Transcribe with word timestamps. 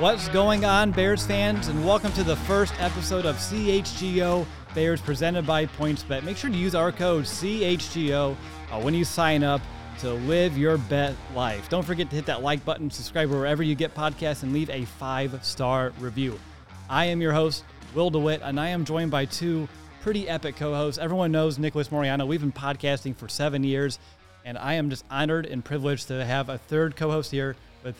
What's 0.00 0.30
going 0.30 0.64
on, 0.64 0.92
Bears 0.92 1.26
fans? 1.26 1.68
And 1.68 1.84
welcome 1.84 2.10
to 2.12 2.24
the 2.24 2.34
first 2.34 2.72
episode 2.80 3.26
of 3.26 3.36
CHGO 3.36 4.46
Bears 4.74 4.98
presented 4.98 5.46
by 5.46 5.66
PointsBet. 5.66 6.22
Make 6.22 6.38
sure 6.38 6.48
to 6.48 6.56
use 6.56 6.74
our 6.74 6.90
code 6.90 7.24
CHGO 7.24 8.34
uh, 8.72 8.80
when 8.80 8.94
you 8.94 9.04
sign 9.04 9.44
up 9.44 9.60
to 9.98 10.14
live 10.14 10.56
your 10.56 10.78
bet 10.78 11.14
life. 11.34 11.68
Don't 11.68 11.84
forget 11.84 12.08
to 12.08 12.16
hit 12.16 12.24
that 12.24 12.40
like 12.42 12.64
button, 12.64 12.90
subscribe 12.90 13.28
wherever 13.28 13.62
you 13.62 13.74
get 13.74 13.94
podcasts, 13.94 14.42
and 14.42 14.54
leave 14.54 14.70
a 14.70 14.86
five 14.86 15.38
star 15.44 15.92
review. 16.00 16.40
I 16.88 17.04
am 17.04 17.20
your 17.20 17.34
host, 17.34 17.62
Will 17.94 18.08
DeWitt, 18.08 18.40
and 18.42 18.58
I 18.58 18.68
am 18.68 18.86
joined 18.86 19.10
by 19.10 19.26
two 19.26 19.68
pretty 20.00 20.26
epic 20.30 20.56
co 20.56 20.72
hosts. 20.72 20.98
Everyone 20.98 21.30
knows 21.30 21.58
Nicholas 21.58 21.92
Moreano. 21.92 22.24
We've 22.24 22.40
been 22.40 22.52
podcasting 22.52 23.16
for 23.16 23.28
seven 23.28 23.64
years, 23.64 23.98
and 24.46 24.56
I 24.56 24.74
am 24.74 24.88
just 24.88 25.04
honored 25.10 25.44
and 25.44 25.62
privileged 25.62 26.08
to 26.08 26.24
have 26.24 26.48
a 26.48 26.56
third 26.56 26.96
co 26.96 27.10
host 27.10 27.30
here 27.30 27.54
with 27.84 27.96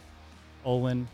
Olin 0.65 1.07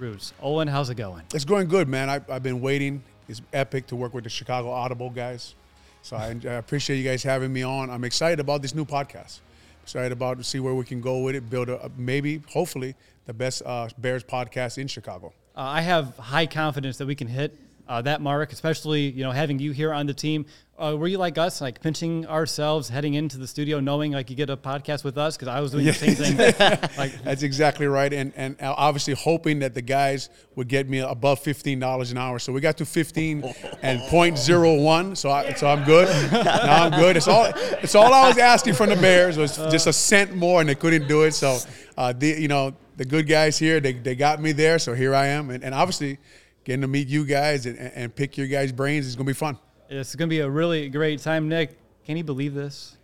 Kreutz. 0.00 0.32
Olin, 0.40 0.66
how's 0.66 0.88
it 0.88 0.94
going? 0.94 1.22
It's 1.34 1.44
going 1.44 1.68
good, 1.68 1.86
man. 1.86 2.08
I, 2.08 2.20
I've 2.30 2.42
been 2.42 2.60
waiting. 2.60 3.02
It's 3.28 3.42
epic 3.52 3.86
to 3.88 3.96
work 3.96 4.14
with 4.14 4.24
the 4.24 4.30
Chicago 4.30 4.70
Audible 4.70 5.10
guys. 5.10 5.54
So 6.02 6.16
I, 6.16 6.34
I 6.44 6.54
appreciate 6.54 6.96
you 6.96 7.04
guys 7.04 7.22
having 7.22 7.52
me 7.52 7.62
on. 7.62 7.90
I'm 7.90 8.04
excited 8.04 8.40
about 8.40 8.62
this 8.62 8.74
new 8.74 8.86
podcast. 8.86 9.40
Excited 9.82 10.12
about 10.12 10.38
to 10.38 10.44
see 10.44 10.58
where 10.58 10.74
we 10.74 10.84
can 10.84 11.02
go 11.02 11.18
with 11.18 11.34
it. 11.34 11.50
Build 11.50 11.68
a 11.68 11.90
maybe, 11.98 12.42
hopefully, 12.48 12.94
the 13.26 13.34
best 13.34 13.62
uh, 13.66 13.88
Bears 13.98 14.24
podcast 14.24 14.78
in 14.78 14.88
Chicago. 14.88 15.34
Uh, 15.54 15.60
I 15.60 15.82
have 15.82 16.16
high 16.16 16.46
confidence 16.46 16.96
that 16.96 17.06
we 17.06 17.14
can 17.14 17.28
hit 17.28 17.56
uh, 17.86 18.00
that 18.02 18.22
mark, 18.22 18.52
especially 18.52 19.10
you 19.10 19.22
know 19.22 19.32
having 19.32 19.58
you 19.58 19.72
here 19.72 19.92
on 19.92 20.06
the 20.06 20.14
team. 20.14 20.46
Uh, 20.80 20.96
were 20.96 21.08
you 21.08 21.18
like 21.18 21.36
us, 21.36 21.60
like 21.60 21.80
pinching 21.82 22.26
ourselves 22.26 22.88
heading 22.88 23.12
into 23.14 23.36
the 23.36 23.46
studio, 23.46 23.80
knowing 23.80 24.12
like 24.12 24.30
you 24.30 24.36
get 24.36 24.48
a 24.48 24.56
podcast 24.56 25.04
with 25.04 25.18
us? 25.18 25.36
Because 25.36 25.48
I 25.48 25.60
was 25.60 25.72
doing 25.72 25.84
the 25.84 25.92
same 25.92 26.14
thing. 26.14 26.36
like 26.98 27.22
that's 27.22 27.42
exactly 27.42 27.86
right, 27.86 28.10
and 28.12 28.32
and 28.34 28.56
obviously 28.60 29.12
hoping 29.12 29.58
that 29.58 29.74
the 29.74 29.82
guys 29.82 30.30
would 30.56 30.68
get 30.68 30.88
me 30.88 31.00
above 31.00 31.40
fifteen 31.40 31.78
dollars 31.80 32.12
an 32.12 32.18
hour. 32.18 32.38
So 32.38 32.52
we 32.52 32.62
got 32.62 32.78
to 32.78 32.86
fifteen 32.86 33.44
and 33.82 34.00
point 34.08 34.38
zero 34.38 34.74
one. 34.74 35.14
So 35.16 35.30
I, 35.30 35.52
so 35.52 35.68
I'm 35.68 35.84
good. 35.84 36.08
Now 36.32 36.84
I'm 36.84 36.92
good. 36.92 37.16
It's 37.18 37.28
all 37.28 37.52
it's 37.54 37.94
all 37.94 38.14
I 38.14 38.28
was 38.28 38.38
asking 38.38 38.72
from 38.72 38.88
the 38.88 38.96
Bears 38.96 39.36
was 39.36 39.56
just 39.56 39.86
a 39.86 39.92
cent 39.92 40.34
more, 40.34 40.60
and 40.60 40.68
they 40.68 40.74
couldn't 40.74 41.06
do 41.06 41.24
it. 41.24 41.32
So 41.32 41.58
uh, 41.98 42.14
the 42.14 42.28
you 42.28 42.48
know 42.48 42.74
the 42.96 43.04
good 43.04 43.26
guys 43.26 43.58
here, 43.58 43.80
they, 43.80 43.92
they 43.92 44.14
got 44.14 44.40
me 44.40 44.52
there. 44.52 44.78
So 44.78 44.94
here 44.94 45.14
I 45.14 45.26
am, 45.26 45.50
and, 45.50 45.62
and 45.62 45.74
obviously 45.74 46.18
getting 46.64 46.82
to 46.82 46.88
meet 46.88 47.08
you 47.08 47.24
guys 47.24 47.66
and, 47.66 47.78
and 47.78 48.14
pick 48.14 48.36
your 48.36 48.46
guys' 48.46 48.72
brains 48.72 49.06
is 49.06 49.16
going 49.16 49.26
to 49.26 49.30
be 49.30 49.34
fun. 49.34 49.58
It's 49.90 50.14
going 50.14 50.28
to 50.28 50.30
be 50.30 50.38
a 50.38 50.48
really 50.48 50.88
great 50.88 51.18
time. 51.20 51.48
Nick, 51.48 51.76
can 52.04 52.16
you 52.16 52.22
believe 52.22 52.54
this? 52.54 52.96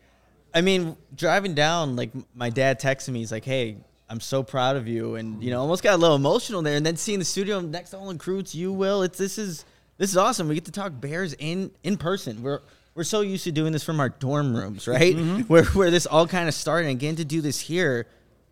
I 0.54 0.60
mean, 0.60 0.96
driving 1.14 1.54
down, 1.54 1.96
like 1.96 2.12
my 2.34 2.48
dad 2.48 2.80
texted 2.80 3.08
me, 3.08 3.18
he's 3.18 3.32
like, 3.32 3.44
hey, 3.44 3.76
I'm 4.08 4.20
so 4.20 4.44
proud 4.44 4.76
of 4.76 4.86
you. 4.86 5.16
And, 5.16 5.42
you 5.42 5.50
know, 5.50 5.60
almost 5.60 5.82
got 5.82 5.94
a 5.94 5.96
little 5.96 6.14
emotional 6.14 6.62
there. 6.62 6.76
And 6.76 6.86
then 6.86 6.96
seeing 6.96 7.18
the 7.18 7.24
studio 7.24 7.60
next 7.60 7.90
to 7.90 7.98
Olin 7.98 8.18
Kreutz, 8.18 8.54
you 8.54 8.72
will, 8.72 9.02
it's, 9.02 9.18
this 9.18 9.36
is, 9.36 9.64
this 9.98 10.10
is 10.10 10.16
awesome. 10.16 10.46
We 10.46 10.54
get 10.54 10.66
to 10.66 10.72
talk 10.72 10.92
Bears 11.00 11.34
in, 11.34 11.72
in 11.82 11.96
person. 11.96 12.40
We're, 12.40 12.60
we're 12.94 13.04
so 13.04 13.20
used 13.20 13.44
to 13.44 13.52
doing 13.52 13.72
this 13.72 13.82
from 13.82 13.98
our 13.98 14.08
dorm 14.08 14.56
rooms, 14.56 14.86
right? 14.88 15.16
Mm-hmm. 15.16 15.40
Where, 15.42 15.64
where 15.64 15.90
this 15.90 16.06
all 16.06 16.28
kind 16.28 16.48
of 16.48 16.54
started. 16.54 16.88
And 16.88 17.00
getting 17.00 17.16
to 17.16 17.24
do 17.24 17.40
this 17.40 17.58
here, 17.58 18.06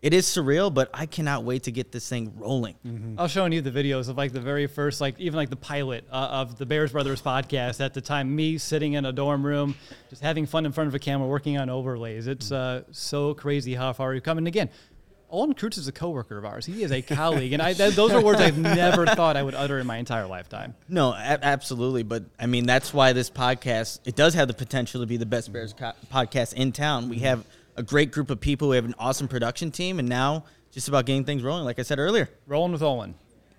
it 0.05 0.13
is 0.13 0.27
surreal, 0.27 0.71
but 0.71 0.87
I 0.93 1.07
cannot 1.07 1.45
wait 1.45 1.63
to 1.63 1.71
get 1.71 1.91
this 1.91 2.07
thing 2.07 2.31
rolling. 2.35 2.75
Mm-hmm. 2.85 3.19
I 3.19 3.23
was 3.23 3.31
showing 3.31 3.51
you 3.53 3.61
the 3.61 3.71
videos 3.71 4.07
of 4.07 4.15
like 4.15 4.33
the 4.33 4.39
very 4.39 4.67
first, 4.67 5.01
like 5.01 5.19
even 5.19 5.35
like 5.35 5.49
the 5.49 5.55
pilot 5.55 6.05
uh, 6.11 6.27
of 6.31 6.59
the 6.59 6.65
Bears 6.67 6.91
Brothers 6.91 7.23
podcast 7.23 7.83
at 7.83 7.95
the 7.95 8.01
time. 8.01 8.35
Me 8.35 8.59
sitting 8.59 8.93
in 8.93 9.03
a 9.05 9.11
dorm 9.11 9.43
room, 9.43 9.73
just 10.11 10.21
having 10.21 10.45
fun 10.45 10.67
in 10.67 10.71
front 10.71 10.89
of 10.89 10.93
a 10.93 10.99
camera, 10.99 11.27
working 11.27 11.57
on 11.57 11.71
overlays. 11.71 12.27
It's 12.27 12.51
uh, 12.51 12.83
so 12.91 13.33
crazy 13.33 13.73
how 13.73 13.93
far 13.93 14.11
we've 14.11 14.21
come. 14.21 14.37
And 14.37 14.47
again, 14.47 14.69
Olin 15.31 15.55
Kreutz 15.55 15.79
is 15.79 15.87
a 15.87 15.91
coworker 15.91 16.37
of 16.37 16.45
ours. 16.45 16.67
He 16.67 16.83
is 16.83 16.91
a 16.91 17.01
colleague, 17.01 17.53
and 17.53 17.61
I, 17.63 17.73
th- 17.73 17.95
those 17.95 18.11
are 18.11 18.21
words 18.21 18.39
I've 18.39 18.59
never 18.59 19.05
thought 19.07 19.35
I 19.35 19.41
would 19.41 19.55
utter 19.55 19.79
in 19.79 19.87
my 19.87 19.97
entire 19.97 20.27
lifetime. 20.27 20.75
No, 20.87 21.13
a- 21.13 21.39
absolutely, 21.41 22.03
but 22.03 22.25
I 22.39 22.45
mean 22.45 22.67
that's 22.67 22.93
why 22.93 23.13
this 23.13 23.31
podcast 23.31 24.01
it 24.05 24.15
does 24.15 24.35
have 24.35 24.47
the 24.47 24.53
potential 24.53 25.01
to 25.01 25.07
be 25.07 25.17
the 25.17 25.25
best 25.25 25.51
Bears 25.51 25.73
co- 25.73 25.93
podcast 26.13 26.53
in 26.53 26.73
town. 26.73 27.09
We 27.09 27.19
have 27.19 27.43
a 27.75 27.83
great 27.83 28.11
group 28.11 28.29
of 28.29 28.39
people. 28.39 28.69
We 28.69 28.75
have 28.75 28.85
an 28.85 28.95
awesome 28.97 29.27
production 29.27 29.71
team, 29.71 29.99
and 29.99 30.07
now 30.07 30.45
just 30.71 30.87
about 30.87 31.05
getting 31.05 31.23
things 31.23 31.43
rolling. 31.43 31.65
Like 31.65 31.79
I 31.79 31.83
said 31.83 31.99
earlier, 31.99 32.29
rolling 32.47 32.71
with 32.71 32.81
Olin. 32.81 33.15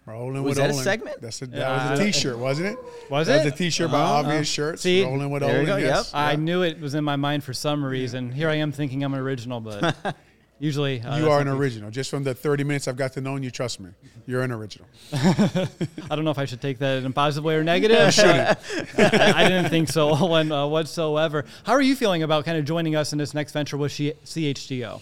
Rolling 0.06 0.44
was 0.44 0.50
with 0.50 0.58
that 0.58 0.70
Olin. 0.70 0.80
a 0.80 0.84
segment? 0.84 1.20
That's 1.20 1.42
a, 1.42 1.46
that 1.46 1.66
uh, 1.66 1.90
was 1.90 2.00
a 2.00 2.04
T-shirt, 2.04 2.38
wasn't 2.38 2.68
it? 2.68 2.78
Was 3.10 3.26
that 3.26 3.40
it? 3.40 3.44
was 3.44 3.52
a 3.54 3.56
T-shirt 3.56 3.90
by 3.90 4.00
Obvious 4.00 4.48
Shirts. 4.48 4.82
See, 4.82 5.02
rolling 5.02 5.30
with 5.30 5.42
there 5.42 5.56
Olin. 5.56 5.66
Go, 5.66 5.76
yes. 5.76 6.12
yep. 6.12 6.20
I 6.20 6.36
knew 6.36 6.62
it 6.62 6.80
was 6.80 6.94
in 6.94 7.02
my 7.02 7.16
mind 7.16 7.42
for 7.42 7.52
some 7.52 7.84
reason. 7.84 8.30
Here 8.30 8.48
I 8.48 8.54
am 8.56 8.70
thinking 8.70 9.02
I'm 9.02 9.14
an 9.14 9.20
original, 9.20 9.60
but 9.60 9.96
usually 10.58 11.00
uh, 11.00 11.18
you 11.18 11.30
are 11.30 11.40
an 11.40 11.48
original. 11.48 11.90
Just 11.90 12.10
from 12.10 12.24
the 12.24 12.34
30 12.34 12.64
minutes 12.64 12.88
I've 12.88 12.96
got 12.96 13.12
to 13.14 13.20
know 13.20 13.36
you, 13.36 13.50
trust 13.50 13.80
me, 13.80 13.90
you're 14.26 14.42
an 14.42 14.52
original. 14.52 14.86
I 15.12 15.68
don't 16.10 16.24
know 16.24 16.30
if 16.30 16.38
I 16.38 16.44
should 16.44 16.60
take 16.60 16.78
that 16.78 16.98
in 16.98 17.06
a 17.06 17.10
positive 17.10 17.44
way 17.44 17.56
or 17.56 17.64
negative. 17.64 18.06
You 18.06 18.10
shouldn't. 18.10 18.58
I, 18.98 19.32
I, 19.44 19.48
didn't 19.48 19.70
think 19.70 19.88
so, 19.88 20.10
uh, 20.14 20.66
whatsoever. 20.68 21.44
How 21.64 21.72
are 21.72 21.82
you 21.82 21.96
feeling 21.96 22.22
about 22.22 22.44
kind 22.44 22.58
of 22.58 22.64
joining 22.64 22.96
us 22.96 23.12
in 23.12 23.18
this 23.18 23.34
next 23.34 23.52
venture 23.52 23.76
with 23.76 23.92
CHGO? 23.92 25.00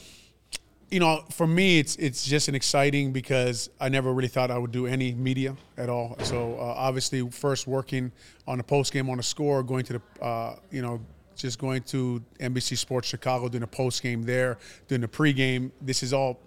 you 0.94 1.00
know, 1.00 1.25
for 1.32 1.47
me, 1.47 1.81
it's 1.81 1.97
it's 1.97 2.25
just 2.25 2.47
an 2.47 2.54
exciting 2.54 3.10
because 3.10 3.69
I 3.81 3.88
never 3.88 4.12
really 4.12 4.28
thought 4.28 4.53
I 4.53 4.59
would 4.59 4.71
do 4.71 4.86
any 4.86 5.12
media 5.12 5.56
at 5.76 5.88
all. 5.88 6.16
So 6.22 6.54
uh, 6.54 6.75
obviously, 6.76 7.28
first 7.31 7.66
working 7.66 8.12
on 8.47 8.60
a 8.60 8.62
post 8.62 8.92
game 8.92 9.10
on 9.10 9.19
a 9.19 9.22
score, 9.22 9.65
going 9.65 9.84
to 9.86 9.94
the, 9.94 10.25
uh, 10.25 10.56
you 10.71 10.82
know, 10.82 11.00
just 11.37 11.59
going 11.59 11.83
to 11.83 12.22
NBC 12.41 12.77
Sports 12.77 13.09
Chicago, 13.09 13.49
doing 13.49 13.62
a 13.62 13.69
post 13.69 14.03
game 14.03 14.22
there, 14.22 14.59
doing 14.89 15.00
the 15.00 15.09
pregame. 15.09 15.71
This 15.81 16.03
is 16.03 16.12
all 16.12 16.41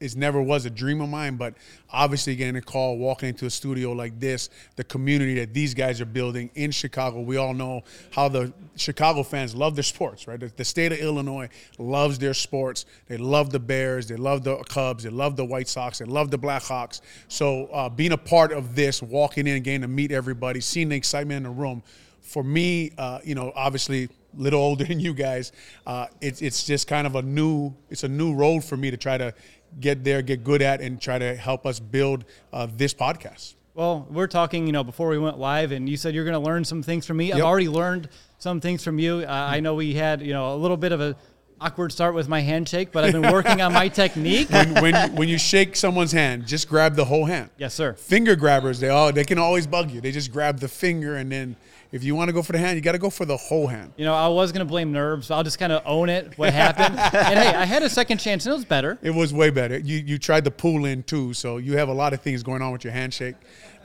it 0.00 0.16
never 0.16 0.40
was 0.40 0.64
a 0.64 0.70
dream 0.70 1.00
of 1.00 1.08
mine, 1.08 1.36
but 1.36 1.54
obviously 1.90 2.36
getting 2.36 2.56
a 2.56 2.62
call, 2.62 2.98
walking 2.98 3.30
into 3.30 3.46
a 3.46 3.50
studio 3.50 3.92
like 3.92 4.18
this, 4.20 4.48
the 4.76 4.84
community 4.84 5.34
that 5.34 5.52
these 5.52 5.74
guys 5.74 6.00
are 6.00 6.06
building 6.06 6.50
in 6.54 6.70
Chicago, 6.70 7.20
we 7.20 7.36
all 7.36 7.54
know 7.54 7.82
how 8.12 8.28
the 8.28 8.52
Chicago 8.76 9.22
fans 9.22 9.54
love 9.54 9.74
their 9.74 9.82
sports, 9.82 10.28
right? 10.28 10.38
The, 10.38 10.52
the 10.56 10.64
state 10.64 10.92
of 10.92 10.98
Illinois 10.98 11.48
loves 11.78 12.18
their 12.18 12.34
sports. 12.34 12.86
They 13.08 13.16
love 13.16 13.50
the 13.50 13.58
Bears, 13.58 14.06
they 14.06 14.16
love 14.16 14.44
the 14.44 14.56
Cubs, 14.64 15.04
they 15.04 15.10
love 15.10 15.36
the 15.36 15.44
White 15.44 15.68
Sox, 15.68 15.98
they 15.98 16.04
love 16.04 16.30
the 16.30 16.38
Blackhawks. 16.38 17.00
So 17.28 17.66
uh, 17.66 17.88
being 17.88 18.12
a 18.12 18.18
part 18.18 18.52
of 18.52 18.74
this, 18.74 19.02
walking 19.02 19.46
in, 19.46 19.62
getting 19.62 19.82
to 19.82 19.88
meet 19.88 20.12
everybody, 20.12 20.60
seeing 20.60 20.88
the 20.88 20.96
excitement 20.96 21.38
in 21.38 21.42
the 21.44 21.60
room, 21.60 21.82
for 22.20 22.44
me, 22.44 22.92
uh, 22.98 23.20
you 23.24 23.34
know, 23.34 23.52
obviously 23.56 24.08
little 24.34 24.60
older 24.60 24.84
than 24.84 25.00
you 25.00 25.14
guys, 25.14 25.52
uh, 25.86 26.06
it's 26.20 26.42
it's 26.42 26.64
just 26.64 26.86
kind 26.86 27.06
of 27.06 27.14
a 27.14 27.22
new 27.22 27.74
it's 27.90 28.04
a 28.04 28.08
new 28.08 28.34
road 28.34 28.64
for 28.64 28.76
me 28.76 28.90
to 28.90 28.96
try 28.96 29.18
to 29.18 29.34
get 29.80 30.04
there, 30.04 30.22
get 30.22 30.44
good 30.44 30.62
at, 30.62 30.80
and 30.80 31.00
try 31.00 31.18
to 31.18 31.34
help 31.34 31.66
us 31.66 31.80
build 31.80 32.24
uh, 32.52 32.66
this 32.76 32.94
podcast. 32.94 33.54
Well, 33.74 34.08
we're 34.10 34.26
talking, 34.26 34.66
you 34.66 34.72
know, 34.72 34.82
before 34.82 35.08
we 35.08 35.18
went 35.18 35.38
live, 35.38 35.70
and 35.70 35.88
you 35.88 35.96
said 35.96 36.14
you're 36.14 36.24
going 36.24 36.32
to 36.32 36.40
learn 36.40 36.64
some 36.64 36.82
things 36.82 37.06
from 37.06 37.18
me. 37.18 37.26
Yep. 37.26 37.36
I've 37.36 37.42
already 37.44 37.68
learned 37.68 38.08
some 38.38 38.60
things 38.60 38.82
from 38.82 38.98
you. 38.98 39.20
Uh, 39.20 39.30
I 39.30 39.60
know 39.60 39.74
we 39.76 39.94
had, 39.94 40.20
you 40.20 40.32
know, 40.32 40.52
a 40.54 40.56
little 40.56 40.76
bit 40.76 40.90
of 40.90 41.00
a 41.00 41.16
awkward 41.60 41.92
start 41.92 42.14
with 42.14 42.28
my 42.28 42.40
handshake, 42.40 42.90
but 42.92 43.04
I've 43.04 43.12
been 43.12 43.32
working 43.32 43.60
on 43.60 43.72
my 43.72 43.88
technique. 44.02 44.50
When, 44.50 44.74
when, 44.74 45.16
when 45.16 45.28
you 45.28 45.38
shake 45.38 45.76
someone's 45.76 46.12
hand, 46.12 46.46
just 46.46 46.68
grab 46.68 46.96
the 46.96 47.04
whole 47.04 47.24
hand. 47.26 47.50
Yes, 47.56 47.74
sir. 47.74 47.94
Finger 47.94 48.36
grabbers, 48.36 48.80
they 48.80 48.88
all 48.88 49.12
they 49.12 49.24
can 49.24 49.38
always 49.38 49.66
bug 49.66 49.90
you. 49.90 50.00
They 50.00 50.12
just 50.12 50.32
grab 50.32 50.60
the 50.60 50.68
finger 50.68 51.16
and 51.16 51.30
then 51.30 51.56
if 51.90 52.04
you 52.04 52.14
want 52.14 52.28
to 52.28 52.32
go 52.32 52.42
for 52.42 52.52
the 52.52 52.58
hand, 52.58 52.76
you 52.76 52.82
got 52.82 52.92
to 52.92 52.98
go 52.98 53.10
for 53.10 53.24
the 53.24 53.36
whole 53.36 53.66
hand. 53.66 53.92
You 53.96 54.04
know, 54.04 54.14
I 54.14 54.28
was 54.28 54.52
going 54.52 54.66
to 54.66 54.68
blame 54.68 54.92
nerves. 54.92 55.30
I'll 55.30 55.42
just 55.42 55.58
kind 55.58 55.72
of 55.72 55.82
own 55.86 56.08
it, 56.08 56.36
what 56.36 56.52
happened. 56.52 56.98
and 56.98 57.38
hey, 57.38 57.54
I 57.54 57.64
had 57.64 57.82
a 57.82 57.88
second 57.88 58.18
chance, 58.18 58.44
and 58.44 58.52
it 58.52 58.56
was 58.56 58.64
better. 58.64 58.98
It 59.02 59.10
was 59.10 59.32
way 59.32 59.50
better. 59.50 59.78
You 59.78 59.96
you 59.98 60.18
tried 60.18 60.44
to 60.44 60.50
pull 60.50 60.84
in 60.84 61.02
too, 61.02 61.32
so 61.32 61.56
you 61.56 61.78
have 61.78 61.88
a 61.88 61.94
lot 61.94 62.12
of 62.12 62.20
things 62.20 62.42
going 62.42 62.62
on 62.62 62.72
with 62.72 62.84
your 62.84 62.92
handshake. 62.92 63.36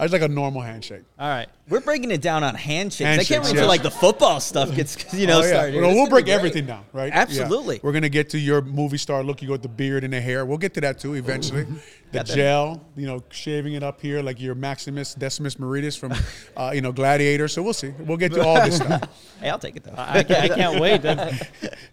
I 0.03 0.05
was 0.05 0.11
like 0.11 0.21
a 0.21 0.27
normal 0.27 0.61
handshake. 0.61 1.03
All 1.17 1.29
right. 1.29 1.47
We're 1.69 1.79
breaking 1.79 2.11
it 2.11 2.21
down 2.21 2.43
on 2.43 2.55
handshakes. 2.55 3.07
handshakes 3.07 3.31
I 3.31 3.33
can't 3.35 3.43
wait 3.45 3.51
until 3.51 3.67
like 3.69 3.83
the 3.83 3.89
football 3.89 4.41
stuff 4.41 4.75
gets 4.75 5.13
you 5.13 5.27
know 5.27 5.39
oh, 5.39 5.43
yeah. 5.43 5.47
started. 5.47 5.81
Well, 5.81 5.93
we'll 5.95 6.09
break 6.09 6.27
everything 6.27 6.65
down, 6.65 6.83
right? 6.91 7.09
Absolutely. 7.13 7.75
Yeah. 7.75 7.81
We're 7.83 7.93
gonna 7.93 8.09
get 8.09 8.29
to 8.31 8.37
your 8.37 8.61
movie 8.61 8.97
star 8.97 9.23
look. 9.23 9.41
You 9.41 9.47
got 9.47 9.61
the 9.61 9.69
beard 9.69 10.03
and 10.03 10.11
the 10.11 10.19
hair. 10.19 10.45
We'll 10.45 10.57
get 10.57 10.73
to 10.73 10.81
that 10.81 10.99
too 10.99 11.13
eventually. 11.13 11.65
the 12.11 12.21
gel, 12.25 12.85
you 12.97 13.07
know, 13.07 13.23
shaving 13.29 13.75
it 13.75 13.83
up 13.83 14.01
here 14.01 14.21
like 14.21 14.41
your 14.41 14.55
Maximus 14.55 15.13
Decimus 15.13 15.55
Meridius 15.55 15.97
from, 15.97 16.13
uh, 16.57 16.71
you 16.75 16.81
know, 16.81 16.91
Gladiator. 16.91 17.47
So 17.47 17.63
we'll 17.63 17.71
see. 17.71 17.93
We'll 17.99 18.17
get 18.17 18.33
to 18.33 18.45
all 18.45 18.55
this 18.55 18.75
stuff. 18.75 19.03
hey, 19.39 19.49
I'll 19.49 19.57
take 19.57 19.77
it 19.77 19.85
though. 19.85 19.95
I, 19.97 20.19
I 20.19 20.49
can't 20.49 20.81
wait. 20.81 21.01
That's 21.01 21.43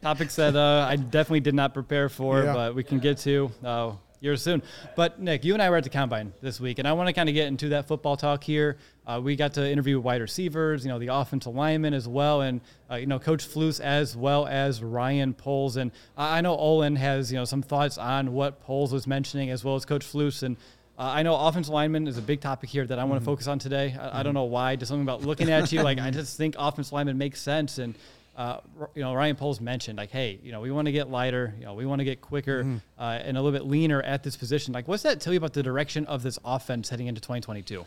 topics 0.03 0.35
that 0.35 0.57
uh, 0.57 0.89
I 0.91 0.97
definitely 0.97 1.41
did 1.41 1.55
not 1.55 1.75
prepare 1.75 2.09
for, 2.09 2.43
yeah. 2.43 2.55
but 2.55 2.75
we 2.75 2.83
can 2.83 2.99
get 2.99 3.19
to. 3.19 3.53
Uh, 3.65 3.93
here 4.21 4.37
soon. 4.37 4.63
But 4.97 5.21
Nick, 5.21 5.45
you 5.45 5.55
and 5.55 5.63
I 5.63 5.71
were 5.71 5.77
at 5.77 5.85
the 5.85 5.91
combine 5.91 6.33
this 6.41 6.61
week, 6.61 6.79
and 6.79 6.87
I 6.87 6.93
want 6.93 7.09
to 7.09 7.13
kind 7.13 7.29
of 7.29 7.35
get 7.35 7.49
into 7.49 7.71
that 7.71 7.89
football 7.89 8.17
talk 8.17 8.45
here. 8.45 8.77
Uh, 9.07 9.21
we 9.23 9.35
got 9.35 9.55
to 9.55 9.69
interview 9.69 9.99
wide 9.99 10.21
receivers, 10.21 10.85
you 10.85 10.91
know, 10.91 10.99
the 10.99 11.09
offensive 11.09 11.55
linemen 11.55 11.95
as 11.95 12.07
well, 12.07 12.43
and 12.43 12.61
uh, 12.91 12.97
you 12.97 13.07
know, 13.07 13.19
Coach 13.19 13.49
Flus 13.49 13.81
as 13.81 14.17
well 14.17 14.47
as 14.47 14.83
Ryan 14.83 15.35
Poles. 15.35 15.77
And 15.77 15.91
I 16.17 16.41
know 16.43 16.57
Olin 16.57 16.97
has 16.97 17.33
you 17.33 17.39
know 17.39 17.45
some 17.45 17.63
thoughts 17.63 17.99
on 17.99 18.33
what 18.33 18.61
Poles 18.61 18.93
was 18.93 19.07
mentioning 19.07 19.51
as 19.51 19.65
well 19.65 19.77
as 19.77 19.85
Coach 19.85 20.05
Flus. 20.05 20.43
And 20.43 20.57
uh, 20.99 21.05
I 21.05 21.23
know 21.23 21.35
offensive 21.35 21.73
lineman 21.73 22.07
is 22.07 22.19
a 22.19 22.23
big 22.23 22.41
topic 22.41 22.69
here 22.69 22.87
that 22.87 22.99
I 22.99 23.05
want 23.05 23.17
to 23.17 23.21
mm-hmm. 23.21 23.33
focus 23.33 23.47
on 23.47 23.59
today. 23.59 23.97
I, 23.99 24.21
I, 24.21 24.23
don't 24.23 24.35
know 24.35 24.45
why, 24.45 24.77
just 24.77 24.91
something 24.91 25.03
about 25.03 25.23
looking 25.23 25.51
at 25.51 25.73
you, 25.73 25.83
like 25.83 25.99
I 25.99 26.11
just 26.11 26.37
think 26.37 26.55
offensive 26.59 26.93
lineman 26.93 27.19
makes 27.19 27.41
sense 27.41 27.79
and. 27.79 27.95
Uh, 28.41 28.61
you 28.95 29.03
know, 29.03 29.13
Ryan 29.13 29.37
Poles 29.37 29.61
mentioned 29.61 29.99
like, 29.99 30.11
hey, 30.11 30.41
you 30.43 30.51
know, 30.51 30.63
we 30.63 30.71
want 30.71 30.87
to 30.87 30.93
get 30.93 31.11
lighter, 31.11 31.55
you 31.59 31.67
know, 31.67 31.75
we 31.75 31.85
want 31.85 31.99
to 31.99 32.07
get 32.07 32.23
quicker 32.23 32.65
Mm-hmm. 32.65 32.77
uh, 32.99 33.19
and 33.23 33.37
a 33.37 33.43
little 33.43 33.59
bit 33.59 33.69
leaner 33.69 34.01
at 34.01 34.23
this 34.23 34.35
position. 34.35 34.73
Like, 34.73 34.89
what's 34.89 35.03
that 35.03 35.21
tell 35.21 35.35
you 35.35 35.37
about 35.37 35.53
the 35.53 35.63
direction 35.63 36.07
of 36.07 36.23
this 36.23 36.39
offense 36.43 36.89
heading 36.89 37.07
into 37.07 37.21
2022? 37.21 37.85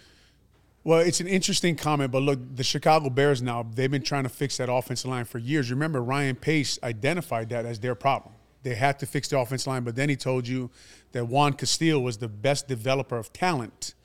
Well, 0.83 0.99
it's 0.99 1.19
an 1.19 1.27
interesting 1.27 1.75
comment, 1.75 2.11
but 2.11 2.21
look, 2.21 2.39
the 2.55 2.63
Chicago 2.63 3.09
Bears 3.09 3.41
now, 3.41 3.65
they've 3.73 3.89
been 3.89 4.03
trying 4.03 4.23
to 4.23 4.29
fix 4.29 4.57
that 4.57 4.69
offensive 4.71 5.09
line 5.09 5.25
for 5.25 5.39
years. 5.39 5.71
Remember, 5.71 6.03
Ryan 6.03 6.35
Pace 6.35 6.77
identified 6.83 7.49
that 7.49 7.65
as 7.65 7.79
their 7.79 7.95
problem. 7.95 8.35
They 8.61 8.75
had 8.75 8.99
to 8.99 9.07
fix 9.07 9.29
the 9.29 9.39
offensive 9.39 9.67
line, 9.67 9.83
but 9.83 9.95
then 9.95 10.09
he 10.09 10.15
told 10.15 10.47
you 10.47 10.69
that 11.13 11.25
Juan 11.25 11.53
Castillo 11.53 11.99
was 11.99 12.17
the 12.17 12.27
best 12.27 12.67
developer 12.67 13.17
of 13.17 13.33
talent 13.33 13.95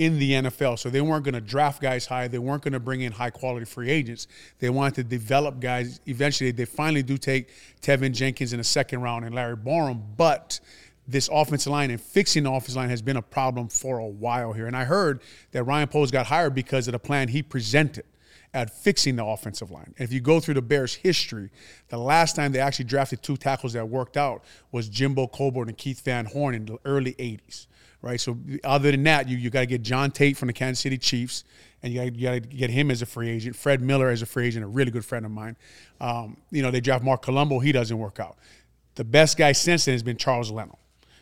in 0.00 0.18
the 0.18 0.32
NFL. 0.32 0.78
So 0.78 0.88
they 0.88 1.02
weren't 1.02 1.24
going 1.24 1.34
to 1.34 1.42
draft 1.42 1.82
guys 1.82 2.06
high. 2.06 2.26
They 2.26 2.38
weren't 2.38 2.62
going 2.62 2.72
to 2.72 2.80
bring 2.80 3.02
in 3.02 3.12
high 3.12 3.28
quality 3.28 3.66
free 3.66 3.90
agents. 3.90 4.28
They 4.58 4.70
wanted 4.70 4.94
to 4.94 5.04
develop 5.04 5.60
guys. 5.60 6.00
Eventually, 6.06 6.52
they 6.52 6.64
finally 6.64 7.02
do 7.02 7.18
take 7.18 7.50
Teven 7.82 8.12
Jenkins 8.12 8.54
in 8.54 8.58
the 8.58 8.64
second 8.64 9.02
round 9.02 9.26
and 9.26 9.34
Larry 9.34 9.58
Borom, 9.58 10.02
but 10.16 10.58
this 11.06 11.28
offensive 11.30 11.70
line 11.70 11.90
and 11.90 12.00
fixing 12.00 12.44
the 12.44 12.50
offensive 12.50 12.76
line 12.76 12.88
has 12.88 13.02
been 13.02 13.18
a 13.18 13.22
problem 13.22 13.68
for 13.68 13.98
a 13.98 14.06
while 14.06 14.54
here. 14.54 14.66
And 14.66 14.74
I 14.74 14.84
heard 14.84 15.20
that 15.52 15.64
Ryan 15.64 15.88
Poles 15.88 16.10
got 16.10 16.26
hired 16.26 16.54
because 16.54 16.88
of 16.88 16.92
the 16.92 16.98
plan 16.98 17.28
he 17.28 17.42
presented 17.42 18.04
at 18.54 18.70
fixing 18.70 19.16
the 19.16 19.24
offensive 19.24 19.70
line. 19.70 19.92
And 19.98 20.08
if 20.08 20.14
you 20.14 20.20
go 20.20 20.40
through 20.40 20.54
the 20.54 20.62
Bears' 20.62 20.94
history, 20.94 21.50
the 21.88 21.98
last 21.98 22.36
time 22.36 22.52
they 22.52 22.58
actually 22.58 22.86
drafted 22.86 23.22
two 23.22 23.36
tackles 23.36 23.74
that 23.74 23.86
worked 23.86 24.16
out 24.16 24.44
was 24.72 24.88
Jimbo 24.88 25.26
Covert 25.26 25.68
and 25.68 25.76
Keith 25.76 26.02
Van 26.04 26.24
Horne 26.24 26.54
in 26.54 26.64
the 26.64 26.78
early 26.86 27.12
80s. 27.14 27.66
Right, 28.02 28.18
so 28.18 28.38
other 28.64 28.90
than 28.90 29.02
that, 29.02 29.28
you, 29.28 29.36
you 29.36 29.50
got 29.50 29.60
to 29.60 29.66
get 29.66 29.82
John 29.82 30.10
Tait 30.10 30.34
from 30.34 30.46
the 30.46 30.54
Kansas 30.54 30.80
City 30.80 30.96
Chiefs, 30.96 31.44
and 31.82 31.92
you 31.92 32.10
got 32.10 32.32
to 32.32 32.40
get 32.40 32.70
him 32.70 32.90
as 32.90 33.02
a 33.02 33.06
free 33.06 33.28
agent. 33.28 33.54
Fred 33.54 33.82
Miller 33.82 34.08
as 34.08 34.22
a 34.22 34.26
free 34.26 34.46
agent, 34.46 34.64
a 34.64 34.68
really 34.68 34.90
good 34.90 35.04
friend 35.04 35.26
of 35.26 35.30
mine. 35.30 35.54
Um, 36.00 36.38
you 36.50 36.62
know, 36.62 36.70
they 36.70 36.80
draft 36.80 37.04
Marc 37.04 37.20
Colombo, 37.20 37.58
he 37.58 37.72
doesn't 37.72 37.98
work 37.98 38.18
out. 38.18 38.38
The 38.94 39.04
best 39.04 39.36
guy 39.36 39.52
since 39.52 39.84
then 39.84 39.92
has 39.92 40.02
been 40.02 40.16
Charles 40.16 40.50
Leno. 40.50 40.78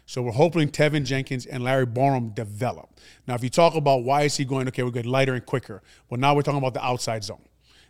So 0.06 0.22
we're 0.22 0.32
hoping 0.32 0.70
Teven 0.70 1.04
Jenkins 1.04 1.46
and 1.46 1.62
Larry 1.64 1.86
Borom 1.86 2.34
develop. 2.34 2.88
Now, 3.26 3.34
if 3.34 3.42
you 3.42 3.50
talk 3.50 3.74
about 3.74 4.04
why 4.04 4.22
is 4.22 4.36
he 4.36 4.44
going, 4.44 4.66
okay, 4.69 4.82
we're 4.82 4.90
good 4.90 5.04
lighter 5.04 5.34
and 5.34 5.44
quicker. 5.44 5.82
Well, 6.08 6.19
now 6.19 6.34
we're 6.34 6.42
talking 6.42 6.58
about 6.58 6.74
the 6.74 6.84
outside 6.84 7.24
zone. 7.24 7.42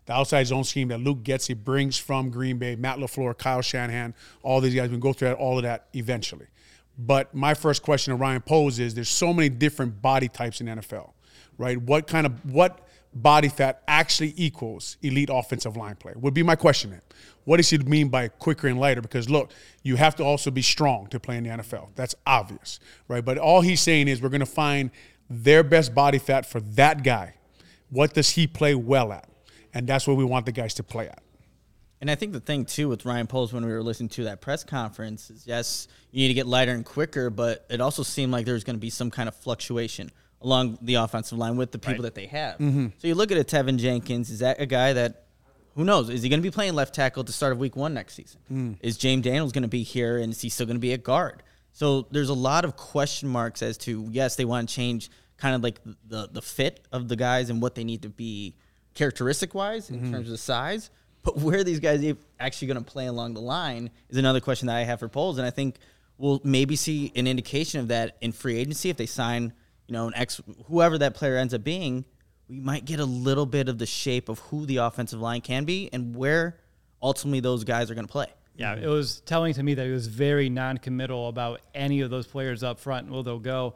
The 0.06 0.14
outside 0.14 0.44
zone 0.44 0.64
scheme 0.64 0.88
that 0.88 0.98
Luke 0.98 1.22
Getsy 1.22 1.54
brings 1.54 1.98
from 1.98 2.30
Green 2.30 2.58
Bay, 2.58 2.74
Matt 2.74 2.96
LaFleur, 2.96 3.36
Kyle 3.36 3.60
Shanahan, 3.60 4.14
all 4.42 4.60
these 4.60 4.74
guys. 4.74 4.88
We 4.88 4.94
can 4.94 5.00
go 5.00 5.12
through 5.12 5.28
that, 5.28 5.36
all 5.36 5.58
of 5.58 5.64
that 5.64 5.88
eventually. 5.94 6.46
But 6.98 7.32
my 7.32 7.54
first 7.54 7.82
question 7.82 8.12
to 8.12 8.16
Ryan 8.16 8.42
Poles 8.42 8.80
is 8.80 8.94
there's 8.94 9.08
so 9.08 9.32
many 9.32 9.48
different 9.48 10.02
body 10.02 10.28
types 10.28 10.60
in 10.60 10.66
NFL, 10.66 11.12
right? 11.56 11.80
What 11.80 12.08
kind 12.08 12.26
of 12.26 12.52
what 12.52 12.80
body 13.14 13.48
fat 13.48 13.82
actually 13.86 14.34
equals 14.36 14.96
elite 15.02 15.30
offensive 15.32 15.76
line 15.76 15.94
play? 15.94 16.12
Would 16.16 16.34
be 16.34 16.42
my 16.42 16.56
question 16.56 16.90
then. 16.90 17.02
What 17.44 17.58
does 17.58 17.70
he 17.70 17.78
mean 17.78 18.08
by 18.08 18.28
quicker 18.28 18.66
and 18.66 18.80
lighter? 18.80 19.00
Because 19.00 19.30
look, 19.30 19.52
you 19.82 19.96
have 19.96 20.16
to 20.16 20.24
also 20.24 20.50
be 20.50 20.60
strong 20.60 21.06
to 21.08 21.20
play 21.20 21.36
in 21.36 21.44
the 21.44 21.50
NFL. 21.50 21.90
That's 21.94 22.14
obvious, 22.26 22.80
right? 23.06 23.24
But 23.24 23.38
all 23.38 23.60
he's 23.60 23.80
saying 23.80 24.08
is 24.08 24.20
we're 24.20 24.28
going 24.28 24.40
to 24.40 24.46
find 24.46 24.90
their 25.30 25.62
best 25.62 25.94
body 25.94 26.18
fat 26.18 26.46
for 26.46 26.60
that 26.60 27.04
guy. 27.04 27.34
What 27.90 28.12
does 28.12 28.30
he 28.30 28.46
play 28.46 28.74
well 28.74 29.12
at? 29.12 29.28
And 29.72 29.86
that's 29.86 30.06
what 30.06 30.16
we 30.16 30.24
want 30.24 30.46
the 30.46 30.52
guys 30.52 30.74
to 30.74 30.82
play 30.82 31.08
at. 31.08 31.22
And 32.00 32.10
I 32.10 32.14
think 32.14 32.32
the 32.32 32.40
thing 32.40 32.64
too 32.64 32.88
with 32.88 33.04
Ryan 33.04 33.26
Poles 33.26 33.52
when 33.52 33.64
we 33.66 33.72
were 33.72 33.82
listening 33.82 34.08
to 34.10 34.24
that 34.24 34.40
press 34.40 34.62
conference 34.64 35.30
is 35.30 35.46
yes, 35.46 35.88
you 36.12 36.22
need 36.22 36.28
to 36.28 36.34
get 36.34 36.46
lighter 36.46 36.72
and 36.72 36.84
quicker, 36.84 37.28
but 37.30 37.66
it 37.68 37.80
also 37.80 38.02
seemed 38.02 38.32
like 38.32 38.46
there's 38.46 38.64
going 38.64 38.76
to 38.76 38.80
be 38.80 38.90
some 38.90 39.10
kind 39.10 39.28
of 39.28 39.34
fluctuation 39.34 40.10
along 40.40 40.78
the 40.82 40.94
offensive 40.94 41.36
line 41.36 41.56
with 41.56 41.72
the 41.72 41.78
people 41.78 41.94
Right. 41.94 42.02
that 42.02 42.14
they 42.14 42.26
have. 42.26 42.58
Mm-hmm. 42.58 42.86
So 42.98 43.08
you 43.08 43.14
look 43.16 43.32
at 43.32 43.38
a 43.38 43.42
Teven 43.44 43.78
Jenkins, 43.78 44.30
is 44.30 44.38
that 44.38 44.60
a 44.60 44.66
guy 44.66 44.92
that 44.92 45.24
who 45.74 45.84
knows? 45.84 46.08
Is 46.10 46.22
he 46.22 46.28
going 46.28 46.40
to 46.40 46.42
be 46.42 46.50
playing 46.52 46.74
left 46.74 46.94
tackle 46.94 47.20
at 47.20 47.26
the 47.26 47.32
start 47.32 47.52
of 47.52 47.58
week 47.58 47.74
one 47.76 47.94
next 47.94 48.14
season? 48.14 48.40
Mm. 48.52 48.76
Is 48.80 48.96
James 48.96 49.22
Daniels 49.24 49.52
going 49.52 49.62
to 49.62 49.68
be 49.68 49.82
here 49.84 50.18
and 50.18 50.32
is 50.32 50.40
he 50.40 50.48
still 50.48 50.66
going 50.66 50.76
to 50.76 50.80
be 50.80 50.92
a 50.92 50.98
guard? 50.98 51.42
So 51.72 52.06
there's 52.10 52.30
a 52.30 52.34
lot 52.34 52.64
of 52.64 52.76
question 52.76 53.28
marks 53.28 53.62
as 53.62 53.76
to 53.78 54.08
yes, 54.10 54.36
they 54.36 54.44
want 54.44 54.68
to 54.68 54.74
change 54.74 55.10
kind 55.36 55.54
of 55.54 55.62
like 55.62 55.80
the 56.06 56.28
the 56.32 56.42
fit 56.42 56.84
of 56.92 57.06
the 57.08 57.14
guys 57.16 57.48
and 57.50 57.62
what 57.62 57.74
they 57.76 57.84
need 57.84 58.02
to 58.02 58.08
be 58.08 58.54
characteristic 58.94 59.54
wise 59.54 59.90
in 59.90 60.10
terms 60.10 60.30
of 60.30 60.40
size. 60.40 60.90
But 61.28 61.42
where 61.42 61.62
these 61.62 61.78
guys 61.78 62.02
actually 62.40 62.68
going 62.68 62.82
to 62.82 62.90
play 62.90 63.04
along 63.04 63.34
the 63.34 63.40
line 63.42 63.90
is 64.08 64.16
another 64.16 64.40
question 64.40 64.66
that 64.68 64.76
I 64.76 64.84
have 64.84 64.98
for 64.98 65.08
Poles, 65.10 65.36
and 65.36 65.46
I 65.46 65.50
think 65.50 65.76
we'll 66.16 66.40
maybe 66.42 66.74
see 66.74 67.12
an 67.14 67.26
indication 67.26 67.80
of 67.80 67.88
that 67.88 68.16
in 68.22 68.32
free 68.32 68.56
agency 68.56 68.88
if 68.88 68.96
they 68.96 69.04
sign, 69.04 69.52
you 69.86 69.92
know, 69.92 70.06
an 70.06 70.14
ex 70.16 70.40
whoever 70.68 70.96
that 70.96 71.12
player 71.12 71.36
ends 71.36 71.52
up 71.52 71.62
being. 71.62 72.06
We 72.48 72.60
might 72.60 72.86
get 72.86 72.98
a 72.98 73.04
little 73.04 73.44
bit 73.44 73.68
of 73.68 73.76
the 73.76 73.84
shape 73.84 74.30
of 74.30 74.38
who 74.38 74.64
the 74.64 74.78
offensive 74.78 75.20
line 75.20 75.42
can 75.42 75.66
be 75.66 75.90
and 75.92 76.16
where 76.16 76.56
ultimately 77.02 77.40
those 77.40 77.62
guys 77.62 77.90
are 77.90 77.94
going 77.94 78.06
to 78.06 78.12
play. 78.12 78.28
Yeah, 78.56 78.76
it 78.76 78.88
was 78.88 79.20
telling 79.20 79.52
to 79.52 79.62
me 79.62 79.74
that 79.74 79.84
he 79.84 79.92
was 79.92 80.06
very 80.06 80.48
non-committal 80.48 81.28
about 81.28 81.60
any 81.74 82.00
of 82.00 82.08
those 82.08 82.26
players 82.26 82.62
up 82.62 82.80
front 82.80 83.04
and 83.04 83.14
where 83.14 83.22
they'll 83.22 83.38
go. 83.38 83.74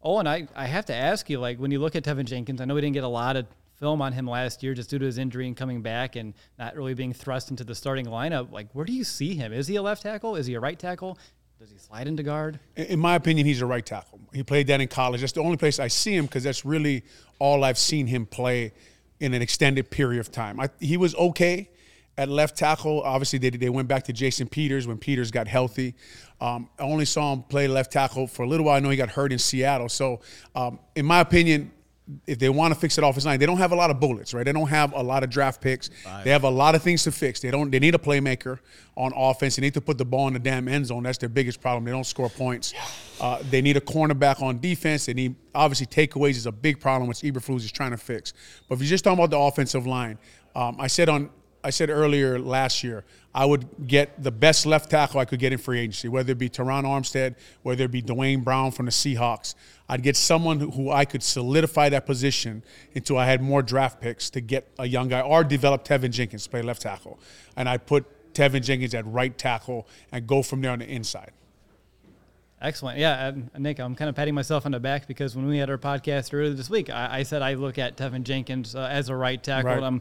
Oh, 0.00 0.20
and 0.20 0.28
I, 0.28 0.46
I 0.54 0.66
have 0.66 0.84
to 0.86 0.94
ask 0.94 1.28
you, 1.28 1.40
like 1.40 1.58
when 1.58 1.72
you 1.72 1.80
look 1.80 1.96
at 1.96 2.04
Teven 2.04 2.26
Jenkins, 2.26 2.60
I 2.60 2.66
know 2.66 2.76
we 2.76 2.82
didn't 2.82 2.94
get 2.94 3.02
a 3.02 3.08
lot 3.08 3.36
of 3.36 3.46
film 3.76 4.00
on 4.00 4.12
him 4.12 4.26
last 4.26 4.62
year 4.62 4.74
just 4.74 4.90
due 4.90 4.98
to 4.98 5.04
his 5.04 5.18
injury 5.18 5.46
and 5.46 5.56
coming 5.56 5.82
back 5.82 6.16
and 6.16 6.34
not 6.58 6.76
really 6.76 6.94
being 6.94 7.12
thrust 7.12 7.50
into 7.50 7.64
the 7.64 7.74
starting 7.74 8.06
lineup. 8.06 8.50
Like, 8.52 8.68
where 8.72 8.84
do 8.84 8.92
you 8.92 9.04
see 9.04 9.34
him? 9.34 9.52
Is 9.52 9.66
he 9.66 9.76
a 9.76 9.82
left 9.82 10.02
tackle? 10.02 10.36
Is 10.36 10.46
he 10.46 10.54
a 10.54 10.60
right 10.60 10.78
tackle? 10.78 11.18
Does 11.58 11.70
he 11.70 11.78
slide 11.78 12.08
into 12.08 12.22
guard? 12.22 12.58
In 12.76 12.98
my 12.98 13.14
opinion, 13.14 13.46
he's 13.46 13.62
a 13.62 13.66
right 13.66 13.84
tackle. 13.84 14.20
He 14.32 14.42
played 14.42 14.66
that 14.66 14.80
in 14.80 14.88
college. 14.88 15.20
That's 15.20 15.32
the 15.32 15.40
only 15.40 15.56
place 15.56 15.78
I 15.78 15.88
see 15.88 16.14
him 16.14 16.26
because 16.26 16.42
that's 16.42 16.64
really 16.64 17.04
all 17.38 17.64
I've 17.64 17.78
seen 17.78 18.06
him 18.06 18.26
play 18.26 18.72
in 19.20 19.34
an 19.34 19.42
extended 19.42 19.90
period 19.90 20.20
of 20.20 20.30
time. 20.30 20.60
I, 20.60 20.68
he 20.80 20.96
was 20.96 21.14
okay 21.14 21.70
at 22.18 22.28
left 22.28 22.56
tackle. 22.56 23.02
Obviously, 23.02 23.38
they, 23.38 23.50
they 23.50 23.68
went 23.68 23.88
back 23.88 24.04
to 24.04 24.12
Jason 24.12 24.48
Peters 24.48 24.86
when 24.86 24.98
Peters 24.98 25.30
got 25.30 25.48
healthy. 25.48 25.94
Um, 26.40 26.68
I 26.78 26.82
only 26.82 27.04
saw 27.04 27.32
him 27.32 27.42
play 27.42 27.68
left 27.68 27.92
tackle 27.92 28.26
for 28.26 28.42
a 28.42 28.48
little 28.48 28.66
while. 28.66 28.76
I 28.76 28.80
know 28.80 28.90
he 28.90 28.96
got 28.96 29.10
hurt 29.10 29.32
in 29.32 29.38
Seattle. 29.38 29.88
So, 29.88 30.20
um, 30.54 30.78
in 30.94 31.06
my 31.06 31.20
opinion, 31.20 31.70
if 32.26 32.38
they 32.38 32.50
want 32.50 32.74
to 32.74 32.78
fix 32.78 32.98
it 32.98 33.04
off 33.04 33.14
his 33.14 33.24
line, 33.24 33.40
they 33.40 33.46
don't 33.46 33.56
have 33.56 33.72
a 33.72 33.74
lot 33.74 33.90
of 33.90 33.98
bullets, 33.98 34.34
right? 34.34 34.44
They 34.44 34.52
don't 34.52 34.68
have 34.68 34.92
a 34.92 35.02
lot 35.02 35.24
of 35.24 35.30
draft 35.30 35.62
picks. 35.62 35.88
They 36.22 36.30
have 36.30 36.44
a 36.44 36.50
lot 36.50 36.74
of 36.74 36.82
things 36.82 37.02
to 37.04 37.12
fix. 37.12 37.40
They 37.40 37.50
don't. 37.50 37.70
They 37.70 37.78
need 37.78 37.94
a 37.94 37.98
playmaker 37.98 38.58
on 38.96 39.12
offense. 39.16 39.56
They 39.56 39.62
need 39.62 39.74
to 39.74 39.80
put 39.80 39.96
the 39.96 40.04
ball 40.04 40.28
in 40.28 40.34
the 40.34 40.38
damn 40.38 40.68
end 40.68 40.86
zone. 40.86 41.04
That's 41.04 41.16
their 41.16 41.30
biggest 41.30 41.62
problem. 41.62 41.84
They 41.84 41.92
don't 41.92 42.04
score 42.04 42.28
points. 42.28 42.74
Uh, 43.20 43.42
they 43.48 43.62
need 43.62 43.78
a 43.78 43.80
cornerback 43.80 44.42
on 44.42 44.60
defense. 44.60 45.06
They 45.06 45.14
need 45.14 45.34
obviously 45.54 45.86
takeaways 45.86 46.32
is 46.32 46.46
a 46.46 46.52
big 46.52 46.78
problem, 46.78 47.08
which 47.08 47.20
Eberflus 47.20 47.60
is 47.60 47.72
trying 47.72 47.92
to 47.92 47.96
fix. 47.96 48.34
But 48.68 48.74
if 48.74 48.80
you're 48.82 48.88
just 48.88 49.04
talking 49.04 49.18
about 49.18 49.30
the 49.30 49.38
offensive 49.38 49.86
line, 49.86 50.18
um, 50.54 50.76
I 50.78 50.88
said 50.88 51.08
on 51.08 51.30
I 51.64 51.70
said 51.70 51.90
earlier 51.90 52.38
last 52.38 52.84
year, 52.84 53.04
I 53.34 53.46
would 53.46 53.88
get 53.88 54.22
the 54.22 54.30
best 54.30 54.66
left 54.66 54.90
tackle 54.90 55.18
I 55.18 55.24
could 55.24 55.40
get 55.40 55.52
in 55.52 55.58
free 55.58 55.80
agency, 55.80 56.08
whether 56.08 56.32
it 56.32 56.38
be 56.38 56.48
Terron 56.48 56.84
Armstead, 56.84 57.34
whether 57.62 57.84
it 57.84 57.90
be 57.90 58.02
Duane 58.02 58.42
Brown 58.42 58.70
from 58.70 58.86
the 58.86 58.92
Seahawks. 58.92 59.54
I'd 59.88 60.02
get 60.02 60.16
someone 60.16 60.60
who, 60.60 60.90
I 60.90 61.04
could 61.04 61.22
solidify 61.22 61.88
that 61.88 62.06
position 62.06 62.62
until 62.94 63.18
I 63.18 63.26
had 63.26 63.42
more 63.42 63.62
draft 63.62 64.00
picks 64.00 64.30
to 64.30 64.40
get 64.40 64.68
a 64.78 64.86
young 64.86 65.08
guy 65.08 65.20
or 65.20 65.42
develop 65.42 65.84
Teven 65.84 66.10
Jenkins 66.10 66.44
to 66.44 66.50
play 66.50 66.62
left 66.62 66.82
tackle. 66.82 67.18
And 67.56 67.68
I'd 67.68 67.86
put 67.86 68.34
Teven 68.34 68.62
Jenkins 68.62 68.94
at 68.94 69.06
right 69.06 69.36
tackle 69.36 69.88
and 70.12 70.26
go 70.26 70.42
from 70.42 70.60
there 70.60 70.70
on 70.70 70.78
the 70.78 70.88
inside. 70.88 71.32
Excellent. 72.60 72.98
Yeah, 72.98 73.32
Nick, 73.58 73.78
I'm 73.78 73.94
kind 73.94 74.08
of 74.08 74.14
patting 74.14 74.34
myself 74.34 74.64
on 74.64 74.72
the 74.72 74.80
back 74.80 75.06
because 75.06 75.36
when 75.36 75.46
we 75.46 75.58
had 75.58 75.68
our 75.68 75.76
podcast 75.76 76.32
earlier 76.32 76.54
this 76.54 76.70
week, 76.70 76.88
I, 76.88 77.18
I 77.18 77.22
said 77.24 77.42
I 77.42 77.54
look 77.54 77.78
at 77.78 77.96
Teven 77.96 78.22
Jenkins 78.22 78.74
uh, 78.74 78.88
as 78.90 79.10
a 79.10 79.16
right 79.16 79.42
tackle. 79.42 79.70
Right. 79.70 79.82
I'm 79.82 80.00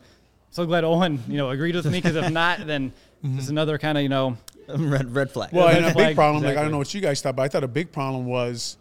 so 0.54 0.68
glad 0.68 0.84
Olin, 0.84 1.20
you 1.28 1.38
know, 1.38 1.50
agreed 1.50 1.76
with 1.76 1.86
me 1.86 2.00
because 2.00 2.16
if 2.16 2.32
not, 2.32 2.66
then 2.68 2.92
mm-hmm. 3.24 3.36
this 3.36 3.46
is 3.46 3.50
another 3.50 3.80
kind 3.80 3.98
of, 3.98 4.04
you 4.04 4.10
know, 4.10 4.38
red 4.78 5.14
red 5.14 5.32
flag. 5.32 5.52
Well, 5.52 5.68
red 5.68 5.78
and 5.78 5.86
a 5.88 5.92
flag, 5.92 6.10
big 6.10 6.16
problem, 6.16 6.44
like 6.44 6.58
I 6.58 6.62
don't 6.62 6.72
know 6.72 6.78
what 6.78 6.94
you 6.94 7.02
guys 7.02 7.22
thought, 7.22 7.36
but 7.36 7.42
I 7.42 7.48
thought 7.48 7.64
a 7.64 7.68
big 7.68 7.92
problem 7.92 8.28
was 8.28 8.78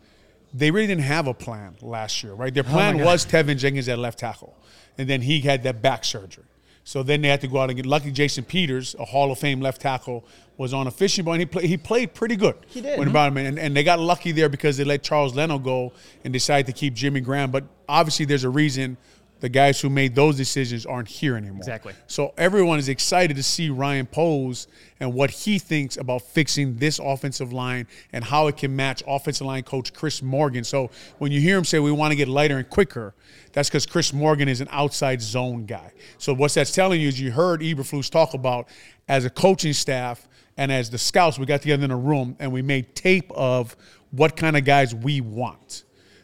they 0.52 0.70
really 0.70 0.86
didn't 0.86 1.04
have 1.04 1.26
a 1.26 1.34
plan 1.34 1.76
last 1.80 2.22
year, 2.22 2.34
right? 2.34 2.52
Their 2.52 2.64
oh 2.66 2.70
plan 2.70 2.98
God. 2.98 3.06
was 3.06 3.24
Teven 3.24 3.56
Jenkins 3.56 3.88
at 3.88 3.98
left 3.98 4.18
tackle, 4.18 4.54
and 4.98 5.08
then 5.08 5.22
he 5.22 5.40
had 5.40 5.62
that 5.62 5.80
back 5.80 6.04
surgery. 6.04 6.44
So 6.84 7.02
then 7.02 7.22
they 7.22 7.28
had 7.28 7.40
to 7.40 7.48
go 7.48 7.58
out 7.58 7.70
and 7.70 7.76
get. 7.76 7.86
Lucky 7.86 8.10
Jason 8.10 8.44
Peters, 8.44 8.94
a 8.98 9.04
Hall 9.06 9.32
of 9.32 9.38
Fame 9.38 9.60
left 9.60 9.80
tackle, 9.80 10.26
was 10.58 10.74
on 10.74 10.86
a 10.88 10.90
fishing 10.90 11.24
boat. 11.24 11.32
And 11.32 11.40
he 11.40 11.46
played. 11.46 11.64
He 11.64 11.76
played 11.78 12.12
pretty 12.12 12.36
good. 12.36 12.56
He 12.66 12.82
did. 12.82 12.98
When 12.98 13.08
about 13.08 13.28
him, 13.28 13.38
and, 13.38 13.58
and 13.58 13.74
they 13.74 13.84
got 13.84 13.98
lucky 13.98 14.32
there 14.32 14.50
because 14.50 14.76
they 14.76 14.84
let 14.84 15.02
Charles 15.02 15.34
Leno 15.34 15.58
go 15.58 15.92
and 16.22 16.32
decided 16.34 16.66
to 16.66 16.78
keep 16.78 16.92
Jimmy 16.92 17.20
Graham. 17.20 17.50
But 17.50 17.64
obviously, 17.88 18.26
there's 18.26 18.44
a 18.44 18.50
reason 18.50 18.98
the 19.42 19.48
guys 19.48 19.80
who 19.80 19.90
made 19.90 20.14
those 20.14 20.36
decisions 20.36 20.86
aren't 20.86 21.08
here 21.08 21.36
anymore. 21.36 21.58
Exactly. 21.58 21.92
So 22.06 22.32
everyone 22.38 22.78
is 22.78 22.88
excited 22.88 23.36
to 23.36 23.42
see 23.42 23.70
Ryan 23.70 24.06
Poles 24.06 24.68
and 25.00 25.12
what 25.12 25.32
he 25.32 25.58
thinks 25.58 25.96
about 25.96 26.22
fixing 26.22 26.76
this 26.76 27.00
offensive 27.00 27.52
line 27.52 27.88
and 28.12 28.22
how 28.22 28.46
it 28.46 28.56
can 28.56 28.76
match 28.76 29.02
offensive 29.04 29.44
line 29.44 29.64
coach 29.64 29.92
Chris 29.92 30.22
Morgan. 30.22 30.62
So 30.62 30.92
when 31.18 31.32
you 31.32 31.40
hear 31.40 31.58
him 31.58 31.64
say 31.64 31.80
we 31.80 31.90
want 31.90 32.12
to 32.12 32.16
get 32.16 32.28
lighter 32.28 32.56
and 32.56 32.70
quicker, 32.70 33.14
that's 33.52 33.68
because 33.68 33.84
Chris 33.84 34.12
Morgan 34.12 34.46
is 34.46 34.60
an 34.60 34.68
outside 34.70 35.20
zone 35.20 35.66
guy. 35.66 35.92
So 36.18 36.32
what 36.32 36.54
that's 36.54 36.70
telling 36.70 37.00
you 37.00 37.08
is 37.08 37.20
you 37.20 37.32
heard 37.32 37.62
Eberflus 37.62 38.08
talk 38.08 38.34
about 38.34 38.68
as 39.08 39.24
a 39.24 39.30
coaching 39.30 39.72
staff 39.72 40.28
and 40.56 40.70
as 40.70 40.88
the 40.88 40.98
scouts, 40.98 41.36
we 41.36 41.46
got 41.46 41.62
together 41.62 41.84
in 41.84 41.90
a 41.90 41.96
room 41.96 42.36
and 42.38 42.52
we 42.52 42.62
made 42.62 42.94
tape 42.94 43.28
of 43.32 43.74
what 44.12 44.36
kind 44.36 44.56
of 44.56 44.64
guys 44.64 44.94
we 44.94 45.20
want. 45.20 45.82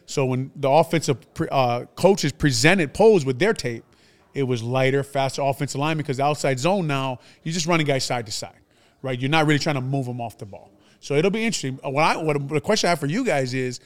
So 0.09 0.25
when 0.25 0.49
the 0.55 0.67
offensive 0.67 1.17
uh, 1.51 1.85
coaches 1.93 2.31
presented 2.31 2.95
Poles 2.95 3.25
with 3.25 3.37
their 3.37 3.53
tape, 3.53 3.83
it 4.33 4.41
was 4.41 4.63
lighter, 4.63 5.03
faster 5.03 5.43
offensive 5.43 5.79
line 5.79 5.97
because 5.97 6.17
the 6.17 6.23
outside 6.23 6.59
zone 6.59 6.87
now 6.87 7.19
you're 7.43 7.53
just 7.53 7.67
running 7.67 7.85
guys 7.85 8.05
side 8.05 8.25
to 8.25 8.31
side, 8.31 8.57
right? 9.03 9.19
You're 9.19 9.29
not 9.29 9.45
really 9.45 9.59
trying 9.59 9.75
to 9.75 9.81
move 9.81 10.07
them 10.07 10.19
off 10.19 10.39
the 10.39 10.47
ball. 10.47 10.71
So 10.99 11.13
it'll 11.13 11.29
be 11.29 11.45
interesting. 11.45 11.75
What 11.83 12.03
I 12.03 12.17
what 12.17 12.49
the 12.49 12.59
question 12.59 12.87
I 12.87 12.89
have 12.89 12.99
for 12.99 13.05
you 13.05 13.23
guys 13.23 13.53
is, 13.53 13.81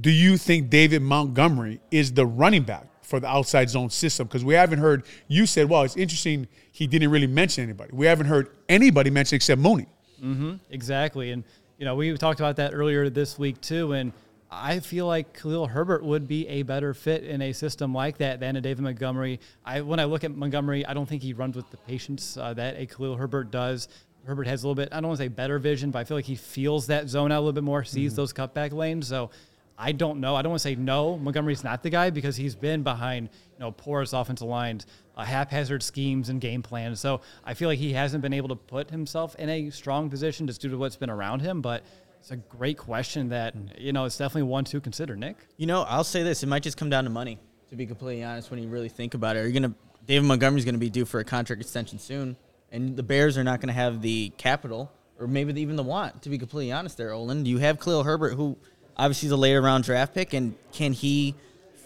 do 0.00 0.10
you 0.10 0.36
think 0.36 0.68
David 0.68 1.00
Montgomery 1.00 1.80
is 1.92 2.12
the 2.12 2.26
running 2.26 2.64
back 2.64 2.88
for 3.02 3.20
the 3.20 3.28
outside 3.28 3.70
zone 3.70 3.90
system? 3.90 4.26
Because 4.26 4.44
we 4.44 4.54
haven't 4.54 4.80
heard 4.80 5.04
you 5.28 5.46
said, 5.46 5.68
well, 5.70 5.84
it's 5.84 5.96
interesting 5.96 6.48
he 6.72 6.88
didn't 6.88 7.12
really 7.12 7.28
mention 7.28 7.62
anybody. 7.62 7.92
We 7.94 8.06
haven't 8.06 8.26
heard 8.26 8.48
anybody 8.68 9.10
mention 9.10 9.36
except 9.36 9.60
Mooney. 9.60 9.86
Mm-hmm, 10.20 10.54
exactly, 10.70 11.30
and 11.30 11.44
you 11.78 11.84
know 11.84 11.94
we 11.94 12.16
talked 12.16 12.40
about 12.40 12.56
that 12.56 12.74
earlier 12.74 13.08
this 13.08 13.38
week 13.38 13.60
too, 13.60 13.92
and 13.92 14.12
I 14.56 14.80
feel 14.80 15.06
like 15.06 15.38
Khalil 15.38 15.66
Herbert 15.66 16.04
would 16.04 16.28
be 16.28 16.46
a 16.48 16.62
better 16.62 16.94
fit 16.94 17.24
in 17.24 17.42
a 17.42 17.52
system 17.52 17.92
like 17.92 18.18
that 18.18 18.40
than 18.40 18.56
a 18.56 18.60
David 18.60 18.82
Montgomery. 18.82 19.40
I 19.64 19.80
when 19.80 19.98
I 19.98 20.04
look 20.04 20.24
at 20.24 20.34
Montgomery, 20.34 20.86
I 20.86 20.94
don't 20.94 21.08
think 21.08 21.22
he 21.22 21.32
runs 21.32 21.56
with 21.56 21.70
the 21.70 21.76
patience 21.78 22.36
uh, 22.36 22.54
that 22.54 22.78
a 22.78 22.86
Khalil 22.86 23.16
Herbert 23.16 23.50
does. 23.50 23.88
Herbert 24.24 24.46
has 24.46 24.62
a 24.62 24.68
little 24.68 24.74
bit, 24.74 24.88
I 24.90 25.00
don't 25.00 25.08
want 25.08 25.18
to 25.18 25.24
say 25.24 25.28
better 25.28 25.58
vision, 25.58 25.90
but 25.90 25.98
I 25.98 26.04
feel 26.04 26.16
like 26.16 26.24
he 26.24 26.34
feels 26.34 26.86
that 26.86 27.08
zone 27.08 27.30
out 27.30 27.38
a 27.38 27.40
little 27.40 27.52
bit 27.52 27.64
more, 27.64 27.84
sees 27.84 28.12
mm-hmm. 28.12 28.16
those 28.16 28.32
cutback 28.32 28.72
lanes. 28.72 29.06
So 29.06 29.30
I 29.76 29.92
don't 29.92 30.20
know. 30.20 30.36
I 30.36 30.42
don't 30.42 30.50
want 30.50 30.60
to 30.60 30.68
say 30.68 30.76
no. 30.76 31.18
Montgomery's 31.18 31.64
not 31.64 31.82
the 31.82 31.90
guy 31.90 32.10
because 32.10 32.36
he's 32.36 32.54
been 32.54 32.82
behind, 32.82 33.28
you 33.58 33.60
know, 33.60 33.72
porous 33.72 34.12
offensive 34.12 34.46
lines, 34.46 34.86
uh, 35.16 35.24
haphazard 35.24 35.82
schemes 35.82 36.28
and 36.28 36.40
game 36.40 36.62
plans. 36.62 37.00
So 37.00 37.22
I 37.44 37.54
feel 37.54 37.68
like 37.68 37.78
he 37.78 37.92
hasn't 37.92 38.22
been 38.22 38.32
able 38.32 38.48
to 38.48 38.56
put 38.56 38.90
himself 38.90 39.34
in 39.36 39.48
a 39.48 39.70
strong 39.70 40.08
position 40.10 40.46
just 40.46 40.60
due 40.60 40.70
to 40.70 40.78
what's 40.78 40.96
been 40.96 41.10
around 41.10 41.40
him. 41.40 41.60
But 41.60 41.82
it's 42.24 42.30
a 42.30 42.36
great 42.36 42.78
question 42.78 43.28
that 43.28 43.54
you 43.76 43.92
know 43.92 44.06
it's 44.06 44.16
definitely 44.16 44.44
one 44.44 44.64
to 44.64 44.80
consider, 44.80 45.14
Nick. 45.14 45.36
You 45.58 45.66
know, 45.66 45.82
I'll 45.82 46.04
say 46.04 46.22
this: 46.22 46.42
it 46.42 46.46
might 46.46 46.62
just 46.62 46.78
come 46.78 46.88
down 46.88 47.04
to 47.04 47.10
money. 47.10 47.38
To 47.68 47.76
be 47.76 47.84
completely 47.84 48.24
honest, 48.24 48.50
when 48.50 48.62
you 48.62 48.68
really 48.70 48.88
think 48.88 49.12
about 49.12 49.36
it, 49.36 49.40
are 49.40 49.46
you 49.46 49.52
gonna 49.52 49.74
David 50.06 50.26
Montgomery's 50.26 50.64
gonna 50.64 50.78
be 50.78 50.88
due 50.88 51.04
for 51.04 51.20
a 51.20 51.24
contract 51.24 51.60
extension 51.60 51.98
soon, 51.98 52.34
and 52.72 52.96
the 52.96 53.02
Bears 53.02 53.36
are 53.36 53.44
not 53.44 53.60
gonna 53.60 53.74
have 53.74 54.00
the 54.00 54.32
capital 54.38 54.90
or 55.20 55.26
maybe 55.26 55.60
even 55.60 55.76
the 55.76 55.82
want. 55.82 56.22
To 56.22 56.30
be 56.30 56.38
completely 56.38 56.72
honest, 56.72 56.96
there, 56.96 57.12
Olin, 57.12 57.44
Do 57.44 57.50
you 57.50 57.58
have 57.58 57.78
Khalil 57.78 58.04
Herbert, 58.04 58.36
who 58.36 58.56
obviously 58.96 59.26
is 59.26 59.32
a 59.32 59.36
later 59.36 59.60
round 59.60 59.84
draft 59.84 60.14
pick, 60.14 60.32
and 60.32 60.54
can 60.72 60.92
he? 60.92 61.34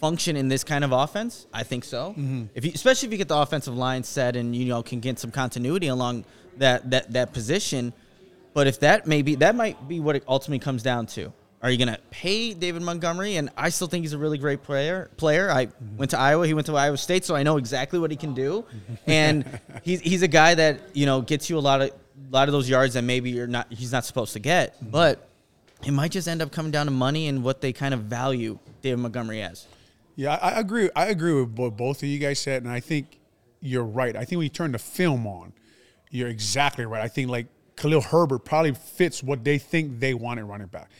function 0.01 0.37
in 0.37 0.47
this 0.47 0.63
kind 0.63 0.85
of 0.85 0.93
offense? 0.93 1.49
I 1.53 1.65
think 1.65 1.83
so. 1.83 2.11
Mm-hmm. 2.11 2.45
If 2.55 2.65
you, 2.65 2.71
especially 2.73 3.09
if 3.09 3.13
you 3.13 3.19
get 3.19 3.27
the 3.27 3.37
offensive 3.37 3.77
line 3.77 4.05
set 4.05 4.37
and 4.37 4.55
you 4.55 4.67
know 4.67 4.81
can 4.81 5.01
get 5.01 5.19
some 5.19 5.33
continuity 5.33 5.89
along 5.89 6.25
that 6.59 6.89
that 6.93 7.13
that 7.15 7.33
position, 7.33 7.93
but 8.55 8.67
if 8.67 8.81
that 8.81 9.07
may 9.07 9.23
be, 9.23 9.37
that 9.37 9.55
might 9.55 9.89
be 9.89 10.01
what 10.01 10.17
it 10.17 10.25
ultimately 10.27 10.59
comes 10.59 10.83
down 10.83 11.07
to. 11.07 11.33
Are 11.61 11.71
you 11.71 11.77
going 11.77 11.93
to 11.93 12.01
pay 12.11 12.55
David 12.55 12.83
Montgomery? 12.83 13.37
And 13.37 13.51
I 13.57 13.71
still 13.71 13.89
think 13.89 14.05
he's 14.05 14.13
a 14.13 14.19
really 14.19 14.39
great 14.39 14.63
player. 14.63 15.11
Player. 15.17 15.51
I 15.51 15.69
went 15.97 16.13
to 16.13 16.19
Iowa. 16.19 16.47
He 16.47 16.55
went 16.55 16.67
to 16.67 16.77
Iowa 16.77 16.97
State, 16.97 17.25
so 17.25 17.35
I 17.35 17.43
know 17.43 17.57
exactly 17.57 17.99
what 17.99 18.13
he 18.13 18.17
can 18.17 18.33
do. 18.33 18.65
And 19.07 19.45
he's 19.83 20.01
he's 20.01 20.23
a 20.23 20.29
guy 20.29 20.55
that 20.55 20.81
you 20.95 21.07
know 21.07 21.21
gets 21.21 21.51
you 21.51 21.59
a 21.59 21.61
lot 21.61 21.83
of 21.83 21.89
a 21.91 21.95
lot 22.31 22.47
of 22.47 22.53
those 22.53 22.69
yards 22.69 22.95
that 22.95 23.03
maybe 23.03 23.31
you're 23.31 23.49
not 23.49 23.73
he's 23.73 23.91
not 23.91 24.05
supposed 24.05 24.35
to 24.35 24.39
get. 24.39 24.77
Mm-hmm. 24.77 24.91
But 24.91 25.29
it 25.85 25.91
might 25.91 26.13
just 26.13 26.29
end 26.29 26.43
up 26.43 26.53
coming 26.53 26.71
down 26.71 26.87
to 26.87 26.93
money 26.93 27.27
and 27.27 27.43
what 27.43 27.61
they 27.61 27.73
kind 27.73 27.93
of 27.93 28.03
value 28.03 28.59
David 28.83 29.01
Montgomery 29.01 29.43
as. 29.43 29.67
Yeah, 30.15 30.39
I 30.41 30.61
agree. 30.61 30.91
I 30.95 31.07
agree 31.07 31.33
with 31.33 31.57
what 31.57 31.77
both 31.77 32.03
of 32.03 32.09
you 32.09 32.19
guys 32.19 32.39
said, 32.39 32.63
and 32.65 32.73
I 32.73 32.81
think 32.81 33.19
you're 33.61 33.85
right. 33.85 34.15
I 34.17 34.25
think 34.25 34.39
when 34.39 34.45
you 34.45 34.51
turn 34.51 34.73
the 34.73 34.79
film 34.79 35.27
on, 35.27 35.53
you're 36.11 36.29
exactly 36.29 36.85
right. 36.87 37.03
I 37.03 37.09
think 37.09 37.31
like 37.31 37.47
Khalil 37.79 38.01
Herbert 38.01 38.41
probably 38.41 38.75
fits 38.75 39.23
what 39.23 39.45
they 39.45 39.59
think 39.59 40.01
they 40.01 40.15
want 40.15 40.41
in 40.41 40.49
running 40.49 40.67
back. 40.67 40.91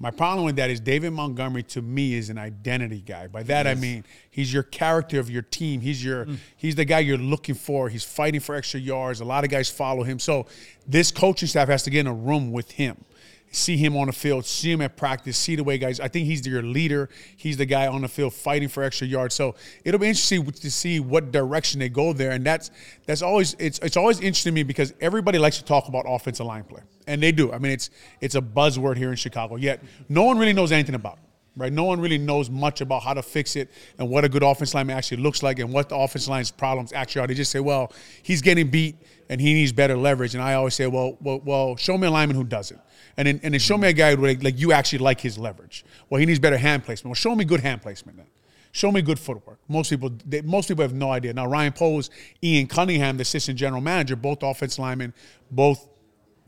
My 0.00 0.12
problem 0.12 0.44
with 0.44 0.54
that 0.56 0.70
is 0.70 0.78
David 0.78 1.10
Montgomery 1.10 1.64
to 1.64 1.82
me 1.82 2.14
is 2.14 2.30
an 2.30 2.38
identity 2.38 3.00
guy. 3.00 3.26
By 3.26 3.42
that 3.44 3.66
I 3.66 3.74
mean 3.74 4.04
he's 4.30 4.52
your 4.52 4.62
character 4.62 5.18
of 5.18 5.28
your 5.28 5.42
team. 5.42 5.80
He's 5.80 6.04
your 6.04 6.26
mm. 6.26 6.36
he's 6.56 6.76
the 6.76 6.84
guy 6.84 7.00
you're 7.00 7.18
looking 7.18 7.56
for. 7.56 7.88
He's 7.88 8.04
fighting 8.04 8.40
for 8.40 8.54
extra 8.54 8.78
yards. 8.78 9.20
A 9.20 9.24
lot 9.24 9.42
of 9.42 9.50
guys 9.50 9.68
follow 9.68 10.04
him. 10.04 10.20
So 10.20 10.46
this 10.86 11.10
coaching 11.10 11.48
staff 11.48 11.66
has 11.66 11.82
to 11.82 11.90
get 11.90 12.00
in 12.00 12.06
a 12.06 12.14
room 12.14 12.52
with 12.52 12.70
him 12.70 13.04
see 13.50 13.76
him 13.76 13.96
on 13.96 14.06
the 14.06 14.12
field, 14.12 14.44
see 14.44 14.72
him 14.72 14.80
at 14.80 14.96
practice, 14.96 15.36
see 15.36 15.56
the 15.56 15.64
way 15.64 15.78
guys. 15.78 16.00
I 16.00 16.08
think 16.08 16.26
he's 16.26 16.46
your 16.46 16.62
leader. 16.62 17.08
He's 17.36 17.56
the 17.56 17.66
guy 17.66 17.86
on 17.86 18.02
the 18.02 18.08
field 18.08 18.34
fighting 18.34 18.68
for 18.68 18.82
extra 18.82 19.06
yards. 19.06 19.34
So 19.34 19.54
it'll 19.84 20.00
be 20.00 20.08
interesting 20.08 20.44
to 20.44 20.70
see 20.70 21.00
what 21.00 21.32
direction 21.32 21.80
they 21.80 21.88
go 21.88 22.12
there. 22.12 22.32
And 22.32 22.44
that's 22.44 22.70
that's 23.06 23.22
always 23.22 23.56
it's 23.58 23.78
it's 23.80 23.96
always 23.96 24.18
interesting 24.18 24.52
to 24.52 24.54
me 24.54 24.62
because 24.62 24.92
everybody 25.00 25.38
likes 25.38 25.58
to 25.58 25.64
talk 25.64 25.88
about 25.88 26.04
offensive 26.06 26.46
line 26.46 26.64
play, 26.64 26.82
and 27.06 27.22
they 27.22 27.32
do. 27.32 27.52
I 27.52 27.58
mean, 27.58 27.72
it's 27.72 27.90
it's 28.20 28.34
a 28.34 28.42
buzzword 28.42 28.96
here 28.96 29.10
in 29.10 29.16
Chicago. 29.16 29.56
Yet 29.56 29.82
no 30.08 30.24
one 30.24 30.38
really 30.38 30.52
knows 30.52 30.72
anything 30.72 30.94
about. 30.94 31.18
It 31.18 31.28
right? 31.58 31.72
No 31.72 31.84
one 31.84 32.00
really 32.00 32.18
knows 32.18 32.48
much 32.48 32.80
about 32.80 33.02
how 33.02 33.12
to 33.12 33.22
fix 33.22 33.56
it 33.56 33.70
and 33.98 34.08
what 34.08 34.24
a 34.24 34.28
good 34.28 34.44
offense 34.44 34.74
lineman 34.74 34.96
actually 34.96 35.18
looks 35.18 35.42
like 35.42 35.58
and 35.58 35.72
what 35.72 35.88
the 35.88 35.96
offense 35.96 36.28
line's 36.28 36.50
problems 36.50 36.92
actually 36.92 37.22
are. 37.22 37.26
They 37.26 37.34
just 37.34 37.50
say, 37.50 37.60
well, 37.60 37.92
he's 38.22 38.40
getting 38.40 38.70
beat 38.70 38.96
and 39.28 39.40
he 39.40 39.52
needs 39.52 39.72
better 39.72 39.96
leverage. 39.96 40.34
And 40.34 40.42
I 40.42 40.54
always 40.54 40.74
say, 40.74 40.86
well, 40.86 41.18
well, 41.20 41.40
well 41.44 41.76
show 41.76 41.98
me 41.98 42.06
a 42.06 42.10
lineman 42.10 42.36
who 42.36 42.44
doesn't. 42.44 42.80
And 43.18 43.26
then, 43.26 43.40
and 43.42 43.52
then 43.52 43.58
show 43.58 43.76
me 43.76 43.88
a 43.88 43.92
guy 43.92 44.14
who 44.14 44.24
like, 44.26 44.58
you 44.60 44.72
actually 44.72 45.00
like 45.00 45.20
his 45.20 45.36
leverage. 45.36 45.84
Well, 46.08 46.20
he 46.20 46.24
needs 46.24 46.38
better 46.38 46.56
hand 46.56 46.84
placement. 46.84 47.10
Well, 47.10 47.14
show 47.14 47.34
me 47.34 47.44
good 47.44 47.60
hand 47.60 47.82
placement 47.82 48.16
then. 48.16 48.28
Show 48.70 48.92
me 48.92 49.02
good 49.02 49.18
footwork. 49.18 49.58
Most 49.66 49.90
people, 49.90 50.12
they, 50.24 50.40
most 50.42 50.68
people 50.68 50.82
have 50.82 50.94
no 50.94 51.10
idea. 51.10 51.32
Now, 51.32 51.46
Ryan 51.46 51.72
Poles, 51.72 52.10
Ian 52.44 52.68
Cunningham, 52.68 53.16
the 53.16 53.22
assistant 53.22 53.58
general 53.58 53.80
manager, 53.80 54.14
both 54.14 54.44
offense 54.44 54.78
linemen, 54.78 55.12
both 55.50 55.88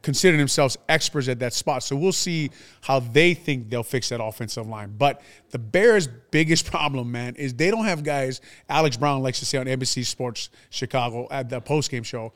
consider 0.03 0.37
themselves 0.37 0.79
experts 0.89 1.27
at 1.27 1.41
that 1.41 1.53
spot. 1.55 1.83
So 1.83 1.97
we'll 1.97 2.13
see 2.13 2.53
how 2.83 3.01
they 3.01 3.35
think 3.35 3.69
they'll 3.69 3.83
fix 3.83 4.11
that 4.11 4.23
offensive 4.23 4.69
line. 4.69 4.95
But 4.97 5.23
the 5.51 5.59
Bears' 5.59 6.07
biggest 6.31 6.67
problem, 6.71 7.11
man, 7.11 7.35
is 7.35 7.53
they 7.55 7.73
don't 7.73 7.85
have 7.85 8.05
guys. 8.05 8.41
Alex 8.69 8.97
Brown 8.97 9.25
likes 9.25 9.41
to 9.41 9.45
say 9.45 9.59
on 9.59 9.67
NBC 9.67 10.05
Sports 10.05 10.51
Chicago 10.71 11.27
at 11.33 11.51
the 11.51 11.61
postgame 11.61 12.05
show, 12.05 12.33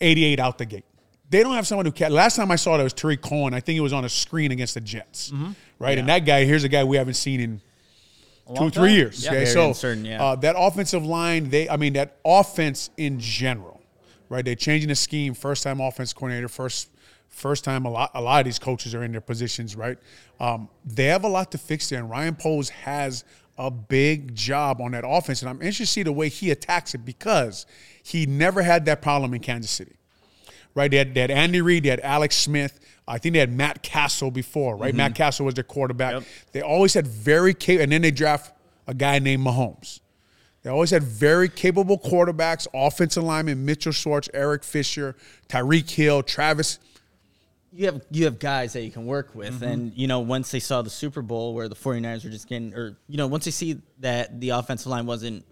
88 0.00 0.40
out 0.40 0.58
the 0.58 0.66
gate. 0.66 0.84
They 1.28 1.42
don't 1.42 1.54
have 1.54 1.66
someone 1.66 1.86
who 1.86 1.92
can. 1.92 2.12
Last 2.12 2.36
time 2.36 2.50
I 2.50 2.56
saw 2.56 2.76
it, 2.76 2.80
it 2.80 2.84
was 2.84 2.92
Tarik 2.92 3.20
Cohen. 3.20 3.52
I 3.52 3.60
think 3.60 3.76
it 3.76 3.80
was 3.80 3.92
on 3.92 4.04
a 4.04 4.08
screen 4.08 4.52
against 4.52 4.74
the 4.74 4.80
Jets, 4.80 5.30
mm-hmm. 5.30 5.52
right? 5.78 5.92
Yeah. 5.92 6.00
And 6.00 6.08
that 6.08 6.20
guy, 6.20 6.44
here's 6.44 6.64
a 6.64 6.68
guy 6.68 6.84
we 6.84 6.96
haven't 6.96 7.14
seen 7.14 7.40
in 7.40 7.60
two, 8.54 8.64
or 8.64 8.70
three 8.70 8.92
years. 8.92 9.24
Yeah, 9.24 9.32
okay, 9.32 9.44
so 9.46 9.68
uncertain, 9.68 10.04
yeah. 10.04 10.22
uh, 10.22 10.36
that 10.36 10.54
offensive 10.56 11.04
line, 11.04 11.50
they, 11.50 11.68
I 11.68 11.76
mean, 11.76 11.94
that 11.94 12.18
offense 12.24 12.90
in 12.96 13.18
general 13.18 13.76
right? 14.28 14.44
They're 14.44 14.54
changing 14.54 14.88
the 14.88 14.94
scheme. 14.94 15.34
First 15.34 15.62
time 15.62 15.80
offense 15.80 16.12
coordinator, 16.12 16.48
first 16.48 16.90
first 17.28 17.64
time 17.64 17.84
a 17.84 17.90
lot 17.90 18.10
a 18.14 18.20
lot 18.20 18.40
of 18.40 18.44
these 18.44 18.58
coaches 18.58 18.94
are 18.94 19.04
in 19.04 19.12
their 19.12 19.20
positions, 19.20 19.76
right? 19.76 19.98
Um, 20.40 20.68
they 20.84 21.06
have 21.06 21.24
a 21.24 21.28
lot 21.28 21.52
to 21.52 21.58
fix 21.58 21.88
there, 21.88 22.00
and 22.00 22.10
Ryan 22.10 22.34
Poles 22.34 22.68
has 22.70 23.24
a 23.58 23.70
big 23.70 24.34
job 24.34 24.80
on 24.80 24.92
that 24.92 25.04
offense, 25.06 25.42
and 25.42 25.48
I'm 25.48 25.62
interested 25.62 25.84
to 25.84 25.86
see 25.86 26.02
the 26.02 26.12
way 26.12 26.28
he 26.28 26.50
attacks 26.50 26.94
it 26.94 27.04
because 27.04 27.66
he 28.02 28.26
never 28.26 28.62
had 28.62 28.84
that 28.84 29.00
problem 29.00 29.32
in 29.32 29.40
Kansas 29.40 29.70
City, 29.70 29.95
right? 30.76 30.88
They 30.88 30.98
had, 30.98 31.14
they 31.14 31.22
had 31.22 31.32
Andy 31.32 31.60
Reid, 31.60 31.82
they 31.82 31.88
had 31.88 32.00
Alex 32.00 32.36
Smith. 32.36 32.78
I 33.08 33.18
think 33.18 33.32
they 33.32 33.38
had 33.40 33.52
Matt 33.52 33.82
Cassel 33.82 34.30
before, 34.30 34.76
right? 34.76 34.90
Mm-hmm. 34.90 34.96
Matt 34.98 35.14
Cassel 35.14 35.46
was 35.46 35.54
their 35.54 35.64
quarterback. 35.64 36.12
Yep. 36.12 36.22
They 36.52 36.60
always 36.60 36.94
had 36.94 37.06
very 37.06 37.54
capable, 37.54 37.84
and 37.84 37.92
then 37.92 38.02
they 38.02 38.10
draft 38.10 38.52
a 38.86 38.94
guy 38.94 39.18
named 39.18 39.44
Mahomes. 39.44 40.00
They 40.62 40.70
always 40.70 40.90
had 40.90 41.04
very 41.04 41.48
capable 41.48 41.98
quarterbacks, 41.98 42.66
offensive 42.74 43.22
linemen, 43.22 43.64
Mitchell 43.64 43.92
Schwartz, 43.92 44.28
Eric 44.34 44.64
Fisher, 44.64 45.14
Tyreek 45.48 45.88
Hill, 45.88 46.24
Travis. 46.24 46.80
You 47.72 47.86
have 47.86 48.02
you 48.10 48.24
have 48.24 48.40
guys 48.40 48.72
that 48.72 48.82
you 48.82 48.90
can 48.90 49.06
work 49.06 49.34
with. 49.34 49.54
Mm-hmm. 49.54 49.64
And, 49.64 49.92
you 49.94 50.08
know, 50.08 50.20
once 50.20 50.50
they 50.50 50.58
saw 50.58 50.82
the 50.82 50.90
Super 50.90 51.22
Bowl 51.22 51.54
where 51.54 51.68
the 51.68 51.76
49ers 51.76 52.24
were 52.24 52.30
just 52.30 52.48
getting 52.48 52.74
or, 52.74 52.96
you 53.06 53.16
know, 53.16 53.28
once 53.28 53.44
they 53.44 53.50
see 53.52 53.80
that 54.00 54.40
the 54.40 54.50
offensive 54.50 54.88
line 54.88 55.06
wasn't 55.06 55.44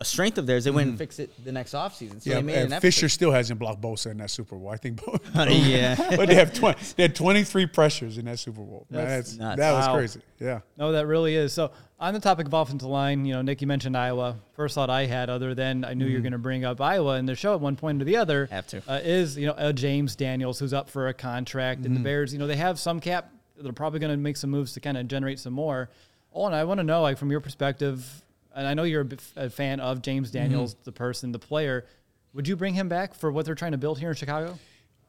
a 0.00 0.04
strength 0.04 0.38
of 0.38 0.46
theirs. 0.46 0.64
They 0.64 0.70
went 0.70 0.88
and 0.88 0.94
mm-hmm. 0.94 0.98
fixed 0.98 1.20
it 1.20 1.44
the 1.44 1.52
next 1.52 1.74
offseason. 1.74 2.22
So 2.22 2.30
yeah, 2.30 2.36
they 2.36 2.42
made 2.42 2.72
an 2.72 2.80
Fisher 2.80 3.08
still 3.08 3.30
hasn't 3.30 3.60
blocked 3.60 3.82
Bosa 3.82 4.10
in 4.10 4.18
that 4.18 4.30
Super 4.30 4.56
Bowl. 4.56 4.70
I 4.70 4.76
think. 4.76 5.00
yeah, 5.34 5.94
but 6.16 6.26
they 6.26 6.34
have 6.34 6.52
twenty. 6.54 6.80
They 6.96 7.04
had 7.04 7.14
twenty 7.14 7.44
three 7.44 7.66
pressures 7.66 8.16
in 8.16 8.24
that 8.24 8.38
Super 8.38 8.62
Bowl. 8.62 8.86
That's, 8.90 9.36
Man, 9.36 9.58
that 9.58 9.72
was 9.72 9.86
wow. 9.86 9.94
crazy. 9.94 10.20
Yeah. 10.38 10.60
No, 10.78 10.92
that 10.92 11.06
really 11.06 11.34
is. 11.34 11.52
So 11.52 11.70
on 11.98 12.14
the 12.14 12.20
topic 12.20 12.46
of 12.46 12.54
offensive 12.54 12.88
line, 12.88 13.26
you 13.26 13.34
know, 13.34 13.42
Nick, 13.42 13.60
you 13.60 13.66
mentioned 13.66 13.94
Iowa. 13.94 14.36
First 14.54 14.74
thought 14.74 14.88
I 14.88 15.04
had, 15.04 15.28
other 15.28 15.54
than 15.54 15.84
I 15.84 15.92
knew 15.92 16.06
mm. 16.06 16.08
you 16.08 16.14
were 16.14 16.18
mm-hmm. 16.18 16.22
going 16.22 16.32
to 16.32 16.38
bring 16.38 16.64
up 16.64 16.80
Iowa 16.80 17.18
in 17.18 17.26
the 17.26 17.34
show 17.34 17.52
at 17.52 17.60
one 17.60 17.76
point 17.76 18.00
or 18.00 18.06
the 18.06 18.16
other, 18.16 18.46
have 18.50 18.66
to 18.68 18.82
uh, 18.88 19.00
is 19.02 19.36
you 19.36 19.46
know 19.46 19.52
uh, 19.52 19.72
James 19.72 20.16
Daniels 20.16 20.58
who's 20.58 20.72
up 20.72 20.88
for 20.88 21.08
a 21.08 21.14
contract, 21.14 21.82
mm. 21.82 21.86
and 21.86 21.94
the 21.94 21.98
mm-hmm. 21.98 22.04
Bears. 22.04 22.32
You 22.32 22.38
know, 22.38 22.46
they 22.46 22.56
have 22.56 22.78
some 22.78 23.00
cap. 23.00 23.30
They're 23.58 23.72
probably 23.74 24.00
going 24.00 24.12
to 24.12 24.16
make 24.16 24.38
some 24.38 24.48
moves 24.48 24.72
to 24.72 24.80
kind 24.80 24.96
of 24.96 25.06
generate 25.08 25.38
some 25.38 25.52
more. 25.52 25.90
Oh, 26.32 26.46
and 26.46 26.54
I 26.54 26.64
want 26.64 26.78
to 26.78 26.84
know, 26.84 27.02
like 27.02 27.18
from 27.18 27.30
your 27.30 27.40
perspective, 27.40 28.22
and 28.54 28.66
I 28.66 28.74
know 28.74 28.82
you're 28.84 29.06
a, 29.36 29.50
fan 29.50 29.80
of 29.80 30.02
James 30.02 30.28
mm-hmm. 30.28 30.38
Daniels, 30.38 30.74
mm-hmm. 30.74 30.84
the 30.84 30.92
person, 30.92 31.32
the 31.32 31.38
player. 31.38 31.86
Would 32.34 32.46
you 32.46 32.56
bring 32.56 32.74
him 32.74 32.88
back 32.88 33.14
for 33.14 33.30
what 33.30 33.46
they're 33.46 33.54
trying 33.54 33.72
to 33.72 33.78
build 33.78 33.98
here 33.98 34.10
in 34.10 34.14
Chicago? 34.14 34.58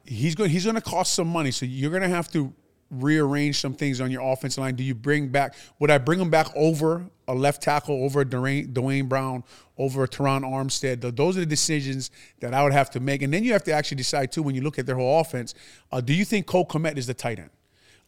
He's 0.06 0.34
going. 0.34 0.50
He's 0.50 0.64
going 0.64 0.76
to 0.76 0.82
cost 0.82 1.14
some 1.14 1.28
money, 1.28 1.52
so 1.52 1.66
you're 1.66 1.92
going 1.92 2.02
to 2.02 2.10
have 2.10 2.32
to 2.32 2.54
rearrange 2.90 3.60
some 3.60 3.74
things 3.74 4.02
on 4.02 4.12
your 4.12 4.22
offensive 4.22 4.62
line. 4.62 4.76
Do 4.76 4.84
you 4.84 4.96
bring 4.96 5.30
back? 5.30 5.54
Would 5.80 5.92
I 5.92 6.00
bring 6.00 6.20
him 6.20 6.32
back 6.32 6.48
over 6.56 7.06
a 7.28 7.36
left 7.36 7.62
tackle, 7.62 8.04
over 8.04 8.26
Dwayne, 8.26 8.74
Duane 8.74 9.08
Brown, 9.08 9.44
over 9.78 10.08
Terron 10.08 10.42
Armstead? 10.42 11.16
Those 11.16 11.38
are 11.38 11.42
the 11.42 11.46
decisions 11.46 12.10
that 12.40 12.54
I 12.54 12.64
would 12.64 12.74
have 12.74 12.90
to 12.92 13.00
make, 13.00 13.22
and 13.22 13.32
then 13.32 13.44
you 13.44 13.54
have 13.54 13.64
to 13.66 13.72
actually 13.72 13.98
decide 13.98 14.32
too 14.32 14.42
when 14.42 14.56
you 14.56 14.62
look 14.62 14.80
at 14.80 14.88
their 14.88 14.96
whole 14.96 15.20
offense. 15.20 15.54
Uh, 15.92 16.02
do 16.02 16.14
you 16.14 16.26
think 16.26 16.48
Cole 16.48 16.66
Kmet 16.66 16.98
is 16.98 17.06
the 17.06 17.14
tight 17.14 17.38
end? 17.38 17.52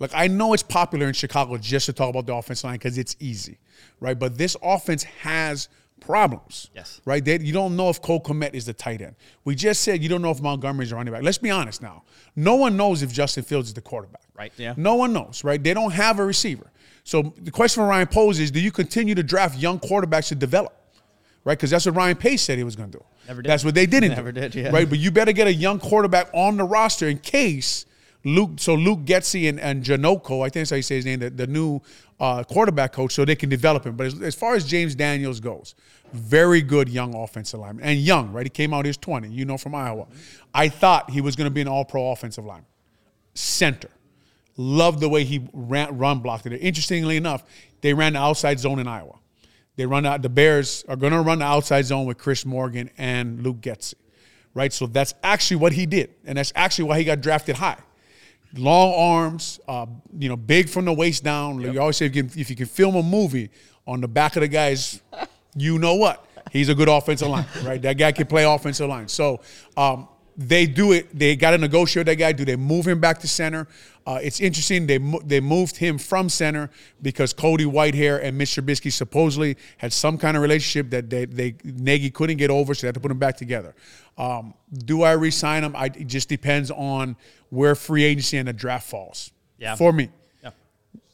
Like 0.04 0.12
I 0.14 0.28
know 0.28 0.52
it's 0.52 0.64
popular 0.64 1.08
in 1.08 1.14
Chicago 1.14 1.56
just 1.58 1.86
to 1.86 1.94
talk 1.94 2.10
about 2.10 2.26
the 2.26 2.36
offensive 2.36 2.66
line 2.66 2.74
because 2.74 2.98
it's 2.98 3.16
easy, 3.22 3.58
right? 4.02 4.20
But 4.20 4.38
this 4.38 4.58
offense 4.62 5.04
has 5.04 5.70
problems. 6.02 6.70
Yes. 6.76 7.00
Right? 7.06 7.24
They, 7.24 7.40
you 7.40 7.54
don't 7.54 7.78
know 7.78 7.90
if 7.90 8.02
Cole 8.02 8.20
Kmet 8.20 8.54
is 8.54 8.66
the 8.66 8.74
tight 8.74 9.02
end. 9.02 9.16
We 9.46 9.56
just 9.56 9.80
said 9.82 10.04
you 10.04 10.10
don't 10.10 10.22
know 10.22 10.32
if 10.32 10.42
Montgomery's 10.42 10.92
a 10.92 10.96
running 10.98 11.14
back. 11.14 11.24
Let's 11.24 11.38
be 11.38 11.50
honest 11.50 11.82
now. 11.82 12.04
No 12.36 12.56
one 12.56 12.76
knows 12.76 13.02
if 13.02 13.14
Justin 13.14 13.46
Fields 13.46 13.70
is 13.70 13.74
the 13.76 13.82
quarterback. 13.82 14.24
Right. 14.38 14.52
Yeah. 14.58 14.74
No 14.76 14.96
one 14.96 15.14
knows, 15.14 15.46
right? 15.46 15.64
They 15.64 15.74
don't 15.74 15.92
have 15.92 16.20
a 16.20 16.26
receiver. 16.26 16.70
So 17.06 17.34
the 17.38 17.52
question 17.52 17.82
for 17.82 17.88
Ryan 17.88 18.08
Poles 18.08 18.40
is 18.40 18.52
do 18.52 18.60
you 18.60 18.72
continue 18.72 19.16
to 19.16 19.24
draft 19.24 19.58
young 19.58 19.80
quarterbacks 19.80 20.28
to 20.28 20.36
develop? 20.36 20.76
Right? 21.46 21.58
Because 21.58 21.70
that's 21.70 21.86
what 21.86 21.96
Ryan 21.96 22.18
Pace 22.18 22.42
said 22.42 22.58
he 22.58 22.66
was 22.66 22.76
going 22.76 22.92
to 22.92 22.98
do. 22.98 23.06
Never 23.30 23.42
did. 23.42 23.50
That's 23.50 23.64
what 23.64 23.74
they 23.74 23.86
didn't 23.86 24.12
Never 24.12 24.34
do. 24.34 24.42
did, 24.42 24.56
yeah. 24.56 24.70
Right? 24.70 24.90
But 24.90 25.00
you 25.00 25.12
better 25.12 25.32
get 25.32 25.48
a 25.48 25.54
young 25.54 25.80
quarterback 25.80 26.30
on 26.34 26.58
the 26.58 26.66
roster 26.66 27.08
in 27.08 27.20
case 27.20 27.86
Luke, 28.26 28.52
so 28.58 28.76
Luke 28.76 29.02
Getsy 29.02 29.50
and, 29.50 29.60
and 29.60 29.84
Janocko, 29.84 30.42
I 30.42 30.50
think 30.50 30.62
that's 30.62 30.70
how 30.70 30.76
you 30.78 30.82
say 30.82 30.96
his 30.96 31.06
name, 31.06 31.20
the, 31.20 31.30
the 31.30 31.48
new 31.48 31.82
uh, 32.20 32.44
quarterback 32.44 32.94
coach, 32.94 33.14
so 33.14 33.26
they 33.26 33.36
can 33.36 33.50
develop 33.50 33.86
him. 33.86 33.98
But 33.98 34.08
as, 34.08 34.22
as 34.22 34.36
far 34.36 34.56
as 34.56 34.66
James 34.66 34.96
Daniels 34.96 35.42
goes, 35.42 35.76
very 36.14 36.62
good 36.62 36.88
young 36.88 37.14
offensive 37.16 37.60
lineman. 37.60 37.84
And 37.84 38.00
young, 38.00 38.32
right? 38.32 38.46
He 38.46 38.50
came 38.50 38.74
out, 38.74 38.86
he 38.86 38.90
was 38.90 38.98
20, 38.98 39.30
you 39.30 39.44
know, 39.44 39.58
from 39.58 39.76
Iowa. 39.76 40.08
I 40.54 40.70
thought 40.70 41.10
he 41.10 41.20
was 41.20 41.36
going 41.36 41.46
to 41.46 41.52
be 41.52 41.62
an 41.62 41.68
all 41.68 41.84
pro 41.84 42.12
offensive 42.12 42.46
lineman. 42.46 42.66
Center. 43.34 43.90
Loved 44.56 45.00
the 45.00 45.10
way 45.10 45.24
he 45.24 45.48
ran, 45.52 45.98
run 45.98 46.20
blocked 46.20 46.46
it. 46.46 46.56
Interestingly 46.58 47.18
enough, 47.18 47.44
they 47.82 47.94
ran 47.94 48.14
the 48.14 48.20
outside 48.20 48.60
zone 48.60 48.80
in 48.80 48.88
Iowa. 48.88 49.18
They 49.76 49.88
run 49.88 50.06
out. 50.06 50.22
The 50.22 50.30
Bears 50.30 50.86
are 50.88 50.96
going 50.96 51.14
to 51.14 51.22
run 51.22 51.40
the 51.40 51.46
outside 51.46 51.86
zone 51.86 52.06
with 52.06 52.20
Chris 52.20 52.46
Morgan 52.46 52.92
and 52.98 53.42
Luke 53.42 53.58
Getsy, 53.58 53.96
right? 54.54 54.72
So 54.72 54.86
that's 54.86 55.16
actually 55.24 55.58
what 55.58 55.74
he 55.74 55.88
did, 55.88 56.14
and 56.26 56.38
that's 56.38 56.54
actually 56.56 56.86
why 56.86 57.00
he 57.00 57.04
got 57.04 57.22
drafted 57.22 57.56
high. 57.56 57.80
Long 58.56 58.94
arms, 58.94 59.60
uh, 59.68 59.88
you 60.18 60.30
know, 60.30 60.36
big 60.36 60.70
from 60.70 60.86
the 60.86 60.94
waist 60.94 61.24
down. 61.24 61.60
You 61.62 61.80
always 61.82 61.98
say 61.98 62.06
if 62.06 62.16
you, 62.16 62.24
can, 62.24 62.40
if 62.40 62.50
you 62.50 62.56
can 62.56 62.68
film 62.68 62.96
a 62.96 63.04
movie 63.04 63.50
on 63.88 64.00
the 64.00 64.08
back 64.08 64.36
of 64.36 64.42
the 64.42 64.48
guy's, 64.48 65.02
you 65.56 65.80
know 65.80 65.96
what? 65.96 66.26
He's 66.52 66.70
a 66.70 66.76
good 66.76 66.90
offensive 66.90 67.30
line, 67.30 67.46
right? 67.64 67.82
That 67.82 67.98
guy 67.98 68.12
can 68.12 68.28
play 68.28 68.44
offensive 68.44 68.88
line. 68.88 69.08
So 69.08 69.42
um, 69.76 70.08
they 70.36 70.66
do 70.66 70.92
it. 70.92 71.18
They 71.18 71.36
got 71.36 71.52
to 71.52 71.58
negotiate 71.58 72.02
with 72.02 72.18
that 72.18 72.24
guy. 72.24 72.32
Do 72.32 72.46
they 72.46 72.56
move 72.56 72.88
him 72.88 73.00
back 73.00 73.20
to 73.20 73.28
center? 73.28 73.68
Uh, 74.06 74.20
it's 74.22 74.40
interesting. 74.40 74.88
They 74.88 74.98
mo- 74.98 75.22
they 75.24 75.40
moved 75.40 75.78
him 75.78 75.98
from 75.98 76.28
center 76.30 76.70
because 77.02 77.34
Cody 77.34 77.66
Whitehair 77.66 78.22
and 78.22 78.40
Mr. 78.40 78.62
Trubisky 78.64 78.92
supposedly 78.92 79.58
had 79.78 79.94
some 79.94 80.18
kind 80.18 80.36
of 80.36 80.44
relationship 80.44 80.90
that 80.92 81.10
they, 81.10 81.26
they 81.26 81.56
Nagy 81.64 82.10
couldn't 82.10 82.38
get 82.38 82.50
over, 82.50 82.74
so 82.74 82.82
they 82.82 82.88
had 82.88 82.96
to 82.96 83.00
put 83.00 83.10
them 83.10 83.20
back 83.20 83.38
together. 83.38 83.76
Um, 84.18 84.54
do 84.74 85.04
I 85.04 85.14
resign 85.14 85.64
him? 85.64 85.76
I, 85.76 85.86
it 85.86 86.08
just 86.08 86.30
depends 86.30 86.72
on 86.72 87.16
where 87.50 87.76
free 87.76 88.04
agency 88.04 88.38
and 88.38 88.48
the 88.48 88.54
draft 88.54 88.90
falls. 88.90 89.32
Yeah. 89.58 89.76
For 89.76 89.94
me. 89.94 90.10
Yeah. 90.44 90.50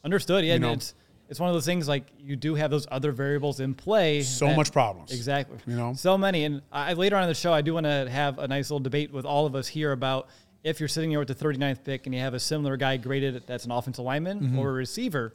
Understood. 0.04 0.44
Yeah. 0.44 0.54
and 0.54 0.62
know. 0.62 0.72
it's 0.72 0.94
it's 1.30 1.38
one 1.40 1.48
of 1.48 1.54
those 1.54 1.64
things 1.64 1.86
like 1.88 2.04
you 2.18 2.36
do 2.36 2.54
have 2.56 2.70
those 2.70 2.86
other 2.90 3.12
variables 3.12 3.60
in 3.60 3.72
play. 3.72 4.20
So 4.22 4.46
that- 4.48 4.56
much 4.56 4.72
problems. 4.72 5.12
Exactly. 5.12 5.58
You 5.66 5.76
know? 5.76 5.94
So 5.94 6.18
many. 6.18 6.44
And 6.44 6.60
I 6.72 6.92
later 6.94 7.16
on 7.16 7.22
in 7.22 7.28
the 7.28 7.34
show, 7.34 7.52
I 7.52 7.62
do 7.62 7.72
want 7.74 7.86
to 7.86 8.08
have 8.10 8.38
a 8.38 8.48
nice 8.48 8.68
little 8.68 8.80
debate 8.80 9.12
with 9.12 9.24
all 9.24 9.46
of 9.46 9.54
us 9.54 9.68
here 9.68 9.92
about 9.92 10.28
if 10.64 10.80
you're 10.80 10.88
sitting 10.88 11.08
here 11.08 11.20
with 11.20 11.28
the 11.28 11.34
39th 11.34 11.84
pick 11.84 12.04
and 12.06 12.14
you 12.14 12.20
have 12.20 12.34
a 12.34 12.40
similar 12.40 12.76
guy 12.76 12.96
graded 12.98 13.42
that's 13.46 13.64
an 13.64 13.70
offensive 13.70 14.04
lineman 14.04 14.40
Mm-hmm. 14.40 14.58
or 14.58 14.70
a 14.70 14.72
receiver, 14.72 15.32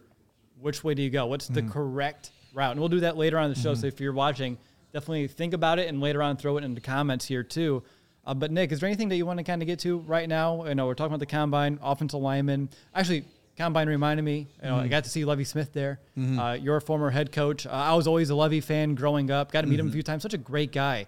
which 0.59 0.83
way 0.83 0.93
do 0.93 1.01
you 1.01 1.09
go? 1.09 1.25
What's 1.27 1.47
the 1.47 1.63
correct 1.63 2.31
route? 2.53 2.71
And 2.71 2.79
we'll 2.79 2.89
do 2.89 2.99
that 2.99 3.17
later 3.17 3.37
on 3.39 3.45
in 3.45 3.53
the 3.53 3.59
show. 3.59 3.71
Mm-hmm. 3.71 3.81
So 3.81 3.87
if 3.87 3.99
you're 3.99 4.13
watching, 4.13 4.57
definitely 4.93 5.27
think 5.27 5.53
about 5.53 5.79
it 5.79 5.87
and 5.87 5.99
later 6.01 6.21
on 6.21 6.37
throw 6.37 6.57
it 6.57 6.63
in 6.63 6.75
the 6.75 6.81
comments 6.81 7.25
here 7.25 7.41
too. 7.43 7.83
Uh, 8.27 8.33
but 8.33 8.51
Nick, 8.51 8.71
is 8.71 8.79
there 8.79 8.87
anything 8.87 9.07
that 9.09 9.15
you 9.17 9.25
want 9.25 9.37
to 9.37 9.43
kind 9.43 9.61
of 9.61 9.67
get 9.67 9.79
to 9.79 9.99
right 9.99 10.27
now? 10.27 10.65
You 10.65 10.75
know, 10.75 10.87
we're 10.87 10.93
talking 10.95 11.13
about 11.13 11.19
the 11.19 11.25
combine, 11.27 11.79
offensive 11.81 12.19
lineman. 12.19 12.69
Actually, 12.93 13.23
combine 13.57 13.87
reminded 13.87 14.23
me. 14.23 14.47
You 14.63 14.69
know, 14.69 14.75
I 14.77 14.87
got 14.87 15.03
to 15.05 15.09
see 15.09 15.25
Lovie 15.25 15.43
Smith 15.43 15.73
there. 15.73 15.99
Uh, 16.17 16.53
your 16.53 16.79
former 16.81 17.09
head 17.09 17.31
coach. 17.31 17.65
Uh, 17.65 17.71
I 17.71 17.93
was 17.93 18.07
always 18.07 18.29
a 18.29 18.35
Lovie 18.35 18.61
fan 18.61 18.95
growing 18.95 19.31
up. 19.31 19.51
Got 19.51 19.61
to 19.61 19.67
meet 19.67 19.79
him 19.79 19.87
a 19.87 19.91
few 19.91 20.03
times. 20.03 20.23
Such 20.23 20.33
a 20.33 20.37
great 20.37 20.71
guy. 20.71 21.07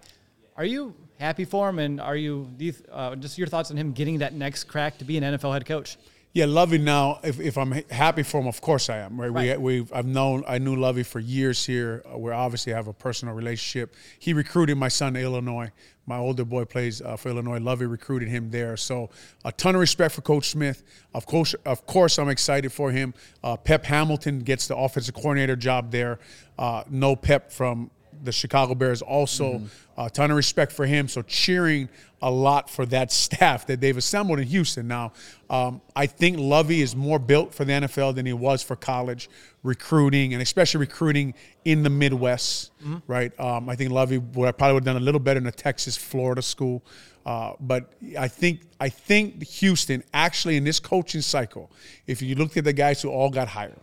Are 0.56 0.64
you 0.64 0.94
happy 1.18 1.44
for 1.44 1.68
him? 1.68 1.78
And 1.78 2.00
are 2.00 2.16
you, 2.16 2.50
you 2.58 2.74
uh, 2.90 3.14
just 3.16 3.38
your 3.38 3.46
thoughts 3.46 3.70
on 3.70 3.76
him 3.76 3.92
getting 3.92 4.18
that 4.18 4.34
next 4.34 4.64
crack 4.64 4.98
to 4.98 5.04
be 5.04 5.16
an 5.18 5.24
NFL 5.24 5.52
head 5.52 5.66
coach? 5.66 5.96
Yeah, 6.34 6.44
Lovie. 6.44 6.78
Now, 6.78 7.20
if, 7.24 7.40
if 7.40 7.56
I'm 7.56 7.72
happy 7.90 8.22
for 8.22 8.40
him, 8.40 8.46
of 8.46 8.60
course 8.60 8.90
I 8.90 8.98
am. 8.98 9.20
Right? 9.20 9.30
Right. 9.30 9.60
We 9.60 9.80
we 9.80 9.88
I've 9.92 10.06
known 10.06 10.44
I 10.46 10.58
knew 10.58 10.76
Lovie 10.76 11.02
for 11.02 11.20
years 11.20 11.64
here. 11.64 12.02
Uh, 12.12 12.18
we 12.18 12.30
obviously 12.30 12.72
have 12.72 12.86
a 12.86 12.92
personal 12.92 13.34
relationship. 13.34 13.94
He 14.18 14.32
recruited 14.32 14.76
my 14.76 14.88
son 14.88 15.14
to 15.14 15.20
Illinois. 15.20 15.70
My 16.06 16.16
older 16.18 16.44
boy 16.44 16.64
plays 16.64 17.02
uh, 17.02 17.16
for 17.16 17.30
Illinois. 17.30 17.58
Lovie 17.58 17.86
recruited 17.86 18.28
him 18.28 18.50
there. 18.50 18.76
So 18.76 19.10
a 19.44 19.52
ton 19.52 19.74
of 19.74 19.80
respect 19.80 20.14
for 20.14 20.22
Coach 20.22 20.50
Smith. 20.50 20.82
Of 21.14 21.26
course, 21.26 21.54
of 21.66 21.86
course, 21.86 22.18
I'm 22.18 22.28
excited 22.28 22.72
for 22.72 22.90
him. 22.90 23.14
Uh, 23.42 23.56
Pep 23.56 23.84
Hamilton 23.84 24.40
gets 24.40 24.68
the 24.68 24.76
offensive 24.76 25.14
coordinator 25.14 25.56
job 25.56 25.90
there. 25.90 26.18
Uh, 26.58 26.84
no 26.88 27.16
Pep 27.16 27.50
from 27.52 27.90
the 28.22 28.32
Chicago 28.32 28.74
Bears 28.74 29.02
also 29.02 29.62
a 29.96 30.08
ton 30.08 30.30
of 30.30 30.36
respect 30.36 30.72
for 30.72 30.86
him. 30.86 31.08
So 31.08 31.22
cheering 31.22 31.88
a 32.22 32.30
lot 32.30 32.70
for 32.70 32.86
that 32.86 33.12
staff 33.24 33.66
that 33.66 33.80
they've 33.80 33.96
assembled 33.96 34.38
in 34.38 34.46
Houston. 34.46 34.88
Now, 34.88 35.12
um, 35.50 35.80
I 35.94 36.06
think 36.06 36.38
Lovie 36.38 36.82
is 36.82 36.94
more 36.94 37.18
built 37.18 37.54
for 37.54 37.64
the 37.64 37.72
NFL 37.72 38.14
than 38.14 38.26
he 38.26 38.32
was 38.32 38.62
for 38.62 38.76
college 38.76 39.28
recruiting, 39.62 40.32
and 40.32 40.42
especially 40.42 40.80
recruiting 40.80 41.34
in 41.64 41.82
the 41.82 41.90
Midwest. 41.90 42.70
Right? 43.06 43.38
Um, 43.40 43.68
I 43.68 43.76
think 43.76 43.90
Lovie 43.90 44.18
would 44.18 44.56
probably 44.56 44.74
would 44.74 44.86
have 44.86 44.94
done 44.94 45.02
a 45.02 45.04
little 45.04 45.20
better 45.20 45.38
in 45.38 45.46
a 45.46 45.52
Texas, 45.52 45.96
Florida 45.96 46.42
school. 46.42 46.84
Uh, 47.26 47.52
but 47.60 47.92
I 48.18 48.28
think 48.28 48.62
I 48.80 48.88
think 48.88 49.42
Houston 49.46 50.02
actually 50.14 50.56
in 50.56 50.64
this 50.64 50.80
coaching 50.80 51.20
cycle, 51.20 51.70
if 52.06 52.22
you 52.22 52.34
looked 52.36 52.56
at 52.56 52.64
the 52.64 52.72
guys 52.72 53.02
who 53.02 53.10
all 53.10 53.30
got 53.30 53.48
hired. 53.48 53.76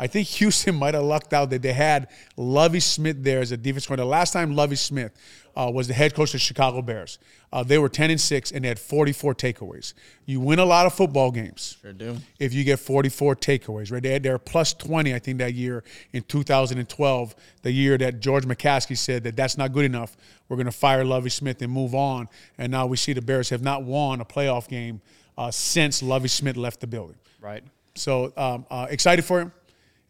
I 0.00 0.06
think 0.06 0.26
Houston 0.28 0.74
might 0.82 0.94
have 0.94 1.04
lucked 1.04 1.34
out 1.34 1.50
that 1.50 1.62
they 1.62 1.74
had 1.74 2.08
Lovie 2.36 2.80
Smith 2.80 3.22
there 3.22 3.40
as 3.40 3.52
a 3.52 3.56
defense 3.56 3.86
coordinator. 3.86 4.06
The 4.06 4.10
last 4.10 4.32
time 4.32 4.56
Lovie 4.56 4.76
Smith 4.76 5.12
uh, 5.54 5.70
was 5.72 5.88
the 5.88 5.94
head 5.94 6.14
coach 6.14 6.30
of 6.30 6.32
the 6.34 6.38
Chicago 6.38 6.80
Bears, 6.80 7.18
uh, 7.52 7.62
they 7.62 7.76
were 7.78 7.88
10 7.88 8.10
and 8.10 8.20
6 8.20 8.52
and 8.52 8.64
they 8.64 8.68
had 8.68 8.78
44 8.78 9.34
takeaways. 9.34 9.92
You 10.24 10.40
win 10.40 10.58
a 10.58 10.64
lot 10.64 10.86
of 10.86 10.94
football 10.94 11.30
games. 11.30 11.76
Sure 11.82 11.92
do. 11.92 12.16
If 12.38 12.54
you 12.54 12.64
get 12.64 12.78
44 12.78 13.36
takeaways, 13.36 13.92
right? 13.92 14.02
They 14.02 14.12
had, 14.12 14.22
they 14.22 14.30
were 14.30 14.38
plus 14.38 14.72
20, 14.72 15.14
I 15.14 15.18
think, 15.18 15.38
that 15.38 15.54
year 15.54 15.84
in 16.12 16.22
2012, 16.22 17.34
the 17.62 17.72
year 17.72 17.98
that 17.98 18.20
George 18.20 18.46
McCaskey 18.46 18.96
said 18.96 19.24
that 19.24 19.36
that's 19.36 19.58
not 19.58 19.72
good 19.72 19.84
enough. 19.84 20.16
We're 20.48 20.56
going 20.56 20.66
to 20.66 20.72
fire 20.72 21.04
Lovie 21.04 21.30
Smith 21.30 21.60
and 21.60 21.70
move 21.72 21.94
on. 21.94 22.28
And 22.56 22.70
now 22.72 22.86
we 22.86 22.96
see 22.96 23.12
the 23.12 23.22
Bears 23.22 23.50
have 23.50 23.62
not 23.62 23.82
won 23.82 24.20
a 24.20 24.24
playoff 24.24 24.66
game 24.68 25.00
uh, 25.36 25.50
since 25.50 26.02
Lovie 26.02 26.28
Smith 26.28 26.56
left 26.56 26.80
the 26.80 26.86
building. 26.86 27.16
Right. 27.40 27.64
So 27.96 28.32
um, 28.36 28.66
uh, 28.70 28.86
excited 28.88 29.24
for 29.24 29.40
him. 29.40 29.52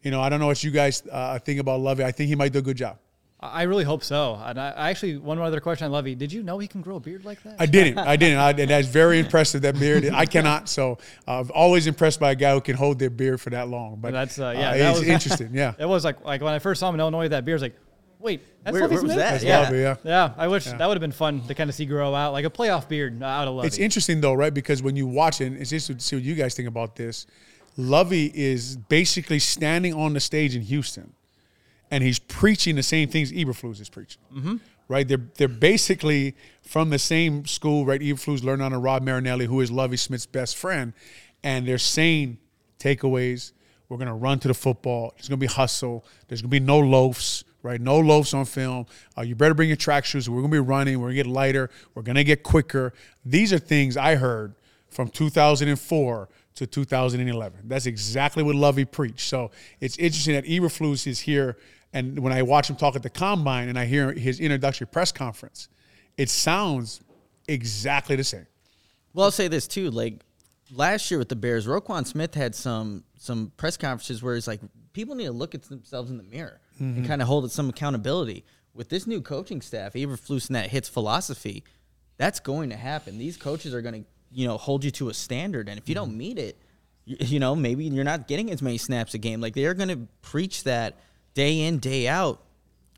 You 0.03 0.11
know, 0.11 0.21
I 0.21 0.29
don't 0.29 0.39
know 0.39 0.47
what 0.47 0.63
you 0.63 0.71
guys 0.71 1.03
uh, 1.11 1.37
think 1.39 1.59
about 1.59 1.79
Lovie. 1.79 2.03
I 2.03 2.11
think 2.11 2.27
he 2.29 2.35
might 2.35 2.51
do 2.53 2.59
a 2.59 2.61
good 2.61 2.77
job. 2.77 2.97
I 3.39 3.61
I 3.61 3.63
really 3.63 3.83
hope 3.83 4.03
so. 4.03 4.39
And 4.43 4.59
I, 4.59 4.69
I 4.69 4.89
actually, 4.91 5.17
one 5.17 5.39
other 5.39 5.59
question 5.59 5.85
on 5.85 5.91
Lovie. 5.91 6.15
Did 6.15 6.31
you 6.31 6.43
know 6.43 6.59
he 6.59 6.67
can 6.67 6.81
grow 6.81 6.97
a 6.97 6.99
beard 6.99 7.25
like 7.25 7.41
that? 7.43 7.55
I 7.59 7.65
didn't. 7.65 7.97
I 7.97 8.15
didn't. 8.15 8.37
I, 8.39 8.51
and 8.51 8.69
that's 8.69 8.87
very 8.87 9.19
impressive. 9.19 9.63
That 9.63 9.79
beard. 9.79 10.07
I 10.13 10.25
cannot. 10.25 10.69
So 10.69 10.99
uh, 11.27 11.39
I'm 11.39 11.51
always 11.53 11.87
impressed 11.87 12.19
by 12.19 12.31
a 12.31 12.35
guy 12.35 12.53
who 12.53 12.61
can 12.61 12.75
hold 12.75 12.99
their 12.99 13.09
beard 13.09 13.41
for 13.41 13.49
that 13.51 13.67
long. 13.67 13.97
But 13.99 14.11
That's, 14.11 14.37
uh, 14.39 14.53
yeah, 14.55 14.77
that 14.77 14.89
it's 14.91 14.99
was- 14.99 15.07
interesting. 15.15 15.49
Yeah, 15.53 15.73
It 15.79 15.85
was 15.85 16.03
like 16.05 16.23
like 16.23 16.41
when 16.41 16.53
I 16.53 16.59
first 16.59 16.79
saw 16.79 16.89
him 16.89 16.95
in 16.95 17.01
Illinois, 17.01 17.27
that 17.29 17.45
beard's 17.45 17.63
like, 17.63 17.75
wait, 18.19 18.41
that's 18.63 18.73
Where- 18.73 18.83
Lovie 18.83 18.95
where 18.95 19.03
was 19.03 19.15
that? 19.15 19.31
that's 19.31 19.43
Yeah. 19.43 19.59
Lovie. 19.61 19.77
Yeah. 19.79 19.95
Yeah, 20.03 20.33
I 20.37 20.47
wish 20.47 20.65
that 20.65 20.79
would 20.87 20.95
have 20.95 21.01
been 21.01 21.11
fun 21.11 21.41
to 21.47 21.55
kind 21.55 21.69
of 21.69 21.75
see 21.75 21.85
grow 21.85 22.13
out 22.13 22.33
like 22.33 22.45
a 22.45 22.49
playoff 22.49 22.87
beard 22.87 23.21
uh, 23.21 23.25
out 23.25 23.47
of 23.47 23.55
Lovie. 23.55 23.67
It's 23.67 23.77
interesting 23.79 24.21
though, 24.21 24.33
right? 24.33 24.53
Because 24.53 24.83
when 24.83 24.95
you 24.95 25.07
watch 25.07 25.41
it, 25.41 25.53
it's 25.53 25.71
interesting 25.71 25.97
to 25.97 26.03
see 26.03 26.15
what 26.15 26.23
you 26.23 26.35
guys 26.35 26.53
think 26.53 26.67
about 26.67 26.95
this. 26.95 27.25
Lovie 27.77 28.31
is 28.33 28.75
basically 28.75 29.39
standing 29.39 29.93
on 29.93 30.13
the 30.13 30.19
stage 30.19 30.55
in 30.55 30.61
Houston, 30.63 31.13
and 31.89 32.03
he's 32.03 32.19
preaching 32.19 32.75
the 32.75 32.83
same 32.83 33.09
things 33.09 33.31
Eberflus 33.31 33.79
is 33.79 33.89
preaching. 33.89 34.21
Mm-hmm. 34.33 34.55
Right? 34.87 35.07
They're 35.07 35.25
they're 35.35 35.47
basically 35.47 36.35
from 36.63 36.89
the 36.89 36.99
same 36.99 37.45
school. 37.45 37.85
Right? 37.85 38.01
Eberflus 38.01 38.43
learned 38.43 38.61
under 38.61 38.79
Rod 38.79 39.03
Marinelli, 39.03 39.45
who 39.45 39.61
is 39.61 39.71
Lovie 39.71 39.97
Smith's 39.97 40.25
best 40.25 40.57
friend, 40.57 40.93
and 41.43 41.67
they're 41.67 41.77
saying 41.77 42.37
takeaways. 42.79 43.53
We're 43.87 43.97
gonna 43.97 44.15
run 44.15 44.39
to 44.39 44.47
the 44.47 44.53
football. 44.53 45.13
There's 45.15 45.27
gonna 45.27 45.37
be 45.37 45.47
hustle. 45.47 46.05
There's 46.27 46.41
gonna 46.41 46.49
be 46.49 46.59
no 46.59 46.79
loafs. 46.79 47.43
Right? 47.63 47.79
No 47.79 47.99
loafs 47.99 48.33
on 48.33 48.45
film. 48.45 48.87
Uh, 49.15 49.21
you 49.21 49.35
better 49.35 49.53
bring 49.53 49.69
your 49.69 49.77
track 49.77 50.03
shoes. 50.03 50.29
We're 50.29 50.41
gonna 50.41 50.51
be 50.51 50.59
running. 50.59 50.99
We're 50.99 51.09
gonna 51.09 51.15
get 51.15 51.27
lighter. 51.27 51.69
We're 51.93 52.01
gonna 52.01 52.23
get 52.23 52.43
quicker. 52.43 52.93
These 53.23 53.53
are 53.53 53.59
things 53.59 53.95
I 53.95 54.15
heard 54.15 54.55
from 54.89 55.09
2004 55.09 56.29
to 56.55 56.67
2011. 56.67 57.61
That's 57.65 57.85
exactly 57.85 58.43
what 58.43 58.55
Lovie 58.55 58.85
preached. 58.85 59.27
So 59.27 59.51
it's 59.79 59.97
interesting 59.97 60.35
that 60.35 60.45
Eberflus 60.45 61.07
is 61.07 61.19
here, 61.19 61.57
and 61.93 62.19
when 62.19 62.33
I 62.33 62.41
watch 62.41 62.69
him 62.69 62.75
talk 62.75 62.95
at 62.95 63.03
the 63.03 63.09
combine 63.09 63.69
and 63.69 63.77
I 63.77 63.85
hear 63.85 64.13
his 64.13 64.39
introductory 64.39 64.87
press 64.87 65.11
conference, 65.11 65.69
it 66.17 66.29
sounds 66.29 67.01
exactly 67.47 68.15
the 68.15 68.23
same. 68.23 68.47
Well, 69.13 69.25
I'll 69.25 69.31
say 69.31 69.47
this 69.47 69.67
too. 69.67 69.91
Like 69.91 70.21
last 70.73 71.11
year 71.11 71.17
with 71.17 71.29
the 71.29 71.35
Bears, 71.35 71.67
Roquan 71.67 72.05
Smith 72.05 72.33
had 72.33 72.55
some 72.55 73.03
some 73.17 73.51
press 73.57 73.77
conferences 73.77 74.23
where 74.23 74.35
he's 74.35 74.47
like, 74.47 74.61
people 74.93 75.15
need 75.15 75.25
to 75.25 75.31
look 75.31 75.53
at 75.53 75.63
themselves 75.63 76.09
in 76.09 76.17
the 76.17 76.23
mirror 76.23 76.59
and 76.79 76.97
mm-hmm. 76.97 77.05
kind 77.05 77.21
of 77.21 77.27
hold 77.27 77.45
it 77.45 77.51
some 77.51 77.69
accountability. 77.69 78.43
With 78.73 78.89
this 78.89 79.05
new 79.05 79.21
coaching 79.21 79.61
staff, 79.61 79.93
Eberflus 79.93 80.47
and 80.47 80.55
that 80.55 80.69
hits 80.69 80.87
philosophy, 80.87 81.63
that's 82.17 82.39
going 82.39 82.69
to 82.69 82.77
happen. 82.77 83.17
These 83.17 83.37
coaches 83.37 83.73
are 83.73 83.81
going 83.81 84.03
to, 84.03 84.09
you 84.33 84.47
know, 84.47 84.57
hold 84.57 84.83
you 84.83 84.91
to 84.91 85.09
a 85.09 85.13
standard, 85.13 85.67
and 85.69 85.77
if 85.77 85.89
you 85.89 85.95
don't 85.95 86.15
meet 86.17 86.37
it, 86.39 86.57
you, 87.05 87.17
you 87.19 87.39
know, 87.39 87.55
maybe 87.55 87.85
you're 87.85 88.03
not 88.03 88.27
getting 88.27 88.51
as 88.51 88.61
many 88.61 88.77
snaps 88.77 89.13
a 89.13 89.17
game. 89.17 89.41
Like 89.41 89.53
they're 89.53 89.73
going 89.73 89.89
to 89.89 90.07
preach 90.21 90.63
that 90.63 90.97
day 91.33 91.61
in, 91.61 91.79
day 91.79 92.07
out. 92.07 92.41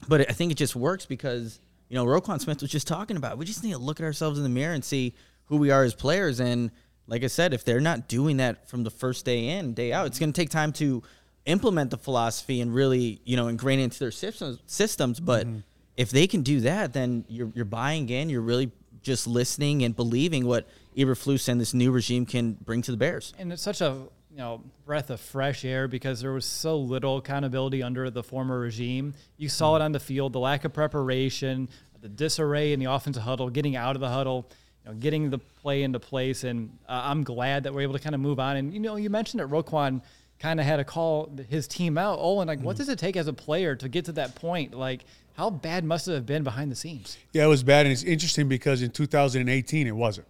but 0.08 0.22
I 0.30 0.34
think 0.34 0.52
it 0.52 0.56
just 0.56 0.76
works 0.76 1.06
because 1.06 1.60
you 1.90 1.96
know 1.96 2.06
Roquan 2.06 2.40
Smith 2.42 2.62
was 2.62 2.72
just 2.72 2.88
talking 2.88 3.18
about. 3.18 3.38
We 3.38 3.46
just 3.46 3.64
need 3.64 3.72
to 3.72 3.78
look 3.78 4.00
at 4.00 4.04
ourselves 4.04 4.38
in 4.38 4.44
the 4.44 4.50
mirror 4.50 4.74
and 4.74 4.84
see 4.84 5.14
who 5.46 5.58
we 5.58 5.72
are 5.72 5.84
as 5.84 5.94
players. 5.94 6.40
And 6.40 6.72
like 7.08 7.24
I 7.24 7.28
said, 7.28 7.54
if 7.54 7.64
they're 7.66 7.82
not 7.82 8.08
doing 8.08 8.38
that 8.38 8.70
from 8.70 8.84
the 8.84 8.90
first 8.92 9.26
day 9.26 9.48
in, 9.50 9.74
day 9.74 9.92
out, 9.94 10.08
it's 10.08 10.20
going 10.20 10.32
to 10.32 10.42
take 10.42 10.50
time 10.50 10.72
to 10.74 11.04
implement 11.46 11.92
the 11.92 11.98
philosophy 11.98 12.62
and 12.62 12.74
really 12.74 13.20
you 13.26 13.36
know 13.36 13.48
ingrain 13.48 13.80
it 13.80 13.84
into 13.86 14.00
their 14.00 14.12
systems. 14.12 14.60
Systems, 14.66 15.20
but 15.20 15.46
Mm-hmm. 15.48 15.60
if 15.98 16.10
they 16.12 16.28
can 16.28 16.42
do 16.42 16.62
that, 16.62 16.94
then 16.94 17.26
you're 17.28 17.52
you're 17.56 17.66
buying 17.66 18.10
in. 18.10 18.30
You're 18.30 18.42
really 18.42 18.72
just 19.02 19.28
listening 19.28 19.84
and 19.84 19.96
believing 19.96 20.46
what 20.46 20.68
Eberflus 20.96 21.48
and 21.48 21.60
this 21.60 21.74
new 21.74 21.92
regime 21.92 22.26
can 22.26 22.54
bring 22.54 22.82
to 22.84 22.92
the 22.92 22.98
Bears. 22.98 23.34
and 23.38 23.52
it's 23.52 23.62
such 23.62 23.82
a 23.82 24.08
you 24.30 24.38
know 24.38 24.64
breath 24.86 25.10
of 25.10 25.20
fresh 25.20 25.64
air 25.64 25.88
because 25.88 26.22
there 26.22 26.32
was 26.34 26.46
so 26.46 26.78
little 26.78 27.18
accountability 27.18 27.84
under 27.84 28.10
the 28.10 28.24
former 28.24 28.60
regime. 28.60 29.14
You 29.38 29.50
saw 29.50 29.76
it 29.76 29.82
on 29.82 29.92
the 29.92 30.00
field, 30.00 30.34
the 30.34 30.40
lack 30.40 30.66
of 30.66 30.74
preparation, 30.74 31.70
the 32.02 32.10
disarray 32.10 32.74
in 32.74 32.80
the 32.80 32.92
offensive 32.92 33.24
huddle, 33.24 33.50
getting 33.50 33.76
out 33.76 33.96
of 33.96 34.02
the 34.02 34.10
huddle, 34.10 34.50
you 34.84 34.92
know, 34.92 34.98
getting 34.98 35.30
the 35.30 35.38
play 35.38 35.84
into 35.84 36.00
place, 36.00 36.44
and 36.44 36.78
uh, 36.90 37.02
I'm 37.06 37.24
glad 37.24 37.64
that 37.64 37.74
we're 37.74 37.82
able 37.82 37.94
to 37.94 38.00
kind 38.00 38.16
of 38.16 38.22
move 38.22 38.40
on. 38.40 38.58
And 38.58 38.74
you 38.74 38.80
know, 38.80 38.96
you 38.96 39.10
mentioned 39.10 39.40
that 39.40 39.50
Roquan 39.50 40.02
kind 40.40 40.60
of 40.60 40.66
had 40.66 40.78
to 40.78 40.84
call 40.84 41.32
his 41.48 41.68
team 41.68 41.98
out. 41.98 42.18
Oh, 42.20 42.42
and 42.42 42.48
like, 42.48 42.60
what 42.60 42.76
does 42.76 42.90
it 42.90 43.00
take 43.00 43.16
as 43.16 43.28
a 43.28 43.34
player 43.34 43.76
to 43.78 43.88
get 43.88 44.06
to 44.06 44.12
that 44.14 44.36
point? 44.36 44.74
Like, 44.74 45.06
how 45.34 45.50
bad 45.50 45.86
must 45.86 46.08
it 46.08 46.14
have 46.14 46.26
been 46.26 46.44
behind 46.44 46.72
the 46.72 46.76
scenes? 46.76 47.18
Yeah, 47.32 47.46
it 47.46 47.48
was 47.48 47.64
bad, 47.64 47.86
and 47.86 47.94
it's 47.94 48.04
interesting 48.04 48.50
because 48.50 48.82
in 48.82 48.92
2018 48.92 49.88
it 49.88 49.96
wasn't. 49.96 50.28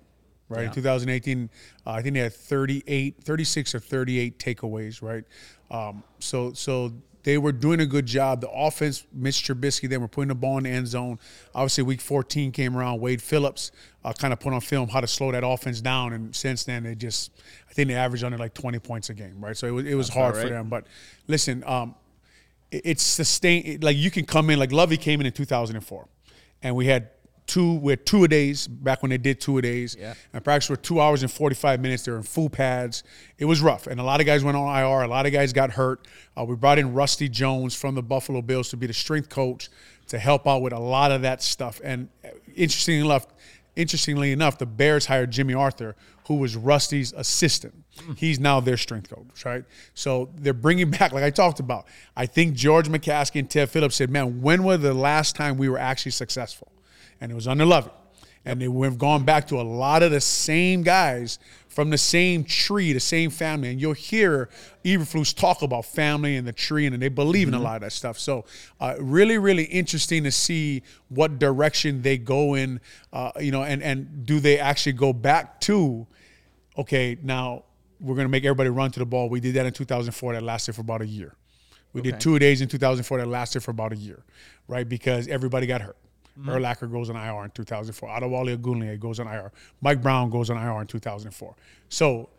Right 0.56 0.66
in 0.66 0.72
2018, 0.72 1.50
uh, 1.86 1.89
I 1.92 2.02
think 2.02 2.13
they 2.16 2.22
had 2.22 2.34
38, 2.34 3.24
36 3.24 3.76
or 3.76 3.80
38 3.80 4.39
takeaways. 4.39 5.02
Right, 5.02 5.24
um, 5.72 6.04
so 6.20 6.54
so 6.54 6.94
they 7.24 7.38
were 7.38 7.54
doing 7.54 7.80
a 7.80 7.86
good 7.86 8.06
job. 8.06 8.42
The 8.42 8.50
offense, 8.50 9.06
Mitch 9.13 9.46
Trubisky, 9.48 9.88
they 9.88 9.98
were 9.98 10.10
putting 10.10 10.28
the 10.28 10.36
ball 10.36 10.58
in 10.58 10.66
the 10.66 10.70
end 10.72 10.88
zone. 10.88 11.20
Obviously, 11.56 11.86
Week 11.86 12.02
14 12.02 12.52
came 12.52 12.76
around. 12.76 13.00
Wade 13.00 13.22
Phillips 13.22 13.72
uh, 14.04 14.12
kind 14.12 14.34
of 14.34 14.42
put 14.42 14.52
on 14.52 14.60
film 14.60 14.89
how 14.89 15.00
to 15.00 15.08
slow 15.08 15.32
that 15.32 15.44
offense 15.46 15.80
down, 15.80 16.12
and 16.12 16.36
since 16.36 16.66
then 16.66 16.84
they 16.84 16.96
just, 16.96 17.32
I 17.70 17.74
think 17.74 17.88
they 17.88 17.96
averaged 17.96 18.26
under 18.26 18.38
like 18.38 18.54
20 18.54 18.80
points 18.80 19.10
a 19.10 19.13
game. 19.13 19.39
Right, 19.39 19.56
so 19.56 19.68
it 19.68 19.72
was 19.72 19.86
it 19.86 19.96
was 19.96 20.10
hard 20.10 20.36
for 20.36 20.50
them. 20.50 20.68
But 20.70 20.86
listen, 21.28 21.63
um, 21.66 21.96
it- 22.72 22.82
it's 22.86 23.04
sustained. 23.04 23.84
Like 23.84 23.96
you 23.96 24.12
can 24.12 24.26
come 24.26 24.50
in, 24.50 24.60
like 24.60 24.74
Lovie 24.74 24.98
came 24.98 25.22
in 25.22 25.26
in 25.26 25.32
2004, 25.32 26.08
and 26.62 26.76
we 26.76 26.88
had 26.88 27.08
two, 27.48 27.76
we 27.76 27.92
had 27.92 28.06
two 28.06 28.24
a 28.24 28.28
days 28.28 28.68
back 28.68 29.02
when 29.02 29.10
they 29.10 29.18
did 29.18 29.40
two 29.40 29.58
a 29.58 29.62
days. 29.62 29.96
Yeah. 30.00 30.14
And 30.34 30.44
practice 30.44 30.68
for 30.68 30.76
two 30.76 31.00
hours 31.00 31.24
and 31.24 31.32
45 31.32 31.80
minutes. 31.80 32.04
They 32.04 32.12
were 32.12 32.18
in 32.18 32.24
full 32.24 32.50
pads. 32.50 33.04
It 33.38 33.46
was 33.46 33.62
rough, 33.62 33.88
and 33.88 34.00
a 34.00 34.04
lot 34.04 34.20
of 34.20 34.26
guys 34.26 34.44
went 34.44 34.58
on 34.58 34.68
IR. 34.78 35.04
A 35.04 35.08
lot 35.08 35.26
of 35.26 35.34
guys 35.34 35.54
got 35.54 35.72
hurt. 35.72 36.08
Uh, 36.38 36.46
we 36.46 36.56
brought 36.56 36.80
in 36.80 36.94
Rusty 36.94 37.30
Jones 37.30 37.76
from 37.76 37.96
the 37.96 38.04
Buffalo 38.04 38.42
Bills 38.42 38.70
to 38.70 38.78
be 38.78 38.88
the 38.88 38.94
strength 38.94 39.30
coach 39.30 39.70
to 40.08 40.20
help 40.20 40.48
out 40.48 40.62
with 40.62 40.74
a 40.74 40.80
lot 40.80 41.12
of 41.12 41.22
that 41.22 41.42
stuff. 41.42 41.80
And 41.84 42.10
uh, 42.24 42.30
interestingly 42.56 43.06
enough, 43.06 43.28
interestingly 43.76 44.32
enough, 44.32 44.58
the 44.58 44.66
Bears 44.66 45.06
hired 45.06 45.32
Jimmy 45.32 45.54
Arthur, 45.54 45.96
who 46.28 46.36
was 46.36 46.56
Rusty's 46.56 47.14
assistant. 47.14 47.74
He's 48.18 48.40
now 48.40 48.60
their 48.60 48.78
strength 48.78 49.10
coach, 49.10 49.46
right? 49.46 49.64
So 49.94 50.30
they're 50.36 50.54
bringing 50.54 50.90
back, 51.00 51.12
like 51.12 51.24
I 51.24 51.30
talked 51.30 51.60
about. 51.60 51.86
I 52.16 52.26
think 52.26 52.56
George 52.56 52.88
McCaskey 52.90 53.40
and 53.40 53.50
Ted 53.50 53.70
Phillips 53.70 53.96
said, 53.96 54.10
"Man, 54.10 54.42
when 54.42 54.64
was 54.64 54.82
the 54.82 54.94
last 54.94 55.36
time 55.36 55.58
we 55.58 55.70
were 55.70 55.80
actually 55.80 56.12
successful?" 56.12 56.72
And 57.24 57.32
it 57.32 57.36
was 57.36 57.48
under 57.48 57.66
Lovie. 57.66 57.90
And 58.44 58.62
they, 58.62 58.68
we've 58.68 58.98
gone 58.98 59.24
back 59.24 59.48
to 59.48 59.56
a 59.56 59.64
lot 59.64 60.04
of 60.04 60.12
the 60.12 60.20
same 60.20 60.84
guys 60.84 61.40
from 61.70 61.90
the 61.90 61.98
same 61.98 62.44
tree, 62.44 62.92
the 62.92 63.00
same 63.00 63.30
family. 63.30 63.70
And 63.70 63.80
you'll 63.80 63.94
hear 63.94 64.50
Eberflus 64.84 65.34
talk 65.34 65.62
about 65.62 65.86
family 65.86 66.36
and 66.36 66.46
the 66.46 66.52
tree, 66.52 66.86
and 66.86 67.02
they 67.02 67.08
believe 67.08 67.48
in 67.48 67.54
a 67.54 67.60
lot 67.60 67.78
of 67.78 67.82
that 67.84 67.94
stuff. 67.94 68.20
So, 68.20 68.44
uh, 68.82 68.96
really, 69.00 69.38
really 69.38 69.64
interesting 69.64 70.26
to 70.26 70.32
see 70.32 70.84
what 71.08 71.40
direction 71.40 72.02
they 72.02 72.18
go 72.18 72.56
in, 72.56 72.82
uh, 73.14 73.32
you 73.40 73.52
know, 73.52 73.64
and, 73.64 73.82
and 73.82 74.26
do 74.26 74.42
they 74.42 74.60
actually 74.60 74.92
go 74.92 75.14
back 75.14 75.62
to, 75.62 76.06
okay, 76.78 77.18
now 77.24 77.64
we're 78.02 78.16
going 78.16 78.26
to 78.26 78.32
make 78.32 78.44
everybody 78.44 78.70
run 78.70 78.92
to 78.92 79.00
the 79.00 79.06
ball. 79.06 79.30
We 79.30 79.40
did 79.40 79.56
that 79.56 79.66
in 79.66 79.72
2004. 79.72 80.34
That 80.34 80.44
lasted 80.44 80.76
for 80.76 80.82
about 80.82 81.02
a 81.02 81.08
year. 81.08 81.38
We 81.94 82.02
did 82.02 82.20
two 82.20 82.38
days 82.38 82.60
in 82.60 82.68
2004 82.68 83.20
that 83.20 83.28
lasted 83.28 83.64
for 83.64 83.72
about 83.72 83.94
a 83.94 83.96
year, 83.96 84.26
right? 84.68 84.88
Because 84.88 85.30
everybody 85.30 85.68
got 85.68 85.82
hurt. 85.82 85.96
Mm-hmm. 86.39 86.50
Urlacher 86.50 86.91
goes 86.91 87.10
on 87.10 87.15
IR 87.15 87.46
in 87.46 87.52
2004. 87.52 88.10
Adewale 88.10 88.58
Ogunleye 88.58 89.00
goes 89.00 89.19
on 89.19 89.28
IR. 89.28 89.52
Mike 89.82 90.02
Brown 90.02 90.30
goes 90.30 90.50
on 90.50 90.58
IR 90.58 90.82
in 90.82 90.88
2004. 90.88 91.56
So 91.89 92.30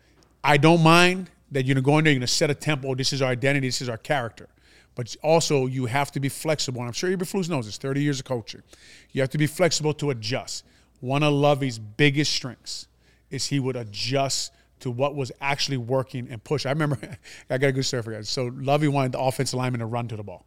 I 0.43 0.57
don't 0.57 0.83
mind 0.83 1.29
that 1.51 1.65
you're 1.65 1.79
going 1.81 2.03
there, 2.03 2.11
you're 2.11 2.19
going 2.19 2.27
to 2.27 2.33
set 2.33 2.49
a 2.49 2.55
tempo. 2.55 2.93
This 2.95 3.13
is 3.13 3.21
our 3.21 3.31
identity. 3.31 3.67
This 3.67 3.81
is 3.81 3.89
our 3.89 3.97
character. 3.97 4.49
But 4.95 5.15
also, 5.23 5.65
you 5.65 5.85
have 5.85 6.11
to 6.13 6.19
be 6.19 6.29
flexible. 6.29 6.81
And 6.81 6.87
I'm 6.87 6.93
sure 6.93 7.09
Eberflus 7.09 7.49
knows 7.49 7.65
this. 7.65 7.77
30 7.77 8.01
years 8.01 8.19
of 8.19 8.25
coaching, 8.25 8.63
you 9.11 9.21
have 9.21 9.29
to 9.31 9.37
be 9.37 9.47
flexible 9.47 9.93
to 9.95 10.09
adjust. 10.09 10.63
One 10.99 11.23
of 11.23 11.33
Lovie's 11.33 11.79
biggest 11.79 12.33
strengths 12.33 12.87
is 13.29 13.47
he 13.47 13.59
would 13.59 13.75
adjust 13.75 14.53
to 14.79 14.91
what 14.91 15.15
was 15.15 15.31
actually 15.41 15.77
working 15.77 16.27
and 16.29 16.43
push. 16.43 16.65
I 16.65 16.69
remember, 16.69 16.97
I 17.49 17.57
got 17.57 17.67
a 17.67 17.71
good 17.71 17.85
story 17.85 18.03
for 18.03 18.11
you 18.11 18.17
guys. 18.17 18.29
So 18.29 18.51
Lovie 18.55 18.87
wanted 18.87 19.13
the 19.13 19.19
offensive 19.19 19.57
lineman 19.57 19.79
to 19.79 19.85
run 19.85 20.07
to 20.09 20.15
the 20.15 20.23
ball 20.23 20.45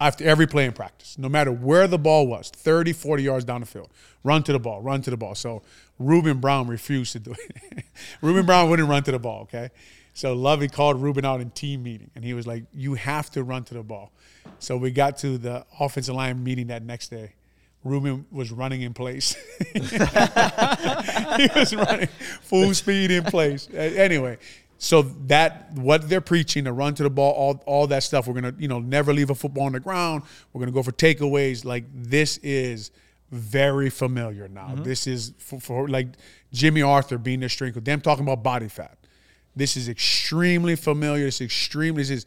after 0.00 0.24
every 0.24 0.46
play 0.46 0.64
in 0.64 0.72
practice, 0.72 1.18
no 1.18 1.28
matter 1.28 1.52
where 1.52 1.86
the 1.86 1.98
ball 1.98 2.26
was, 2.26 2.48
30, 2.48 2.94
40 2.94 3.22
yards 3.22 3.44
down 3.44 3.60
the 3.60 3.66
field. 3.66 3.90
Run 4.24 4.42
to 4.44 4.52
the 4.52 4.58
ball, 4.58 4.80
run 4.80 5.02
to 5.02 5.10
the 5.10 5.16
ball. 5.16 5.34
So 5.34 5.62
Ruben 5.98 6.38
Brown 6.38 6.66
refused 6.66 7.12
to 7.12 7.18
do 7.18 7.32
it. 7.32 7.84
Ruben 8.22 8.46
Brown 8.46 8.70
wouldn't 8.70 8.88
run 8.88 9.02
to 9.04 9.12
the 9.12 9.18
ball, 9.18 9.42
okay? 9.42 9.70
So 10.14 10.32
Lovie 10.32 10.68
called 10.68 11.00
Ruben 11.00 11.24
out 11.24 11.40
in 11.40 11.50
team 11.50 11.82
meeting, 11.82 12.10
and 12.14 12.24
he 12.24 12.34
was 12.34 12.46
like, 12.46 12.64
You 12.72 12.94
have 12.94 13.30
to 13.30 13.44
run 13.44 13.64
to 13.64 13.74
the 13.74 13.82
ball. 13.82 14.12
So 14.58 14.76
we 14.76 14.90
got 14.90 15.18
to 15.18 15.38
the 15.38 15.64
offensive 15.78 16.14
line 16.14 16.42
meeting 16.42 16.68
that 16.68 16.82
next 16.82 17.08
day. 17.08 17.34
Ruben 17.84 18.26
was 18.30 18.52
running 18.52 18.82
in 18.82 18.92
place. 18.92 19.34
he 19.74 19.80
was 21.54 21.74
running 21.74 22.08
full 22.42 22.74
speed 22.74 23.10
in 23.10 23.24
place. 23.24 23.68
Anyway, 23.72 24.36
so 24.82 25.02
that 25.02 25.70
what 25.74 26.08
they're 26.08 26.22
preaching, 26.22 26.64
the 26.64 26.72
run 26.72 26.94
to 26.94 27.02
the 27.02 27.10
ball, 27.10 27.32
all, 27.34 27.62
all 27.66 27.86
that 27.88 28.02
stuff. 28.02 28.26
We're 28.26 28.32
gonna, 28.32 28.54
you 28.58 28.66
know, 28.66 28.80
never 28.80 29.12
leave 29.12 29.28
a 29.28 29.34
football 29.34 29.64
on 29.64 29.72
the 29.72 29.80
ground. 29.80 30.22
We're 30.52 30.60
gonna 30.60 30.72
go 30.72 30.82
for 30.82 30.90
takeaways. 30.90 31.66
Like 31.66 31.84
this 31.92 32.38
is 32.38 32.90
very 33.30 33.90
familiar 33.90 34.48
now. 34.48 34.68
Mm-hmm. 34.68 34.84
This 34.84 35.06
is 35.06 35.34
for, 35.36 35.60
for 35.60 35.86
like 35.86 36.08
Jimmy 36.50 36.80
Arthur 36.80 37.18
being 37.18 37.40
their 37.40 37.50
strength. 37.50 37.84
Them 37.84 38.00
talking 38.00 38.24
about 38.24 38.42
body 38.42 38.68
fat. 38.68 38.96
This 39.54 39.76
is 39.76 39.86
extremely 39.86 40.76
familiar. 40.76 41.26
This 41.26 41.36
is 41.36 41.46
extremely. 41.46 42.02
This 42.02 42.10
is 42.10 42.26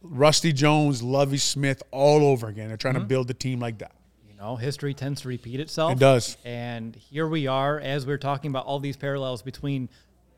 Rusty 0.00 0.52
Jones, 0.52 1.02
Lovie 1.02 1.36
Smith, 1.36 1.82
all 1.90 2.24
over 2.24 2.46
again. 2.46 2.68
They're 2.68 2.76
trying 2.76 2.94
to 2.94 3.00
mm-hmm. 3.00 3.08
build 3.08 3.26
the 3.26 3.34
team 3.34 3.58
like 3.58 3.78
that. 3.78 3.90
You 4.28 4.36
know, 4.36 4.54
history 4.54 4.94
tends 4.94 5.22
to 5.22 5.28
repeat 5.28 5.58
itself. 5.58 5.94
It 5.94 5.98
does. 5.98 6.36
And 6.44 6.94
here 6.94 7.26
we 7.26 7.48
are 7.48 7.80
as 7.80 8.06
we're 8.06 8.18
talking 8.18 8.52
about 8.52 8.66
all 8.66 8.78
these 8.78 8.96
parallels 8.96 9.42
between, 9.42 9.88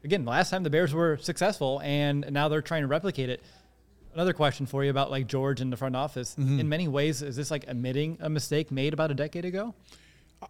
again, 0.05 0.25
last 0.25 0.51
time 0.51 0.63
the 0.63 0.71
Bears 0.71 0.93
were 0.95 1.17
successful 1.19 1.81
and 1.83 2.27
now 2.31 2.49
they're 2.49 2.63
trying 2.63 2.83
to 2.83 2.89
replicate 2.89 3.29
it. 3.31 3.43
Another 4.15 4.33
question 4.33 4.67
for 4.67 4.83
you 4.83 4.91
about 4.91 5.11
like 5.11 5.27
George 5.27 5.61
in 5.61 5.71
the 5.71 5.77
front 5.77 5.95
office. 5.95 6.35
Mm-hmm. 6.39 6.61
In 6.61 6.69
many 6.69 6.89
ways, 6.89 7.23
is 7.23 7.37
this 7.37 7.51
like 7.51 7.65
admitting 7.69 8.19
a 8.21 8.29
mistake 8.29 8.71
made 8.71 8.93
about 8.93 9.11
a 9.11 9.15
decade 9.15 9.45
ago? 9.45 9.75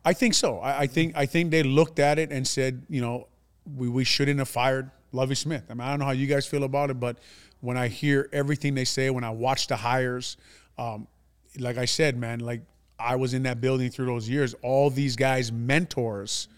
I 0.05 0.13
think 0.13 0.35
so. 0.35 0.59
I, 0.59 0.81
I 0.81 0.87
think 0.87 1.17
I 1.17 1.27
think 1.27 1.51
they 1.51 1.63
looked 1.63 1.99
at 1.99 2.19
it 2.19 2.31
and 2.33 2.47
said, 2.47 2.87
you 2.89 3.01
know, 3.01 3.29
we, 3.77 3.89
we 3.89 4.05
shouldn't 4.05 4.39
have 4.39 4.49
fired 4.49 4.91
Lovie 5.13 5.35
Smith. 5.35 5.65
I 5.69 5.75
mean, 5.75 5.83
I 5.83 5.91
don't 5.91 5.99
know 5.99 6.07
how 6.07 6.13
you 6.13 6.27
guys 6.27 6.47
feel 6.47 6.65
about 6.65 6.91
it, 6.91 7.01
but 7.01 7.19
when 7.61 7.77
I 7.77 7.89
hear 7.89 8.29
everything 8.33 8.75
they 8.75 8.85
say, 8.85 9.11
when 9.11 9.25
I 9.25 9.31
watch 9.31 9.67
the 9.67 9.77
hires, 9.77 10.37
um, 10.79 11.07
like 11.59 11.77
I 11.77 11.85
said, 11.85 12.17
man, 12.17 12.41
like 12.41 12.63
I 12.99 13.17
was 13.17 13.35
in 13.35 13.43
that 13.43 13.61
building 13.61 13.91
through 13.91 14.07
those 14.07 14.29
years. 14.29 14.55
All 14.63 14.91
these 14.91 15.17
guys' 15.17 15.53
mentors 15.53 16.49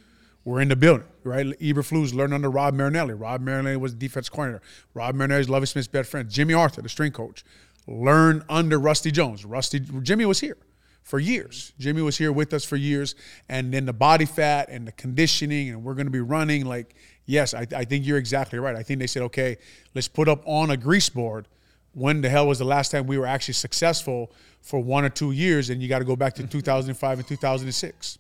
were 0.44 0.61
in 0.61 0.68
the 0.68 0.76
building, 0.76 1.07
right? 1.24 1.46
Eberflus 1.61 2.12
learned 2.12 2.35
under 2.35 2.50
Rod 2.50 2.74
Marinelli. 2.74 3.14
Rod 3.14 3.40
Marinelli 3.40 3.76
was 3.76 3.92
the 3.92 3.98
defense 3.98 4.28
coordinator. 4.28 4.62
Rod 4.94 5.14
Marinelli 5.14 5.42
is 5.42 5.48
Lovie 5.48 5.66
Smith's 5.66 5.88
best 5.88 6.11
friend. 6.11 6.28
Jimmy 6.28 6.55
Arthur, 6.55 6.83
the 6.83 6.88
string 6.88 7.12
coach, 7.12 7.44
learned 7.87 8.42
under 8.48 8.78
Rusty 8.78 9.11
Jones. 9.11 9.44
Rusty 9.44 9.81
Jimmy 9.81 10.24
was 10.24 10.40
here 10.40 10.57
for 11.02 11.18
years. 11.18 11.72
Jimmy 11.78 12.02
was 12.02 12.16
here 12.16 12.33
with 12.33 12.52
us 12.52 12.64
for 12.64 12.76
years, 12.76 13.14
and 13.48 13.72
then 13.72 13.87
the 13.87 13.92
body 13.92 14.24
fat 14.24 14.68
and 14.68 14.87
the 14.87 14.92
conditioning, 14.92 15.68
and 15.68 15.85
we're 15.85 15.94
going 15.94 16.07
to 16.07 16.12
be 16.12 16.20
running. 16.20 16.64
Like, 16.64 16.94
yes, 17.26 17.55
I, 17.55 17.66
I 17.74 17.85
think 17.85 18.07
you're 18.07 18.18
exactly 18.18 18.59
right. 18.59 18.76
I 18.76 18.83
think 18.83 19.00
they 19.00 19.07
said, 19.07 19.22
okay, 19.24 19.59
let's 19.94 20.09
put 20.09 20.28
up 20.28 20.42
on 20.44 20.70
a 20.70 20.76
grease 20.76 21.09
board. 21.09 21.48
When 21.94 22.22
the 22.22 22.31
hell 22.31 22.48
was 22.48 22.59
the 22.59 22.64
last 22.64 22.90
time 22.90 23.07
we 23.07 23.18
were 23.18 23.26
actually 23.26 23.55
successful 23.55 24.33
for 24.62 24.81
one 24.81 25.05
or 25.05 25.11
two 25.11 25.33
years? 25.33 25.68
And 25.68 25.83
you 25.83 25.88
got 25.88 25.98
to 25.98 26.07
go 26.07 26.16
back 26.16 26.35
to 26.37 26.46
2005 26.46 27.18
and 27.18 27.28
2006. 27.28 28.18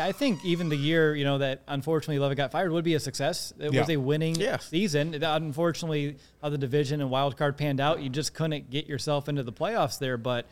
I 0.00 0.12
think 0.12 0.44
even 0.44 0.68
the 0.68 0.76
year 0.76 1.14
you 1.14 1.24
know 1.24 1.38
that 1.38 1.62
unfortunately 1.68 2.18
Lovie 2.18 2.34
got 2.34 2.52
fired 2.52 2.72
would 2.72 2.84
be 2.84 2.94
a 2.94 3.00
success. 3.00 3.52
It 3.58 3.72
was 3.72 3.88
a 3.90 3.96
winning 3.96 4.34
Yeah. 4.36 4.58
season. 4.58 5.14
Unfortunately, 5.22 6.16
how 6.42 6.48
the 6.48 6.58
division 6.58 7.00
and 7.00 7.10
wild 7.10 7.36
card 7.36 7.56
panned 7.56 7.80
out, 7.80 8.00
you 8.00 8.08
just 8.08 8.34
couldn't 8.34 8.70
get 8.70 8.86
yourself 8.86 9.28
into 9.28 9.42
the 9.42 9.52
playoffs 9.52 9.98
there. 9.98 10.16
But 10.16 10.46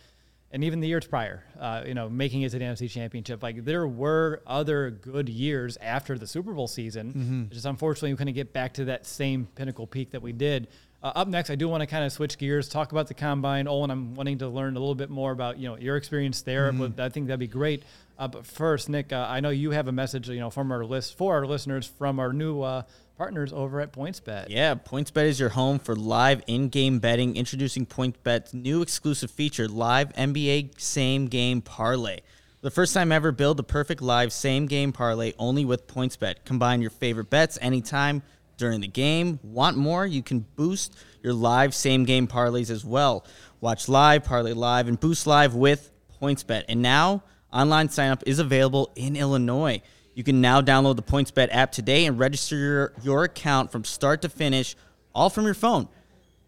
and 0.54 0.64
even 0.64 0.80
the 0.80 0.88
years 0.88 1.06
prior, 1.06 1.42
uh, 1.58 1.82
you 1.86 1.94
know, 1.94 2.10
making 2.10 2.42
it 2.42 2.50
to 2.50 2.58
the 2.58 2.64
NFC 2.64 2.86
Championship. 2.90 3.42
Like 3.42 3.64
there 3.64 3.86
were 3.86 4.42
other 4.46 4.90
good 4.90 5.28
years 5.30 5.78
after 5.80 6.18
the 6.18 6.26
Super 6.26 6.52
Bowl 6.52 6.68
season. 6.68 7.08
Mm-hmm. 7.12 7.54
Just 7.54 7.64
unfortunately, 7.64 8.12
we 8.12 8.16
couldn't 8.18 8.34
get 8.34 8.52
back 8.52 8.74
to 8.74 8.84
that 8.86 9.06
same 9.06 9.46
pinnacle 9.54 9.86
peak 9.86 10.10
that 10.10 10.20
we 10.20 10.32
did. 10.32 10.68
Uh, 11.02 11.10
up 11.16 11.26
next, 11.26 11.48
I 11.50 11.56
do 11.56 11.68
want 11.68 11.80
to 11.80 11.86
kind 11.86 12.04
of 12.04 12.12
switch 12.12 12.38
gears, 12.38 12.68
talk 12.68 12.92
about 12.92 13.08
the 13.08 13.14
combine. 13.14 13.66
Olin, 13.66 13.90
I'm 13.90 14.14
wanting 14.14 14.38
to 14.38 14.48
learn 14.48 14.76
a 14.76 14.78
little 14.78 14.94
bit 14.94 15.10
more 15.10 15.32
about 15.32 15.58
you 15.58 15.68
know 15.68 15.76
your 15.78 15.96
experience 15.96 16.42
there. 16.42 16.70
Mm-hmm. 16.70 16.86
But 16.96 17.02
I 17.02 17.08
think 17.08 17.28
that'd 17.28 17.40
be 17.40 17.46
great. 17.48 17.82
Uh, 18.22 18.28
but 18.28 18.46
first, 18.46 18.88
Nick, 18.88 19.12
uh, 19.12 19.26
I 19.28 19.40
know 19.40 19.50
you 19.50 19.72
have 19.72 19.88
a 19.88 19.92
message, 19.92 20.28
you 20.28 20.38
know, 20.38 20.48
from 20.48 20.70
our 20.70 20.84
list 20.84 21.18
for 21.18 21.34
our 21.34 21.44
listeners 21.44 21.88
from 21.98 22.20
our 22.20 22.32
new 22.32 22.62
uh, 22.62 22.82
partners 23.18 23.52
over 23.52 23.80
at 23.80 23.92
PointsBet. 23.92 24.46
Yeah, 24.48 24.76
PointsBet 24.76 25.24
is 25.24 25.40
your 25.40 25.48
home 25.48 25.80
for 25.80 25.96
live 25.96 26.40
in-game 26.46 27.00
betting. 27.00 27.34
Introducing 27.34 27.84
PointsBet's 27.84 28.54
new 28.54 28.80
exclusive 28.80 29.28
feature, 29.28 29.66
Live 29.66 30.12
NBA 30.12 30.80
Same 30.80 31.26
Game 31.26 31.62
Parlay. 31.62 32.20
The 32.60 32.70
first 32.70 32.94
time 32.94 33.10
ever, 33.10 33.32
build 33.32 33.56
the 33.56 33.64
perfect 33.64 34.00
live 34.00 34.32
same 34.32 34.66
game 34.66 34.92
parlay 34.92 35.32
only 35.36 35.64
with 35.64 35.88
PointsBet. 35.88 36.44
Combine 36.44 36.80
your 36.80 36.92
favorite 36.92 37.28
bets 37.28 37.58
anytime 37.60 38.22
during 38.56 38.82
the 38.82 38.86
game. 38.86 39.40
Want 39.42 39.76
more? 39.76 40.06
You 40.06 40.22
can 40.22 40.46
boost 40.54 40.96
your 41.24 41.34
live 41.34 41.74
same 41.74 42.04
game 42.04 42.28
parlays 42.28 42.70
as 42.70 42.84
well. 42.84 43.26
Watch 43.60 43.88
live, 43.88 44.22
parlay 44.22 44.52
live, 44.52 44.86
and 44.86 45.00
boost 45.00 45.26
live 45.26 45.56
with 45.56 45.90
PointsBet. 46.22 46.66
And 46.68 46.82
now, 46.82 47.24
online 47.52 47.88
signup 47.88 48.22
is 48.26 48.38
available 48.38 48.90
in 48.96 49.16
Illinois. 49.16 49.82
You 50.14 50.24
can 50.24 50.40
now 50.40 50.60
download 50.60 50.96
the 50.96 51.02
PointsBet 51.02 51.48
app 51.50 51.72
today 51.72 52.06
and 52.06 52.18
register 52.18 52.56
your, 52.56 52.92
your 53.02 53.24
account 53.24 53.72
from 53.72 53.84
start 53.84 54.22
to 54.22 54.28
finish, 54.28 54.76
all 55.14 55.30
from 55.30 55.44
your 55.44 55.54
phone. 55.54 55.88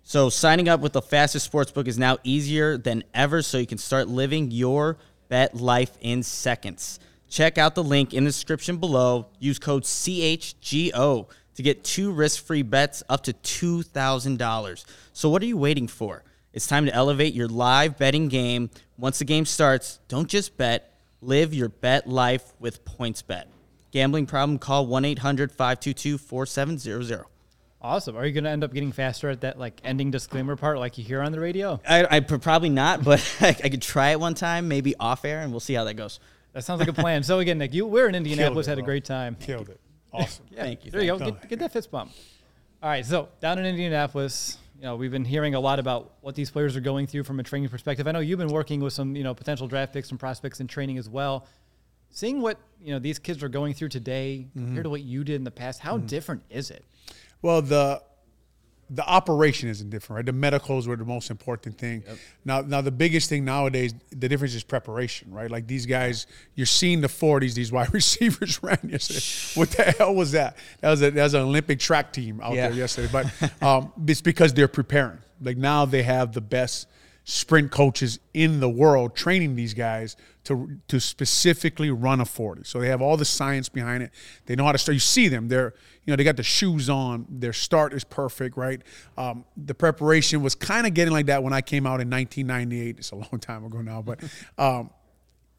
So 0.02 0.28
signing 0.28 0.68
up 0.68 0.80
with 0.80 0.92
the 0.92 1.00
fastest 1.00 1.50
sportsbook 1.50 1.88
is 1.88 1.98
now 1.98 2.18
easier 2.24 2.76
than 2.76 3.04
ever, 3.14 3.40
so 3.40 3.56
you 3.56 3.66
can 3.66 3.78
start 3.78 4.06
living 4.06 4.50
your 4.50 4.98
bet 5.28 5.56
life 5.56 5.96
in 6.00 6.22
seconds. 6.22 7.00
Check 7.28 7.56
out 7.56 7.74
the 7.74 7.82
link 7.82 8.12
in 8.12 8.24
the 8.24 8.28
description 8.28 8.76
below. 8.76 9.28
Use 9.38 9.58
code 9.58 9.84
CHGO 9.84 11.28
to 11.54 11.62
get 11.62 11.84
two 11.84 12.12
risk-free 12.12 12.62
bets 12.62 13.02
up 13.08 13.22
to 13.24 13.32
$2,000. 13.32 14.84
So 15.12 15.30
what 15.30 15.42
are 15.42 15.46
you 15.46 15.56
waiting 15.56 15.88
for? 15.88 16.22
It's 16.52 16.66
time 16.66 16.84
to 16.86 16.94
elevate 16.94 17.34
your 17.34 17.48
live 17.48 17.98
betting 17.98 18.28
game. 18.28 18.70
Once 18.98 19.18
the 19.18 19.24
game 19.24 19.46
starts, 19.46 19.98
don't 20.08 20.28
just 20.28 20.56
bet, 20.56 20.93
live 21.26 21.54
your 21.54 21.68
bet 21.68 22.08
life 22.08 22.52
with 22.58 22.84
PointsBet. 22.84 23.44
Gambling 23.90 24.26
problem? 24.26 24.58
Call 24.58 24.86
1-800-522-4700. 24.88 27.24
Awesome. 27.80 28.16
Are 28.16 28.24
you 28.24 28.32
going 28.32 28.44
to 28.44 28.50
end 28.50 28.64
up 28.64 28.72
getting 28.72 28.92
faster 28.92 29.28
at 29.28 29.42
that 29.42 29.58
like 29.58 29.80
ending 29.84 30.10
disclaimer 30.10 30.56
part, 30.56 30.78
like 30.78 30.96
you 30.96 31.04
hear 31.04 31.20
on 31.20 31.32
the 31.32 31.40
radio? 31.40 31.80
I, 31.86 32.16
I 32.16 32.20
probably 32.20 32.70
not, 32.70 33.04
but 33.04 33.20
I, 33.40 33.48
I 33.48 33.68
could 33.68 33.82
try 33.82 34.10
it 34.10 34.20
one 34.20 34.34
time, 34.34 34.68
maybe 34.68 34.94
off 34.98 35.24
air, 35.24 35.42
and 35.42 35.50
we'll 35.50 35.60
see 35.60 35.74
how 35.74 35.84
that 35.84 35.94
goes. 35.94 36.18
That 36.54 36.64
sounds 36.64 36.80
like 36.80 36.88
a 36.88 36.94
plan. 36.94 37.22
so 37.22 37.40
again, 37.40 37.58
Nick, 37.58 37.74
you 37.74 37.86
we're 37.86 38.08
in 38.08 38.14
Indianapolis, 38.14 38.66
it, 38.66 38.70
had 38.70 38.78
a 38.78 38.82
great 38.82 39.04
time. 39.04 39.36
Killed 39.38 39.68
it. 39.68 39.80
Awesome. 40.12 40.46
Yeah, 40.50 40.62
Thank 40.62 40.84
you, 40.84 40.90
There 40.92 41.02
you 41.02 41.18
go. 41.18 41.32
Get, 41.32 41.48
get 41.48 41.58
that 41.58 41.72
fist 41.72 41.90
bump. 41.90 42.12
All 42.82 42.88
right. 42.88 43.04
So 43.04 43.28
down 43.40 43.58
in 43.58 43.66
Indianapolis, 43.66 44.56
you 44.76 44.82
know, 44.82 44.96
we've 44.96 45.10
been 45.10 45.24
hearing 45.24 45.54
a 45.54 45.60
lot 45.60 45.78
about 45.78 46.12
what 46.20 46.34
these 46.34 46.50
players 46.50 46.76
are 46.76 46.80
going 46.80 47.06
through 47.06 47.24
from 47.24 47.40
a 47.40 47.42
training 47.42 47.68
perspective. 47.68 48.06
I 48.06 48.12
know 48.12 48.20
you've 48.20 48.38
been 48.38 48.48
working 48.48 48.80
with 48.80 48.92
some, 48.92 49.14
you 49.16 49.22
know, 49.22 49.34
potential 49.34 49.68
draft 49.68 49.92
picks 49.92 50.10
and 50.10 50.18
prospects 50.18 50.60
in 50.60 50.66
training 50.66 50.98
as 50.98 51.08
well. 51.08 51.46
Seeing 52.10 52.40
what 52.40 52.58
you 52.80 52.92
know 52.92 52.98
these 52.98 53.18
kids 53.18 53.42
are 53.42 53.48
going 53.48 53.74
through 53.74 53.88
today 53.88 54.46
mm-hmm. 54.48 54.66
compared 54.66 54.84
to 54.84 54.90
what 54.90 55.02
you 55.02 55.24
did 55.24 55.36
in 55.36 55.44
the 55.44 55.50
past, 55.50 55.80
how 55.80 55.96
mm-hmm. 55.96 56.06
different 56.06 56.42
is 56.48 56.70
it? 56.70 56.84
Well, 57.42 57.60
the 57.62 58.02
the 58.90 59.04
operation 59.06 59.68
isn't 59.68 59.88
different, 59.90 60.16
right? 60.18 60.26
The 60.26 60.32
medicals 60.32 60.86
were 60.86 60.96
the 60.96 61.04
most 61.04 61.30
important 61.30 61.78
thing. 61.78 62.04
Now, 62.44 62.60
now 62.60 62.80
the 62.80 62.90
biggest 62.90 63.28
thing 63.28 63.44
nowadays, 63.44 63.94
the 64.10 64.28
difference 64.28 64.54
is 64.54 64.62
preparation, 64.62 65.32
right? 65.32 65.50
Like 65.50 65.66
these 65.66 65.86
guys, 65.86 66.26
you're 66.54 66.66
seeing 66.66 67.00
the 67.00 67.08
40s. 67.08 67.54
These 67.54 67.72
wide 67.72 67.92
receivers 67.94 68.62
ran 68.62 68.78
yesterday. 68.84 69.58
What 69.58 69.70
the 69.70 69.82
hell 69.84 70.14
was 70.14 70.32
that? 70.32 70.56
That 70.80 70.90
was 70.90 71.02
a, 71.02 71.10
that 71.10 71.22
was 71.22 71.34
an 71.34 71.42
Olympic 71.42 71.78
track 71.78 72.12
team 72.12 72.40
out 72.42 72.54
Yeah. 72.54 72.68
there 72.68 72.78
yesterday. 72.78 73.08
But 73.10 73.62
um, 73.62 73.92
it's 74.06 74.20
because 74.20 74.52
they're 74.52 74.68
preparing. 74.68 75.18
Like 75.42 75.56
now 75.56 75.84
they 75.86 76.02
have 76.02 76.32
the 76.32 76.40
best 76.40 76.86
sprint 77.24 77.70
coaches 77.70 78.20
in 78.34 78.60
the 78.60 78.68
world 78.68 79.16
training 79.16 79.56
these 79.56 79.72
guys 79.72 80.16
to 80.44 80.78
to 80.88 81.00
specifically 81.00 81.90
run 81.90 82.20
a 82.20 82.24
40. 82.24 82.64
So 82.64 82.80
they 82.80 82.88
have 82.88 83.00
all 83.00 83.16
the 83.16 83.24
science 83.24 83.70
behind 83.70 84.02
it. 84.02 84.10
They 84.44 84.54
know 84.54 84.64
how 84.64 84.72
to 84.72 84.78
start. 84.78 84.94
You 84.94 85.00
see 85.00 85.28
them. 85.28 85.48
They're 85.48 85.74
you 86.04 86.12
know 86.12 86.16
they 86.16 86.24
got 86.24 86.36
the 86.36 86.42
shoes 86.42 86.90
on. 86.90 87.26
Their 87.30 87.54
start 87.54 87.94
is 87.94 88.04
perfect, 88.04 88.56
right? 88.56 88.82
Um, 89.16 89.46
the 89.56 89.74
preparation 89.74 90.42
was 90.42 90.54
kind 90.54 90.86
of 90.86 90.92
getting 90.92 91.14
like 91.14 91.26
that 91.26 91.42
when 91.42 91.54
I 91.54 91.62
came 91.62 91.86
out 91.86 92.00
in 92.00 92.10
1998. 92.10 92.98
It's 92.98 93.10
a 93.10 93.14
long 93.16 93.40
time 93.40 93.64
ago 93.64 93.80
now, 93.80 94.02
but. 94.02 94.20
Um, 94.58 94.90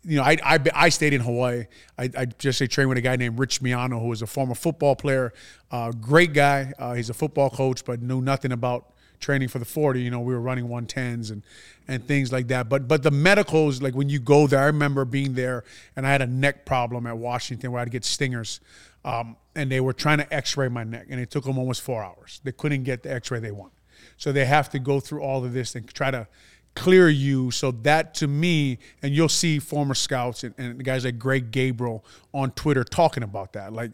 you 0.07 0.17
know, 0.17 0.23
I, 0.23 0.37
I, 0.43 0.59
I 0.75 0.89
stayed 0.89 1.13
in 1.13 1.21
Hawaii. 1.21 1.65
I, 1.97 2.09
I 2.15 2.25
just 2.25 2.59
say 2.59 2.67
trained 2.67 2.89
with 2.89 2.99
a 2.99 3.01
guy 3.01 3.15
named 3.15 3.39
Rich 3.39 3.63
Miano, 3.63 3.99
who 3.99 4.09
was 4.09 4.21
a 4.21 4.27
former 4.27 4.53
football 4.53 4.95
player, 4.95 5.33
uh, 5.71 5.91
great 5.93 6.31
guy. 6.31 6.71
Uh, 6.77 6.93
he's 6.93 7.09
a 7.09 7.13
football 7.15 7.49
coach, 7.49 7.83
but 7.83 8.03
knew 8.03 8.21
nothing 8.21 8.51
about 8.51 8.93
training 9.25 9.47
for 9.47 9.57
the 9.57 9.65
40. 9.65 10.01
You 10.01 10.11
know, 10.11 10.19
we 10.19 10.33
were 10.33 10.39
running 10.39 10.67
110s 10.67 11.31
and 11.31 11.41
and 11.87 12.07
things 12.07 12.31
like 12.31 12.47
that. 12.47 12.69
But 12.69 12.87
but 12.87 13.01
the 13.03 13.11
medicals, 13.11 13.81
like 13.81 13.95
when 13.95 14.07
you 14.07 14.19
go 14.19 14.47
there, 14.47 14.59
I 14.59 14.65
remember 14.65 15.03
being 15.03 15.33
there, 15.33 15.63
and 15.95 16.05
I 16.05 16.11
had 16.11 16.21
a 16.21 16.27
neck 16.27 16.65
problem 16.65 17.07
at 17.07 17.17
Washington 17.17 17.71
where 17.71 17.81
I'd 17.81 17.91
get 17.91 18.05
stingers, 18.05 18.59
um, 19.03 19.35
and 19.55 19.71
they 19.71 19.81
were 19.81 19.93
trying 19.93 20.19
to 20.19 20.33
X-ray 20.33 20.69
my 20.69 20.83
neck, 20.83 21.07
and 21.09 21.19
it 21.19 21.31
took 21.31 21.43
them 21.43 21.57
almost 21.57 21.81
four 21.81 22.03
hours. 22.03 22.39
They 22.43 22.51
couldn't 22.51 22.83
get 22.83 23.03
the 23.03 23.11
X-ray 23.11 23.39
they 23.39 23.51
wanted, 23.51 23.79
so 24.17 24.31
they 24.31 24.45
have 24.45 24.69
to 24.69 24.79
go 24.79 24.99
through 24.99 25.21
all 25.21 25.43
of 25.43 25.53
this 25.53 25.75
and 25.75 25.87
try 25.91 26.11
to 26.11 26.27
clear 26.75 27.09
you. 27.09 27.49
So 27.49 27.71
that 27.71 28.13
to 28.15 28.27
me, 28.27 28.77
and 29.01 29.15
you'll 29.15 29.29
see 29.29 29.57
former 29.57 29.95
scouts 29.95 30.43
and, 30.43 30.53
and 30.59 30.83
guys 30.83 31.03
like 31.03 31.17
Greg 31.17 31.49
Gabriel 31.49 32.05
on 32.31 32.51
Twitter 32.51 32.83
talking 32.83 33.23
about 33.23 33.53
that. 33.53 33.73
Like 33.73 33.91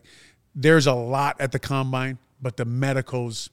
there's 0.53 0.87
a 0.87 0.93
lot 0.93 1.39
at 1.39 1.53
the 1.53 1.59
combine, 1.59 2.17
but 2.41 2.57
the 2.57 2.65
medicals 2.65 3.49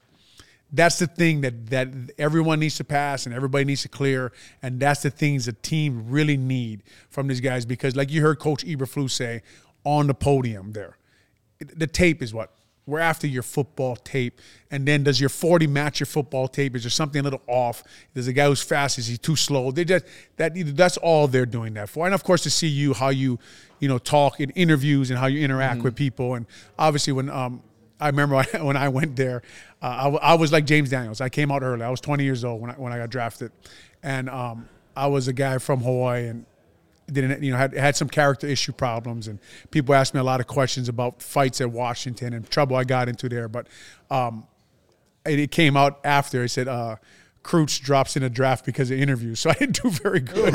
that's 0.72 0.98
the 0.98 1.07
thing 1.07 1.40
that 1.42 1.70
that 1.70 1.88
everyone 2.18 2.61
needs 2.61 2.76
to 2.76 2.85
pass 2.85 3.26
and 3.26 3.35
everybody 3.35 3.64
needs 3.64 3.83
to 3.83 3.88
clear, 3.88 4.33
and 4.62 4.78
that's 4.78 5.02
the 5.02 5.11
things 5.11 5.46
the 5.46 5.52
team 5.52 6.04
really 6.09 6.37
need 6.37 6.83
from 7.09 7.28
these 7.28 7.40
guys 7.40 7.64
because, 7.64 7.96
like 7.96 8.11
you 8.11 8.20
heard 8.22 8.38
Coach 8.38 8.64
Eberflus 8.64 9.11
say 9.11 9.42
on 9.85 10.07
the 10.07 10.14
podium 10.14 10.72
there, 10.72 10.98
the 11.59 11.87
tape 11.87 12.22
is 12.22 12.35
what 12.35 12.52
we're 12.88 12.98
after 13.00 13.26
your 13.26 13.42
football 13.42 13.96
tape, 13.96 14.40
and 14.70 14.87
then 14.87 15.04
does 15.04 15.20
your 15.20 15.31
forty 15.31 15.66
match 15.66 16.00
your 16.00 16.07
football 16.07 16.48
tape? 16.48 16.74
Is 16.76 16.83
there 16.83 16.90
something 16.90 17.20
a 17.20 17.22
little 17.22 17.42
off? 17.46 17.83
There's 18.14 18.28
a 18.28 18.33
guy 18.33 18.46
who's 18.46 18.62
fast. 18.62 18.98
Is 18.98 19.07
he 19.07 19.16
too 19.16 19.37
slow? 19.37 19.70
They 19.70 19.85
just 19.85 20.04
that 20.37 20.52
that's 20.76 20.96
all 20.98 21.28
they're 21.28 21.46
doing 21.46 21.74
that 21.74 21.88
for, 21.88 22.07
and 22.07 22.14
of 22.14 22.24
course 22.24 22.42
to 22.42 22.50
see 22.50 22.68
you 22.68 22.94
how 22.94 23.09
you 23.09 23.38
you 23.78 23.88
know 23.88 23.98
talk 23.98 24.40
in 24.40 24.50
interviews 24.50 25.11
and 25.11 25.18
how 25.18 25.26
you 25.26 25.42
interact 25.42 25.83
with 25.83 25.96
people, 25.96 26.35
and 26.35 26.46
obviously 26.78 27.12
when 27.12 27.31
um 27.31 27.62
I 28.00 28.06
remember 28.08 28.42
when 28.61 28.76
I, 28.76 28.88
went 28.88 29.16
there, 29.16 29.42
uh, 29.82 29.87
I, 30.22 30.32
I 30.32 30.34
was 30.34 30.52
like 30.52 30.64
James 30.64 30.90
Daniels. 30.90 31.20
I 31.20 31.28
came 31.28 31.50
out 31.50 31.62
early. 31.62 31.82
I 31.82 31.90
was 31.90 32.00
20 32.00 32.24
years 32.24 32.44
old 32.44 32.61
when 32.61 32.70
I, 32.70 32.74
when 32.74 32.92
I 32.92 32.98
got 32.98 33.11
drafted, 33.11 33.52
and 34.02 34.28
um, 34.28 34.68
I 34.96 35.06
was 35.06 35.28
a 35.28 35.32
guy 35.32 35.58
from 35.58 35.80
Hawaii 35.80 36.26
and 36.28 36.46
didn't 37.11 37.42
you 37.42 37.52
know 37.52 37.56
had 37.56 37.72
had 37.72 37.96
some 37.96 38.08
character 38.08 38.46
issue 38.46 38.72
problems, 38.72 39.28
and 39.28 39.38
people 39.70 39.94
asked 39.94 40.14
me 40.14 40.20
a 40.20 40.24
lot 40.24 40.40
of 40.40 40.46
questions 40.46 40.88
about 40.88 41.22
fights 41.22 41.61
at 41.61 41.70
Washington 41.70 42.34
and 42.34 42.48
trouble 42.50 42.76
I 42.76 42.84
got 42.84 43.08
into 43.08 43.28
there. 43.28 43.48
But 43.48 43.66
um, 44.11 44.46
it 45.24 45.50
came 45.50 45.76
out 45.76 46.00
after. 46.04 46.42
He 46.42 46.48
said. 46.48 46.68
Uh, 46.68 46.96
Crooch 47.42 47.81
drops 47.81 48.16
in 48.16 48.22
a 48.22 48.29
draft 48.29 48.64
because 48.66 48.90
of 48.90 48.98
interviews. 48.98 49.40
So 49.48 49.51
I 49.51 49.55
didn't 49.55 49.83
do 49.83 49.90
very 49.90 50.20
good 50.20 50.55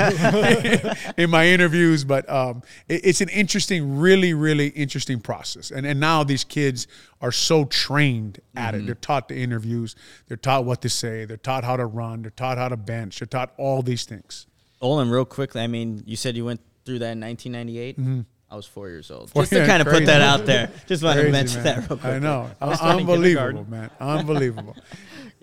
in 1.17 1.29
my 1.29 1.47
interviews, 1.47 2.03
but 2.03 2.29
um, 2.29 2.61
it, 2.87 3.01
it's 3.05 3.21
an 3.21 3.29
interesting, 3.29 3.97
really, 3.97 4.33
really 4.33 4.67
interesting 4.67 5.19
process. 5.19 5.71
And 5.71 5.85
and 5.85 5.99
now 5.99 6.23
these 6.23 6.43
kids 6.43 6.87
are 7.21 7.31
so 7.31 7.65
trained 7.65 8.39
at 8.55 8.75
it. 8.75 8.85
They're 8.85 8.95
taught 8.95 9.27
the 9.29 9.35
interviews. 9.37 9.95
They're 10.27 10.37
taught 10.37 10.65
what 10.65 10.81
to 10.81 10.89
say. 10.89 11.25
They're 11.25 11.37
taught 11.37 11.63
how 11.63 11.77
to 11.77 11.85
run. 11.85 12.21
They're 12.23 12.31
taught 12.31 12.57
how 12.57 12.67
to 12.69 12.77
bench. 12.77 13.19
They're 13.19 13.27
taught 13.27 13.53
all 13.57 13.81
these 13.81 14.03
things. 14.05 14.45
Olin, 14.81 15.09
real 15.09 15.25
quickly, 15.25 15.61
I 15.61 15.67
mean, 15.67 16.03
you 16.05 16.17
said 16.17 16.35
you 16.35 16.43
went 16.45 16.59
through 16.83 16.99
that 16.99 17.11
in 17.13 17.21
1998. 17.21 18.25
I 18.51 18.55
was 18.55 18.67
four 18.67 18.87
years 18.87 19.09
old. 19.09 19.31
Four- 19.31 19.41
Just 19.43 19.53
to 19.53 19.59
yeah, 19.59 19.65
kind 19.65 19.81
of 19.81 19.87
put 19.87 20.05
that 20.05 20.21
out 20.21 20.45
there. 20.45 20.69
Just 20.85 21.01
wanted 21.01 21.21
Crazy, 21.21 21.27
to 21.27 21.31
mention 21.31 21.63
man. 21.63 21.79
that 21.81 21.89
real 21.89 21.97
quick. 21.97 22.05
I 22.13 22.19
know. 22.19 22.51
starting 22.75 22.99
Unbelievable, 23.09 23.65
man. 23.67 23.89
Unbelievable. 23.99 24.75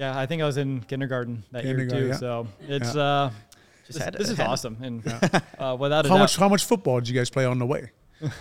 Yeah, 0.00 0.18
I 0.18 0.24
think 0.26 0.40
I 0.40 0.46
was 0.46 0.56
in 0.56 0.78
high 0.80 0.80
year 0.80 0.88
Kindergarten, 0.88 1.42
too. 1.52 2.06
yeah. 2.08 2.16
So 2.16 2.46
it's 2.66 2.96
uh, 2.96 3.30
this, 3.86 3.98
had- 3.98 4.14
this 4.14 4.30
is 4.30 4.40
awesome, 4.40 4.78
and 4.82 5.06
uh, 5.58 5.76
without 5.78 6.06
a 6.06 6.08
how 6.08 6.14
doubt, 6.14 6.20
much 6.22 6.36
how 6.36 6.48
much 6.48 6.64
football 6.64 7.00
did 7.00 7.08
you 7.10 7.14
guys 7.14 7.28
play 7.28 7.44
on 7.44 7.58
the 7.58 7.66
way? 7.66 7.90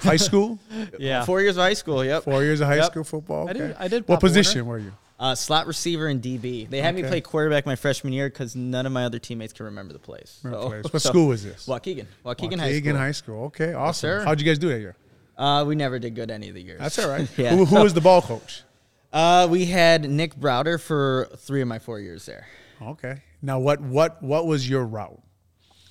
High 0.02 0.16
school? 0.30 0.58
yeah. 0.98 1.26
Four 1.26 1.42
years 1.42 1.58
of 1.58 1.64
high 1.64 1.74
school. 1.74 2.04
Yep. 2.04 2.24
Four 2.24 2.44
years 2.44 2.62
of 2.62 2.68
high 2.68 2.78
Yep. 2.78 2.86
school 2.86 3.04
football? 3.04 3.50
I 3.50 3.54
did- 3.54 3.76
I 3.78 3.88
did 3.90 4.08
What 4.08 4.16
Pop 4.16 4.24
Warner. 4.24 4.36
position 4.36 4.66
were 4.66 4.80
you? 4.80 4.94
Uh, 5.20 5.36
slot 5.36 5.68
receiver 5.68 6.08
and 6.08 6.22
DB. 6.22 6.70
They 6.70 6.82
had 6.82 6.96
me 6.96 7.04
play 7.04 7.20
quarterback 7.20 7.66
my 7.66 7.76
freshman 7.76 8.14
year 8.14 8.30
because 8.30 8.56
none 8.56 8.86
of 8.86 8.94
my 8.94 9.04
other 9.04 9.20
teammates 9.20 9.52
can 9.52 9.66
remember 9.66 9.92
the 9.92 10.00
plays. 10.00 10.40
Remember 10.44 10.64
So- 10.64 10.70
place. 10.70 10.84
What 10.94 11.02
so- 11.02 11.10
school 11.10 11.28
was 11.28 11.44
this? 11.44 11.66
Waukegan. 11.68 12.06
Waukegan, 12.26 12.60
High 12.60 12.72
Waukegan 12.72 12.82
School. 12.86 12.96
High 12.98 13.12
School. 13.12 13.44
Okay, 13.48 13.74
awesome. 13.74 14.00
sir. 14.08 14.24
How'd 14.24 14.40
you 14.40 14.46
guys 14.46 14.60
do 14.60 14.70
that 14.70 14.80
year? 14.80 14.96
Uh, 15.38 15.66
we 15.68 15.76
never 15.76 16.00
did 16.00 16.16
good 16.16 16.32
any 16.32 16.48
of 16.48 16.56
the 16.56 16.62
years. 16.62 16.80
That's 16.80 16.98
all 17.00 17.10
right. 17.10 17.28
yeah. 17.38 17.54
Who, 17.56 17.66
who 17.66 17.82
was 17.82 17.94
the 17.94 18.00
ball 18.02 18.22
coach? 18.22 18.64
Uh, 19.12 19.48
we 19.50 19.66
had 19.66 20.10
Nick 20.10 20.36
Browder 20.36 20.80
for 20.80 21.30
three 21.38 21.62
of 21.62 21.68
my 21.68 21.80
four 21.80 22.00
years 22.00 22.26
there. 22.26 22.48
Okay. 22.82 23.22
Now, 23.42 23.60
what 23.60 23.82
what 23.82 24.22
what 24.22 24.46
was 24.46 24.70
your 24.70 24.86
route? 24.86 25.22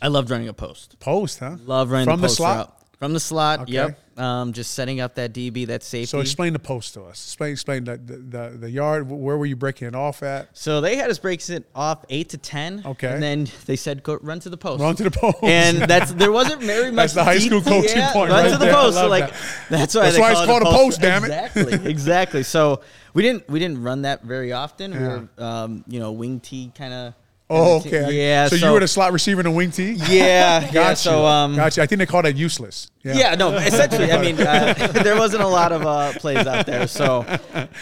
I 0.00 0.08
loved 0.08 0.30
running 0.30 0.48
a 0.48 0.52
post. 0.52 0.98
Post, 1.00 1.40
huh? 1.40 1.56
Love 1.64 1.90
running 1.90 2.06
from 2.06 2.20
the, 2.20 2.28
the 2.28 2.34
slot. 2.34 2.56
route. 2.56 2.74
From 2.98 3.12
the 3.12 3.20
slot, 3.20 3.60
Okay. 3.60 3.72
yep. 3.72 3.98
Um, 4.18 4.52
just 4.52 4.74
setting 4.74 5.00
up 5.00 5.14
that 5.14 5.32
DB, 5.32 5.68
that 5.68 5.84
safety. 5.84 6.06
So 6.06 6.18
explain 6.18 6.52
the 6.52 6.58
post 6.58 6.94
to 6.94 7.04
us. 7.04 7.24
Explain, 7.24 7.52
explain 7.52 7.84
the, 7.84 7.96
the, 7.96 8.56
the, 8.58 8.68
yard. 8.68 9.08
Where 9.08 9.38
were 9.38 9.46
you 9.46 9.54
breaking 9.54 9.86
it 9.86 9.94
off 9.94 10.24
at? 10.24 10.48
So 10.54 10.80
they 10.80 10.96
had 10.96 11.08
us 11.08 11.20
break 11.20 11.48
it 11.48 11.70
off 11.72 12.04
eight 12.08 12.30
to 12.30 12.38
ten. 12.38 12.82
Okay. 12.84 13.06
And 13.06 13.22
then 13.22 13.46
they 13.66 13.76
said 13.76 14.02
go 14.02 14.18
run 14.20 14.40
to 14.40 14.50
the 14.50 14.56
post. 14.56 14.82
Run 14.82 14.96
to 14.96 15.04
the 15.04 15.12
post. 15.12 15.44
And 15.44 15.78
that's 15.88 16.10
there 16.14 16.32
wasn't 16.32 16.62
very 16.62 16.90
much. 16.90 17.12
That's 17.12 17.14
the 17.14 17.22
high 17.24 17.38
school 17.38 17.62
coaching 17.62 17.98
yeah, 17.98 18.12
point 18.12 18.32
Run 18.32 18.42
right 18.42 18.50
to 18.50 18.58
the 18.58 18.64
there. 18.64 18.74
Post. 18.74 18.96
So 18.96 19.08
like 19.08 19.30
that. 19.30 19.38
that's 19.70 19.94
why 19.94 20.02
That's 20.02 20.18
why 20.18 20.32
it's 20.32 20.40
it 20.40 20.46
called 20.46 20.62
a 20.62 20.64
post, 20.64 21.00
damn 21.00 21.24
it. 21.24 21.30
Exactly. 21.30 21.90
Exactly. 21.90 22.42
So 22.58 22.80
we 23.18 23.22
didn't 23.22 23.50
we 23.50 23.58
didn't 23.58 23.82
run 23.82 24.02
that 24.02 24.22
very 24.22 24.52
often. 24.52 24.92
We 24.92 24.98
were 25.00 25.28
um, 25.38 25.82
you 25.88 25.98
know 25.98 26.12
wing 26.12 26.38
T 26.38 26.70
kind 26.72 26.94
of. 26.94 27.14
oh, 27.50 27.78
okay. 27.80 28.12
Yeah. 28.12 28.46
So, 28.46 28.54
you 28.54 28.70
were 28.70 28.78
the 28.78 28.86
slot 28.86 29.12
receiver 29.12 29.40
in 29.40 29.44
the 29.44 29.50
wing 29.50 29.72
tee. 29.72 29.90
yeah. 30.08 30.60
Got 30.60 30.72
yeah. 30.72 30.90
you. 30.90 30.96
So 30.96 31.26
um. 31.26 31.56
Got 31.56 31.76
you. 31.76 31.82
I 31.82 31.86
think 31.86 31.98
they 31.98 32.06
called 32.06 32.26
that 32.26 32.36
useless. 32.36 32.92
Yeah, 33.02 33.34
no, 33.34 33.56
essentially. 33.56 34.12
I 34.12 34.20
mean, 34.20 34.40
uh, 34.40 34.72
there 35.02 35.18
wasn't 35.18 35.42
a 35.42 35.48
lot 35.48 35.72
of 35.72 35.84
uh, 35.84 36.12
plays 36.12 36.46
out 36.46 36.66
there, 36.66 36.86
so 36.86 37.24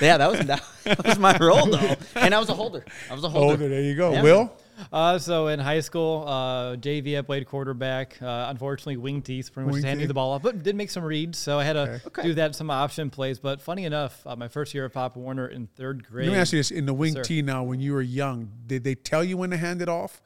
yeah, 0.01 0.17
that 0.17 0.31
was 0.31 0.41
that 0.47 1.05
was 1.05 1.19
my 1.19 1.37
role 1.39 1.67
though, 1.67 1.97
and 2.15 2.35
I 2.35 2.39
was 2.39 2.49
a 2.49 2.55
holder. 2.55 2.87
I 3.11 3.15
was 3.15 3.25
a 3.25 3.29
holder. 3.29 3.53
Older. 3.53 3.69
There 3.69 3.83
you 3.83 3.95
go. 3.95 4.13
Yeah. 4.13 4.23
Will. 4.23 4.53
Uh, 4.93 5.19
so 5.19 5.49
in 5.49 5.59
high 5.59 5.81
school, 5.81 6.25
uh, 6.27 6.77
JV, 6.77 7.19
I 7.19 7.23
played 7.23 7.47
quarterback. 7.47 8.21
Uh, 8.21 8.47
unfortunately, 8.49 8.97
wing 8.97 9.23
teeth 9.23 9.53
pretty 9.53 9.67
much 9.67 9.73
Wing 9.75 9.83
just 9.83 9.89
handed 9.89 10.03
me 10.03 10.07
the 10.07 10.15
ball 10.15 10.33
off, 10.33 10.43
but 10.43 10.63
did 10.63 10.77
make 10.77 10.91
some 10.91 11.05
reads. 11.05 11.39
So 11.39 11.59
I 11.59 11.65
had 11.65 11.73
to 11.75 12.01
Okay. 12.07 12.23
do 12.23 12.35
that 12.35 12.55
some 12.55 12.71
option 12.71 13.11
plays. 13.11 13.39
But 13.39 13.61
funny 13.63 13.85
enough, 13.85 14.23
uh, 14.27 14.37
my 14.37 14.49
first 14.49 14.75
year 14.75 14.85
at 14.85 14.93
Pop 14.93 15.17
Warner 15.17 15.47
in 15.49 15.67
third 15.77 16.07
grade. 16.07 16.27
Let 16.29 16.35
me 16.35 16.39
ask 16.39 16.53
you 16.53 16.59
this: 16.59 16.71
In 16.71 16.87
the 16.87 16.95
wing 16.95 17.13
Sir. 17.15 17.23
tee 17.23 17.43
now, 17.43 17.63
when 17.65 17.81
you 17.81 17.93
were 17.93 18.03
young, 18.03 18.51
did 18.67 18.85
they 18.85 18.95
tell 18.95 19.25
you 19.25 19.37
when 19.37 19.51
to 19.51 19.57
hand 19.57 19.81
it 19.83 19.89
off, 19.89 20.21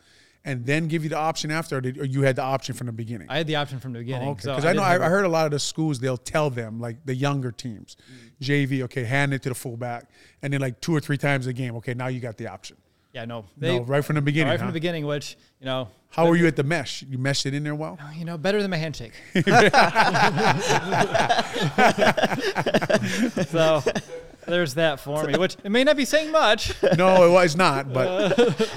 and 0.44 0.66
then 0.66 0.88
give 0.88 1.02
you 1.04 1.10
the 1.10 1.18
option 1.18 1.50
after, 1.50 1.76
or, 1.76 1.80
did, 1.80 1.98
or 1.98 2.04
you 2.04 2.22
had 2.22 2.36
the 2.36 2.42
option 2.42 2.74
from 2.74 2.86
the 2.88 2.92
beginning? 2.92 3.28
I 3.30 3.36
had 3.38 3.46
the 3.46 3.56
option 3.56 3.78
from 3.78 3.92
the 3.92 3.98
beginning. 4.00 4.28
Oh, 4.28 4.32
okay. 4.32 4.42
so 4.42 4.52
Because 4.52 4.64
I, 4.64 4.68
know 4.68 4.80
didn't 4.80 4.84
I, 4.86 4.92
have 4.92 5.02
I 5.02 5.06
a- 5.06 5.10
heard 5.10 5.24
a 5.26 5.28
lot 5.28 5.44
of 5.46 5.52
the 5.52 5.58
schools 5.60 6.00
they'll 6.00 6.16
tell 6.16 6.50
them 6.50 6.80
like 6.80 7.04
the 7.04 7.14
younger 7.14 7.52
teams, 7.52 7.96
JV, 8.42 8.82
okay, 8.82 9.04
hand 9.04 9.32
it 9.34 9.42
to 9.42 9.48
the 9.50 9.54
fullback, 9.54 10.10
and 10.42 10.52
then 10.52 10.60
like 10.60 10.80
two 10.80 10.94
or 10.96 11.00
three 11.00 11.18
times 11.18 11.46
a 11.46 11.52
game, 11.52 11.76
okay, 11.76 11.94
now 11.94 12.08
you 12.08 12.20
got 12.20 12.36
the 12.36 12.46
option. 12.48 12.76
Yeah, 13.12 13.24
no. 13.24 13.44
no, 13.56 13.80
right 13.82 14.04
from 14.04 14.16
the 14.16 14.22
beginning. 14.22 14.50
right 14.50 14.58
from 14.58 14.68
the 14.68 14.72
beginning, 14.72 15.04
which 15.04 15.36
you 15.58 15.66
know, 15.66 15.88
How 16.10 16.28
were 16.28 16.36
you 16.36 16.46
at 16.46 16.54
the 16.56 16.62
mesh? 16.62 17.02
You 17.02 17.18
meshed 17.18 17.44
it 17.44 17.54
in 17.54 17.64
there 17.64 17.74
well. 17.74 17.98
you 18.16 18.24
know, 18.24 18.38
better 18.38 18.62
than 18.62 18.70
my 18.70 18.76
handshake. 18.76 19.12
so 23.48 23.82
there's 24.46 24.74
that 24.74 25.00
for 25.00 25.24
me, 25.24 25.36
which 25.36 25.56
it 25.64 25.70
may 25.70 25.84
not 25.84 25.96
be 25.96 26.04
saying 26.04 26.30
much. 26.30 26.72
no, 26.96 27.26
it 27.26 27.32
was 27.32 27.56
not. 27.56 27.92
But 27.92 28.38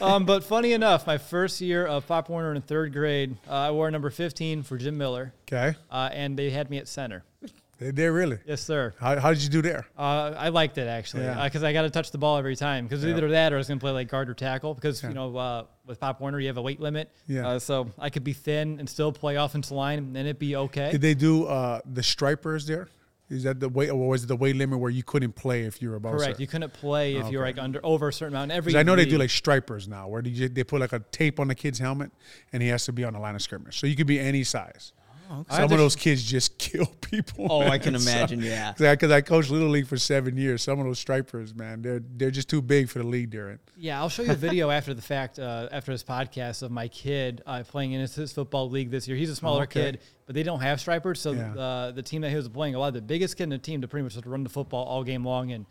Um, 0.00 0.24
but 0.24 0.44
funny 0.44 0.72
enough, 0.72 1.06
my 1.06 1.18
first 1.18 1.60
year 1.60 1.86
of 1.86 2.06
Pop 2.06 2.28
Warner 2.28 2.54
in 2.54 2.62
third 2.62 2.92
grade, 2.92 3.36
uh, 3.48 3.52
I 3.52 3.70
wore 3.72 3.90
number 3.90 4.10
15 4.10 4.62
for 4.62 4.78
Jim 4.78 4.96
Miller, 4.96 5.32
okay, 5.48 5.76
uh, 5.90 6.08
and 6.12 6.38
they 6.38 6.50
had 6.50 6.70
me 6.70 6.78
at 6.78 6.88
center. 6.88 7.24
They 7.78 7.92
did 7.92 8.06
really. 8.08 8.38
Yes, 8.46 8.60
sir. 8.60 8.92
How, 8.98 9.18
how 9.20 9.32
did 9.32 9.42
you 9.42 9.48
do 9.48 9.62
there? 9.62 9.86
Uh, 9.96 10.34
I 10.36 10.48
liked 10.48 10.78
it 10.78 10.88
actually 10.88 11.24
Yeah. 11.24 11.44
because 11.44 11.62
I 11.62 11.72
got 11.72 11.82
to 11.82 11.90
touch 11.90 12.10
the 12.10 12.18
ball 12.18 12.36
every 12.36 12.56
time. 12.56 12.84
Because 12.86 13.04
Yeah. 13.04 13.10
either 13.10 13.28
that 13.30 13.52
or 13.52 13.56
I 13.56 13.58
was 13.58 13.68
going 13.68 13.78
to 13.78 13.82
play 13.82 13.92
like 13.92 14.08
guard 14.08 14.28
or 14.28 14.34
tackle. 14.34 14.74
Because 14.74 15.02
Yeah. 15.02 15.10
you 15.10 15.14
know 15.14 15.36
uh, 15.36 15.64
with 15.86 16.00
Pop 16.00 16.20
Warner 16.20 16.40
you 16.40 16.48
have 16.48 16.56
a 16.56 16.62
weight 16.62 16.80
limit. 16.80 17.10
Yeah. 17.26 17.48
Uh, 17.48 17.58
so 17.58 17.90
I 17.98 18.10
could 18.10 18.24
be 18.24 18.32
thin 18.32 18.78
and 18.78 18.88
still 18.88 19.12
play 19.12 19.36
offensive 19.36 19.72
line 19.76 19.98
and 19.98 20.16
it'd 20.16 20.38
be 20.38 20.56
okay. 20.56 20.90
Did 20.90 21.00
they 21.02 21.14
do 21.14 21.44
uh, 21.46 21.80
the 21.90 22.02
stripers 22.02 22.66
there? 22.66 22.88
Is 23.30 23.42
that 23.42 23.60
the 23.60 23.68
weight, 23.68 23.90
or 23.90 24.08
was 24.08 24.24
it 24.24 24.28
the 24.28 24.36
weight 24.36 24.56
limit 24.56 24.78
where 24.78 24.90
you 24.90 25.02
couldn't 25.02 25.32
play 25.34 25.64
if 25.64 25.82
you 25.82 25.90
were 25.90 25.96
above? 25.96 26.14
a 26.14 26.16
Correct. 26.16 26.40
You 26.40 26.46
couldn't 26.46 26.72
play 26.72 27.14
if 27.16 27.30
you 27.30 27.36
were 27.38 27.44
like 27.44 27.58
under 27.58 27.78
over 27.84 28.08
a 28.08 28.12
certain 28.12 28.34
amount. 28.34 28.52
Every 28.52 28.74
I 28.74 28.82
know 28.82 28.96
they 28.96 29.04
do 29.04 29.18
like 29.18 29.28
stripers 29.28 29.86
now, 29.86 30.08
where 30.08 30.22
they, 30.22 30.48
they 30.48 30.64
put 30.64 30.80
like 30.80 30.94
a 30.94 31.00
tape 31.12 31.38
on 31.38 31.48
the 31.48 31.54
kid's 31.54 31.78
helmet, 31.78 32.10
and 32.54 32.62
he 32.62 32.70
has 32.70 32.86
to 32.86 32.92
be 32.94 33.04
on 33.04 33.12
the 33.12 33.18
line 33.18 33.34
of 33.34 33.42
scrimmage. 33.42 33.78
So 33.78 33.86
you 33.86 33.96
could 33.96 34.06
be 34.06 34.18
any 34.18 34.44
size. 34.44 34.94
I 35.50 35.56
Some 35.56 35.72
of 35.72 35.78
those 35.78 35.94
kids 35.96 36.22
just 36.22 36.56
kill 36.58 36.86
people. 37.00 37.46
Oh, 37.50 37.60
I 37.62 37.70
man. 37.70 37.80
can 37.80 37.98
So- 37.98 38.10
imagine. 38.10 38.40
Yeah. 38.42 38.72
Because 38.78 39.10
I, 39.10 39.20
coached 39.20 39.50
little 39.50 39.68
league 39.68 39.86
for 39.86 39.96
seven 39.98 40.36
years. 40.36 40.62
Some 40.62 40.78
of 40.80 40.86
those 40.86 40.98
stripers, 40.98 41.54
man, 41.54 41.82
they're 41.82 42.00
they're 42.16 42.30
just 42.30 42.48
too 42.48 42.62
big 42.62 42.88
for 42.88 42.98
the 43.00 43.06
league 43.06 43.30
they're 43.30 43.50
in. 43.50 43.58
Yeah, 43.76 44.00
I'll 44.00 44.08
show 44.08 44.22
you 44.22 44.32
a 44.32 44.34
video 44.34 44.70
after 44.78 44.94
the 44.94 45.02
fact, 45.02 45.38
uh, 45.38 45.68
after 45.70 45.92
this 45.92 46.02
podcast, 46.02 46.62
of 46.62 46.70
my 46.70 46.88
kid 46.88 47.42
uh, 47.46 47.62
playing 47.66 47.92
in 47.92 48.00
his, 48.00 48.14
his 48.14 48.32
football 48.32 48.70
league 48.70 48.90
this 48.90 49.06
year. 49.06 49.16
He's 49.16 49.30
a 49.30 49.36
smaller 49.36 49.62
okay. 49.64 49.82
kid, 49.92 50.00
but 50.26 50.34
they 50.34 50.42
don't 50.42 50.60
have 50.60 50.80
stripers. 50.80 51.20
So 51.20 51.32
Yeah. 51.32 51.52
the 51.54 51.92
the 51.96 52.02
team 52.02 52.22
that 52.22 52.30
he 52.30 52.36
was 52.36 52.48
playing, 52.48 52.74
a 52.74 52.78
lot 52.78 52.88
of 52.88 52.94
the 52.94 53.02
biggest 53.02 53.36
kid 53.36 53.44
in 53.44 53.50
the 53.50 53.58
team 53.58 53.80
to 53.82 53.88
pretty 53.88 54.04
much 54.04 54.14
just 54.14 54.26
run 54.26 54.42
the 54.42 54.48
football 54.50 54.84
all 54.84 55.04
game 55.04 55.24
long, 55.24 55.52
and 55.52 55.66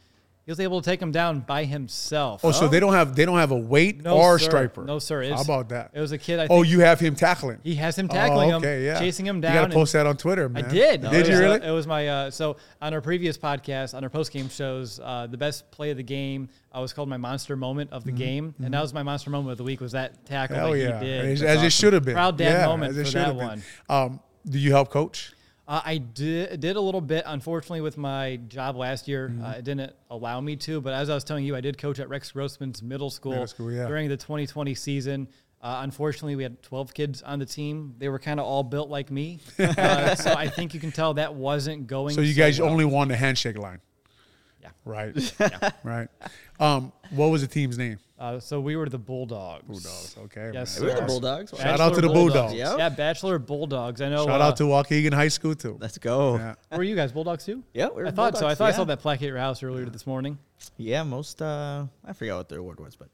he 0.47 0.51
was 0.51 0.61
able 0.61 0.81
to 0.81 0.89
take 0.89 1.01
him 1.01 1.11
down 1.11 1.41
by 1.41 1.65
himself. 1.65 2.39
Oh, 2.45 2.53
so 2.53 2.69
they 2.69 2.79
don't 2.79 2.93
have 2.93 3.17
they 3.17 3.25
don't 3.25 3.37
have 3.37 3.51
a 3.51 3.57
weight 3.57 4.01
No, 4.01 4.15
or 4.15 4.39
sir. 4.39 4.45
striper. 4.45 4.85
No, 4.85 4.97
sir. 4.97 5.29
How 5.35 5.41
about 5.41 5.67
that? 5.69 5.91
It 5.93 5.99
was 5.99 6.13
a 6.13 6.17
kid. 6.17 6.39
I 6.39 6.47
Oh, 6.49 6.61
you 6.61 6.79
have 6.79 7.01
him 7.01 7.15
tackling. 7.15 7.59
he 7.65 7.75
has 7.75 7.97
him 7.99 8.07
tackling 8.07 8.53
oh, 8.53 8.57
okay, 8.59 8.77
him, 8.77 8.85
yeah. 8.85 8.97
chasing 8.97 9.27
him 9.27 9.41
down. 9.41 9.53
You 9.53 9.59
got 9.59 9.67
to 9.67 9.73
post 9.73 9.91
that 9.91 10.07
on 10.07 10.15
Twitter, 10.15 10.47
man. 10.47 10.63
I 10.63 10.69
did. 10.69 11.01
Did 11.01 11.27
you 11.27 11.35
uh, 11.35 11.39
really? 11.39 11.67
it 11.67 11.71
was 11.71 11.85
my 11.85 12.07
uh, 12.07 12.31
so 12.31 12.55
on 12.81 12.93
our 12.93 13.01
previous 13.01 13.37
podcast, 13.37 13.93
on 13.93 14.05
our 14.05 14.09
post 14.09 14.31
game 14.31 14.47
shows, 14.47 15.01
uh, 15.03 15.27
the 15.29 15.35
best 15.37 15.69
play 15.69 15.91
of 15.91 15.97
the 15.97 16.03
game 16.03 16.47
I 16.71 16.79
was 16.79 16.93
called 16.93 17.09
my 17.09 17.17
monster 17.17 17.57
moment 17.57 17.91
of 17.91 18.05
the 18.05 18.13
game, 18.13 18.55
and 18.63 18.73
that 18.73 18.81
was 18.81 18.93
my 18.93 19.03
monster 19.03 19.29
moment 19.29 19.51
of 19.51 19.57
the 19.57 19.65
week. 19.65 19.81
Was 19.81 19.91
that 19.91 20.25
tackle 20.25 20.55
Mm-hmm. 20.55 20.63
Hell 20.65 20.71
that 20.71 20.79
yeah, 20.79 20.99
he 21.01 21.05
did? 21.05 21.25
as, 21.25 21.43
as 21.43 21.57
awesome. 21.57 21.67
it 21.67 21.73
should 21.73 21.93
have 21.93 22.05
been. 22.05 22.13
Proud 22.13 22.37
dad 22.37 22.61
yeah, 22.61 22.67
moment 22.67 22.95
for 22.95 23.11
that 23.11 23.35
one. 23.35 23.63
Um, 23.89 24.21
do 24.47 24.57
you 24.57 24.71
help 24.71 24.91
coach? 24.91 25.33
Uh, 25.67 25.81
I 25.83 25.97
did 25.97 26.61
did 26.61 26.75
a 26.77 26.81
little 26.81 27.01
bit. 27.01 27.23
Unfortunately, 27.25 27.81
with 27.81 27.97
my 27.97 28.37
job 28.47 28.77
last 28.77 29.07
year, 29.07 29.29
Mm-hmm. 29.29 29.43
uh, 29.43 29.51
it 29.51 29.63
didn't 29.65 29.93
allow 30.09 30.39
me 30.39 30.55
to. 30.57 30.79
But 30.79 30.93
as 30.93 31.09
I 31.09 31.13
was 31.15 31.23
telling 31.25 31.43
you, 31.43 31.55
I 31.55 31.61
did 31.61 31.77
coach 31.77 31.99
at 31.99 32.07
Rex 32.07 32.31
Grossman's 32.31 32.81
middle 32.81 33.09
school, 33.09 33.31
Middle 33.33 33.47
school, 33.47 33.71
yeah. 33.71 33.85
during 33.87 34.07
the 34.07 34.15
2020 34.17 34.73
season. 34.75 35.27
Uh, 35.61 35.79
unfortunately, 35.81 36.35
we 36.35 36.43
had 36.43 36.61
12 36.61 36.93
kids 36.93 37.21
on 37.23 37.39
the 37.39 37.45
team. 37.45 37.95
They 37.97 38.07
were 38.09 38.19
kind 38.19 38.39
of 38.39 38.45
all 38.45 38.63
built 38.63 38.89
like 38.89 39.09
me, 39.11 39.39
uh, 39.59 40.15
so 40.15 40.31
I 40.33 40.47
think 40.47 40.73
you 40.73 40.79
can 40.79 40.91
tell 40.91 41.15
that 41.15 41.33
wasn't 41.33 41.87
going. 41.87 42.13
So 42.15 42.21
you 42.21 42.33
guys 42.35 42.61
well. 42.61 42.69
only 42.69 42.85
won 42.85 43.07
the 43.07 43.17
handshake 43.17 43.57
line. 43.57 43.81
Yeah. 44.61 44.69
Right. 44.85 45.33
Right. 45.83 46.07
Um, 46.59 46.91
what 47.11 47.27
was 47.27 47.41
the 47.41 47.47
team's 47.47 47.77
name? 47.77 47.97
Uh, 48.19 48.39
so 48.39 48.59
we 48.59 48.75
were 48.75 48.89
the 48.89 48.97
Bulldogs. 48.97 49.63
Bulldogs. 49.67 50.15
Okay. 50.25 50.49
Yes, 50.51 50.79
man. 50.79 50.89
We're 50.89 51.01
the. 51.01 51.05
Bulldogs. 51.05 51.53
Shout 51.55 51.79
out 51.79 51.93
to 51.93 52.01
the 52.01 52.09
Bulldogs. 52.09 52.53
Yep. 52.53 52.77
Yeah, 52.79 52.89
Bachelor 52.89 53.37
Bulldogs. 53.37 54.01
I 54.01 54.09
know. 54.09 54.25
Shout 54.25 54.41
uh, 54.41 54.45
out 54.45 54.57
to 54.57 54.63
Waukegan 54.63 55.13
High 55.13 55.27
School 55.27 55.53
too. 55.53 55.77
Let's 55.79 55.99
go. 55.99 56.37
Yeah. 56.37 56.55
Were 56.75 56.83
you 56.83 56.95
guys 56.95 57.11
Bulldogs 57.11 57.45
too? 57.45 57.63
Yeah, 57.73 57.89
we're 57.93 58.07
I 58.07 58.11
thought 58.11 58.33
so. 58.35 58.39
I 58.39 58.41
Bulldogs, 58.41 58.57
thought 58.57 58.69
I 58.69 58.71
saw 58.71 58.83
that 58.85 59.01
plaque 59.01 59.21
at 59.21 59.27
your 59.27 59.37
house 59.37 59.61
earlier 59.61 59.85
this 59.85 60.07
morning. 60.07 60.39
Yeah, 60.77 61.03
most. 61.03 61.41
uh 61.43 61.85
I 62.03 62.13
forgot 62.13 62.37
what 62.37 62.49
the 62.49 62.57
award 62.57 62.79
was, 62.79 62.95
but 62.95 63.09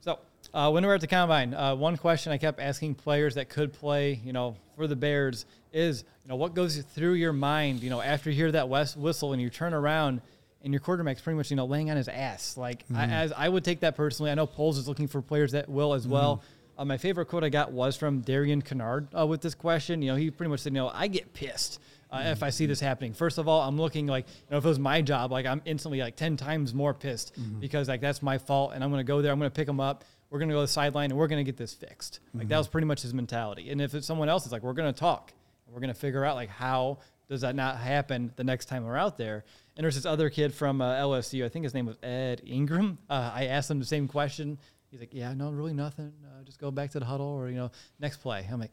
So 0.00 0.20
uh, 0.52 0.70
when 0.70 0.84
we 0.84 0.88
were 0.88 0.94
at 0.94 1.00
the 1.00 1.08
combine, 1.08 1.52
uh, 1.52 1.74
one 1.74 1.96
question 1.96 2.30
I 2.30 2.38
kept 2.38 2.60
asking 2.60 2.94
players 2.94 3.34
that 3.34 3.48
could 3.48 3.72
play, 3.72 4.20
you 4.24 4.32
know, 4.32 4.56
for 4.76 4.86
the 4.86 4.94
Bears 4.96 5.44
is, 5.72 6.04
you 6.22 6.28
know, 6.28 6.36
what 6.36 6.54
goes 6.54 6.76
through 6.78 7.14
your 7.14 7.32
mind, 7.32 7.82
you 7.82 7.90
know, 7.90 8.00
after 8.00 8.30
you 8.30 8.36
hear 8.36 8.52
that 8.52 8.68
west 8.68 8.96
whistle 8.96 9.32
and 9.32 9.42
you 9.42 9.50
turn 9.50 9.74
around 9.74 10.20
and 10.64 10.72
your 10.72 10.80
quarterback's 10.80 11.20
pretty 11.20 11.36
much, 11.36 11.50
you 11.50 11.56
know, 11.56 11.66
laying 11.66 11.90
on 11.90 11.96
his 11.96 12.08
ass. 12.08 12.56
Like 12.56 12.84
I, 12.94 13.04
as 13.06 13.32
I 13.32 13.48
would 13.48 13.62
take 13.64 13.80
that 13.80 13.94
personally. 13.96 14.30
I 14.32 14.34
know 14.34 14.46
Poles 14.46 14.78
is 14.78 14.88
looking 14.88 15.06
for 15.06 15.22
players 15.22 15.52
that 15.52 15.68
will 15.68 15.94
as 15.94 16.08
well. 16.08 16.42
Uh, 16.76 16.84
my 16.84 16.96
favorite 16.96 17.26
quote 17.26 17.44
I 17.44 17.50
got 17.50 17.70
was 17.70 17.96
from 17.96 18.20
Darian 18.22 18.60
Kinnard 18.60 19.06
uh, 19.16 19.26
with 19.26 19.40
this 19.42 19.54
question. 19.54 20.02
You 20.02 20.10
know, 20.12 20.16
he 20.16 20.30
pretty 20.30 20.50
much 20.50 20.60
said, 20.60 20.72
you 20.72 20.80
know, 20.80 20.90
I 20.92 21.06
get 21.06 21.32
pissed. 21.32 21.80
Uh, 22.10 22.22
if 22.26 22.42
I 22.42 22.50
see 22.50 22.66
this 22.66 22.80
happening, 22.80 23.12
first 23.12 23.38
of 23.38 23.48
all, 23.48 23.60
I'm 23.62 23.76
looking 23.76 24.06
like, 24.06 24.26
you 24.28 24.52
know, 24.52 24.58
if 24.58 24.64
it 24.64 24.68
was 24.68 24.78
my 24.78 25.02
job, 25.02 25.32
like 25.32 25.46
I'm 25.46 25.62
instantly 25.64 26.00
like 26.00 26.14
10 26.16 26.36
times 26.36 26.72
more 26.72 26.94
pissed 26.94 27.34
because 27.60 27.88
like 27.88 28.00
that's 28.00 28.22
my 28.22 28.38
fault 28.38 28.72
and 28.72 28.84
I'm 28.84 28.90
going 28.90 29.00
to 29.00 29.04
go 29.06 29.20
there, 29.20 29.32
I'm 29.32 29.38
going 29.38 29.50
to 29.50 29.54
pick 29.54 29.66
them 29.66 29.80
up, 29.80 30.04
we're 30.30 30.38
going 30.38 30.48
to 30.48 30.54
go 30.54 30.60
to 30.60 30.66
the 30.66 30.68
sideline 30.72 31.10
and 31.10 31.18
we're 31.18 31.26
going 31.26 31.44
to 31.44 31.48
get 31.48 31.56
this 31.56 31.74
fixed. 31.74 32.20
Like 32.32 32.48
that 32.48 32.58
was 32.58 32.68
pretty 32.68 32.86
much 32.86 33.02
his 33.02 33.12
mentality. 33.14 33.70
And 33.70 33.80
if 33.80 33.94
it's 33.94 34.06
someone 34.06 34.28
else, 34.28 34.44
it's 34.44 34.52
like, 34.52 34.62
we're 34.62 34.74
going 34.74 34.92
to 34.92 34.98
talk. 34.98 35.32
We're 35.68 35.80
going 35.80 35.92
to 35.92 35.98
figure 35.98 36.24
out 36.24 36.36
like 36.36 36.50
how 36.50 36.98
does 37.28 37.40
that 37.42 37.54
not 37.54 37.78
happen 37.78 38.32
the 38.36 38.44
next 38.44 38.66
time 38.66 38.84
we're 38.84 38.96
out 38.96 39.16
there. 39.18 39.44
And 39.76 39.84
there's 39.84 39.96
this 39.96 40.06
other 40.06 40.30
kid 40.30 40.54
from 40.54 40.80
uh, 40.80 40.94
LSU, 40.94 41.44
I 41.44 41.48
think 41.48 41.64
his 41.64 41.74
name 41.74 41.86
was 41.86 41.96
Ed 42.02 42.42
Ingram. 42.46 42.98
Uh, 43.10 43.32
I 43.34 43.46
asked 43.46 43.70
him 43.70 43.78
the 43.80 43.84
same 43.84 44.06
question. 44.06 44.58
He's 44.90 45.00
like, 45.00 45.12
yeah, 45.12 45.34
no, 45.34 45.50
really 45.50 45.72
nothing. 45.72 46.12
Uh, 46.24 46.44
just 46.44 46.60
go 46.60 46.70
back 46.70 46.90
to 46.92 47.00
the 47.00 47.04
huddle 47.04 47.26
or, 47.26 47.48
you 47.48 47.56
know, 47.56 47.70
next 47.98 48.18
play. 48.18 48.46
I'm 48.50 48.60
like, 48.60 48.70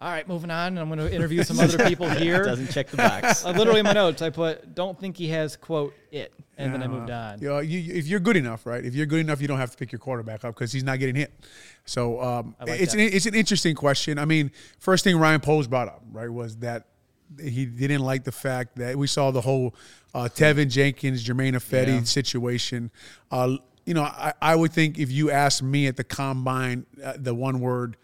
all 0.00 0.10
right, 0.10 0.26
moving 0.28 0.50
on. 0.50 0.76
I'm 0.76 0.88
going 0.88 0.98
to 0.98 1.12
interview 1.12 1.42
some 1.42 1.58
other 1.58 1.78
people 1.88 2.08
here. 2.08 2.44
doesn't 2.44 2.70
check 2.70 2.88
the 2.88 2.96
box. 2.96 3.44
Uh, 3.44 3.50
literally 3.50 3.80
in 3.80 3.84
my 3.84 3.92
notes, 3.92 4.22
I 4.22 4.30
put, 4.30 4.74
don't 4.74 4.98
think 4.98 5.16
he 5.16 5.28
has, 5.28 5.56
quote, 5.56 5.94
it. 6.10 6.32
And 6.56 6.72
then 6.72 6.82
I 6.82 6.86
moved 6.86 7.08
well, 7.08 7.32
on. 7.32 7.40
You 7.40 7.48
know, 7.48 7.58
you, 7.58 7.94
if 7.94 8.06
you're 8.06 8.20
good 8.20 8.36
enough, 8.36 8.64
right? 8.64 8.84
If 8.84 8.94
you're 8.94 9.06
good 9.06 9.20
enough, 9.20 9.40
you 9.40 9.48
don't 9.48 9.58
have 9.58 9.72
to 9.72 9.76
pick 9.76 9.90
your 9.90 9.98
quarterback 9.98 10.44
up 10.44 10.54
because 10.54 10.72
he's 10.72 10.84
not 10.84 10.98
getting 10.98 11.16
hit. 11.16 11.32
So 11.84 12.20
um, 12.20 12.54
like 12.60 12.80
it's 12.80 12.92
that. 12.92 13.00
an, 13.00 13.10
it's 13.12 13.26
an 13.26 13.34
interesting 13.34 13.74
question. 13.74 14.18
I 14.18 14.24
mean, 14.24 14.52
first 14.78 15.02
thing 15.04 15.16
Ryan 15.16 15.40
Poles 15.40 15.66
brought 15.66 15.88
up, 15.88 16.02
right, 16.12 16.30
was 16.30 16.58
that 16.58 16.86
he 17.42 17.66
didn't 17.66 18.00
like 18.02 18.24
the 18.24 18.32
fact 18.32 18.76
that 18.76 18.96
we 18.96 19.06
saw 19.06 19.30
the 19.30 19.40
whole 19.40 19.74
uh, 20.14 20.28
Teven 20.34 20.70
Jenkins, 20.70 21.22
Germain 21.22 21.54
Ifedi 21.54 21.86
Yeah. 21.98 22.02
situation. 22.04 22.90
Uh, 23.30 23.56
you 23.86 23.94
know, 23.94 24.02
I, 24.02 24.32
I 24.40 24.54
would 24.56 24.72
think 24.72 24.98
if 24.98 25.10
you 25.10 25.30
asked 25.30 25.62
me 25.62 25.86
at 25.86 25.96
the 25.96 26.04
combine, 26.04 26.86
uh, 27.02 27.14
the 27.18 27.34
one 27.34 27.60
word 27.60 27.96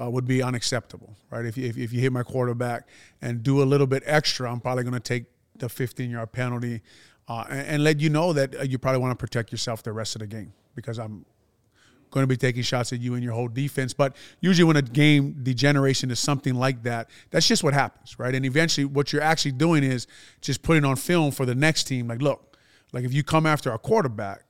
uh, 0.00 0.10
would 0.10 0.26
be 0.26 0.42
unacceptable, 0.42 1.16
right? 1.30 1.44
If 1.44 1.56
you, 1.56 1.66
if, 1.68 1.76
if 1.78 1.92
you 1.92 2.00
hit 2.00 2.12
my 2.12 2.22
quarterback 2.22 2.86
and 3.22 3.42
do 3.42 3.62
a 3.62 3.64
little 3.64 3.86
bit 3.86 4.02
extra, 4.06 4.50
I'm 4.50 4.60
probably 4.60 4.82
going 4.84 4.94
to 4.94 5.00
take 5.00 5.24
the 5.56 5.68
15 5.68 6.10
yard 6.10 6.32
penalty 6.32 6.82
uh, 7.28 7.44
and, 7.48 7.66
and 7.68 7.84
let 7.84 8.00
you 8.00 8.10
know 8.10 8.32
that 8.32 8.54
uh, 8.56 8.62
you 8.62 8.78
probably 8.78 9.00
want 9.00 9.12
to 9.18 9.22
protect 9.22 9.50
yourself 9.52 9.82
the 9.82 9.92
rest 9.92 10.14
of 10.16 10.20
the 10.20 10.26
game 10.26 10.52
because 10.74 10.98
I'm 10.98 11.24
going 12.14 12.22
to 12.22 12.28
be 12.28 12.36
taking 12.36 12.62
shots 12.62 12.92
at 12.92 13.00
you 13.00 13.14
and 13.14 13.24
your 13.24 13.32
whole 13.32 13.48
defense. 13.48 13.92
But 13.92 14.14
usually, 14.40 14.64
when 14.64 14.76
a 14.76 14.82
game 14.82 15.32
degeneration 15.42 16.10
is 16.12 16.20
something 16.20 16.54
like 16.54 16.84
that, 16.84 17.10
that's 17.30 17.46
just 17.46 17.64
what 17.64 17.74
happens, 17.74 18.18
right? 18.18 18.34
And 18.34 18.46
eventually, 18.46 18.84
what 18.84 19.12
you're 19.12 19.20
actually 19.20 19.52
doing 19.52 19.82
is 19.82 20.06
just 20.40 20.62
putting 20.62 20.84
on 20.84 20.94
film 20.96 21.32
for 21.32 21.44
the 21.44 21.54
next 21.56 21.84
team. 21.84 22.06
Like, 22.06 22.22
look, 22.22 22.56
like 22.92 23.04
if 23.04 23.12
you 23.12 23.24
come 23.24 23.46
after 23.46 23.72
a 23.72 23.78
quarterback, 23.78 24.44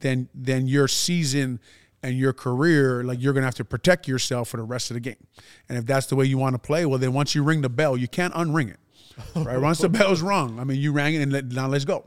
then 0.00 0.28
then 0.34 0.66
your 0.66 0.88
season 0.88 1.60
and 2.02 2.16
your 2.16 2.32
career, 2.32 3.04
like 3.04 3.20
you're 3.20 3.34
gonna 3.34 3.44
have 3.46 3.54
to 3.56 3.64
protect 3.66 4.08
yourself 4.08 4.48
for 4.48 4.56
the 4.56 4.62
rest 4.62 4.90
of 4.90 4.94
the 4.94 5.00
game. 5.00 5.26
And 5.68 5.76
if 5.76 5.84
that's 5.84 6.06
the 6.06 6.16
way 6.16 6.24
you 6.24 6.38
want 6.38 6.54
to 6.54 6.58
play, 6.58 6.86
well, 6.86 6.98
then 6.98 7.12
once 7.12 7.34
you 7.34 7.42
ring 7.44 7.60
the 7.60 7.68
bell, 7.68 7.96
you 7.98 8.08
can't 8.08 8.32
unring 8.34 8.70
it. 8.70 8.78
Right? 9.34 9.58
once 9.58 9.80
the 9.80 9.90
bell's 9.90 10.22
rung, 10.22 10.58
I 10.58 10.64
mean, 10.64 10.80
you 10.80 10.92
rang 10.92 11.14
it, 11.14 11.20
and 11.20 11.30
let, 11.30 11.44
now 11.44 11.68
let's 11.68 11.84
go. 11.84 12.06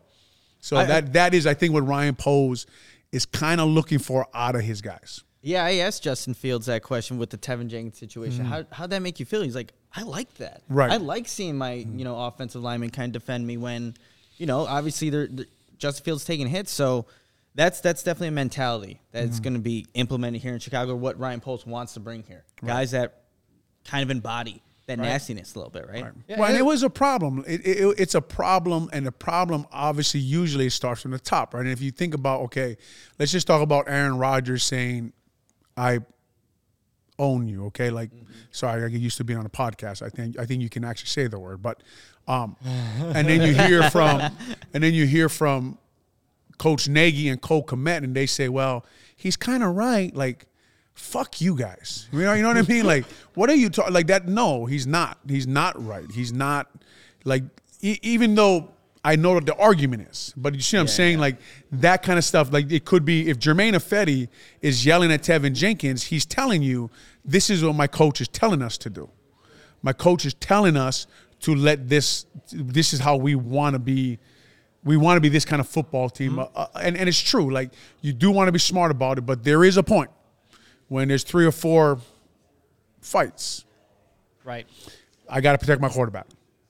So 0.62 0.78
I- 0.78 0.86
that 0.86 1.14
that 1.14 1.34
is, 1.36 1.46
I 1.46 1.54
think, 1.54 1.72
what 1.72 1.86
Ryan 1.86 2.16
Poles 2.16 2.66
is 3.14 3.28
kind 3.28 3.62
of 3.62 3.70
looking 3.70 4.00
for 4.00 4.28
out 4.34 4.56
of 4.56 4.62
his 4.62 4.82
guys. 4.82 5.24
Yeah, 5.44 5.64
I 5.64 5.76
asked 5.76 6.04
Justin 6.04 6.34
Fields 6.34 6.66
that 6.66 6.82
question 6.82 7.18
with 7.18 7.30
the 7.30 7.38
Teven 7.38 7.68
Jenkins 7.68 7.98
situation. 7.98 8.40
Mm-hmm. 8.44 8.52
How 8.52 8.66
how'd 8.72 8.90
that 8.90 9.02
make 9.02 9.20
you 9.20 9.26
feel? 9.26 9.44
He's 9.44 9.56
like, 9.56 9.72
I 9.96 10.02
like 10.02 10.34
that. 10.36 10.64
Right. 10.68 10.92
I 10.92 10.98
like 10.98 11.28
seeing 11.28 11.58
my 11.58 11.76
mm-hmm. 11.76 12.00
you 12.00 12.06
know 12.06 12.20
offensive 12.20 12.64
lineman 12.64 12.90
kind 12.90 13.16
of 13.16 13.22
defend 13.22 13.46
me 13.46 13.58
when, 13.58 13.94
you 14.38 14.48
know, 14.48 14.66
obviously 14.66 15.10
they're, 15.10 15.28
they're- 15.28 15.46
Justin 15.78 16.04
Fields 16.04 16.26
taking 16.26 16.48
hits. 16.48 16.72
So 16.72 17.06
that's 17.56 17.82
that's 17.82 18.02
definitely 18.02 18.30
a 18.30 18.32
mentality 18.32 19.00
that's 19.12 19.36
mm-hmm. 19.36 19.44
going 19.44 19.54
to 19.54 19.60
be 19.60 19.86
implemented 19.94 20.42
here 20.42 20.54
in 20.54 20.60
Chicago. 20.60 20.96
What 20.96 21.20
Ryan 21.20 21.40
Poles 21.40 21.68
wants 21.68 21.94
to 21.94 22.00
bring 22.00 22.24
here, 22.24 22.46
guys 22.66 22.92
that 22.92 23.22
kind 23.86 24.02
of 24.02 24.10
embody 24.10 24.63
that 24.86 25.00
nastiness 25.00 25.56
a 25.56 25.60
little 25.60 25.72
bit, 25.72 25.88
right? 25.88 26.06
Yeah, 26.28 26.38
well, 26.40 26.46
and 26.46 26.56
and- 26.56 26.60
it 26.60 26.66
was 26.66 26.84
a 26.84 26.90
problem. 26.90 27.44
It, 27.48 27.66
it, 27.66 27.96
it's 27.98 28.16
a 28.16 28.22
problem, 28.22 28.90
and 28.92 29.06
the 29.06 29.12
problem 29.12 29.66
obviously 29.72 30.20
usually 30.20 30.70
starts 30.70 31.02
from 31.02 31.12
the 31.12 31.20
top, 31.20 31.54
right? 31.54 31.62
And 31.62 31.70
if 31.72 31.82
you 31.82 31.92
think 31.92 32.14
about, 32.14 32.42
okay, 32.42 32.78
let's 33.18 33.32
just 33.32 33.48
talk 33.48 33.62
about 33.62 33.86
Aaron 33.88 34.18
Rodgers 34.18 34.64
saying, 34.64 35.14
"I 35.78 36.00
own 37.20 37.48
you," 37.48 37.66
okay? 37.68 37.90
Like, 37.90 38.12
sorry, 38.52 38.84
I 38.84 38.90
get 38.90 39.00
used 39.00 39.18
to 39.18 39.24
being 39.24 39.40
on 39.40 39.46
a 39.46 39.50
podcast. 39.50 40.02
I 40.02 40.10
think 40.10 40.38
I 40.38 40.46
think 40.46 40.62
you 40.62 40.70
can 40.70 40.84
actually 40.84 41.08
say 41.10 41.28
the 41.28 41.40
word, 41.40 41.62
but, 41.62 41.82
um, 42.28 42.56
and 42.66 43.28
then 43.28 43.42
you 43.42 43.54
hear 43.54 43.90
from, 43.90 44.20
and 44.74 44.84
then 44.84 44.94
you 44.94 45.06
hear 45.06 45.30
from 45.30 45.78
Coach 46.58 46.88
Nagy 46.90 47.30
and 47.30 47.42
Cole 47.42 47.64
Kmet, 47.66 48.04
and 48.04 48.14
they 48.16 48.26
say, 48.26 48.50
"Well, 48.50 48.86
he's 49.16 49.38
kind 49.38 49.64
of 49.64 49.76
right." 49.76 50.14
Like, 50.16 50.46
fuck 50.94 51.42
you 51.42 51.56
guys. 51.56 52.08
You 52.12 52.22
know, 52.22 52.34
you 52.34 52.42
know 52.42 52.50
what 52.50 52.58
I 52.58 52.62
mean? 52.62 52.86
Like, 52.86 53.06
what 53.34 53.50
are 53.50 53.56
you 53.56 53.70
talking? 53.70 53.94
Like 53.94 54.08
that? 54.08 54.28
No, 54.28 54.66
he's 54.66 54.88
not. 54.88 55.18
He's 55.28 55.48
not 55.48 55.82
right. 55.84 56.10
He's 56.12 56.34
not. 56.34 56.70
Like, 57.24 57.44
e- 57.82 58.00
even 58.02 58.36
though 58.36 58.72
I 59.04 59.16
know 59.16 59.34
what 59.34 59.46
the 59.46 59.56
argument 59.56 60.08
is, 60.10 60.34
but 60.38 60.56
you 60.56 60.62
see 60.62 60.78
what 60.78 60.82
I'm 60.82 60.88
saying? 60.88 61.20
Like 61.20 61.38
that 61.72 62.04
kind 62.04 62.18
of 62.18 62.24
stuff. 62.24 62.54
Like 62.54 62.72
it 62.72 62.86
could 62.86 63.04
be 63.04 63.30
if 63.30 63.38
Germain 63.38 63.74
Ifedi 63.74 64.30
is 64.62 64.86
yelling 64.86 65.12
at 65.12 65.24
Teven 65.24 65.54
Jenkins, 65.54 66.04
he's 66.04 66.26
telling 66.26 66.62
you 66.64 66.90
this 67.26 67.50
is 67.50 67.64
what 67.64 67.76
my 67.76 67.88
coach 67.88 68.22
is 68.22 68.28
telling 68.28 68.62
us 68.62 68.78
to 68.80 68.90
do. 68.90 69.10
My 69.82 69.94
coach 69.94 70.26
is 70.26 70.34
telling 70.36 70.78
us 70.78 71.08
to 71.42 71.54
let 71.54 71.90
this. 71.90 72.26
This 72.52 72.94
is 72.94 73.02
how 73.02 73.18
we 73.18 73.36
want 73.36 73.74
to 73.74 73.80
be 73.80 74.20
we 74.86 74.98
want 74.98 75.18
to 75.18 75.22
be 75.22 75.30
this 75.30 75.46
kind 75.46 75.60
of 75.60 75.68
football 75.68 76.10
team. 76.10 76.40
Uh, 76.40 76.48
uh, 76.56 76.68
and, 76.82 76.98
and 76.98 77.08
it's 77.08 77.20
true. 77.20 77.52
Like, 77.52 77.72
you 78.02 78.12
do 78.12 78.32
want 78.32 78.50
to 78.50 78.52
be 78.52 78.60
smart 78.60 78.92
about 78.92 79.18
it, 79.18 79.22
but 79.22 79.44
there 79.44 79.64
is 79.64 79.78
a 79.78 79.84
point 79.84 80.12
when 80.88 81.08
there's 81.08 81.24
three 81.24 81.46
or 81.46 81.52
four 81.52 82.00
fights. 83.02 83.66
Right. 84.44 84.68
I 85.30 85.42
got 85.42 85.54
to 85.54 85.58
protect 85.58 85.82
my 85.82 85.90
quarterback. 85.90 86.28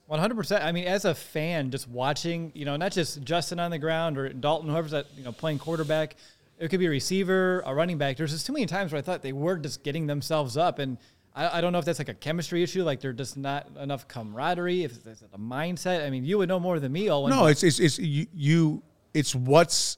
One 0.07 0.19
hundred 0.19 0.35
percent. 0.35 0.63
I 0.63 0.71
mean, 0.71 0.85
as 0.85 1.05
a 1.05 1.15
fan, 1.15 1.71
just 1.71 1.89
watching, 1.89 2.51
you 2.53 2.65
know, 2.65 2.75
not 2.75 2.91
just 2.91 3.23
Justin 3.23 3.59
on 3.59 3.71
the 3.71 3.79
ground 3.79 4.17
or 4.17 4.29
Dalton, 4.29 4.69
whoever's 4.69 4.91
that, 4.91 5.07
you 5.17 5.23
know, 5.23 5.31
playing 5.31 5.59
quarterback. 5.59 6.15
It 6.59 6.69
could 6.69 6.79
be 6.79 6.85
a 6.85 6.89
receiver, 6.89 7.63
a 7.65 7.73
running 7.73 7.97
back. 7.97 8.17
There's 8.17 8.31
just 8.31 8.45
too 8.45 8.53
many 8.53 8.67
times 8.67 8.91
where 8.91 8.99
I 8.99 9.01
thought 9.01 9.23
they 9.23 9.33
were 9.33 9.57
just 9.57 9.83
getting 9.83 10.05
themselves 10.05 10.55
up, 10.55 10.77
and 10.77 10.97
I, 11.35 11.57
I 11.57 11.61
don't 11.61 11.73
know 11.73 11.79
if 11.79 11.85
that's 11.85 11.99
like 11.99 12.09
a 12.09 12.13
chemistry 12.13 12.61
issue, 12.61 12.83
like 12.83 12.99
they're 12.99 13.11
just 13.11 13.37
not 13.37 13.67
enough 13.79 14.07
camaraderie. 14.07 14.83
If 14.83 15.05
it's 15.05 15.23
a 15.23 15.37
mindset, 15.39 16.05
I 16.05 16.09
mean, 16.09 16.25
you 16.25 16.37
would 16.37 16.47
know 16.47 16.59
more 16.59 16.79
than 16.79 16.91
me. 16.91 17.09
Olin. 17.09 17.31
No, 17.31 17.47
it's, 17.47 17.63
it's, 17.63 17.79
it's 17.79 17.97
you, 17.97 18.27
you, 18.35 18.83
it's 19.13 19.33
what's 19.33 19.97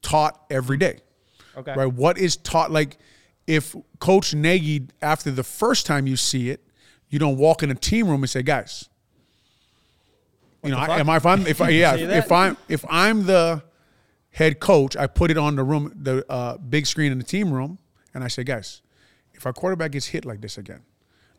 taught 0.00 0.42
every 0.48 0.78
day. 0.78 1.00
okay. 1.56 1.74
right? 1.74 1.92
What 1.92 2.18
is 2.18 2.36
taught? 2.36 2.70
Like, 2.70 2.96
if 3.50 3.74
Coach 3.98 4.32
Nagy, 4.32 4.86
after 5.02 5.30
the 5.32 5.42
first 5.42 5.84
time 5.84 6.06
you 6.06 6.16
see 6.16 6.50
it, 6.50 6.60
you 7.08 7.18
don't 7.18 7.36
walk 7.36 7.64
in 7.64 7.70
a 7.70 7.74
team 7.74 8.08
room 8.08 8.22
and 8.22 8.30
say, 8.30 8.42
"Guys, 8.42 8.88
you 10.62 10.70
know, 10.70 10.78
I, 10.78 11.00
am 11.00 11.10
I 11.10 11.16
if 11.16 11.26
I'm 11.26 11.46
if 11.46 11.60
I, 11.60 11.68
yeah 11.82 11.96
if 11.96 12.30
I'm 12.30 12.56
if 12.68 12.84
I'm 12.88 13.26
the 13.26 13.62
head 14.30 14.60
coach, 14.60 14.96
I 14.96 15.08
put 15.08 15.32
it 15.32 15.36
on 15.36 15.56
the 15.56 15.64
room, 15.64 15.92
the 16.00 16.24
uh, 16.30 16.58
big 16.58 16.86
screen 16.86 17.10
in 17.10 17.18
the 17.18 17.24
team 17.24 17.52
room, 17.52 17.78
and 18.14 18.22
I 18.22 18.28
say, 18.28 18.44
guys, 18.44 18.82
if 19.34 19.44
our 19.44 19.52
quarterback 19.52 19.92
gets 19.92 20.06
hit 20.06 20.24
like 20.24 20.40
this 20.40 20.56
again, 20.56 20.82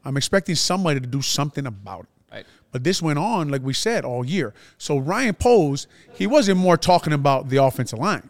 I'm 0.03 0.17
expecting 0.17 0.55
somebody 0.55 0.99
to 0.99 1.07
do 1.07 1.21
something 1.21 1.65
about 1.65 2.01
it. 2.01 2.35
Right. 2.35 2.45
But 2.73 2.83
this 2.83 3.01
went 3.01 3.19
on, 3.19 3.49
like 3.49 3.61
we 3.61 3.73
said, 3.73 4.03
all 4.03 4.25
year. 4.25 4.53
So 4.77 4.97
Ryan 4.97 5.35
Poles, 5.35 5.87
he 6.13 6.27
wasn't 6.27 6.57
more 6.57 6.75
talking 6.77 7.13
about 7.13 7.49
the 7.49 7.57
offensive 7.57 7.99
line. 7.99 8.29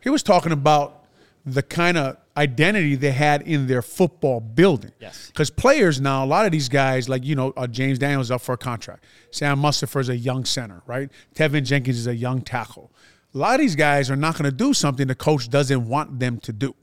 He 0.00 0.10
was 0.10 0.22
talking 0.22 0.52
about 0.52 1.04
the 1.44 1.62
kind 1.62 1.96
of 1.96 2.16
identity 2.38 2.94
they 2.94 3.10
had 3.10 3.42
in 3.42 3.66
their 3.66 3.82
football 3.82 4.40
building. 4.40 4.92
Yes. 5.00 5.26
Because 5.26 5.50
players 5.50 6.00
now, 6.00 6.24
a 6.24 6.26
lot 6.26 6.46
of 6.46 6.52
these 6.52 6.68
guys, 6.68 7.08
like, 7.08 7.24
you 7.24 7.34
know, 7.34 7.52
uh, 7.56 7.66
James 7.66 7.98
Daniels 7.98 8.28
is 8.28 8.30
up 8.30 8.40
for 8.40 8.52
a 8.54 8.58
contract. 8.58 9.04
Sam 9.30 9.60
Mustipher 9.60 10.00
is 10.00 10.08
a 10.08 10.16
young 10.16 10.44
center, 10.44 10.82
right? 10.86 11.10
Teven 11.34 11.64
Jenkins 11.64 11.98
is 11.98 12.06
a 12.06 12.14
young 12.14 12.40
tackle. 12.40 12.92
A 13.34 13.38
lot 13.38 13.54
of 13.56 13.60
these 13.60 13.76
guys 13.76 14.10
are 14.10 14.16
not 14.16 14.34
going 14.38 14.44
to 14.44 14.56
do 14.56 14.72
something 14.72 15.08
the 15.08 15.14
coach 15.14 15.50
doesn't 15.50 15.86
want 15.86 16.18
them 16.20 16.38
to 16.38 16.52
do. 16.52 16.74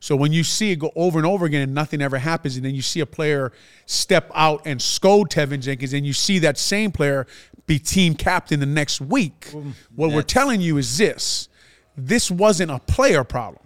So 0.00 0.16
when 0.16 0.32
you 0.32 0.42
see 0.42 0.72
it 0.72 0.80
go 0.80 0.90
over 0.96 1.18
and 1.18 1.26
over 1.26 1.46
again 1.46 1.62
and 1.62 1.74
nothing 1.74 2.00
ever 2.02 2.18
happens, 2.18 2.56
and 2.56 2.64
then 2.64 2.74
you 2.74 2.82
see 2.82 3.00
a 3.00 3.06
player 3.06 3.52
step 3.86 4.30
out 4.34 4.62
and 4.64 4.80
scold 4.80 5.30
Teven 5.30 5.60
Jenkins, 5.60 5.92
and 5.92 6.06
you 6.06 6.12
see 6.12 6.40
that 6.40 6.58
same 6.58 6.90
player 6.90 7.26
be 7.66 7.78
team 7.78 8.14
captain 8.14 8.58
the 8.58 8.66
next 8.66 9.00
week, 9.00 9.48
what 9.94 10.10
we're 10.10 10.22
telling 10.22 10.60
you 10.60 10.76
is 10.78 10.98
this 10.98 11.48
this 11.96 12.30
wasn't 12.30 12.70
a 12.70 12.78
player 12.80 13.22
problem. 13.22 13.62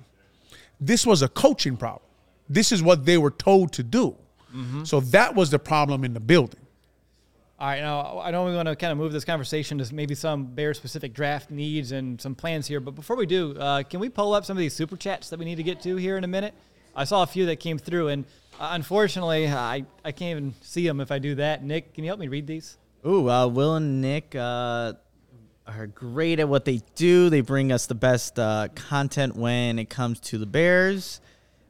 This 0.80 1.06
was 1.06 1.22
a 1.22 1.28
coaching 1.28 1.76
problem. 1.76 2.02
This 2.48 2.72
is 2.72 2.82
what 2.82 3.04
they 3.04 3.18
were 3.18 3.30
told 3.30 3.72
to 3.74 3.82
do. 3.82 4.16
So 4.84 5.00
that 5.00 5.34
was 5.34 5.50
the 5.50 5.58
problem 5.58 6.02
in 6.02 6.14
the 6.14 6.20
building. 6.20 6.60
All 7.58 7.68
right, 7.68 7.80
now 7.80 8.20
I 8.20 8.30
know 8.30 8.44
we 8.46 8.54
want 8.54 8.68
to 8.68 8.76
kind 8.76 8.90
of 8.90 8.96
move 8.96 9.12
this 9.12 9.24
conversation 9.24 9.76
to 9.78 9.94
maybe 9.94 10.14
some 10.14 10.44
Bear 10.46 10.72
specific 10.74 11.12
draft 11.12 11.50
needs 11.50 11.92
and 11.92 12.20
some 12.20 12.34
plans 12.34 12.66
here, 12.66 12.80
but 12.80 12.94
before 12.94 13.16
we 13.16 13.26
do, 13.26 13.54
uh, 13.58 13.82
can 13.82 14.00
we 14.00 14.08
pull 14.08 14.32
up 14.34 14.44
some 14.44 14.56
of 14.56 14.60
these 14.60 14.74
super 14.74 14.96
chats 14.96 15.30
that 15.30 15.38
we 15.38 15.44
need 15.44 15.56
to 15.56 15.62
get 15.62 15.80
to 15.82 15.96
here 15.96 16.16
in 16.16 16.24
a 16.24 16.26
minute? 16.26 16.54
I 16.94 17.04
saw 17.04 17.22
a 17.22 17.26
few 17.26 17.46
that 17.46 17.56
came 17.56 17.78
through, 17.78 18.08
and 18.08 18.24
uh, 18.58 18.68
unfortunately, 18.72 19.48
I, 19.48 19.84
I 20.04 20.12
can't 20.12 20.38
even 20.38 20.54
see 20.62 20.86
them 20.86 21.00
if 21.00 21.10
I 21.10 21.18
do 21.18 21.34
that. 21.36 21.62
Nick, 21.62 21.92
can 21.94 22.04
you 22.04 22.08
help 22.08 22.20
me 22.20 22.28
read 22.28 22.46
these? 22.46 22.78
Ooh, 23.06 23.28
uh, 23.30 23.46
Will 23.46 23.76
and 23.76 24.00
Nick 24.00 24.34
uh, 24.34 24.94
are 25.66 25.86
great 25.86 26.40
at 26.40 26.48
what 26.48 26.64
they 26.64 26.80
do. 26.94 27.28
They 27.30 27.40
bring 27.40 27.72
us 27.72 27.86
the 27.86 27.94
best 27.94 28.38
uh, 28.38 28.68
content 28.74 29.36
when 29.36 29.78
it 29.78 29.90
comes 29.90 30.20
to 30.20 30.38
the 30.38 30.46
Bears. 30.46 31.20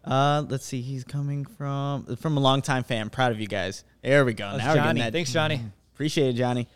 Uh, 0.05 0.45
let's 0.49 0.65
see, 0.65 0.83
he's 0.83 1.03
coming 1.03 1.45
from 1.45 2.17
from 2.17 2.37
a 2.37 2.41
longtime 2.41 2.85
fan. 2.85 3.11
Proud 3.11 3.33
of 3.33 3.41
you 3.41 3.47
guys. 3.49 3.85
There 4.03 4.25
we 4.25 4.35
go. 4.35 4.53
That's 4.53 4.59
now 4.63 4.69
we're 4.71 4.75
getting 4.75 4.85
Johnny. 4.89 5.01
that. 5.01 5.13
Thanks, 5.13 5.33
Johnny. 5.33 5.61
Appreciate 5.95 6.29
it, 6.29 6.33
Johnny. 6.35 6.69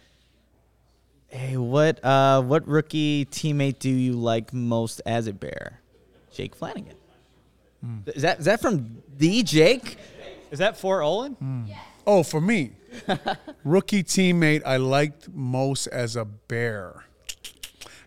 Hey, 1.28 1.56
what 1.56 2.04
uh, 2.04 2.42
what 2.42 2.66
rookie 2.66 3.26
teammate 3.26 3.78
do 3.78 3.90
you 3.90 4.14
like 4.14 4.52
most 4.52 5.00
as 5.06 5.28
a 5.28 5.32
Bear? 5.32 5.80
Jake 6.32 6.56
Flanagan. 6.56 6.96
Is 8.06 8.22
that 8.22 8.40
is 8.40 8.44
that 8.46 8.60
from 8.60 9.02
the 9.16 9.42
Jake? 9.42 9.96
Is 10.50 10.58
that 10.58 10.76
for 10.76 11.00
Olin? 11.02 11.68
Oh, 12.06 12.22
for 12.24 12.40
me, 12.40 12.72
rookie 13.64 14.02
teammate 14.02 14.62
I 14.66 14.78
liked 14.78 15.28
most 15.32 15.86
as 15.86 16.16
a 16.16 16.24
Bear. 16.24 17.04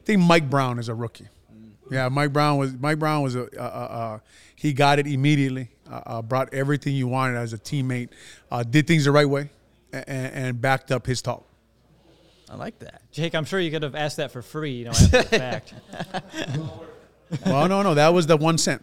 I 0.04 0.06
think 0.06 0.22
Mike 0.22 0.50
Brown 0.50 0.80
is 0.80 0.90
a 0.90 0.94
rookie. 0.94 1.28
Yeah, 1.90 2.10
Mike 2.10 2.34
Brown 2.34 2.58
was 2.58 2.74
Mike 2.74 3.00
Brown 3.00 3.22
was 3.22 3.36
a 3.36 3.44
uh, 3.44 3.64
uh, 3.64 3.66
uh, 3.66 4.20
he 4.56 4.74
got 4.74 5.00
it 5.00 5.08
immediately. 5.08 5.70
Uh, 5.90 6.02
uh, 6.06 6.22
brought 6.22 6.54
everything 6.54 6.94
you 6.96 7.08
wanted 7.08 7.38
as 7.38 7.54
a 7.54 7.58
teammate. 7.58 8.10
Uh, 8.52 8.64
did 8.64 8.86
things 8.88 9.06
the 9.06 9.12
right 9.12 9.28
way, 9.30 9.50
and, 9.94 10.06
and 10.08 10.62
backed 10.62 10.92
up 10.92 11.06
his 11.06 11.22
talk. 11.22 11.46
I 12.50 12.56
like 12.56 12.80
that. 12.80 13.02
Jake, 13.12 13.34
I'm 13.36 13.46
sure 13.46 13.60
you 13.60 13.72
could 13.72 13.84
have 13.84 13.96
asked 13.96 14.18
that 14.18 14.32
for 14.32 14.42
free, 14.42 14.72
you 14.72 14.86
know, 14.86 14.92
after 14.92 15.18
the 15.18 15.24
fact. 15.24 15.74
Well, 17.46 17.68
no, 17.68 17.82
no, 17.82 17.94
that 17.94 18.14
was 18.14 18.28
the 18.28 18.38
one 18.38 18.58
cent. 18.58 18.82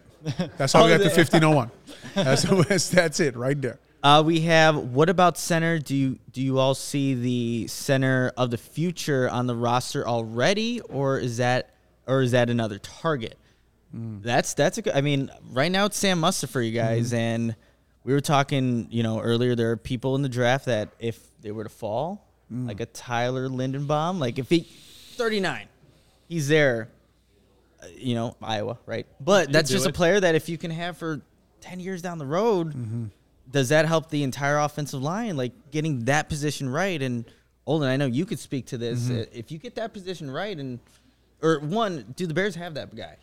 That's 0.57 0.73
how 0.73 0.83
we 0.83 0.89
got 0.89 0.97
to 0.97 1.03
the- 1.05 1.09
fifteen 1.23 1.43
oh 1.43 1.51
one. 1.51 1.71
That's 2.15 2.43
that's 2.43 2.89
that's 2.89 3.19
it 3.19 3.35
right 3.35 3.59
there. 3.61 3.79
Uh, 4.03 4.23
we 4.25 4.41
have 4.41 4.75
what 4.77 5.09
about 5.09 5.37
center? 5.37 5.77
Do 5.77 5.95
you 5.95 6.17
do 6.31 6.41
you 6.41 6.57
all 6.57 6.73
see 6.73 7.13
the 7.13 7.67
center 7.67 8.31
of 8.35 8.49
the 8.49 8.57
future 8.57 9.29
on 9.29 9.45
the 9.47 9.55
roster 9.55 10.07
already, 10.07 10.81
or 10.81 11.19
is 11.19 11.37
that 11.37 11.75
or 12.07 12.21
is 12.21 12.31
that 12.31 12.49
another 12.49 12.79
target? 12.79 13.37
That's 13.93 14.53
that's 14.53 14.77
a 14.77 14.81
good. 14.81 14.93
I 14.95 15.01
mean, 15.01 15.29
right 15.51 15.71
now 15.71 15.85
it's 15.85 15.97
Sam 15.97 16.19
Mustipher 16.21 16.65
you 16.65 16.71
guys, 16.71 17.13
and 17.13 17.55
we 18.03 18.13
were 18.13 18.21
talking, 18.21 18.87
you 18.89 19.03
know, 19.03 19.19
earlier. 19.19 19.53
There 19.53 19.71
are 19.71 19.77
people 19.77 20.15
in 20.15 20.21
the 20.21 20.29
draft 20.29 20.65
that 20.65 20.89
if 20.97 21.19
they 21.41 21.51
were 21.51 21.63
to 21.65 21.69
fall, 21.69 22.25
like 22.49 22.79
a 22.79 22.85
Tyler 22.87 23.49
Linderbaum, 23.49 24.17
like 24.19 24.39
if 24.39 24.49
he 24.49 24.61
thirty 25.15 25.39
nine, 25.41 25.67
he's 26.27 26.47
there. 26.47 26.89
uh, 27.83 27.87
you 27.97 28.15
know, 28.15 28.35
Iowa, 28.41 28.79
right? 28.85 29.05
But 29.19 29.51
that's 29.51 29.69
do 29.69 29.75
just 29.75 29.85
a 29.87 29.93
player 29.93 30.19
that 30.19 30.35
if 30.35 30.47
you 30.49 30.57
can 30.57 30.71
have 30.71 30.97
for 30.97 31.21
10 31.59 31.79
years 31.79 32.01
down 32.01 32.17
the 32.17 32.25
road, 32.25 32.73
Mm-hmm. 32.73 33.05
Does 33.51 33.69
that 33.69 33.85
help 33.85 34.09
the 34.09 34.23
entire 34.23 34.57
offensive 34.57 35.01
line? 35.01 35.37
Like 35.37 35.53
getting 35.71 36.05
that 36.05 36.29
position 36.29 36.69
right. 36.69 37.01
And 37.01 37.25
Olin, 37.67 37.89
I 37.89 37.97
know 37.97 38.05
you 38.05 38.25
could 38.25 38.39
speak 38.39 38.67
to 38.67 38.77
this. 38.77 39.01
Mm-hmm. 39.01 39.37
If 39.37 39.51
you 39.51 39.57
get 39.57 39.75
that 39.75 39.93
position 39.93 40.29
right, 40.31 40.57
and 40.57 40.79
or 41.41 41.59
one, 41.59 42.13
do 42.15 42.25
the 42.27 42.33
Bears 42.33 42.55
have 42.55 42.73
that 42.75 42.95
guy? 42.95 43.17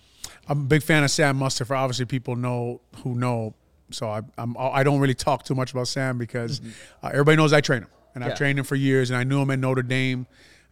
I'm 0.49 0.61
a 0.61 0.65
big 0.65 0.83
fan 0.83 1.05
of 1.05 1.11
Sam 1.11 1.39
Mustipher. 1.39 1.77
Obviously, 1.77 2.07
people 2.07 2.37
know 2.37 2.81
who 3.03 3.15
know. 3.15 3.55
So 3.91 4.09
I, 4.09 4.23
I'm 4.37 4.57
I 4.59 4.83
don't 4.83 5.01
really 5.01 5.15
talk 5.15 5.45
too 5.45 5.55
much 5.55 5.73
about 5.73 5.89
Sam 5.89 6.19
because 6.19 6.61
uh, 7.03 7.09
everybody 7.09 7.37
knows 7.37 7.53
I 7.53 7.61
train 7.61 7.83
him, 7.83 7.89
and 8.15 8.23
I've 8.23 8.37
trained 8.37 8.59
him 8.59 8.65
for 8.65 8.75
years, 8.75 9.11
and 9.11 9.19
I 9.19 9.25
knew 9.25 9.41
him 9.41 9.51
at 9.51 9.59
Notre 9.59 9.83
Dame 9.83 10.27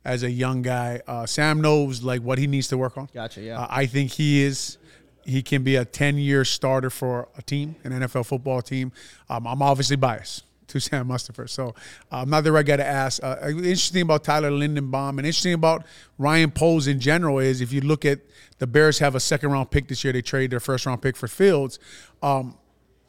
as 0.05 0.23
a 0.23 0.31
young 0.31 0.63
guy. 0.63 1.01
Uh, 1.07 1.25
Sam 1.27 1.61
knows 1.61 2.03
like 2.03 2.21
what 2.21 2.39
he 2.39 2.47
needs 2.47 2.69
to 2.69 2.79
work 2.79 2.99
on. 2.99 3.09
Gotcha, 3.15 3.41
yeah. 3.41 3.61
Uh, 3.61 3.67
I 3.71 3.87
think 3.87 4.13
he 4.13 4.43
is. 4.43 4.79
He 5.27 5.43
can 5.43 5.65
be 5.65 5.77
a 5.77 5.85
10 5.85 6.19
year 6.19 6.45
starter 6.45 6.89
for 6.89 7.29
a 7.37 7.43
team, 7.43 7.75
an 7.83 7.93
NFL 7.93 8.27
football 8.27 8.63
team. 8.63 8.93
Um, 9.29 9.47
I'm 9.47 9.61
obviously 9.61 9.97
biased 9.97 10.45
to 10.69 10.81
Sam 10.81 11.09
Mustipher, 11.09 11.49
so 11.49 11.69
uh, 12.13 12.19
I'm 12.23 12.31
not 12.31 12.45
the 12.45 12.53
right 12.53 12.65
guy 12.65 12.77
to 12.77 12.87
ask. 12.87 13.23
Uh, 13.23 13.37
interesting 13.43 14.03
about 14.03 14.25
Tyler 14.25 14.51
Linderbaum 14.51 15.11
and 15.11 15.21
interesting 15.21 15.55
about 15.55 15.85
Ryan 16.17 16.51
Poles 16.51 16.87
in 16.87 17.01
general 17.01 17.41
is 17.41 17.61
if 17.61 17.73
you 17.73 17.81
look 17.81 18.05
at 18.05 18.21
the 18.59 18.67
Bears 18.67 19.01
have 19.01 19.15
a 19.15 19.21
second 19.21 19.51
round 19.51 19.71
pick 19.71 19.89
this 19.89 20.05
year, 20.05 20.13
they 20.13 20.23
trade 20.23 20.51
their 20.51 20.61
first 20.61 20.87
round 20.87 21.03
pick 21.03 21.17
for 21.17 21.29
Fields. 21.29 21.79
Um, 22.23 22.57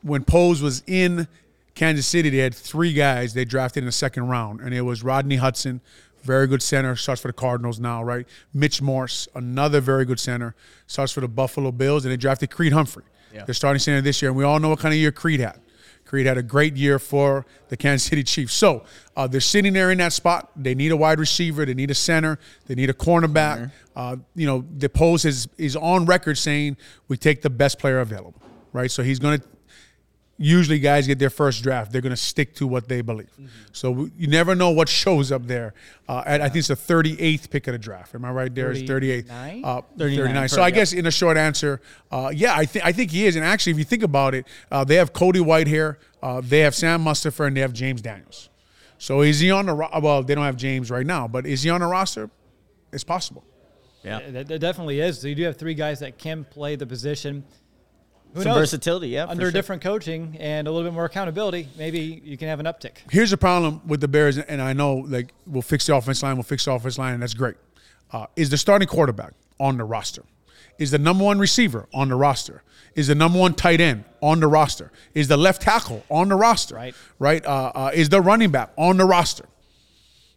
when 0.01 0.23
Poles 0.23 0.61
was 0.61 0.83
in 0.87 1.27
Kansas 1.75 2.07
City, 2.07 2.29
they 2.29 2.37
had 2.37 2.55
three 2.55 2.93
guys 2.93 3.35
they 3.35 3.45
drafted 3.45 3.83
in 3.83 3.85
the 3.85 3.91
second 3.91 4.27
round, 4.27 4.61
and 4.61 4.73
it 4.73 4.81
was 4.81 5.03
Rodney 5.03 5.35
Hudson, 5.35 5.81
very 6.23 6.47
good 6.47 6.61
center, 6.61 6.95
starts 6.95 7.21
for 7.21 7.29
the 7.29 7.33
Cardinals 7.33 7.79
now, 7.79 8.03
right? 8.03 8.27
Mitch 8.53 8.81
Morse, 8.81 9.27
another 9.35 9.81
very 9.81 10.05
good 10.05 10.19
center, 10.19 10.55
starts 10.87 11.11
for 11.11 11.21
the 11.21 11.27
Buffalo 11.27 11.71
Bills, 11.71 12.05
and 12.05 12.11
they 12.11 12.17
drafted 12.17 12.51
Creed 12.51 12.73
Humphrey. 12.73 13.03
Yeah. 13.33 13.45
They're 13.45 13.53
starting 13.53 13.79
center 13.79 14.01
this 14.01 14.21
year, 14.21 14.29
and 14.29 14.37
we 14.37 14.43
all 14.43 14.59
know 14.59 14.69
what 14.69 14.79
kind 14.79 14.93
of 14.93 14.99
year 14.99 15.11
Creed 15.11 15.39
had. 15.39 15.59
Creed 16.05 16.25
had 16.25 16.37
a 16.37 16.43
great 16.43 16.77
year 16.77 16.99
for 16.99 17.45
the 17.67 17.75
Kansas 17.75 18.07
City 18.07 18.23
Chiefs. 18.23 18.53
So 18.53 18.85
uh, 19.15 19.27
they're 19.27 19.41
sitting 19.41 19.73
there 19.73 19.91
in 19.91 19.97
that 19.97 20.13
spot. 20.13 20.51
They 20.55 20.73
need 20.73 20.91
a 20.91 20.97
wide 20.97 21.19
receiver. 21.19 21.65
They 21.65 21.73
need 21.73 21.91
a 21.91 21.95
center. 21.95 22.39
They 22.65 22.75
need 22.75 22.89
a 22.89 22.93
cornerback. 22.93 23.71
Uh, 23.95 24.15
you 24.33 24.47
know, 24.47 24.63
the 24.77 24.87
Poles 24.87 25.25
is 25.25 25.49
is 25.57 25.75
on 25.75 26.05
record 26.05 26.37
saying 26.37 26.77
we 27.09 27.17
take 27.17 27.41
the 27.41 27.49
best 27.49 27.77
player 27.77 27.99
available, 27.99 28.41
right? 28.71 28.89
So 28.89 29.03
he's 29.03 29.19
going 29.19 29.39
to 29.39 29.47
usually 30.37 30.77
guys 30.79 31.07
get 31.07 31.17
their 31.19 31.29
first 31.31 31.63
draft, 31.63 31.91
they're 31.91 32.01
going 32.01 32.11
to 32.11 32.15
stick 32.17 32.53
to 32.55 32.67
what 32.67 32.87
they 32.87 33.01
believe. 33.01 33.29
So 33.71 33.91
we- 33.91 34.11
you 34.17 34.27
never 34.27 34.53
know 34.55 34.69
what 34.69 34.87
shows 34.87 35.31
up 35.31 35.47
there. 35.47 35.73
Uh, 36.07 36.23
and 36.27 36.43
I 36.43 36.47
think 36.47 36.59
it's 36.59 36.67
the 36.67 36.75
38th 36.75 37.49
pick 37.49 37.67
of 37.67 37.71
the 37.73 37.79
draft. 37.79 38.13
Am 38.13 38.23
I 38.23 38.31
right 38.31 38.53
there? 38.53 38.71
It's 38.71 38.87
38. 38.87 39.27
39? 39.27 39.61
Uh, 39.65 39.81
39, 39.97 40.25
39. 40.25 40.49
So 40.49 40.61
I 40.61 40.69
guess 40.71 40.93
in 40.93 41.05
a 41.07 41.11
short 41.11 41.37
answer, 41.37 41.81
uh, 42.11 42.31
yeah, 42.33 42.55
I 42.55 42.65
think 42.65 42.85
I 42.85 42.91
think 42.91 43.11
he 43.11 43.25
is. 43.25 43.35
And 43.35 43.43
actually, 43.43 43.71
if 43.71 43.77
you 43.79 43.83
think 43.83 44.03
about 44.03 44.35
it, 44.35 44.45
uh, 44.71 44.83
they 44.83 44.95
have 44.95 45.11
Cody 45.13 45.39
Whitehair, 45.39 45.97
uh, 46.21 46.41
they 46.43 46.59
have 46.59 46.75
Sam 46.75 47.03
Mustipher, 47.03 47.47
and 47.47 47.57
they 47.57 47.61
have 47.61 47.73
James 47.73 48.01
Daniels. 48.01 48.49
So 48.99 49.21
is 49.21 49.39
he 49.39 49.51
on 49.51 49.65
the 49.67 49.73
ro- 49.73 49.89
well? 50.01 50.23
They 50.23 50.35
don't 50.35 50.45
have 50.45 50.57
James 50.57 50.89
right 50.91 51.05
now, 51.05 51.27
but 51.27 51.45
is 51.45 51.63
he 51.63 51.69
on 51.69 51.81
the 51.81 51.87
roster? 51.87 52.29
It's 52.93 53.03
possible. 53.03 53.43
Yeah. 54.03 54.19
That, 54.29 54.47
that 54.47 54.59
definitely 54.59 54.99
is. 55.01 55.19
So 55.19 55.27
you 55.27 55.35
do 55.35 55.43
have 55.43 55.57
three 55.57 55.73
guys 55.73 55.99
that 55.99 56.17
can 56.17 56.45
play 56.45 56.75
the 56.75 56.85
position. 56.87 57.43
Who 58.33 58.43
Some 58.43 58.51
knows? 58.51 58.59
versatility, 58.59 59.09
yeah. 59.09 59.25
for 59.25 59.31
Under 59.31 59.45
sure. 59.45 59.51
different 59.51 59.81
coaching 59.81 60.37
and 60.39 60.67
a 60.67 60.71
little 60.71 60.87
bit 60.87 60.93
more 60.93 61.05
accountability, 61.05 61.69
maybe 61.77 62.21
you 62.23 62.37
can 62.37 62.47
have 62.47 62.59
an 62.59 62.65
uptick. 62.65 62.97
Here's 63.09 63.31
the 63.31 63.37
problem 63.37 63.81
with 63.87 64.01
the 64.01 64.07
Bears, 64.07 64.37
and 64.37 64.61
I 64.61 64.73
know 64.73 64.95
like 64.95 65.33
we'll 65.45 65.61
fix 65.61 65.87
the 65.87 65.95
offense 65.95 66.21
line, 66.21 66.35
we'll 66.35 66.43
fix 66.43 66.65
the 66.65 66.71
offense 66.73 66.97
line, 66.97 67.13
and 67.13 67.23
that's 67.23 67.33
great. 67.33 67.55
Uh, 68.11 68.27
is 68.35 68.49
the 68.49 68.57
starting 68.57 68.87
quarterback 68.87 69.33
on 69.59 69.77
the 69.77 69.83
roster? 69.83 70.23
Is 70.77 70.91
the 70.91 70.99
number 70.99 71.23
one 71.23 71.39
receiver 71.39 71.87
on 71.93 72.09
the 72.09 72.15
roster? 72.15 72.61
Is 72.95 73.07
the 73.07 73.15
number 73.15 73.39
one 73.39 73.53
tight 73.53 73.81
end 73.81 74.03
on 74.21 74.39
the 74.39 74.47
roster? 74.47 74.91
Is 75.13 75.27
the 75.27 75.37
left 75.37 75.61
tackle 75.61 76.03
on 76.09 76.29
the 76.29 76.35
roster? 76.35 76.75
Right. 76.75 76.95
Right. 77.19 77.45
Uh, 77.45 77.71
uh, 77.73 77.91
is 77.93 78.09
the 78.09 78.21
running 78.21 78.51
back 78.51 78.71
on 78.77 78.97
the 78.97 79.05
roster? 79.05 79.45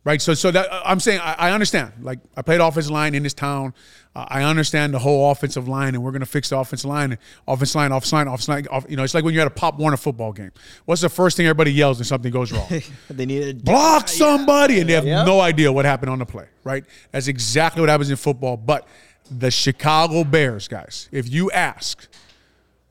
Right. 0.03 0.21
So, 0.23 0.33
so 0.33 0.51
that 0.51 0.67
I'm 0.85 0.99
saying 0.99 1.21
I, 1.21 1.35
I 1.35 1.53
understand. 1.53 1.93
Like 2.01 2.21
I 2.37 2.41
played 2.43 2.61
offensive 2.61 2.91
line 2.91 3.15
in 3.15 3.23
this 3.23 3.35
town. 3.35 3.75
Uh, 4.17 4.25
I 4.29 4.43
understand 4.43 4.93
the 4.95 4.99
whole 4.99 5.31
offensive 5.31 5.69
line, 5.69 5.95
and 5.95 6.03
we're 6.03 6.11
going 6.11 6.21
to 6.21 6.27
fix 6.27 6.49
the 6.49 6.59
offensive 6.59 6.89
line. 6.89 7.17
Offensive 7.47 7.77
line, 7.77 7.93
offensive 7.93 8.13
line, 8.15 8.27
offensive 8.29 8.49
line. 8.49 8.67
Off, 8.69 8.87
you 8.89 8.97
know, 8.97 9.05
it's 9.05 9.13
like 9.15 9.25
when 9.25 9.35
you're 9.35 9.43
at 9.43 9.47
a 9.47 9.55
Pop 9.55 9.79
Warner 9.79 9.99
football 9.99 10.33
game. 10.33 10.51
What's 10.87 11.03
the 11.03 11.09
first 11.11 11.37
thing 11.37 11.47
everybody 11.47 11.73
yells 11.73 11.99
when 11.99 12.07
something 12.07 12.33
goes 12.33 12.51
wrong? 12.51 12.67
they 13.11 13.27
needed 13.27 13.63
block 13.65 14.09
somebody, 14.09 14.81
and 14.81 14.89
they 14.89 14.95
have 14.95 15.05
Yep. 15.07 15.27
no 15.27 15.41
idea 15.41 15.71
what 15.71 15.85
happened 15.85 16.11
on 16.11 16.19
the 16.19 16.27
play, 16.27 16.47
right? 16.65 16.85
That's 17.13 17.29
exactly 17.29 17.81
what 17.83 17.89
happens 17.91 18.11
in 18.11 18.17
football. 18.17 18.57
But 18.57 18.89
the 19.31 19.51
Chicago 19.51 20.25
Bears, 20.25 20.67
guys, 20.67 21.09
if 21.13 21.31
you 21.31 21.51
ask 21.53 22.09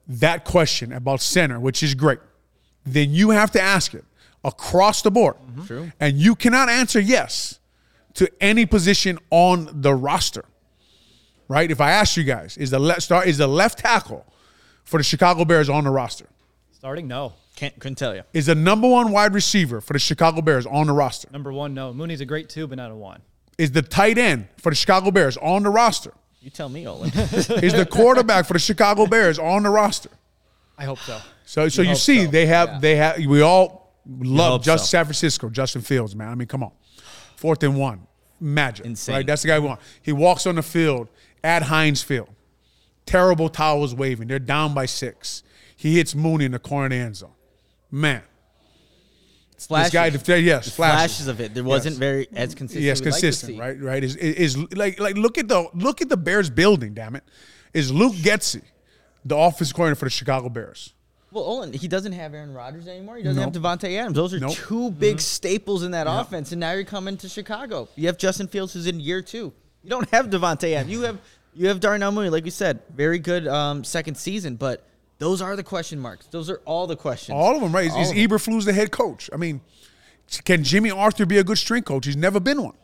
that 0.07 0.45
question 0.45 0.93
about 0.93 1.21
center, 1.21 1.59
which 1.59 1.83
is 1.83 1.95
great, 1.95 2.19
then 2.85 3.11
you 3.11 3.31
have 3.31 3.51
to 3.51 3.61
ask 3.61 3.93
it 3.93 4.05
across 4.43 5.01
the 5.01 5.11
board. 5.11 5.35
Mm-hmm. 5.35 5.65
True. 5.65 5.91
And 5.99 6.17
you 6.17 6.35
cannot 6.35 6.69
answer 6.69 6.99
yes 6.99 7.59
to 8.15 8.29
any 8.41 8.65
position 8.65 9.19
on 9.29 9.69
the 9.81 9.93
roster, 9.93 10.45
right? 11.47 11.69
If 11.69 11.81
I 11.81 11.91
ask 11.91 12.17
you 12.17 12.23
guys, 12.23 12.57
is 12.57 12.69
the 12.71 12.79
left 12.79 13.01
start 13.03 13.27
is 13.27 13.37
the 13.37 13.47
left 13.47 13.79
tackle 13.79 14.25
for 14.83 14.97
the 14.97 15.03
Chicago 15.03 15.45
Bears 15.45 15.69
on 15.69 15.83
the 15.83 15.89
roster? 15.91 16.25
Starting, 16.71 17.07
no. 17.07 17.33
Can't, 17.55 17.77
couldn't 17.79 17.97
tell 17.97 18.15
you. 18.15 18.23
Is 18.33 18.45
the 18.45 18.55
number 18.55 18.87
one 18.87 19.11
wide 19.11 19.33
receiver 19.33 19.81
for 19.81 19.91
the 19.93 19.99
Chicago 19.99 20.41
Bears 20.41 20.65
on 20.65 20.87
the 20.87 20.93
roster? 20.93 21.27
Number 21.31 21.51
one, 21.51 21.73
no. 21.73 21.93
Mooney's 21.93 22.21
a 22.21 22.25
great 22.25 22.47
two, 22.49 22.67
but 22.67 22.77
not 22.77 22.89
a 22.89 22.95
one. 22.95 23.21
is 23.57 23.71
the 23.73 23.81
tight 23.81 24.17
end 24.17 24.47
for 24.57 24.69
the 24.71 24.75
Chicago 24.77 25.11
Bears 25.11 25.35
on 25.37 25.63
the 25.63 25.69
roster? 25.69 26.13
You 26.41 26.49
tell 26.49 26.69
me, 26.69 26.87
Olin. 26.87 27.09
Is 27.17 27.73
the 27.73 27.85
quarterback 27.85 28.45
for 28.45 28.53
the 28.53 28.59
Chicago 28.59 29.05
Bears 29.05 29.37
on 29.37 29.63
the 29.63 29.69
roster? 29.69 30.09
I 30.77 30.85
hope 30.85 30.99
so. 30.99 31.19
So, 31.45 31.67
so 31.67 31.81
you 31.81 31.89
hope 31.89 31.97
see, 31.97 32.23
so. 32.23 32.31
they 32.31 32.45
have, 32.45 32.69
Yeah. 32.69 32.79
they 32.79 32.95
have. 32.95 33.17
We 33.25 33.41
all 33.41 33.78
love 34.07 34.63
just 34.63 34.85
so. 34.85 34.89
San 34.97 35.05
Francisco, 35.05 35.49
Justin 35.49 35.81
Fields, 35.81 36.15
man. 36.15 36.29
I 36.29 36.35
mean, 36.35 36.47
come 36.47 36.63
on, 36.63 36.71
fourth 37.35 37.63
and 37.63 37.77
one, 37.77 38.07
magic, 38.39 38.85
Insane. 38.85 39.15
right? 39.15 39.25
That's 39.25 39.41
the 39.41 39.47
guy 39.49 39.59
we 39.59 39.67
want. 39.67 39.81
He 40.01 40.11
walks 40.11 40.45
on 40.45 40.55
the 40.55 40.63
field 40.63 41.09
at 41.43 41.63
Heinz 41.63 42.01
Field, 42.03 42.29
terrible 43.05 43.49
towels 43.49 43.93
waving. 43.95 44.27
They're 44.27 44.39
down 44.39 44.73
by 44.73 44.85
six. 44.85 45.43
He 45.75 45.95
hits 45.97 46.13
Mooney 46.15 46.45
in 46.45 46.51
the 46.51 46.59
corner 46.59 46.93
end 46.95 47.15
zone. 47.15 47.31
Man, 47.91 48.21
Flashes. 49.57 49.91
this 49.91 50.23
guy, 50.23 50.35
yes, 50.35 50.69
flashes. 50.69 50.75
flashes 50.75 51.27
of 51.27 51.41
it. 51.41 51.53
There 51.53 51.63
wasn't 51.63 51.93
Yes. 51.93 51.99
very 51.99 52.27
as 52.33 52.55
consistent. 52.55 52.83
Yes, 52.85 52.99
we'd 52.99 53.05
like 53.05 53.13
consistent, 53.13 53.59
right? 53.59 53.81
Right. 53.81 54.03
Is, 54.03 54.15
is 54.15 54.55
is 54.55 54.73
like 54.77 54.99
like 54.99 55.17
look 55.17 55.37
at 55.37 55.47
the 55.49 55.67
look 55.73 56.01
at 56.01 56.07
the 56.09 56.15
Bears 56.17 56.49
building. 56.49 56.93
Damn 56.93 57.15
it, 57.15 57.23
is 57.73 57.91
Luke 57.91 58.15
Getsy, 58.15 58.61
the 59.25 59.35
offensive 59.35 59.75
coordinator 59.75 59.99
for 59.99 60.05
the 60.05 60.11
Chicago 60.11 60.47
Bears? 60.49 60.93
Well, 61.31 61.43
Olin, 61.43 61.73
he 61.73 61.87
doesn't 61.87 62.13
have 62.13 62.33
Aaron 62.33 62.53
Rodgers 62.53 62.87
anymore. 62.87 63.17
He 63.17 63.23
doesn't 63.23 63.41
Nope. 63.41 63.53
have 63.53 63.61
Davante 63.79 63.95
Adams. 63.99 64.15
Those 64.15 64.33
are 64.33 64.39
Nope. 64.39 64.53
two 64.55 64.89
big 64.91 65.19
staples 65.21 65.83
in 65.83 65.91
that 65.91 66.07
offense. 66.09 66.51
And 66.51 66.59
now 66.59 66.71
you're 66.71 66.83
coming 66.83 67.17
to 67.17 67.29
Chicago. 67.29 67.87
You 67.95 68.07
have 68.07 68.17
Justin 68.17 68.47
Fields, 68.47 68.73
who's 68.73 68.87
in 68.87 68.99
year 68.99 69.21
two. 69.21 69.53
You 69.83 69.89
don't 69.89 70.09
have 70.09 70.27
Davante 70.27 70.73
Adams. 70.73 70.91
You 70.91 71.01
have 71.01 71.19
you 71.53 71.67
have 71.67 71.79
Darnell 71.79 72.11
Mooney, 72.11 72.29
like 72.29 72.43
we 72.43 72.49
said, 72.49 72.79
very 72.95 73.19
good 73.19 73.47
um, 73.47 73.83
second 73.83 74.15
season. 74.15 74.55
But 74.55 74.83
those 75.19 75.41
are 75.41 75.55
the 75.55 75.63
question 75.63 75.99
marks. 75.99 76.25
Those 76.27 76.49
are 76.49 76.61
all 76.65 76.87
the 76.87 76.95
questions. 76.95 77.35
All 77.35 77.55
of 77.55 77.61
them, 77.61 77.73
right? 77.73 77.87
Is, 77.87 77.93
All 77.93 78.01
is. 78.01 78.11
Eberflus 78.13 78.65
the 78.65 78.73
head 78.73 78.91
coach? 78.91 79.29
I 79.33 79.37
mean, 79.37 79.61
can 80.45 80.63
Jimmy 80.63 80.89
Arthur 80.91 81.25
be 81.25 81.37
a 81.37 81.43
good 81.43 81.57
string 81.57 81.83
coach? 81.83 82.05
He's 82.05 82.15
never 82.17 82.39
been 82.39 82.61
one. 82.63 82.75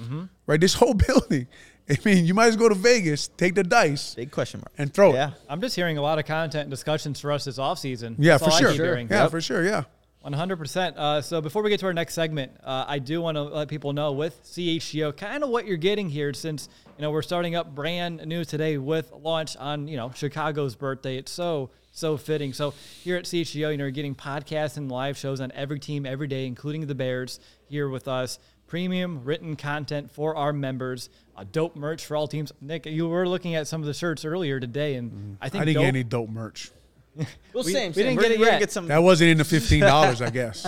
Mm-hmm. 0.00 0.22
Right. 0.46 0.60
This 0.60 0.74
whole 0.74 0.94
building. 1.06 1.46
I 1.90 1.96
mean, 2.04 2.24
you 2.26 2.34
might 2.34 2.46
as 2.48 2.56
well 2.56 2.68
go 2.68 2.74
to 2.74 2.80
Vegas, 2.80 3.28
take 3.28 3.54
the 3.54 3.64
dice, 3.64 4.14
Big 4.14 4.30
question 4.30 4.60
mark. 4.60 4.72
and 4.78 4.92
throw 4.92 5.10
it. 5.10 5.14
Yeah. 5.14 5.28
it. 5.30 5.34
I'm 5.48 5.60
just 5.60 5.74
hearing 5.76 5.96
a 5.98 6.02
lot 6.02 6.18
of 6.18 6.26
content 6.26 6.62
and 6.62 6.70
discussions 6.70 7.20
for 7.20 7.32
us 7.32 7.44
this 7.44 7.58
offseason. 7.58 8.16
Yeah, 8.18 8.32
That's 8.38 8.44
for 8.44 8.50
all 8.50 8.56
I 8.56 8.60
sure. 8.60 8.70
keep 8.72 8.80
hearing. 8.80 9.08
Yeah, 9.10 9.22
Yep. 9.22 9.30
for 9.30 9.40
sure. 9.40 9.64
Yeah. 9.64 9.84
100%. 10.24 10.96
Uh, 10.96 11.22
so 11.22 11.40
before 11.40 11.62
we 11.62 11.70
get 11.70 11.80
to 11.80 11.86
our 11.86 11.94
next 11.94 12.14
segment, 12.14 12.52
uh, 12.64 12.84
I 12.86 12.98
do 12.98 13.22
want 13.22 13.36
to 13.36 13.42
let 13.42 13.68
people 13.68 13.92
know 13.92 14.12
with 14.12 14.42
CHGO 14.44 15.16
kind 15.16 15.42
of 15.42 15.48
what 15.50 15.66
you're 15.66 15.76
getting 15.76 16.10
here 16.10 16.34
since, 16.34 16.68
you 16.98 17.02
know, 17.02 17.10
we're 17.10 17.22
starting 17.22 17.54
up 17.54 17.74
brand 17.74 18.26
new 18.26 18.44
today 18.44 18.78
with 18.78 19.10
launch 19.12 19.56
on, 19.56 19.88
you 19.88 19.96
know, 19.96 20.10
Chicago's 20.14 20.74
birthday. 20.74 21.16
It's 21.16 21.30
so, 21.32 21.70
so 21.92 22.16
fitting. 22.16 22.52
So 22.52 22.74
here 23.02 23.16
at 23.16 23.24
CHGO, 23.24 23.70
you 23.70 23.76
know, 23.78 23.84
you're 23.84 23.90
getting 23.90 24.14
podcasts 24.14 24.76
and 24.76 24.90
live 24.90 25.16
shows 25.16 25.40
on 25.40 25.52
every 25.52 25.78
team 25.78 26.04
every 26.04 26.26
day, 26.26 26.46
including 26.46 26.86
the 26.86 26.94
Bears 26.96 27.38
here 27.68 27.88
with 27.88 28.08
us. 28.08 28.38
Premium 28.68 29.24
written 29.24 29.56
content 29.56 30.10
for 30.12 30.36
our 30.36 30.52
members, 30.52 31.08
uh, 31.36 31.44
dope 31.50 31.74
merch 31.74 32.04
for 32.06 32.16
all 32.16 32.28
teams. 32.28 32.52
Nick, 32.60 32.86
you 32.86 33.08
were 33.08 33.26
looking 33.28 33.54
at 33.56 33.66
some 33.66 33.80
of 33.80 33.86
the 33.86 33.94
shirts 33.94 34.24
earlier 34.24 34.60
today, 34.60 34.94
and 34.94 35.36
I 35.40 35.48
think 35.48 35.62
I 35.62 35.64
didn't 35.64 35.74
dope, 35.76 35.82
get 35.82 35.88
any 35.88 36.04
dope 36.04 36.28
merch. 36.30 36.70
Well, 37.52 37.64
We- 37.64 37.72
same. 37.72 37.90
we 37.90 37.94
same. 37.94 37.94
didn't 37.94 38.16
We're- 38.18 38.28
get 38.28 38.32
it 38.32 38.38
we're 38.38 38.44
gonna 38.44 38.54
yet. 38.56 38.60
Get 38.60 38.70
some 38.72 38.86
That 38.86 39.02
wasn't 39.02 39.30
in 39.30 39.38
the 39.38 39.44
fifteen 39.44 39.80
dollars, 39.80 40.22
I 40.22 40.30
guess. 40.40 40.64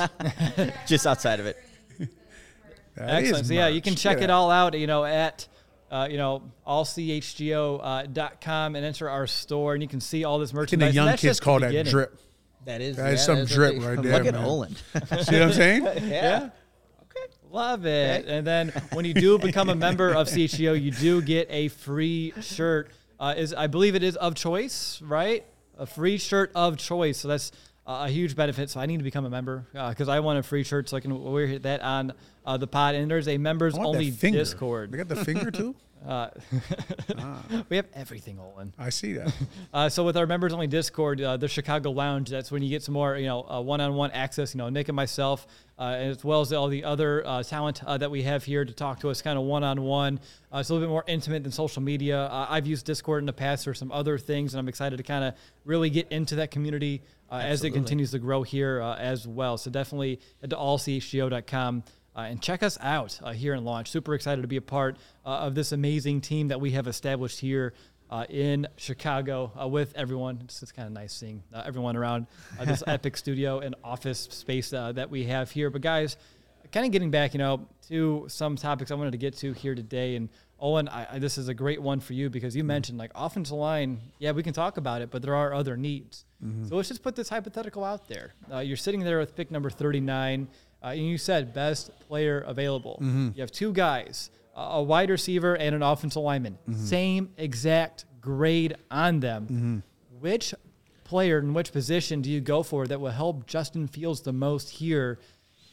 just 0.88 1.06
outside 1.06 1.38
of 1.38 1.46
it. 1.46 1.56
That 2.96 3.22
is 3.22 3.28
Excellent. 3.28 3.46
So 3.46 3.52
yeah, 3.54 3.68
you 3.68 3.80
can 3.80 3.94
check 3.94 4.18
Yeah. 4.18 4.24
it 4.24 4.30
all 4.30 4.50
out, 4.50 4.76
you 4.76 4.86
know, 4.88 5.04
at 5.04 5.46
uh, 5.92 6.08
you 6.10 6.16
know, 6.16 6.42
allchgo.com 6.66 7.80
uh, 7.82 8.02
dot 8.12 8.40
com 8.40 8.74
and 8.76 8.84
enter 8.84 9.08
our 9.08 9.26
store 9.26 9.74
and 9.74 9.82
you 9.82 9.88
can 9.88 10.00
see 10.00 10.24
all 10.24 10.38
this 10.38 10.50
I 10.50 10.52
think 10.52 10.60
merchandise. 10.60 10.90
the 10.90 10.94
young 10.94 11.06
that's 11.06 11.20
kids 11.22 11.30
just 11.30 11.40
the 11.40 11.44
call 11.44 11.60
that 11.60 11.86
drip. 11.86 12.18
That 12.64 12.80
is 12.80 12.96
That 12.96 13.12
is 13.14 13.20
yeah, 13.20 13.26
some 13.26 13.36
that's 13.36 13.54
drip 13.54 13.74
what 13.74 13.80
they- 13.82 13.86
right 13.88 13.96
Look 13.98 14.04
there, 14.06 14.14
at 14.26 14.34
man. 14.34 14.44
Olin. 14.44 14.76
See 14.76 14.98
what 14.98 15.32
I'm 15.42 15.52
saying? 15.52 15.84
yeah. 15.84 16.50
Love 17.50 17.84
it. 17.84 18.26
And 18.26 18.46
then 18.46 18.68
when 18.92 19.04
you 19.04 19.14
do 19.14 19.38
become 19.50 19.68
a 19.68 19.74
member 19.74 20.10
of 20.10 20.28
CHGO, 20.28 20.80
you 20.80 20.90
do 20.90 21.20
get 21.20 21.48
a 21.50 21.68
free 21.68 22.32
shirt 22.40 22.90
uh, 23.18 23.34
is, 23.36 23.52
I 23.52 23.66
believe 23.66 23.94
it 23.94 24.02
is 24.02 24.16
of 24.16 24.34
choice, 24.34 25.00
right? 25.02 25.44
A 25.78 25.86
free 25.86 26.16
shirt 26.16 26.52
of 26.54 26.78
choice. 26.78 27.18
So 27.18 27.28
that's 27.28 27.52
uh, 27.86 28.06
a 28.06 28.08
huge 28.08 28.36
benefit. 28.36 28.70
So 28.70 28.80
I 28.80 28.86
need 28.86 28.98
to 28.98 29.04
become 29.04 29.24
a 29.26 29.30
member 29.30 29.66
because 29.72 30.08
I 30.08 30.20
want 30.20 30.38
a 30.38 30.42
free 30.42 30.64
shirt 30.64 30.88
so 30.88 30.96
I 30.96 31.00
can 31.00 31.22
wear 31.22 31.58
that 31.58 31.82
on 31.82 32.14
uh, 32.46 32.56
the 32.56 32.66
pod. 32.66 32.94
And 32.94 33.10
there's 33.10 33.28
a 33.28 33.36
members 33.36 33.74
I 33.74 33.78
want 33.78 33.98
that 33.98 33.98
only. 33.98 34.10
Discord. 34.10 34.92
They 34.92 34.98
got 34.98 35.08
the 35.08 35.16
finger 35.24 35.50
too. 35.50 35.74
Uh, 36.06 36.30
we 37.68 37.76
have 37.76 37.86
everything, 37.94 38.38
Olin. 38.38 38.72
I 38.78 38.90
see 38.90 39.14
that. 39.14 39.32
Uh, 39.72 39.88
so 39.88 40.04
with 40.04 40.16
our 40.16 40.26
members 40.26 40.52
only 40.52 40.66
Discord, 40.66 41.20
uh, 41.20 41.36
the 41.36 41.46
Chicago 41.46 41.90
Lounge, 41.92 42.28
that's 42.28 42.50
when 42.50 42.60
you 42.62 42.68
get 42.68 42.82
some 42.82 42.92
more, 42.92 43.16
you 43.16 43.26
know, 43.26 43.46
uh, 43.48 43.60
one-on-one 43.60 44.10
access. 44.10 44.52
You 44.52 44.58
know, 44.58 44.68
Nick 44.68 44.88
and 44.88 44.96
myself, 44.96 45.46
uh, 45.78 45.84
as 45.92 46.24
well 46.24 46.40
as 46.40 46.52
all 46.52 46.66
the 46.68 46.82
other 46.82 47.24
uh, 47.24 47.42
talent 47.42 47.84
uh, 47.84 47.96
that 47.98 48.10
we 48.10 48.22
have 48.22 48.42
here 48.42 48.64
to 48.64 48.72
talk 48.72 49.00
to 49.00 49.10
us, 49.10 49.22
kind 49.22 49.38
of 49.38 49.44
one-on-one. 49.44 50.18
Uh, 50.52 50.58
it's 50.58 50.70
a 50.70 50.72
little 50.74 50.88
bit 50.88 50.90
more 50.90 51.04
intimate 51.06 51.44
than 51.44 51.52
social 51.52 51.82
media. 51.82 52.22
Uh, 52.24 52.46
I've 52.48 52.66
used 52.66 52.84
Discord 52.84 53.22
in 53.22 53.26
the 53.26 53.32
past 53.32 53.64
for 53.64 53.74
some 53.74 53.92
other 53.92 54.18
things, 54.18 54.54
and 54.54 54.58
I'm 54.58 54.68
excited 54.68 54.96
to 54.96 55.02
kind 55.02 55.24
of 55.24 55.34
really 55.64 55.90
get 55.90 56.10
into 56.10 56.36
that 56.36 56.50
community 56.50 57.02
uh, 57.30 57.36
as 57.36 57.62
it 57.62 57.70
continues 57.70 58.10
to 58.10 58.18
grow 58.18 58.42
here 58.42 58.82
uh, 58.82 58.96
as 58.96 59.26
well. 59.26 59.56
So 59.56 59.70
definitely 59.70 60.20
head 60.40 60.50
to 60.50 60.56
allchgo.com. 60.56 61.84
Uh, 62.16 62.20
and 62.20 62.42
check 62.42 62.62
us 62.62 62.76
out 62.80 63.18
uh, 63.22 63.32
here 63.32 63.54
in 63.54 63.64
Launch. 63.64 63.90
Super 63.90 64.14
excited 64.14 64.42
to 64.42 64.48
be 64.48 64.56
a 64.56 64.62
part 64.62 64.96
uh, 65.24 65.28
of 65.28 65.54
this 65.54 65.72
amazing 65.72 66.20
team 66.20 66.48
that 66.48 66.60
we 66.60 66.72
have 66.72 66.86
established 66.88 67.38
here 67.40 67.72
uh, 68.10 68.24
in 68.28 68.66
Chicago 68.76 69.52
uh, 69.60 69.68
with 69.68 69.92
everyone. 69.94 70.40
It's 70.44 70.60
just 70.60 70.74
kind 70.74 70.86
of 70.86 70.92
nice 70.92 71.12
seeing 71.12 71.42
uh, 71.54 71.62
everyone 71.64 71.96
around 71.96 72.26
uh, 72.58 72.64
this 72.64 72.82
epic 72.86 73.16
studio 73.16 73.60
and 73.60 73.74
office 73.84 74.28
space 74.30 74.72
uh, 74.72 74.92
that 74.92 75.10
we 75.10 75.24
have 75.24 75.50
here. 75.50 75.70
But 75.70 75.82
guys, 75.82 76.16
kind 76.72 76.84
of 76.84 76.92
getting 76.92 77.10
back, 77.10 77.34
you 77.34 77.38
know, 77.38 77.68
to 77.88 78.26
some 78.28 78.56
topics 78.56 78.90
I 78.90 78.94
wanted 78.94 79.12
to 79.12 79.18
get 79.18 79.36
to 79.38 79.52
here 79.52 79.74
today. 79.74 80.16
And 80.16 80.28
Olin, 80.58 80.88
I, 80.88 81.14
I, 81.14 81.18
this 81.18 81.38
is 81.38 81.48
a 81.48 81.54
great 81.54 81.80
one 81.80 82.00
for 82.00 82.12
you 82.12 82.28
because 82.28 82.56
you 82.56 82.64
mentioned 82.64 82.98
like 82.98 83.12
offensive 83.14 83.56
line. 83.56 84.00
Yeah, 84.18 84.32
we 84.32 84.42
can 84.42 84.52
talk 84.52 84.76
about 84.76 85.02
it, 85.02 85.10
but 85.10 85.22
there 85.22 85.36
are 85.36 85.54
other 85.54 85.76
needs. 85.76 86.24
So 86.66 86.76
let's 86.76 86.88
just 86.88 87.02
put 87.02 87.16
this 87.16 87.28
hypothetical 87.28 87.84
out 87.84 88.08
there. 88.08 88.32
Uh, 88.50 88.60
you're 88.60 88.78
sitting 88.78 89.00
there 89.00 89.18
with 89.18 89.36
pick 89.36 89.50
number 89.50 89.68
39. 89.68 90.48
Uh, 90.82 90.88
and 90.88 91.06
you 91.06 91.18
said 91.18 91.52
best 91.52 91.90
player 92.08 92.40
available. 92.40 92.98
Mm-hmm. 93.02 93.30
You 93.34 93.40
have 93.42 93.52
two 93.52 93.72
guys, 93.72 94.30
a 94.56 94.60
a 94.60 94.82
wide 94.82 95.10
receiver 95.10 95.56
and 95.56 95.74
an 95.74 95.82
offensive 95.82 96.22
lineman, 96.22 96.58
mm-hmm. 96.68 96.84
same 96.84 97.30
exact 97.36 98.04
grade 98.20 98.76
on 98.90 99.20
them. 99.20 99.44
Mm-hmm. 99.44 99.78
Which 100.20 100.54
player 101.04 101.38
in 101.38 101.54
which 101.54 101.72
position 101.72 102.22
do 102.22 102.30
you 102.30 102.40
go 102.40 102.62
for 102.62 102.86
that 102.86 103.00
will 103.00 103.10
help 103.10 103.46
Justin 103.46 103.88
Fields 103.88 104.20
the 104.20 104.32
most 104.32 104.70
here 104.70 105.18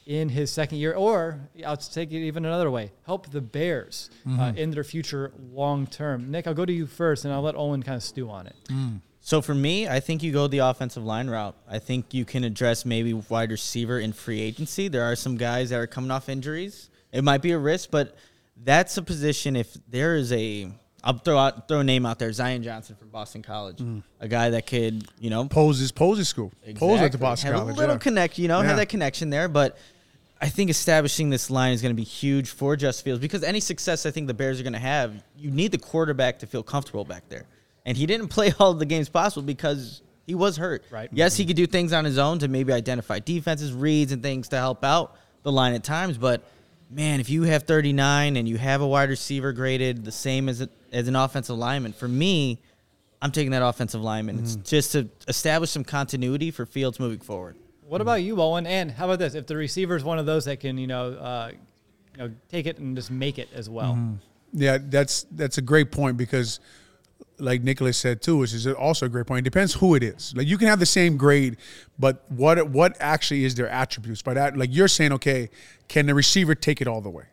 in 0.05 0.30
his 0.30 0.49
second 0.49 0.80
year? 0.80 0.93
Or 0.93 1.39
I'll 1.66 1.78
take 1.78 2.12
it 2.12 2.26
even 2.26 2.45
another 2.45 2.72
way 2.72 2.91
help 3.05 3.30
the 3.30 3.41
Bears 3.41 4.10
uh, 4.28 4.53
in 4.55 4.72
their 4.72 4.84
future 4.84 5.32
long 5.53 5.86
term. 5.86 6.32
Nick, 6.32 6.47
I'll 6.47 6.53
go 6.53 6.66
to 6.66 6.74
you 6.74 6.88
first 6.88 7.26
and 7.26 7.34
I'll 7.34 7.41
let 7.41 7.55
Olin 7.55 7.84
kind 7.84 7.97
of 7.97 8.03
stew 8.03 8.30
on 8.30 8.47
it. 8.47 8.55
Mm. 8.70 9.01
So 9.28 9.42
for 9.42 9.54
me, 9.54 9.90
I 9.90 10.00
think 10.00 10.24
you 10.24 10.32
go 10.32 10.48
the 10.48 10.60
offensive 10.60 11.04
line 11.04 11.30
route. 11.30 11.54
I 11.70 11.80
think 11.80 12.14
you 12.14 12.24
can 12.24 12.46
address 12.46 12.86
maybe 12.86 13.12
wide 13.12 13.52
receiver 13.52 14.00
in 14.00 14.14
free 14.14 14.40
agency. 14.40 14.88
There 14.88 15.04
are 15.04 15.18
some 15.18 15.36
guys 15.36 15.72
that 15.72 15.80
are 15.82 15.86
coming 15.86 16.12
off 16.12 16.30
injuries. 16.30 16.90
It 17.12 17.26
might 17.26 17.42
be 17.42 17.52
a 17.52 17.58
risk, 17.58 17.92
but 17.92 18.16
that's 18.64 18.96
a 18.96 19.02
position. 19.02 19.58
If 19.58 19.76
there 19.90 20.16
is 20.16 20.32
a, 20.32 20.72
I'll 21.04 21.18
throw 21.18 21.38
out 21.38 21.68
throw 21.68 21.82
a 21.82 21.84
name 21.84 22.06
out 22.06 22.20
there, 22.20 22.32
Zion 22.32 22.64
Johnson 22.64 22.96
from 22.96 23.10
Boston 23.10 23.42
College, 23.42 23.80
mm. 23.80 24.02
a 24.22 24.30
guy 24.30 24.52
that 24.52 24.66
could, 24.66 25.06
you 25.20 25.30
know, 25.30 25.44
Poses, 25.50 25.92
poses 25.92 26.30
school. 26.30 26.54
Poles 26.76 27.02
at 27.02 27.12
the 27.12 27.18
Exactly. 27.18 27.20
Boston 27.20 27.52
have 27.52 27.60
College. 27.60 27.76
a 27.76 27.80
little 27.80 27.96
yeah. 27.96 28.00
connect, 28.00 28.38
you 28.40 28.48
know, 28.48 28.62
Yeah. 28.62 28.68
have 28.68 28.78
that 28.78 28.88
connection 28.88 29.30
there. 29.30 29.50
But 29.50 29.78
I 30.40 30.48
think 30.48 30.70
establishing 30.70 31.32
this 31.32 31.50
line 31.50 31.74
is 31.74 31.82
going 31.82 31.94
to 31.94 32.00
be 32.00 32.06
huge 32.06 32.50
for 32.50 32.78
Just 32.78 33.04
Fields 33.04 33.20
because 33.20 33.44
any 33.44 33.60
success 33.60 34.06
I 34.06 34.12
think 34.12 34.28
the 34.28 34.34
Bears 34.34 34.58
are 34.62 34.64
going 34.64 34.72
to 34.72 34.80
have, 34.80 35.22
you 35.38 35.52
need 35.52 35.74
the 35.74 35.80
quarterback 35.80 36.40
to 36.40 36.48
feel 36.48 36.64
comfortable 36.64 37.04
back 37.04 37.28
there. 37.28 37.44
And 37.88 37.98
he 37.98 38.06
didn't 38.06 38.28
play 38.38 38.54
all 38.60 38.76
the 38.76 38.86
games 38.86 39.10
possible 39.10 39.44
because 39.44 40.04
he 40.28 40.36
was 40.36 40.58
hurt. 40.58 40.84
Right. 40.92 41.10
Yes, 41.12 41.36
he 41.36 41.46
could 41.46 41.56
do 41.56 41.66
things 41.66 41.92
on 41.94 42.06
his 42.06 42.20
own 42.20 42.38
to 42.40 42.48
maybe 42.48 42.72
identify 42.72 43.18
defenses, 43.18 43.74
reads, 43.74 44.12
and 44.12 44.22
things 44.22 44.50
to 44.50 44.58
help 44.58 44.84
out 44.84 45.16
the 45.42 45.52
line 45.52 45.74
at 45.74 45.84
times. 45.84 46.20
But 46.20 46.44
man, 46.92 47.20
if 47.20 47.30
you 47.30 47.44
have 47.44 47.64
39 47.64 48.36
and 48.36 48.48
you 48.48 48.58
have 48.58 48.82
a 48.82 48.88
wide 48.88 49.10
receiver 49.10 49.54
graded 49.54 50.06
the 50.06 50.12
same 50.12 50.50
as 50.50 50.62
a, 50.62 50.70
as 50.92 51.08
an 51.08 51.16
offensive 51.16 51.58
lineman, 51.58 51.94
for 51.94 52.08
me, 52.08 52.62
I'm 53.22 53.32
taking 53.32 53.52
that 53.52 53.64
offensive 53.64 54.02
lineman. 54.02 54.40
It's 54.40 54.56
just 54.58 54.92
to 54.92 55.10
establish 55.28 55.72
some 55.72 55.84
continuity 55.84 56.52
for 56.52 56.68
Fields 56.68 57.00
moving 57.00 57.20
forward. 57.20 57.56
What 57.88 58.02
about 58.02 58.22
you, 58.22 58.40
Olin? 58.40 58.68
And 58.68 58.92
how 58.92 59.06
about 59.06 59.20
this? 59.20 59.34
If 59.34 59.48
the 59.48 59.56
receiver 59.56 59.96
is 59.96 60.04
one 60.04 60.20
of 60.20 60.26
those 60.26 60.46
that 60.46 60.60
can, 60.60 60.78
you 60.78 60.88
know, 60.88 61.14
uh, 61.14 61.52
you 62.12 62.18
know, 62.18 62.34
take 62.50 62.66
it 62.66 62.78
and 62.80 62.96
just 62.96 63.10
make 63.10 63.40
it 63.40 63.48
as 63.54 63.70
well. 63.70 63.98
Yeah, 64.54 64.78
that's 64.82 65.26
that's 65.32 65.58
a 65.58 65.62
great 65.62 65.92
point 65.92 66.18
because, 66.18 66.60
like 67.40 67.62
Nicholas 67.62 67.98
said 67.98 68.22
too, 68.22 68.38
which 68.38 68.54
is 68.54 68.68
also 68.68 69.06
a 69.06 69.10
great 69.10 69.28
point. 69.28 69.46
It 69.46 69.50
depends 69.50 69.74
who 69.74 69.96
it 69.96 70.04
is. 70.04 70.34
Like 70.36 70.48
you 70.48 70.58
can 70.58 70.68
have 70.68 70.80
the 70.80 70.86
same 70.86 71.18
grade, 71.18 71.58
but 72.00 72.24
what 72.30 72.70
what 72.70 72.98
actually 73.00 73.46
is 73.46 73.56
their 73.56 73.70
attributes? 73.70 74.22
By 74.22 74.34
that, 74.36 74.58
like 74.58 74.70
you're 74.74 74.88
saying, 74.88 75.14
okay, 75.14 75.50
can 75.88 76.06
the 76.06 76.14
receiver 76.14 76.56
take 76.56 76.82
it 76.82 76.88
all 76.88 77.02
the 77.02 77.10
way? 77.10 77.26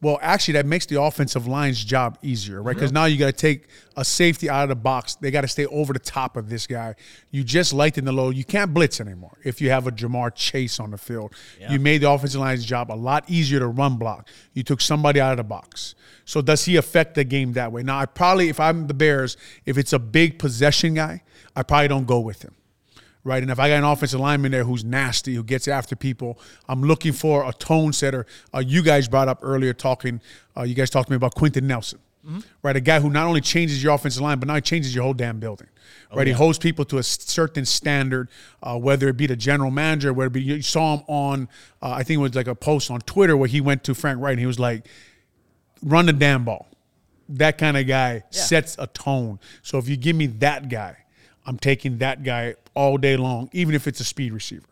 Well, 0.00 0.18
actually, 0.22 0.54
that 0.54 0.66
makes 0.66 0.86
the 0.86 1.00
offensive 1.02 1.48
line's 1.48 1.84
job 1.84 2.18
easier, 2.22 2.62
right? 2.62 2.74
Because 2.74 2.92
now 2.92 3.06
you 3.06 3.18
got 3.18 3.26
to 3.26 3.32
take 3.32 3.66
a 3.96 4.04
safety 4.04 4.48
out 4.48 4.62
of 4.62 4.68
the 4.68 4.76
box. 4.76 5.16
They 5.16 5.32
got 5.32 5.40
to 5.40 5.48
stay 5.48 5.66
over 5.66 5.92
the 5.92 5.98
top 5.98 6.36
of 6.36 6.48
this 6.48 6.68
guy. 6.68 6.94
You 7.32 7.42
just 7.42 7.72
lighten 7.72 8.04
the 8.04 8.12
load. 8.12 8.36
You 8.36 8.44
can't 8.44 8.72
blitz 8.72 9.00
anymore 9.00 9.38
if 9.42 9.60
you 9.60 9.70
have 9.70 9.88
a 9.88 9.90
Ja'Marr 9.90 10.36
Chase 10.36 10.78
on 10.78 10.92
the 10.92 10.98
field. 10.98 11.34
You 11.72 11.80
made 11.80 12.02
the 12.02 12.10
offensive 12.10 12.40
line's 12.40 12.64
job 12.64 12.92
a 12.92 12.94
lot 12.94 13.24
easier 13.28 13.58
to 13.58 13.66
run 13.66 13.96
block. 13.96 14.28
You 14.52 14.62
took 14.62 14.80
somebody 14.80 15.20
out 15.20 15.32
of 15.32 15.38
the 15.38 15.44
box. 15.44 15.96
So 16.24 16.42
does 16.42 16.64
he 16.64 16.76
affect 16.76 17.16
the 17.16 17.24
game 17.24 17.54
that 17.54 17.72
way? 17.72 17.82
Now, 17.82 17.98
I 17.98 18.06
probably, 18.06 18.48
if 18.50 18.60
I'm 18.60 18.86
the 18.86 18.94
Bears, 18.94 19.36
if 19.66 19.78
it's 19.78 19.92
a 19.92 19.98
big 19.98 20.38
possession 20.38 20.94
guy, 20.94 21.22
I 21.56 21.64
probably 21.64 21.88
don't 21.88 22.06
go 22.06 22.20
with 22.20 22.42
him 22.42 22.54
right? 23.28 23.42
And 23.42 23.52
if 23.52 23.60
I 23.60 23.68
got 23.68 23.76
an 23.76 23.84
offensive 23.84 24.18
lineman 24.18 24.50
there 24.50 24.64
who's 24.64 24.84
nasty, 24.84 25.34
who 25.34 25.44
gets 25.44 25.68
after 25.68 25.94
people, 25.94 26.40
I'm 26.68 26.82
looking 26.82 27.12
for 27.12 27.48
a 27.48 27.52
tone 27.52 27.92
setter. 27.92 28.26
Uh, 28.52 28.60
you 28.60 28.82
guys 28.82 29.06
brought 29.06 29.28
up 29.28 29.40
earlier 29.42 29.74
talking, 29.74 30.20
uh, 30.56 30.62
you 30.62 30.74
guys 30.74 30.90
talked 30.90 31.08
to 31.08 31.12
me 31.12 31.16
about 31.16 31.34
Quenton 31.34 31.66
Nelson, 31.66 31.98
right? 32.62 32.74
A 32.74 32.80
guy 32.80 33.00
who 33.00 33.10
not 33.10 33.26
only 33.26 33.40
changes 33.40 33.82
your 33.82 33.94
offensive 33.94 34.22
line, 34.22 34.38
but 34.38 34.48
now 34.48 34.54
he 34.54 34.60
changes 34.60 34.94
your 34.94 35.04
whole 35.04 35.14
damn 35.14 35.38
building, 35.38 35.68
right? 36.14 36.26
He 36.26 36.32
holds 36.32 36.58
people 36.58 36.84
to 36.86 36.98
a 36.98 37.02
certain 37.02 37.64
standard, 37.64 38.28
uh, 38.62 38.78
whether 38.78 39.08
it 39.08 39.16
be 39.16 39.26
the 39.26 39.36
general 39.36 39.70
manager, 39.70 40.12
whether 40.12 40.28
it 40.28 40.32
be, 40.32 40.42
you 40.42 40.62
saw 40.62 40.96
him 40.96 41.04
on, 41.06 41.48
uh, 41.82 41.90
I 41.90 42.02
think 42.02 42.18
it 42.18 42.22
was 42.22 42.34
like 42.34 42.48
a 42.48 42.54
post 42.54 42.90
on 42.90 43.00
Twitter 43.00 43.36
where 43.36 43.48
he 43.48 43.60
went 43.60 43.84
to 43.84 43.94
Frank 43.94 44.20
Reich 44.20 44.32
and 44.32 44.40
he 44.40 44.46
was 44.46 44.58
like, 44.58 44.86
run 45.82 46.06
the 46.06 46.12
damn 46.12 46.44
ball. 46.44 46.66
That 47.28 47.58
kind 47.58 47.76
of 47.76 47.86
guy 47.86 48.24
sets 48.30 48.76
a 48.78 48.86
tone. 48.86 49.38
So 49.62 49.76
if 49.76 49.86
you 49.86 49.98
give 49.98 50.16
me 50.16 50.26
that 50.26 50.70
guy, 50.70 50.96
I'm 51.48 51.58
taking 51.58 51.96
that 51.98 52.24
guy 52.24 52.56
all 52.74 52.98
day 52.98 53.16
long, 53.16 53.48
even 53.52 53.74
if 53.74 53.86
it's 53.86 54.00
a 54.00 54.04
speed 54.04 54.34
receiver. 54.34 54.66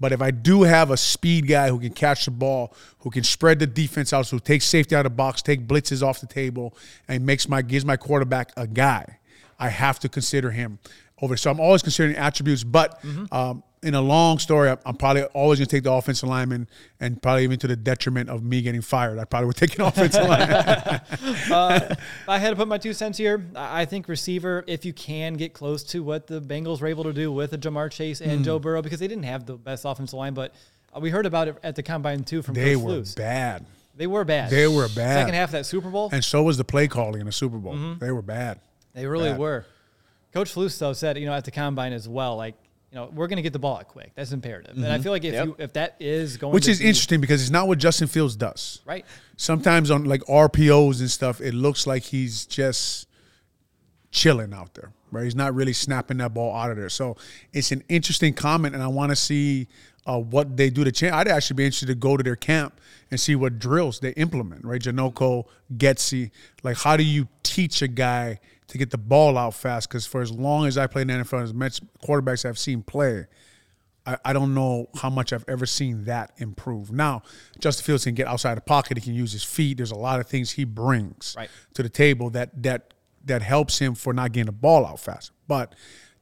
But 0.00 0.12
if 0.12 0.22
I 0.22 0.30
do 0.30 0.62
have 0.62 0.90
a 0.90 0.96
speed 0.96 1.46
guy 1.46 1.68
who 1.68 1.78
can 1.78 1.92
catch 1.92 2.24
the 2.24 2.30
ball, 2.30 2.74
who 3.00 3.10
can 3.10 3.24
spread 3.24 3.58
the 3.58 3.66
defense 3.66 4.10
out, 4.14 4.24
so 4.26 4.38
takes 4.38 4.64
safety 4.64 4.96
out 4.96 5.04
of 5.04 5.12
the 5.12 5.16
box, 5.16 5.42
take 5.42 5.66
blitzes 5.68 6.02
off 6.02 6.20
the 6.20 6.26
table, 6.26 6.74
and 7.08 7.26
makes 7.26 7.46
my 7.46 7.60
gives 7.60 7.84
my 7.84 7.98
quarterback 7.98 8.52
a 8.56 8.66
guy, 8.66 9.18
I 9.58 9.68
have 9.68 10.00
to 10.00 10.08
consider 10.08 10.50
him 10.50 10.78
over. 11.20 11.36
So 11.36 11.50
I'm 11.50 11.60
always 11.60 11.82
considering 11.82 12.16
attributes, 12.16 12.64
but 12.64 13.04
um, 13.30 13.62
in 13.84 13.94
a 13.94 14.00
long 14.00 14.38
story, 14.38 14.68
I'm- 14.70 14.96
probably 14.96 15.22
always 15.24 15.58
going 15.58 15.66
to 15.68 15.76
take 15.76 15.84
the 15.84 15.92
offensive 15.92 16.28
lineman, 16.28 16.66
and 17.00 17.20
probably 17.22 17.44
even 17.44 17.58
to 17.60 17.66
the 17.66 17.76
detriment 17.76 18.30
of 18.30 18.42
me 18.42 18.62
getting 18.62 18.80
fired. 18.80 19.18
I 19.18 19.24
probably 19.24 19.46
would 19.48 19.56
take 19.56 19.78
an 19.78 19.84
offensive 19.86 20.26
lineman. 20.26 21.00
If 21.10 21.48
I 22.28 22.38
had 22.38 22.50
to 22.50 22.56
put 22.56 22.68
my 22.68 22.78
two 22.78 22.92
cents 22.92 23.18
here. 23.18 23.44
I 23.54 23.84
think 23.84 24.08
receiver, 24.08 24.64
if 24.66 24.84
you 24.84 24.92
can 24.92 25.34
get 25.34 25.52
close 25.54 25.82
to 25.84 26.02
what 26.02 26.26
the 26.26 26.40
Bengals 26.40 26.80
were 26.80 26.86
able 26.88 27.04
to 27.04 27.12
do 27.12 27.30
with 27.30 27.52
a 27.52 27.58
Ja'Marr 27.58 27.90
Chase 27.90 28.20
and 28.20 28.38
Hmm. 28.38 28.42
Joe 28.44 28.58
Burrow, 28.58 28.82
because 28.82 29.00
they 29.00 29.08
didn't 29.08 29.24
have 29.24 29.46
the 29.46 29.54
best 29.54 29.84
offensive 29.84 30.18
line, 30.18 30.34
but 30.34 30.54
uh, 30.94 31.00
we 31.00 31.10
heard 31.10 31.26
about 31.26 31.48
it 31.48 31.56
at 31.62 31.76
the 31.76 31.82
combine 31.82 32.24
too 32.24 32.42
from 32.42 32.54
They 32.54 32.74
Coach 32.74 32.82
were 32.84 33.04
bad. 33.16 33.66
They 33.96 34.06
were 34.06 34.24
bad. 34.24 34.50
They 34.50 34.66
were 34.66 34.88
bad. 34.88 35.20
Second 35.20 35.34
half 35.34 35.48
of 35.50 35.52
that 35.52 35.66
Super 35.66 35.88
Bowl, 35.90 36.08
And 36.12 36.24
so 36.24 36.42
was 36.42 36.56
the 36.56 36.64
play 36.64 36.88
calling 36.88 37.20
in 37.20 37.26
the 37.26 37.32
Super 37.32 37.58
Bowl. 37.58 37.74
Mm-hmm. 37.74 37.98
They 38.04 38.10
were 38.10 38.22
bad. 38.22 38.58
they 38.92 39.06
really 39.06 39.30
bad. 39.30 39.38
were. 39.38 39.66
Coach 40.32 40.52
Flus 40.52 40.76
though 40.78 40.92
said, 40.92 41.16
you 41.16 41.26
know, 41.26 41.32
at 41.32 41.44
the 41.44 41.52
combine 41.52 41.92
as 41.92 42.08
well, 42.08 42.36
like, 42.36 42.54
you 42.94 43.00
know, 43.00 43.10
we're 43.12 43.26
going 43.26 43.38
to 43.38 43.42
get 43.42 43.52
the 43.52 43.58
ball 43.58 43.76
out 43.78 43.88
quick. 43.88 44.12
That's 44.14 44.30
imperative. 44.30 44.76
And 44.76 44.86
I 44.86 45.00
feel 45.00 45.10
like 45.10 45.24
if 45.24 45.32
Yep. 45.34 45.46
you 45.46 45.56
if 45.58 45.72
that 45.72 45.96
is 45.98 46.36
going, 46.36 46.50
Mm-hmm. 46.50 46.54
Which 46.54 46.68
is 46.68 46.78
be- 46.78 46.86
interesting 46.86 47.20
because 47.20 47.42
it's 47.42 47.50
not 47.50 47.66
what 47.66 47.78
Justin 47.78 48.06
Fields 48.06 48.36
does. 48.36 48.82
right? 48.86 49.04
Sometimes 49.36 49.90
on 49.90 50.04
like 50.04 50.22
RPOs 50.26 51.00
and 51.00 51.10
stuff, 51.10 51.40
it 51.40 51.54
looks 51.54 51.88
like 51.88 52.04
he's 52.04 52.46
just 52.46 53.08
chilling 54.12 54.52
out 54.54 54.74
there, 54.74 54.92
right? 55.10 55.24
He's 55.24 55.34
not 55.34 55.54
really 55.56 55.72
snapping 55.72 56.18
that 56.18 56.34
ball 56.34 56.54
out 56.54 56.70
of 56.70 56.76
there. 56.76 56.88
So 56.88 57.16
it's 57.52 57.72
an 57.72 57.82
interesting 57.88 58.32
comment, 58.32 58.74
and 58.76 58.84
I 58.84 58.86
want 58.86 59.10
to 59.10 59.16
see 59.16 59.66
uh, 60.06 60.20
what 60.20 60.56
they 60.56 60.70
do 60.70 60.84
to 60.84 60.92
change. 60.92 61.12
I'd 61.12 61.26
actually 61.26 61.56
be 61.56 61.64
interested 61.64 61.86
to 61.86 61.94
go 61.96 62.16
to 62.16 62.22
their 62.22 62.36
camp 62.36 62.78
and 63.10 63.18
see 63.18 63.34
what 63.34 63.58
drills 63.58 63.98
they 64.00 64.10
implement, 64.10 64.64
right? 64.64 64.80
Janocko, 64.80 65.46
Getsy, 65.76 66.30
like 66.62 66.76
how 66.76 66.96
do 66.96 67.02
you 67.02 67.26
teach 67.42 67.82
a 67.82 67.88
guy 67.88 68.38
to 68.68 68.78
get 68.78 68.90
the 68.90 68.98
ball 68.98 69.36
out 69.38 69.54
fast? 69.54 69.88
Because 69.88 70.06
for 70.06 70.20
as 70.22 70.32
long 70.32 70.66
as 70.66 70.78
I 70.78 70.86
played 70.86 71.10
in 71.10 71.18
the 71.18 71.24
NFL, 71.24 71.42
as 71.42 71.54
much 71.54 71.80
quarterbacks 72.02 72.44
I've 72.44 72.58
seen 72.58 72.82
play, 72.82 73.26
I, 74.06 74.18
I 74.24 74.32
don't 74.32 74.54
know 74.54 74.88
how 74.96 75.10
much 75.10 75.32
I've 75.32 75.44
ever 75.48 75.66
seen 75.66 76.04
that 76.04 76.32
improve. 76.38 76.92
Now, 76.92 77.22
Justin 77.58 77.84
Fields 77.84 78.04
can 78.04 78.14
get 78.14 78.26
outside 78.26 78.56
the 78.56 78.60
pocket. 78.62 78.96
He 78.96 79.02
can 79.02 79.14
use 79.14 79.32
his 79.32 79.44
feet. 79.44 79.76
There's 79.78 79.90
a 79.90 79.96
lot 79.96 80.20
of 80.20 80.26
things 80.26 80.52
he 80.52 80.64
brings 80.64 81.34
Right. 81.36 81.48
to 81.74 81.82
the 81.82 81.88
table 81.88 82.30
that 82.30 82.62
that 82.62 82.94
that 83.26 83.40
helps 83.40 83.78
him 83.78 83.94
for 83.94 84.12
not 84.12 84.32
getting 84.32 84.46
the 84.46 84.52
ball 84.52 84.84
out 84.84 85.00
fast. 85.00 85.30
But 85.48 85.74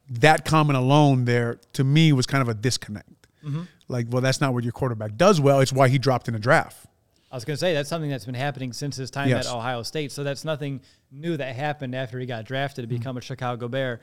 that 0.09 0.45
comment 0.45 0.77
alone 0.77 1.25
there 1.25 1.59
to 1.73 1.83
me 1.83 2.13
was 2.13 2.25
kind 2.25 2.41
of 2.41 2.47
a 2.47 2.53
disconnect. 2.53 3.09
Mm-hmm. 3.43 3.63
Like, 3.89 4.07
well, 4.09 4.21
that's 4.21 4.39
not 4.39 4.53
what 4.53 4.63
your 4.63 4.71
quarterback 4.71 5.17
does 5.17 5.41
well. 5.41 5.59
It's 5.59 5.73
why 5.73 5.89
he 5.89 5.97
dropped 5.97 6.29
in 6.29 6.33
the 6.33 6.39
draft. 6.39 6.85
I 7.33 7.35
was 7.35 7.45
going 7.45 7.55
to 7.55 7.59
say 7.59 7.73
that's 7.73 7.89
something 7.89 8.11
that's 8.11 8.25
been 8.25 8.35
happening 8.35 8.73
since 8.73 8.95
his 8.95 9.09
time 9.09 9.27
Yes. 9.27 9.47
at 9.47 9.53
Ohio 9.55 9.81
State. 9.81 10.11
So 10.11 10.23
that's 10.23 10.45
nothing 10.45 10.81
new 11.11 11.35
that 11.35 11.55
happened 11.55 11.95
after 11.95 12.19
he 12.19 12.27
got 12.27 12.45
drafted 12.45 12.83
to 12.83 12.87
Mm-hmm. 12.93 12.99
become 12.99 13.17
a 13.17 13.21
Chicago 13.21 13.67
Bear. 13.67 14.01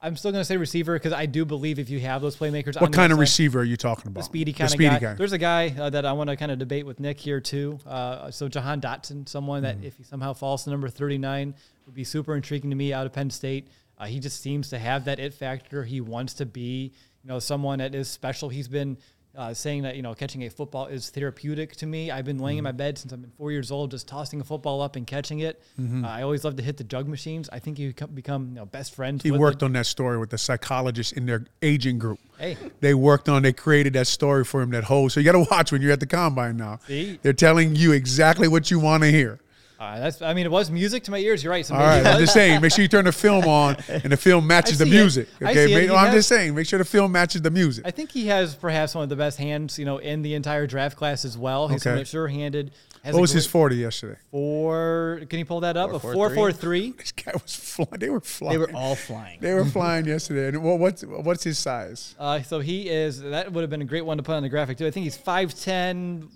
I'm 0.00 0.16
still 0.16 0.30
going 0.30 0.40
to 0.40 0.44
say 0.46 0.56
receiver 0.56 0.94
because 0.94 1.12
I 1.12 1.26
do 1.26 1.44
believe 1.44 1.78
if 1.78 1.88
you 1.90 2.00
have 2.00 2.20
those 2.22 2.36
playmakers, 2.36 2.80
What 2.80 2.92
kind 2.92 3.12
of 3.12 3.18
receiver 3.18 3.60
are 3.60 3.64
you 3.64 3.76
talking 3.76 4.08
about? 4.08 4.20
the 4.20 4.24
speedy 4.24 4.52
kind 4.52 4.66
of 4.68 4.70
speedy 4.72 4.98
guy. 4.98 5.14
There's 5.14 5.32
a 5.32 5.38
guy 5.38 5.74
uh, 5.78 5.90
that 5.90 6.04
I 6.06 6.12
want 6.12 6.28
to 6.30 6.36
kind 6.36 6.50
of 6.52 6.58
debate 6.58 6.84
with 6.86 6.98
Nick 7.00 7.18
here 7.20 7.40
too. 7.40 7.78
Uh, 7.86 8.30
so 8.30 8.48
Jahan 8.48 8.80
Dotson, 8.80 9.28
someone 9.28 9.62
that 9.62 9.76
Mm-hmm. 9.76 9.86
if 9.86 9.96
he 9.96 10.02
somehow 10.04 10.32
falls 10.32 10.64
to 10.64 10.70
number 10.70 10.88
39 10.88 11.54
would 11.86 11.94
be 11.94 12.04
super 12.04 12.34
intriguing 12.36 12.70
to 12.70 12.76
me 12.76 12.92
out 12.92 13.04
of 13.06 13.12
Penn 13.12 13.30
State. 13.30 13.68
Uh, 13.98 14.04
he 14.06 14.18
just 14.20 14.40
seems 14.42 14.68
to 14.70 14.78
have 14.78 15.06
that 15.06 15.18
it 15.18 15.32
factor. 15.34 15.82
He 15.84 16.00
wants 16.02 16.34
to 16.34 16.46
be, 16.46 16.92
you 17.22 17.28
know, 17.28 17.38
someone 17.38 17.78
that 17.78 17.94
is 17.94 18.08
special. 18.08 18.48
He's 18.50 18.68
been 18.68 18.98
uh, 19.36 19.52
saying 19.54 19.82
that 19.82 19.96
you 19.96 20.02
know 20.02 20.14
catching 20.14 20.42
a 20.44 20.48
football 20.50 20.86
is 20.86 21.10
therapeutic 21.10 21.76
to 21.76 21.86
me. 21.86 22.10
I've 22.10 22.24
been 22.24 22.38
laying 22.38 22.58
in 22.58 22.64
my 22.64 22.70
Mm-hmm. 22.70 22.76
bed 22.78 22.98
since 22.98 23.12
I've 23.12 23.20
been 23.22 23.30
four 23.38 23.52
years 23.52 23.70
old, 23.70 23.90
just 23.90 24.08
tossing 24.08 24.40
a 24.40 24.44
football 24.44 24.80
up 24.82 24.96
and 24.96 25.06
catching 25.06 25.40
it. 25.40 25.62
Uh, 25.78 26.06
I 26.06 26.22
always 26.22 26.44
love 26.44 26.56
to 26.56 26.62
hit 26.62 26.76
the 26.76 26.84
jug 26.84 27.06
machines. 27.08 27.48
I 27.52 27.58
think 27.58 27.78
you 27.78 27.88
become, 27.88 28.10
become 28.10 28.48
you 28.50 28.54
know, 28.56 28.66
best 28.66 28.94
friends. 28.94 29.22
He 29.22 29.30
worked 29.30 29.62
it. 29.62 29.66
on 29.66 29.72
that 29.74 29.86
story 29.86 30.18
with 30.18 30.30
the 30.30 30.38
psychologist 30.38 31.12
in 31.14 31.26
their 31.26 31.44
aging 31.62 31.98
group. 31.98 32.18
Hey. 32.38 32.56
They 32.80 32.92
worked 32.94 33.28
on, 33.28 33.42
they 33.42 33.52
created 33.52 33.92
that 33.94 34.06
story 34.08 34.44
for 34.44 34.60
him, 34.62 34.70
that 34.70 34.84
whole. 34.84 35.08
So 35.08 35.20
you 35.20 35.24
got 35.24 35.32
to 35.32 35.46
watch 35.50 35.72
when 35.72 35.80
you're 35.80 35.92
at 35.92 36.00
the 36.00 36.06
combine 36.06 36.56
now. 36.56 36.80
See? 36.86 37.18
They're 37.22 37.32
telling 37.32 37.76
you 37.76 37.92
exactly 37.92 38.48
what 38.48 38.70
you 38.70 38.78
want 38.78 39.02
to 39.04 39.10
hear. 39.10 39.38
Uh, 39.78 39.98
that's. 40.00 40.22
I 40.22 40.32
mean, 40.32 40.46
it 40.46 40.50
was 40.50 40.70
music 40.70 41.04
to 41.04 41.10
my 41.10 41.18
ears. 41.18 41.44
You're 41.44 41.52
right. 41.52 41.64
So 41.66 41.74
All 41.74 41.80
maybe 41.80 41.90
right, 42.04 42.06
it 42.06 42.14
I'm 42.14 42.20
just 42.20 42.32
saying, 42.32 42.62
make 42.62 42.72
sure 42.72 42.80
you 42.82 42.88
turn 42.88 43.04
the 43.04 43.12
film 43.12 43.44
on 43.46 43.76
and 43.88 44.04
the 44.10 44.16
film 44.16 44.46
matches 44.54 44.78
the 44.78 44.86
see 44.86 44.90
it. 44.90 44.94
music. 44.94 45.28
I 45.42 45.50
Okay. 45.50 45.66
Make- 45.74 45.82
He 45.82 45.86
no, 45.88 45.96
I'm 45.96 46.12
just 46.12 46.28
saying, 46.28 46.54
make 46.54 46.66
sure 46.66 46.78
the 46.78 46.84
film 46.86 47.12
matches 47.12 47.42
the 47.42 47.50
music. 47.50 47.84
I 47.86 47.90
think 47.90 48.10
he 48.10 48.26
has 48.28 48.54
perhaps 48.54 48.94
one 48.94 49.02
of 49.04 49.10
the 49.10 49.16
best 49.16 49.36
hands, 49.38 49.78
you 49.78 49.84
know, 49.84 49.98
in 49.98 50.22
the 50.22 50.32
entire 50.34 50.66
draft 50.66 50.96
class 50.96 51.24
as 51.26 51.36
well. 51.36 51.68
He's 51.68 51.86
Okay. 51.86 52.04
sure-handed. 52.04 52.70
Has 53.02 53.12
What 53.12 53.18
a 53.18 53.22
was 53.22 53.30
his 53.32 53.46
40 53.46 53.76
yesterday? 53.76 54.18
four? 54.32 55.20
Can 55.28 55.38
you 55.38 55.44
pull 55.44 55.60
that 55.60 55.76
up? 55.76 55.90
Four, 55.90 55.96
a 55.96 56.00
four, 56.00 56.12
four 56.14 56.28
three? 56.30 56.34
four 56.34 56.52
three. 56.52 56.90
This 56.92 57.12
guy 57.12 57.32
was 57.34 57.54
flying. 57.54 57.88
They 58.00 58.10
were 58.10 58.20
flying. 58.20 58.52
They 58.52 58.58
were 58.58 58.72
all 58.74 58.94
flying. 58.96 59.38
They 59.40 59.54
were 59.54 59.64
flying 59.76 60.06
yesterday. 60.06 60.48
And 60.48 60.64
what, 60.64 60.78
what's 60.80 61.02
what's 61.04 61.44
his 61.44 61.58
size? 61.58 62.14
Uh, 62.18 62.42
so 62.42 62.58
he 62.60 62.88
is. 62.88 63.20
That 63.20 63.52
would 63.52 63.60
have 63.60 63.70
been 63.70 63.82
a 63.82 63.84
great 63.84 64.04
one 64.04 64.16
to 64.16 64.22
put 64.24 64.34
on 64.34 64.42
the 64.42 64.48
graphic 64.48 64.78
too. 64.78 64.86
I 64.86 64.90
think 64.90 65.04
he's 65.04 65.18
5'10", 65.18 66.28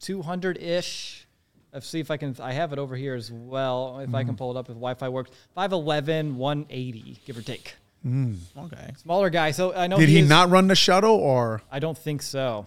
200 0.00 0.58
ish. 0.58 1.26
Let's 1.72 1.86
see 1.88 2.00
if 2.00 2.10
I 2.10 2.16
can. 2.16 2.34
I 2.40 2.52
have 2.52 2.72
it 2.72 2.78
over 2.78 2.96
here 2.96 3.14
as 3.14 3.30
well. 3.30 4.00
If 4.00 4.12
I 4.14 4.20
Mm-hmm. 4.20 4.28
can 4.30 4.36
pull 4.36 4.50
it 4.50 4.58
up 4.58 4.66
if 4.68 4.74
Wi-Fi 4.74 5.08
works. 5.08 5.30
5'11", 5.56 6.34
180, 6.34 7.20
give 7.24 7.38
or 7.38 7.42
take. 7.42 7.74
Okay. 8.04 8.92
Smaller 9.02 9.30
guy. 9.30 9.50
So 9.52 9.74
I 9.74 9.86
know. 9.86 9.96
Did 9.98 10.08
he 10.08 10.20
is- 10.20 10.28
not 10.28 10.50
run 10.50 10.66
the 10.68 10.74
shuttle, 10.74 11.14
or 11.14 11.62
I 11.70 11.78
don't 11.78 11.96
think 11.98 12.22
so. 12.22 12.66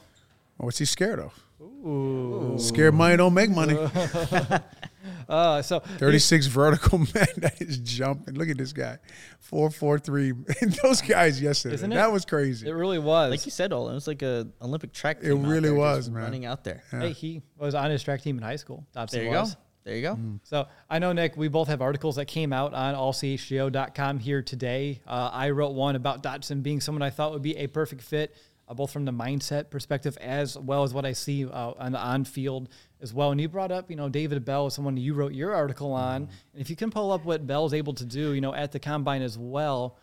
what's 0.58 0.78
he 0.78 0.86
scared 0.86 1.20
of? 1.20 1.34
Ooh. 1.62 2.56
Scared 2.60 2.93
money 2.93 3.18
don't 3.18 3.34
make 3.34 3.49
money. 3.49 3.74
Uh, 5.28 5.62
so 5.62 5.80
36 5.80 6.48
vertical 6.48 6.98
man 7.16 7.28
that 7.38 7.62
is 7.62 7.78
jumping. 7.78 8.36
Look 8.36 8.50
at 8.50 8.58
this 8.58 8.74
guy. 8.74 8.98
443. 9.40 10.34
Those 10.84 11.02
guys 11.02 11.42
yesterday. 11.42 11.76
Isn't 11.76 11.92
it? 11.92 11.96
That 11.96 12.12
was 12.12 12.26
crazy. 12.26 12.68
it 12.68 12.74
really 12.74 13.00
was. 13.00 13.32
Like 13.32 13.46
you 13.46 13.52
said, 13.52 13.74
Olin, 13.74 13.92
it 13.92 13.96
was 13.96 14.08
like 14.08 14.22
a 14.22 14.48
Olympic 14.62 14.94
track. 14.94 15.18
It 15.22 15.30
team 15.30 15.46
out 15.46 15.50
really 15.50 15.70
there, 15.70 15.76
was, 15.76 16.10
man. 16.10 16.24
Running 16.24 16.46
out 16.46 16.64
there. 16.64 16.84
Hey, 16.92 17.12
he 17.12 17.42
was 17.58 17.76
on 17.76 17.92
his 17.92 18.02
track 18.04 18.22
team 18.22 18.38
in 18.38 18.44
high 18.44 18.56
school. 18.56 18.86
Dotson 18.96 19.12
There 19.12 19.24
you 19.24 19.32
go. 19.32 19.46
There 19.84 19.96
you 19.98 20.02
go. 20.02 20.18
So 20.44 20.68
I 20.90 21.00
know, 21.00 21.12
Nick, 21.12 21.36
we 21.36 21.50
both 21.50 21.68
have 21.68 21.82
articles 21.82 22.16
that 22.16 22.26
came 22.26 22.54
out 22.54 22.74
on 22.74 22.96
allchgo.com 22.96 24.20
here 24.20 24.42
today. 24.42 25.02
Uh, 25.06 25.30
I 25.32 25.50
wrote 25.50 25.74
one 25.74 25.96
about 25.96 26.24
Dotson 26.24 26.64
being 26.64 26.80
someone 26.80 27.02
I 27.02 27.10
thought 27.10 27.34
would 27.34 27.42
be 27.42 27.58
a 27.58 27.68
perfect 27.68 28.02
fit, 28.02 28.34
uh, 28.68 28.74
both 28.74 28.92
from 28.92 29.04
the 29.04 29.12
mindset 29.12 29.70
perspective 29.70 30.18
as 30.22 30.58
well 30.58 30.84
as 30.84 30.94
what 30.94 31.06
I 31.06 31.12
see 31.12 31.46
uh, 31.46 31.74
on 31.78 31.92
the 31.92 32.00
on 32.00 32.24
field 32.24 32.70
as 33.04 33.14
well. 33.14 33.32
And 33.32 33.39
you 33.39 33.47
brought 33.47 33.72
up, 33.72 33.89
you 33.91 33.95
know, 33.95 34.10
David 34.10 34.43
Bell, 34.45 34.70
someone 34.72 34.97
you 34.97 35.14
wrote 35.14 35.34
your 35.34 35.54
article 35.54 35.91
on. 35.91 36.16
And 36.54 36.62
if 36.62 36.70
you 36.72 36.76
can 36.76 36.89
pull 36.89 37.12
up 37.12 37.24
what 37.26 37.45
Bell's 37.45 37.74
able 37.74 37.93
to 37.95 38.06
do, 38.06 38.32
you 38.32 38.41
know, 38.41 38.56
at 38.56 38.72
the 38.72 38.80
combine 38.80 39.22
as 39.22 39.38
well, 39.38 39.97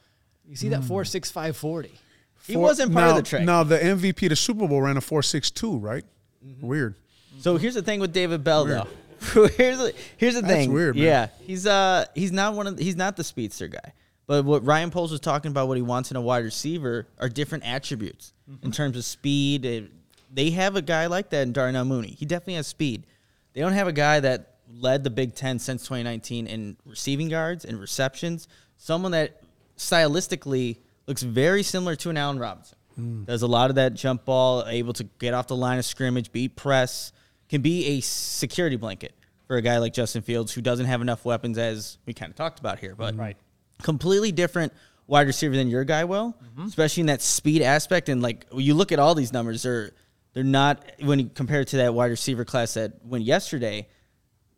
you 0.46 0.54
see 0.54 0.68
that 0.68 0.84
four 0.84 1.04
six 1.04 1.30
five 1.30 1.56
forty. 1.56 1.90
He 2.46 2.56
wasn't 2.56 2.92
part 2.92 3.04
now, 3.06 3.10
of 3.10 3.16
the 3.16 3.22
track. 3.22 3.42
Now, 3.42 3.62
the 3.64 3.78
MVP 3.78 4.28
the 4.28 4.36
Super 4.36 4.66
Bowl 4.68 4.80
ran 4.82 4.96
a 4.96 5.00
462, 5.00 5.76
right? 5.78 6.04
Mm-hmm. 6.44 6.66
Weird. 6.66 6.94
So 7.40 7.56
here's 7.56 7.74
the 7.74 7.82
thing 7.82 8.00
with 8.00 8.12
David 8.12 8.42
Bell, 8.44 8.64
Weird. 8.66 8.82
though. 9.34 9.46
here's 9.56 9.78
the, 9.78 9.94
here's 10.16 10.34
the 10.34 10.40
That's 10.40 10.52
thing. 10.54 10.72
weird, 10.72 10.96
man. 10.96 11.04
Yeah, 11.04 11.28
he's 11.46 11.66
uh 11.66 12.06
he's 12.14 12.32
not 12.32 12.54
one 12.54 12.66
of 12.66 12.76
the, 12.78 12.82
he's 12.84 12.96
not 12.96 13.16
the 13.16 13.24
speedster 13.24 13.68
guy. 13.68 13.92
But 14.26 14.44
what 14.44 14.64
Ryan 14.64 14.90
Poles 14.90 15.10
was 15.10 15.20
talking 15.20 15.50
about, 15.50 15.66
what 15.68 15.76
he 15.76 15.82
wants 15.82 16.10
in 16.10 16.16
a 16.16 16.20
wide 16.20 16.44
receiver, 16.44 17.06
are 17.18 17.28
different 17.28 17.64
attributes 17.66 18.32
Mm-hmm. 18.50 18.66
in 18.66 18.72
terms 18.72 18.96
of 18.96 19.04
speed. 19.04 19.90
They 20.32 20.50
have 20.50 20.76
a 20.76 20.82
guy 20.82 21.06
like 21.06 21.30
that 21.30 21.42
in 21.42 21.52
Darnell 21.52 21.84
Mooney. 21.84 22.14
He 22.18 22.24
definitely 22.26 22.54
has 22.54 22.66
speed. 22.66 23.06
They 23.52 23.60
don't 23.60 23.72
have 23.72 23.88
a 23.88 23.92
guy 23.92 24.20
that 24.20 24.54
led 24.72 25.02
the 25.02 25.10
Big 25.10 25.34
Ten 25.34 25.58
since 25.58 25.82
2019 25.82 26.46
in 26.46 26.76
receiving 26.84 27.28
yards 27.30 27.64
and 27.64 27.80
receptions. 27.80 28.46
Someone 28.76 29.10
that 29.12 29.42
stylistically 29.76 30.78
looks 31.06 31.22
very 31.22 31.62
similar 31.62 31.96
to 31.96 32.10
an 32.10 32.16
Allen 32.16 32.38
Robinson. 32.38 32.78
Hmm. 32.94 33.24
Does 33.24 33.42
a 33.42 33.46
lot 33.46 33.70
of 33.70 33.76
that 33.76 33.94
jump 33.94 34.24
ball, 34.24 34.64
able 34.66 34.92
to 34.94 35.04
get 35.18 35.34
off 35.34 35.48
the 35.48 35.56
line 35.56 35.78
of 35.78 35.84
scrimmage, 35.84 36.30
beat 36.32 36.54
press, 36.56 37.12
can 37.48 37.60
be 37.62 37.86
a 37.86 38.00
security 38.00 38.76
blanket 38.76 39.12
for 39.46 39.56
a 39.56 39.62
guy 39.62 39.78
like 39.78 39.92
Justin 39.92 40.22
Fields 40.22 40.52
who 40.52 40.60
doesn't 40.60 40.86
have 40.86 41.00
enough 41.00 41.24
weapons, 41.24 41.58
as 41.58 41.98
we 42.06 42.14
kind 42.14 42.30
of 42.30 42.36
talked 42.36 42.60
about 42.60 42.78
here. 42.78 42.94
But 42.94 43.16
Right. 43.16 43.36
completely 43.82 44.30
different 44.30 44.72
wide 45.08 45.26
receiver 45.26 45.56
than 45.56 45.68
your 45.68 45.82
guy 45.84 46.04
will, 46.04 46.36
Mm-hmm. 46.52 46.66
especially 46.66 47.00
in 47.00 47.06
that 47.08 47.20
speed 47.22 47.62
aspect. 47.62 48.08
And 48.08 48.22
like 48.22 48.46
when 48.50 48.64
you 48.64 48.74
look 48.74 48.92
at 48.92 49.00
all 49.00 49.14
these 49.16 49.32
numbers, 49.32 49.64
they're 49.64 49.90
they're 50.32 50.44
not 50.44 50.84
when 51.00 51.18
you 51.18 51.30
compare 51.34 51.60
it 51.62 51.68
to 51.68 51.76
that 51.78 51.94
wide 51.94 52.10
receiver 52.10 52.44
class 52.44 52.74
that 52.74 53.04
went 53.04 53.24
yesterday. 53.24 53.88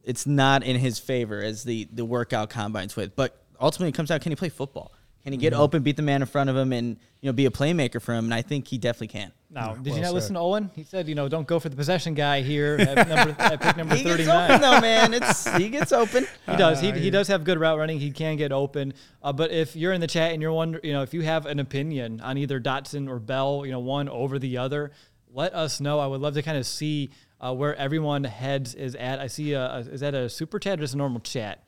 It's 0.04 0.26
not 0.26 0.62
in 0.64 0.76
his 0.76 0.98
favor 0.98 1.40
as 1.42 1.62
the 1.64 1.88
the 1.92 2.04
workout 2.04 2.50
combines 2.50 2.96
with. 2.96 3.14
But 3.14 3.40
ultimately, 3.60 3.90
it 3.90 3.94
comes 3.94 4.10
out: 4.10 4.20
can 4.20 4.32
he 4.32 4.36
play 4.36 4.48
football? 4.48 4.92
Can 5.22 5.32
he 5.32 5.38
get 5.38 5.52
Mm-hmm. 5.52 5.62
open, 5.62 5.82
beat 5.84 5.94
the 5.96 6.02
man 6.02 6.20
in 6.20 6.26
front 6.26 6.50
of 6.50 6.56
him, 6.56 6.72
and 6.72 6.96
you 7.20 7.28
know 7.28 7.32
be 7.32 7.46
a 7.46 7.50
playmaker 7.50 8.02
for 8.02 8.12
him? 8.12 8.24
And 8.24 8.34
I 8.34 8.42
think 8.42 8.66
he 8.66 8.76
definitely 8.76 9.06
can. 9.08 9.30
Now, 9.50 9.74
did 9.74 9.86
well 9.86 9.94
you 9.96 10.00
not 10.00 10.08
said. 10.08 10.14
listen 10.14 10.34
to 10.34 10.40
Olin? 10.40 10.70
He 10.74 10.82
said, 10.82 11.06
you 11.08 11.14
know, 11.14 11.28
don't 11.28 11.46
go 11.46 11.60
for 11.60 11.68
the 11.68 11.76
possession 11.76 12.14
guy 12.14 12.40
here 12.40 12.74
at, 12.80 13.06
number, 13.06 13.36
at 13.38 13.60
pick 13.60 13.76
number 13.76 13.94
He 13.94 14.02
gets 14.02 14.16
39. 14.16 14.50
open 14.50 14.60
though, 14.62 14.80
man. 14.80 15.14
It's 15.14 15.56
he 15.56 15.68
gets 15.68 15.92
open. 15.92 16.26
He 16.50 16.56
does. 16.56 16.80
He, 16.80 16.90
Uh, 16.90 16.94
he 16.94 17.10
does 17.10 17.28
have 17.28 17.44
good 17.44 17.60
route 17.60 17.78
running. 17.78 18.00
He 18.00 18.10
can 18.10 18.36
get 18.36 18.50
open. 18.50 18.94
Uh, 19.22 19.32
but 19.32 19.52
if 19.52 19.76
you're 19.76 19.92
in 19.92 20.00
the 20.00 20.06
chat 20.08 20.32
and 20.32 20.42
you're 20.42 20.52
wondering, 20.52 20.84
you 20.84 20.92
know, 20.92 21.02
if 21.02 21.14
you 21.14 21.20
have 21.20 21.46
an 21.46 21.60
opinion 21.60 22.20
on 22.20 22.36
either 22.38 22.58
Dotson 22.60 23.08
or 23.08 23.20
Bell, 23.20 23.62
you 23.64 23.70
know, 23.70 23.78
one 23.80 24.08
over 24.08 24.38
the 24.40 24.56
other, 24.58 24.90
let 25.32 25.54
us 25.54 25.80
know. 25.80 25.98
I 25.98 26.06
would 26.06 26.20
love 26.20 26.34
to 26.34 26.42
kind 26.42 26.58
of 26.58 26.66
see 26.66 27.10
uh, 27.40 27.54
where 27.54 27.74
everyone 27.76 28.24
heads 28.24 28.74
is 28.74 28.94
at. 28.94 29.18
I 29.18 29.26
see 29.26 29.52
a, 29.52 29.62
a 29.66 29.78
is 29.80 30.00
that 30.00 30.14
a 30.14 30.28
super 30.28 30.58
chat 30.58 30.78
or 30.78 30.82
just 30.82 30.94
a 30.94 30.98
normal 30.98 31.20
chat? 31.20 31.62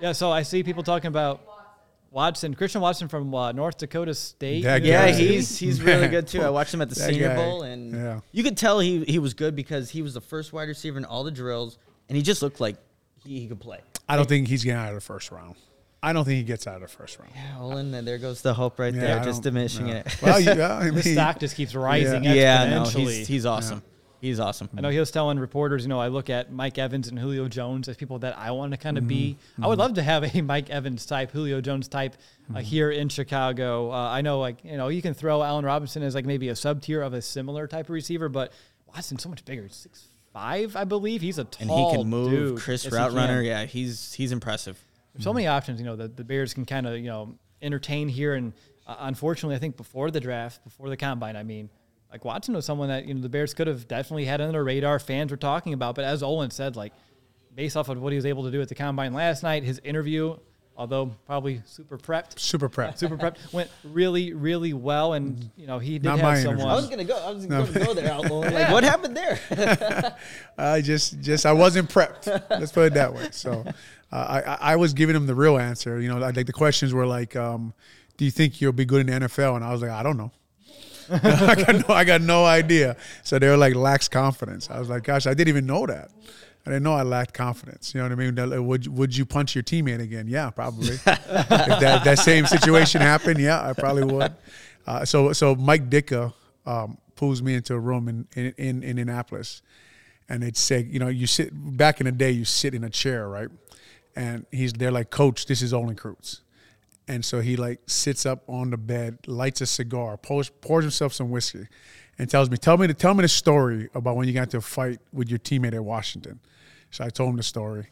Yeah. 0.00 0.12
So 0.12 0.30
I 0.30 0.42
see 0.42 0.62
people 0.62 0.82
talking 0.82 1.08
about 1.08 1.40
Watson, 2.10 2.54
Christian 2.54 2.80
Watson 2.80 3.08
from 3.08 3.34
uh, 3.34 3.52
North 3.52 3.78
Dakota 3.78 4.14
State. 4.14 4.64
That 4.64 4.82
Yeah, 4.82 5.06
guy. 5.06 5.12
he's 5.12 5.58
he's 5.58 5.80
really 5.80 6.08
good 6.16 6.26
too. 6.28 6.42
I 6.42 6.50
watched 6.50 6.74
him 6.74 6.82
at 6.82 6.88
the 6.88 6.94
That 6.98 7.08
Senior 7.10 7.28
guy, 7.28 7.36
Bowl, 7.36 7.62
and 7.62 7.92
yeah. 7.94 8.20
you 8.32 8.42
could 8.42 8.56
tell 8.56 8.80
he 8.80 9.04
he 9.04 9.18
was 9.18 9.34
good 9.34 9.56
because 9.56 9.90
he 9.90 10.02
was 10.02 10.14
the 10.14 10.20
first 10.20 10.52
wide 10.52 10.68
receiver 10.68 10.98
in 10.98 11.04
all 11.04 11.24
the 11.24 11.30
drills, 11.30 11.78
and 12.08 12.16
he 12.16 12.22
just 12.22 12.42
looked 12.42 12.60
like 12.60 12.76
he, 13.24 13.40
he 13.40 13.48
could 13.48 13.60
play. 13.60 13.80
I 14.08 14.16
don't 14.16 14.28
think 14.28 14.48
he's 14.48 14.62
getting 14.64 14.78
out 14.78 14.88
of 14.88 14.94
the 14.94 15.00
first 15.00 15.30
round. 15.30 15.54
I 16.02 16.12
don't 16.12 16.24
think 16.24 16.38
he 16.38 16.42
gets 16.44 16.66
out 16.66 16.76
of 16.76 16.80
the 16.82 16.88
first 16.88 17.18
round. 17.18 17.30
Yeah, 17.34 17.58
well, 17.60 17.76
and 17.76 17.94
then 17.94 18.04
there 18.04 18.18
goes 18.18 18.42
the 18.42 18.54
hope 18.54 18.78
right 18.78 18.92
Yeah, 18.92 19.00
there, 19.00 19.20
I 19.20 19.24
just 19.24 19.42
diminishing 19.42 19.86
yeah. 19.88 19.94
it. 19.98 20.16
Well, 20.22 20.40
yeah, 20.40 20.76
I 20.76 20.84
mean, 20.86 20.94
The 20.96 21.02
stock 21.02 21.38
just 21.38 21.54
keeps 21.56 21.74
rising 21.74 22.24
yeah, 22.24 22.68
no, 22.68 22.82
exponentially. 22.82 23.18
he's 23.18 23.28
he's 23.28 23.46
awesome. 23.46 23.82
He's 24.20 24.38
awesome. 24.38 24.68
I 24.76 24.80
know 24.82 24.88
he 24.88 25.00
was 25.00 25.10
telling 25.10 25.38
reporters, 25.40 25.82
you 25.82 25.88
know, 25.88 25.98
I 25.98 26.06
look 26.06 26.30
at 26.30 26.52
Mike 26.52 26.78
Evans 26.78 27.08
and 27.08 27.18
Julio 27.18 27.48
Jones 27.48 27.88
as 27.88 27.96
people 27.96 28.20
that 28.20 28.38
I 28.38 28.52
want 28.52 28.70
to 28.70 28.76
kind 28.76 28.96
of 28.96 29.08
be. 29.08 29.36
I 29.60 29.66
would 29.66 29.78
love 29.80 29.94
to 29.94 30.02
have 30.02 30.22
a 30.22 30.40
Mike 30.42 30.70
Evans 30.70 31.06
type, 31.06 31.32
Julio 31.32 31.60
Jones 31.60 31.88
type 31.88 32.14
uh, 32.54 32.60
here 32.60 32.92
in 32.92 33.08
Chicago. 33.08 33.90
Uh, 33.90 33.96
I 33.96 34.20
know, 34.20 34.38
like, 34.38 34.64
you 34.64 34.76
know, 34.76 34.88
you 34.88 35.02
can 35.02 35.12
throw 35.12 35.42
Allen 35.42 35.64
Robinson 35.64 36.04
as 36.04 36.14
like 36.14 36.24
maybe 36.24 36.50
a 36.50 36.54
sub 36.56 36.82
tier 36.82 37.02
of 37.02 37.14
a 37.14 37.20
similar 37.22 37.66
type 37.66 37.86
of 37.86 37.90
receiver, 37.90 38.28
but 38.28 38.52
Watson's 38.86 39.24
so 39.24 39.28
much 39.28 39.44
bigger. 39.44 39.68
Six 39.68 40.04
five, 40.32 40.76
I 40.76 40.84
believe. 40.84 41.20
He's 41.20 41.38
a 41.38 41.44
tall 41.44 41.60
and 41.88 41.90
he 41.90 41.96
can 42.02 42.08
move. 42.08 42.30
dude. 42.30 42.58
Chris 42.60 42.84
Yes, 42.84 42.92
route 42.92 43.12
runner. 43.12 43.42
Yeah, 43.42 43.64
he's 43.64 44.12
he's 44.12 44.30
impressive. 44.30 44.78
There's 45.14 45.24
so 45.24 45.32
many 45.32 45.46
options, 45.46 45.78
you 45.80 45.86
know, 45.86 45.96
that 45.96 46.16
the 46.16 46.24
Bears 46.24 46.54
can 46.54 46.64
kind 46.64 46.86
of, 46.86 46.96
you 46.96 47.06
know, 47.06 47.36
entertain 47.60 48.08
here. 48.08 48.34
And 48.34 48.52
uh, 48.86 48.96
unfortunately, 49.00 49.56
I 49.56 49.58
think 49.58 49.76
before 49.76 50.10
the 50.10 50.20
draft, 50.20 50.64
before 50.64 50.88
the 50.88 50.96
combine, 50.96 51.36
I 51.36 51.42
mean, 51.42 51.68
like 52.10 52.24
Watson 52.24 52.54
was 52.54 52.64
someone 52.64 52.88
that, 52.88 53.06
you 53.06 53.14
know, 53.14 53.20
the 53.20 53.28
Bears 53.28 53.54
could 53.54 53.66
have 53.66 53.86
definitely 53.88 54.24
had 54.24 54.40
on 54.40 54.52
their 54.52 54.64
radar. 54.64 54.98
Fans 54.98 55.30
were 55.30 55.36
talking 55.36 55.72
about. 55.74 55.94
But 55.94 56.04
as 56.04 56.22
Olin 56.22 56.50
said, 56.50 56.76
like, 56.76 56.92
based 57.54 57.76
off 57.76 57.88
of 57.88 58.00
what 58.00 58.12
he 58.12 58.16
was 58.16 58.26
able 58.26 58.44
to 58.44 58.50
do 58.50 58.60
at 58.60 58.68
the 58.68 58.74
combine 58.74 59.12
last 59.12 59.42
night, 59.42 59.62
his 59.64 59.78
interview, 59.84 60.36
although 60.76 61.06
probably 61.26 61.60
super 61.66 61.98
prepped, 61.98 62.38
super 62.38 62.68
prepped, 62.68 62.98
super 62.98 63.16
prepped, 63.18 63.36
went 63.52 63.70
really, 63.84 64.32
really 64.32 64.72
well. 64.72 65.12
And, 65.12 65.50
you 65.56 65.66
know, 65.66 65.78
he 65.78 65.94
did 65.98 66.04
Not 66.04 66.18
have 66.18 66.22
my 66.24 66.40
interview. 66.40 66.58
someone. 66.58 66.68
I 66.68 66.74
was 66.76 66.88
gonna 66.88 67.04
go. 67.04 67.16
I 67.16 67.30
was 67.30 67.46
gonna 67.46 67.84
go 67.84 67.94
there. 67.94 68.10
Outlaw. 68.12 68.40
Like, 68.50 68.70
what 68.70 68.84
happened 68.84 69.16
there? 69.16 69.38
I 70.58 70.80
just, 70.80 71.20
just 71.20 71.46
I 71.46 71.52
wasn't 71.52 71.90
prepped. 71.90 72.26
Let's 72.50 72.72
put 72.72 72.86
it 72.86 72.94
that 72.94 73.14
way. 73.14 73.28
So, 73.32 73.64
uh, 74.12 74.42
I, 74.60 74.72
I 74.72 74.76
was 74.76 74.92
giving 74.92 75.16
him 75.16 75.26
the 75.26 75.34
real 75.34 75.58
answer. 75.58 75.98
You 76.00 76.08
know, 76.08 76.18
like 76.18 76.34
the 76.34 76.52
questions 76.52 76.92
were 76.92 77.06
like, 77.06 77.34
um, 77.34 77.72
"Do 78.16 78.24
you 78.24 78.30
think 78.30 78.60
you'll 78.60 78.72
be 78.72 78.84
good 78.84 79.00
in 79.00 79.06
the 79.06 79.26
NFL?" 79.26 79.56
And 79.56 79.64
I 79.64 79.72
was 79.72 79.82
like, 79.82 79.90
"I 79.90 80.02
don't 80.02 80.16
know." 80.16 80.30
I 81.10 81.54
got 81.54 81.88
no, 81.88 81.94
I 81.94 82.04
got 82.04 82.20
no 82.20 82.44
idea. 82.44 82.96
So 83.22 83.38
they 83.38 83.48
were 83.48 83.56
like 83.56 83.74
lacks 83.74 84.08
confidence. 84.08 84.70
I 84.70 84.78
was 84.78 84.88
like, 84.88 85.04
"Gosh, 85.04 85.26
I 85.26 85.34
didn't 85.34 85.48
even 85.48 85.66
know 85.66 85.86
that." 85.86 86.10
I 86.64 86.70
didn't 86.70 86.84
know 86.84 86.94
I 86.94 87.02
lacked 87.02 87.34
confidence. 87.34 87.92
You 87.92 88.00
know 88.00 88.04
what 88.08 88.12
I 88.12 88.30
mean? 88.30 88.66
Would 88.66 88.86
would 88.86 89.16
you 89.16 89.24
punch 89.24 89.54
your 89.54 89.64
teammate 89.64 90.00
again? 90.00 90.28
Yeah, 90.28 90.50
probably. 90.50 90.94
if 90.94 91.04
that, 91.04 92.02
that 92.04 92.18
same 92.18 92.46
situation 92.46 93.00
happened, 93.00 93.40
yeah, 93.40 93.68
I 93.68 93.72
probably 93.72 94.04
would. 94.04 94.32
Uh, 94.86 95.04
so 95.04 95.32
so 95.32 95.56
Mike 95.56 95.90
Ditka 95.90 96.32
um, 96.66 96.98
pulls 97.16 97.42
me 97.42 97.54
into 97.54 97.74
a 97.74 97.78
room 97.78 98.08
in 98.08 98.28
in, 98.36 98.44
in, 98.44 98.54
in 98.58 98.82
Indianapolis, 98.82 99.62
and 100.28 100.42
they'd 100.42 100.56
say, 100.56 100.82
you 100.82 101.00
know, 101.00 101.08
you 101.08 101.26
sit 101.26 101.50
back 101.52 102.00
in 102.00 102.06
the 102.06 102.12
day, 102.12 102.30
you 102.30 102.44
sit 102.44 102.74
in 102.74 102.84
a 102.84 102.90
chair, 102.90 103.28
right? 103.28 103.48
And 104.14 104.46
he's 104.50 104.72
they're 104.72 104.90
like, 104.90 105.10
Coach, 105.10 105.46
this 105.46 105.62
is 105.62 105.72
Olin 105.72 105.96
Kreutz. 105.96 106.40
And 107.08 107.24
so 107.24 107.40
he 107.40 107.56
like 107.56 107.80
sits 107.86 108.24
up 108.26 108.42
on 108.46 108.70
the 108.70 108.76
bed, 108.76 109.18
lights 109.26 109.60
a 109.60 109.66
cigar, 109.66 110.16
pours, 110.16 110.50
pours 110.50 110.84
himself 110.84 111.12
some 111.12 111.30
whiskey, 111.30 111.66
and 112.18 112.30
tells 112.30 112.48
me, 112.48 112.56
"Tell 112.56 112.76
me 112.76 112.86
the 112.86 112.94
tell 112.94 113.14
me 113.14 113.22
the 113.22 113.28
story 113.28 113.88
about 113.94 114.16
when 114.16 114.28
you 114.28 114.34
got 114.34 114.44
into 114.44 114.58
a 114.58 114.60
fight 114.60 115.00
with 115.12 115.28
your 115.28 115.40
teammate 115.40 115.74
at 115.74 115.84
Washington." 115.84 116.38
So 116.90 117.04
I 117.04 117.08
told 117.08 117.30
him 117.30 117.36
the 117.36 117.42
story, 117.42 117.88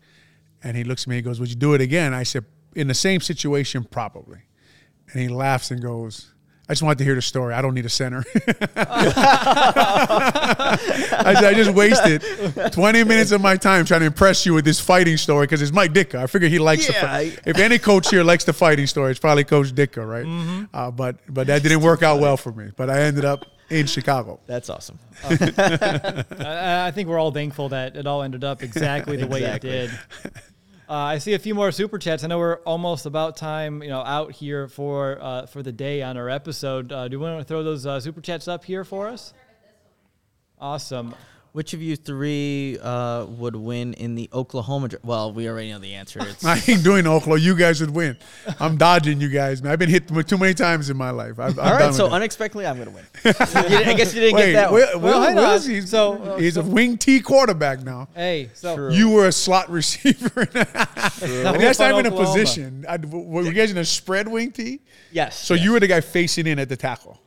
and 0.62 0.76
he 0.76 0.84
looks 0.84 1.04
at 1.04 1.08
me. 1.08 1.16
He 1.16 1.22
goes, 1.22 1.40
"Would 1.40 1.48
you 1.48 1.56
do 1.56 1.74
it 1.74 1.80
again?" 1.80 2.14
I 2.14 2.22
said, 2.22 2.44
"In 2.76 2.86
the 2.86 2.94
same 2.94 3.20
situation, 3.20 3.84
probably." 3.84 4.42
And 5.12 5.20
he 5.20 5.28
laughs 5.28 5.72
and 5.72 5.82
goes, 5.82 6.32
"I 6.70 6.72
just 6.72 6.82
wanted 6.82 6.98
to 6.98 7.04
hear 7.04 7.16
the 7.16 7.22
story. 7.22 7.52
I 7.52 7.62
don't 7.62 7.74
need 7.74 7.84
a 7.84 7.88
center." 7.88 8.24
I 8.76 10.76
"I 11.36 11.54
just 11.54 11.74
wasted 11.74 12.22
20 12.72 13.04
minutes 13.04 13.32
of 13.32 13.40
my 13.40 13.56
time 13.56 13.84
trying 13.84 14.00
to 14.00 14.06
impress 14.06 14.46
you 14.46 14.54
with 14.54 14.64
this 14.64 14.78
fighting 14.78 15.16
story 15.16 15.46
because 15.46 15.62
it's 15.62 15.72
Mike 15.72 15.92
Ditka. 15.92 16.20
I 16.20 16.28
figure 16.28 16.48
he 16.48 16.60
likes 16.60 16.86
the 16.86 16.92
fight. 16.92 17.40
If 17.44 17.58
any 17.58 17.78
coach 17.78 18.08
here 18.10 18.22
likes 18.22 18.44
the 18.44 18.52
fighting 18.52 18.86
story, 18.86 19.10
it's 19.10 19.18
probably 19.18 19.42
Coach 19.42 19.72
Ditka, 19.72 20.08
right? 20.08 20.24
Mm-hmm. 20.24 20.64
Uh, 20.72 20.92
but 20.92 21.16
but 21.28 21.48
that 21.48 21.64
didn't 21.64 21.80
work 21.80 22.04
out 22.04 22.20
well 22.20 22.36
for 22.36 22.52
me. 22.52 22.70
But 22.76 22.88
I 22.88 23.00
ended 23.00 23.24
up 23.24 23.44
in 23.68 23.86
Chicago. 23.86 24.38
That's 24.46 24.70
awesome. 24.70 25.00
I, 25.24 26.86
I 26.86 26.90
think 26.92 27.08
we're 27.08 27.18
all 27.18 27.32
thankful 27.32 27.70
that 27.70 27.96
it 27.96 28.06
all 28.06 28.22
ended 28.22 28.44
up 28.44 28.62
exactly 28.62 29.16
the 29.16 29.26
way 29.26 29.42
it 29.42 29.62
did. 29.62 29.90
Uh, 30.90 30.94
I 30.94 31.18
see 31.18 31.34
a 31.34 31.38
few 31.38 31.54
more 31.54 31.70
super 31.70 32.00
chats. 32.00 32.24
I 32.24 32.26
know 32.26 32.38
we're 32.38 32.56
almost 32.62 33.06
about 33.06 33.36
time, 33.36 33.80
you 33.80 33.90
know, 33.90 34.00
out 34.00 34.32
here 34.32 34.66
for 34.66 35.18
uh, 35.22 35.46
for 35.46 35.62
the 35.62 35.70
day 35.70 36.02
on 36.02 36.16
our 36.16 36.28
episode. 36.28 36.90
Uh, 36.90 37.06
do 37.06 37.12
you 37.14 37.20
want 37.20 37.38
to 37.38 37.44
throw 37.44 37.62
those 37.62 37.86
uh, 37.86 38.00
super 38.00 38.20
chats 38.20 38.48
up 38.48 38.64
here 38.64 38.82
for 38.82 39.06
us? 39.06 39.32
Awesome. 40.58 41.14
Which 41.52 41.74
of 41.74 41.82
you 41.82 41.96
three 41.96 42.78
uh, 42.80 43.24
would 43.24 43.56
win 43.56 43.94
in 43.94 44.14
the 44.14 44.30
Oklahoma? 44.32 44.86
dr- 44.86 45.04
Well, 45.04 45.32
we 45.32 45.48
already 45.48 45.70
know 45.72 45.80
the 45.80 45.94
answer. 45.94 46.20
It's 46.24 46.44
I 46.44 46.62
ain't 46.68 46.84
doing 46.84 47.08
Oklahoma. 47.08 47.40
You 47.40 47.56
guys 47.56 47.80
would 47.80 47.90
win. 47.90 48.16
I'm 48.60 48.76
dodging 48.76 49.20
you 49.20 49.28
guys, 49.28 49.60
man. 49.60 49.72
I've 49.72 49.80
been 49.80 49.88
hit 49.88 50.06
too 50.28 50.38
many 50.38 50.54
times 50.54 50.90
in 50.90 50.96
my 50.96 51.10
life. 51.10 51.40
I've, 51.40 51.58
I'm 51.58 51.72
right. 51.72 51.92
So 51.94 52.06
that. 52.08 52.14
unexpectedly, 52.14 52.66
I'm 52.68 52.78
gonna 52.78 52.92
win. 52.92 53.04
You 53.24 53.30
I 53.32 53.94
guess 53.94 54.14
you 54.14 54.20
didn't 54.20 54.36
Wait, 54.36 54.52
get 54.52 54.52
that 54.52 54.70
one. 54.70 54.80
Will, 54.80 54.98
Will, 55.00 55.00
Well, 55.00 55.22
hang 55.22 55.34
Will 55.34 55.44
on. 55.44 55.60
he's, 55.60 55.90
So, 55.90 56.12
uh, 56.22 56.36
he's 56.38 56.54
so- 56.54 56.60
a 56.60 56.64
wing 56.64 56.96
T 56.96 57.18
quarterback 57.20 57.82
now. 57.82 58.06
Hey, 58.14 58.50
so 58.54 58.76
True. 58.76 58.92
You 58.92 59.10
were 59.10 59.26
a 59.26 59.32
slot 59.32 59.68
receiver. 59.78 60.46
Now 60.54 60.62
and 61.22 61.56
we're 61.56 61.58
that's 61.58 61.80
not 61.80 61.90
from 61.90 61.98
even 61.98 62.06
a 62.06 62.16
position. 62.16 62.84
I, 62.88 62.96
were 62.98 63.42
you 63.42 63.52
guys 63.52 63.72
in 63.72 63.78
a 63.78 63.84
spread 63.84 64.28
wing 64.28 64.52
T? 64.52 64.80
Yes. 65.10 65.36
So 65.36 65.54
yes. 65.54 65.64
you 65.64 65.72
were 65.72 65.80
the 65.80 65.88
guy 65.88 66.00
facing 66.00 66.46
in 66.46 66.60
at 66.60 66.68
the 66.68 66.76
tackle. 66.76 67.18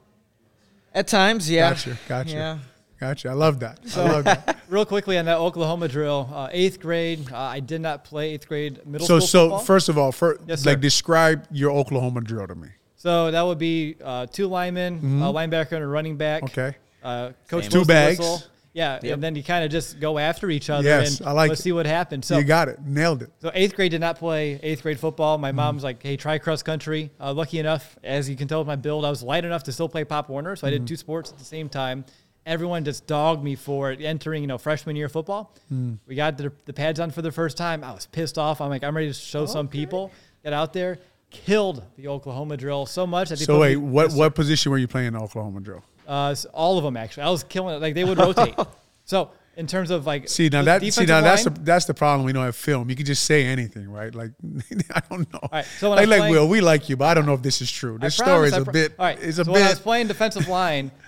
at 0.93 1.07
times, 1.07 1.49
yeah. 1.49 1.71
Gotcha, 1.71 1.97
gotcha. 2.07 2.31
Yeah. 2.31 2.57
Gotcha. 3.03 3.29
I 3.29 3.33
love 3.33 3.59
that. 3.59 3.79
I 3.97 4.01
love 4.09 4.23
that. 4.23 4.59
real 4.69 4.85
quickly 4.85 5.17
on 5.17 5.25
that 5.25 5.37
Oklahoma 5.37 5.89
drill, 5.89 6.29
uh, 6.33 6.47
eighth 6.53 6.79
grade. 6.79 7.29
Uh, 7.31 7.37
I 7.37 7.59
did 7.59 7.81
not 7.81 8.05
play 8.05 8.31
eighth 8.31 8.47
grade 8.47 8.79
middle 8.87 9.05
So, 9.05 9.19
school 9.19 9.27
so 9.27 9.43
football. 9.49 9.59
first 9.59 9.89
of 9.89 9.97
all, 9.97 10.13
for, 10.13 10.39
Yes, 10.47 10.65
like 10.65 10.79
describe 10.79 11.45
your 11.51 11.71
Oklahoma 11.71 12.21
drill 12.21 12.47
to 12.47 12.55
me. 12.55 12.69
So 12.95 13.29
that 13.31 13.41
would 13.41 13.57
be 13.57 13.97
uh, 14.01 14.27
two 14.27 14.47
linemen, 14.47 15.21
a 15.21 15.25
linebacker, 15.33 15.73
and 15.73 15.83
a 15.83 15.87
running 15.87 16.15
back. 16.15 16.43
Mm-hmm. 16.43 16.59
Okay. 16.59 16.77
Uh, 17.03 17.31
coach 17.49 17.65
Two 17.65 17.79
blows 17.79 17.87
bags. 17.87 18.19
whistle. 18.19 18.43
Yeah, 18.75 18.99
Yep. 19.03 19.13
and 19.13 19.21
then 19.23 19.35
you 19.35 19.43
kind 19.43 19.63
of 19.63 19.69
just 19.69 19.99
go 19.99 20.17
after 20.17 20.49
each 20.49 20.69
other. 20.71 20.87
Yes, 20.87 21.19
and 21.19 21.27
I 21.27 21.31
like 21.33 21.49
Let's 21.49 21.59
it. 21.59 21.63
see 21.63 21.71
what 21.73 21.85
happens. 21.85 22.25
So 22.25 22.37
you 22.39 22.43
got 22.43 22.69
it. 22.69 22.79
Nailed 22.83 23.21
it. 23.21 23.29
So 23.39 23.51
eighth 23.53 23.75
grade 23.75 23.91
did 23.91 24.01
not 24.01 24.17
play 24.17 24.59
eighth 24.63 24.81
grade 24.81 24.99
football. 24.99 25.35
Mm-hmm. 25.35 25.41
My 25.43 25.51
mom's 25.51 25.83
like, 25.83 26.01
"Hey, 26.01 26.15
try 26.17 26.39
cross 26.39 26.63
country." 26.63 27.11
Uh, 27.19 27.33
lucky 27.33 27.59
enough, 27.59 27.99
as 28.03 28.27
you 28.27 28.35
can 28.35 28.47
tell 28.47 28.59
with 28.61 28.67
my 28.67 28.75
build, 28.77 29.05
I 29.05 29.11
was 29.11 29.21
light 29.21 29.45
enough 29.45 29.61
to 29.65 29.71
still 29.71 29.87
play 29.89 30.05
Pop 30.05 30.27
Warner, 30.29 30.55
so 30.55 30.65
I 30.65 30.71
Mm-hmm. 30.71 30.85
did 30.85 30.87
two 30.87 30.95
sports 30.95 31.29
at 31.31 31.37
the 31.37 31.43
same 31.45 31.69
time. 31.69 32.03
Everyone 32.45 32.83
just 32.83 33.07
dogged 33.07 33.43
me 33.43 33.55
for 33.55 33.91
it 33.91 34.01
entering, 34.01 34.43
you 34.43 34.47
know, 34.47 34.57
freshman 34.57 34.95
year 34.95 35.07
football. 35.09 35.53
Mm. 35.71 35.97
We 36.07 36.15
got 36.15 36.37
the, 36.37 36.51
the 36.65 36.73
pads 36.73 36.99
on 36.99 37.09
for 37.11 37.21
the 37.21 37.31
first 37.31 37.55
time. 37.55 37.83
I 37.83 37.93
was 37.93 38.05
pissed 38.05 38.37
off. 38.37 38.59
I'm 38.59 38.69
like, 38.69 38.83
I'm 38.83 38.95
ready 38.95 39.07
to 39.07 39.13
show 39.13 39.45
some 39.45 39.67
people. 39.69 40.11
Get 40.43 40.51
out 40.51 40.73
there, 40.73 40.99
killed 41.29 41.83
the 41.95 42.09
Oklahoma 42.09 42.57
drill 42.57 42.85
so 42.85 43.07
much 43.07 43.29
that 43.29 43.39
they 43.39 43.45
So 43.45 43.59
wait, 43.59 43.77
me- 43.77 43.83
what 43.83 44.11
what 44.11 44.35
position 44.35 44.71
were 44.71 44.77
you 44.77 44.87
playing 44.89 45.07
in 45.07 45.13
the 45.13 45.19
Oklahoma 45.21 45.61
drill? 45.61 45.83
Uh, 46.07 46.31
s- 46.31 46.45
all 46.53 46.77
of 46.77 46.83
them 46.83 46.97
actually. 46.97 47.23
I 47.23 47.29
was 47.29 47.43
killing 47.45 47.75
it. 47.75 47.79
Like 47.81 47.93
they 47.95 48.03
would 48.03 48.17
rotate. 48.17 48.55
so 49.05 49.31
in 49.55 49.67
terms 49.67 49.89
of 49.91 50.05
like 50.05 50.27
See 50.27 50.49
now 50.49 50.63
that 50.63 50.81
see 50.81 50.87
defensive 50.87 51.07
now 51.09 51.21
that's 51.21 51.43
the, 51.45 51.49
that's 51.51 51.85
the 51.85 51.93
problem. 51.93 52.25
We 52.25 52.33
don't 52.33 52.43
have 52.43 52.55
film. 52.57 52.89
You 52.89 52.95
can 52.97 53.05
just 53.05 53.23
say 53.23 53.45
anything, 53.45 53.89
right? 53.89 54.13
Like 54.13 54.31
I 54.93 55.01
don't 55.09 55.31
know. 55.31 55.39
right, 55.49 55.63
so 55.79 55.91
when 55.91 55.99
I 55.99 56.01
like, 56.01 56.07
was 56.07 56.09
like 56.09 56.19
playing- 56.19 56.33
Will, 56.33 56.49
we 56.49 56.59
like 56.59 56.89
you, 56.89 56.97
but 56.97 57.05
I 57.05 57.13
don't 57.13 57.25
know 57.25 57.35
if 57.35 57.41
this 57.41 57.61
is 57.61 57.71
true. 57.71 57.97
This 57.99 58.15
story 58.15 58.47
is 58.47 58.53
I 58.53 58.57
a 58.57 58.63
pro- 58.65 58.73
bit. 58.73 58.93
All 58.99 59.05
right. 59.05 59.17
it's 59.21 59.37
a 59.37 59.45
so 59.45 59.51
when 59.53 59.63
I 59.63 59.69
was 59.69 59.79
playing 59.79 60.07
defensive 60.07 60.49
line, 60.49 60.91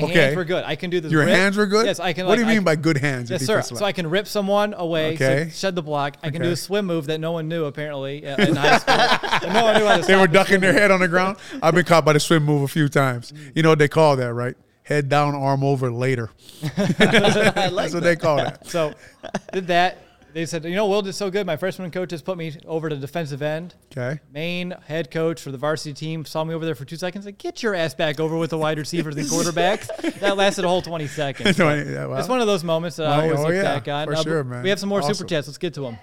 Okay. 0.08 0.12
hands 0.14 0.36
were 0.36 0.44
good. 0.44 0.64
I 0.64 0.74
can 0.74 0.88
do 0.90 1.00
the 1.00 1.08
Your 1.10 1.24
rip. 1.26 1.34
hands 1.34 1.56
were 1.56 1.66
good. 1.66 1.84
Yes, 1.84 2.00
I 2.00 2.12
can. 2.14 2.26
What 2.26 2.36
do 2.36 2.40
you 2.40 2.46
I 2.46 2.50
mean 2.50 2.56
can- 2.58 2.64
by 2.64 2.76
good 2.76 2.96
hands? 2.96 3.30
Yes, 3.30 3.44
sir. 3.44 3.60
So? 3.60 3.84
I 3.84 3.92
can 3.92 4.08
rip 4.08 4.26
someone 4.26 4.72
away, 4.74 5.16
so 5.16 5.24
Okay. 5.24 5.50
shed 5.52 5.74
the 5.74 5.82
block. 5.82 6.16
I 6.22 6.30
can 6.30 6.40
do 6.40 6.50
a 6.50 6.56
swim 6.56 6.86
move 6.86 7.06
that 7.06 7.18
no 7.20 7.32
one 7.32 7.46
knew 7.48 7.64
apparently 7.66 8.26
uh, 8.26 8.36
in 8.42 8.56
high 8.56 8.78
school. 8.78 9.50
No 9.52 9.64
one 9.64 9.78
knew 9.78 9.86
how 9.86 9.96
to 9.98 10.02
They 10.06 10.16
were 10.16 10.26
ducking 10.26 10.60
their 10.60 10.72
head 10.72 10.90
on 10.90 11.00
the 11.00 11.08
ground. 11.08 11.36
I've 11.62 11.74
been 11.74 11.84
caught 11.84 12.04
by 12.04 12.14
the 12.14 12.20
swim 12.20 12.44
move 12.44 12.62
a 12.62 12.68
few 12.68 12.88
times. 12.88 13.32
You 13.54 13.62
know 13.62 13.68
what 13.68 13.78
they 13.78 13.88
call 13.88 14.16
that, 14.16 14.32
right? 14.32 14.56
Head 14.84 15.08
down, 15.08 15.34
arm 15.34 15.62
over 15.62 15.92
later. 15.92 16.30
That's 16.98 17.94
what 17.94 18.02
they 18.02 18.16
call 18.16 18.36
that. 18.38 18.66
So 18.66 18.94
did 19.52 19.66
that. 19.68 19.98
They 20.34 20.46
said, 20.46 20.64
you 20.64 20.74
know, 20.74 20.86
Will 20.88 21.02
did 21.02 21.14
so 21.14 21.30
good. 21.30 21.46
My 21.46 21.56
freshman 21.56 21.90
coach 21.90 22.10
just 22.10 22.24
put 22.24 22.38
me 22.38 22.54
over 22.66 22.88
to 22.88 22.96
defensive 22.96 23.42
end. 23.42 23.74
Okay. 23.90 24.20
Main 24.32 24.70
head 24.86 25.10
coach 25.10 25.40
for 25.42 25.50
the 25.50 25.58
varsity 25.58 25.92
team 25.92 26.24
saw 26.24 26.42
me 26.44 26.54
over 26.54 26.64
there 26.64 26.74
for 26.74 26.84
two 26.84 26.96
seconds. 26.96 27.26
Like, 27.26 27.38
get 27.38 27.62
your 27.62 27.74
ass 27.74 27.94
back 27.94 28.18
over 28.20 28.36
with 28.36 28.50
the 28.50 28.58
wide 28.58 28.78
receivers 28.78 29.16
and 29.16 29.26
quarterbacks. 29.28 29.88
that 30.20 30.36
lasted 30.36 30.64
a 30.64 30.68
whole 30.68 30.82
20 30.82 31.06
seconds. 31.06 31.56
So 31.56 31.68
Yeah, 31.72 32.06
well, 32.06 32.18
it's 32.18 32.28
one 32.28 32.40
of 32.40 32.46
those 32.46 32.64
moments 32.64 32.96
that 32.96 33.06
I 33.08 33.22
always 33.24 33.38
oh, 33.40 33.42
look 33.44 33.52
yeah, 33.54 33.62
back 33.62 33.88
on. 33.88 34.06
for 34.06 34.14
Uh, 34.14 34.22
sure, 34.22 34.44
man. 34.44 34.62
We 34.62 34.70
have 34.70 34.80
some 34.80 34.88
more 34.88 35.00
Awesome. 35.00 35.14
super 35.14 35.28
chats. 35.28 35.46
Let's 35.48 35.58
get 35.58 35.74
to 35.74 35.82
them. 35.82 35.98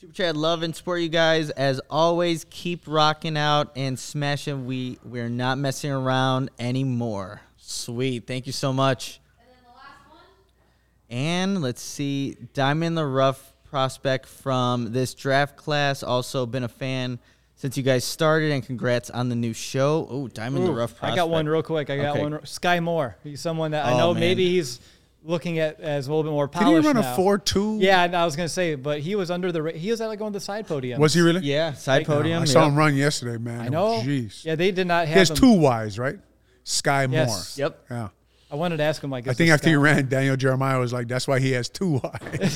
Super 0.00 0.12
chat, 0.14 0.36
love 0.36 0.64
and 0.64 0.74
support 0.74 1.00
you 1.00 1.08
guys 1.08 1.50
as 1.50 1.80
always. 1.88 2.44
Keep 2.50 2.84
rocking 2.88 3.36
out 3.36 3.70
and 3.76 3.96
smashing. 3.96 4.66
We 4.66 4.98
we're 5.04 5.28
not 5.28 5.58
messing 5.58 5.92
around 5.92 6.50
anymore. 6.58 7.40
Sweet, 7.58 8.26
thank 8.26 8.46
you 8.46 8.52
so 8.52 8.72
much. 8.72 9.20
And 11.12 11.60
let's 11.60 11.82
see, 11.82 12.36
Diamond 12.54 12.84
in 12.88 12.94
the 12.94 13.04
Rough 13.06 13.52
prospect 13.64 14.26
from 14.26 14.92
this 14.92 15.12
draft 15.14 15.56
class. 15.56 16.02
Also 16.02 16.46
been 16.46 16.64
a 16.64 16.68
fan 16.68 17.18
since 17.54 17.76
you 17.76 17.82
guys 17.82 18.02
started, 18.04 18.50
and 18.50 18.64
congrats 18.66 19.10
on 19.10 19.28
the 19.28 19.36
new 19.36 19.52
show. 19.52 20.06
Oh, 20.10 20.26
Diamond 20.28 20.64
in 20.64 20.70
the 20.70 20.72
Ooh, 20.72 20.78
Rough 20.80 20.94
I 21.02 21.14
got 21.14 21.28
one 21.28 21.46
real 21.46 21.62
quick. 21.62 21.90
I 21.90 21.96
got 21.98 22.16
Okay. 22.16 22.22
one. 22.22 22.32
Skyy 22.40 22.82
Moore. 22.82 23.16
He's 23.22 23.40
someone 23.42 23.72
that 23.72 23.84
I 23.84 23.92
Oh, 23.92 23.98
know 23.98 24.14
man. 24.14 24.20
maybe 24.20 24.48
he's 24.48 24.80
looking 25.22 25.58
at 25.58 25.78
as 25.80 26.06
a 26.06 26.10
little 26.10 26.22
bit 26.24 26.30
more 26.32 26.48
polished. 26.48 26.70
Did 26.70 26.76
he 26.78 26.82
polished 26.92 27.06
run 27.06 27.12
a 27.12 27.16
four 27.16 27.38
two? 27.38 27.76
Yeah, 27.78 28.02
I 28.10 28.24
was 28.24 28.34
gonna 28.34 28.48
say, 28.48 28.74
but 28.74 29.00
he 29.00 29.14
was 29.14 29.30
under 29.30 29.52
the. 29.52 29.70
He 29.72 29.90
was 29.90 30.00
at 30.00 30.06
like 30.08 30.18
one 30.18 30.28
of 30.28 30.32
the 30.32 30.40
side 30.40 30.66
podium. 30.66 30.98
Was 30.98 31.12
he 31.12 31.20
really? 31.20 31.42
Yeah, 31.42 31.74
side 31.74 31.98
Like- 31.98 32.06
podium. 32.06 32.42
I 32.42 32.46
saw 32.46 32.66
him 32.66 32.74
run 32.74 32.96
yesterday, 32.96 33.36
man. 33.36 33.60
I 33.60 33.68
know. 33.68 34.00
Jeez. 34.00 34.44
Yeah, 34.46 34.54
they 34.54 34.70
did 34.72 34.86
not 34.86 35.06
have. 35.06 35.14
He 35.14 35.18
has 35.18 35.30
him. 35.30 35.36
two 35.36 35.52
Y's, 35.52 35.98
right? 35.98 36.18
Skyy 36.64 37.12
Yes. 37.12 37.28
Moore. 37.28 37.66
Yep. 37.66 37.84
Yeah. 37.90 38.08
I 38.52 38.54
wanted 38.56 38.76
to 38.76 38.82
ask 38.82 39.02
him 39.02 39.08
like. 39.10 39.24
I 39.26 39.32
think 39.32 39.48
this 39.48 39.54
after 39.54 39.70
he 39.70 39.76
ran, 39.76 40.08
Daniel 40.10 40.36
Jeremiah 40.36 40.78
was 40.78 40.92
like, 40.92 41.08
"That's 41.08 41.26
why 41.26 41.40
he 41.40 41.52
has 41.52 41.70
two 41.70 41.98
Y's." 42.02 42.52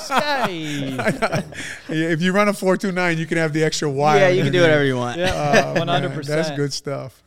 Skyy. 0.00 0.46
if 1.88 2.22
you 2.22 2.32
run 2.32 2.46
a 2.48 2.52
four 2.52 2.76
two 2.76 2.92
nine, 2.92 3.18
you 3.18 3.26
can 3.26 3.36
have 3.38 3.52
the 3.52 3.64
extra 3.64 3.90
Y. 3.90 4.18
Yeah, 4.18 4.28
you 4.28 4.34
your 4.36 4.44
can 4.44 4.52
do 4.52 4.60
whatever 4.60 4.84
you 4.84 4.96
want. 4.96 5.18
yeah, 5.18 5.64
Oh, 5.74 5.74
one 5.80 5.88
hundred 5.88 6.12
percent. 6.14 6.36
That's 6.44 6.56
good 6.56 6.72
stuff. 6.72 7.22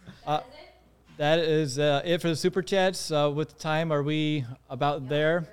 That 1.17 1.39
is 1.39 1.77
uh, 1.77 2.01
it 2.03 2.21
for 2.21 2.29
the 2.29 2.35
super 2.35 2.61
chats. 2.63 3.11
Uh, 3.11 3.29
with 3.33 3.59
time, 3.59 3.91
are 3.93 4.01
we 4.01 4.45
about 4.69 5.07
there? 5.09 5.47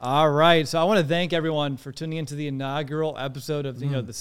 All 0.00 0.28
right. 0.28 0.66
So 0.66 0.80
I 0.80 0.84
want 0.84 0.98
to 1.00 1.06
thank 1.06 1.32
everyone 1.32 1.76
for 1.76 1.92
tuning 1.92 2.18
into 2.18 2.34
the 2.34 2.48
inaugural 2.48 3.16
episode 3.16 3.64
of 3.64 3.80
you 3.80 3.88
Mm. 3.88 3.92
know 3.92 4.02
the 4.02 4.12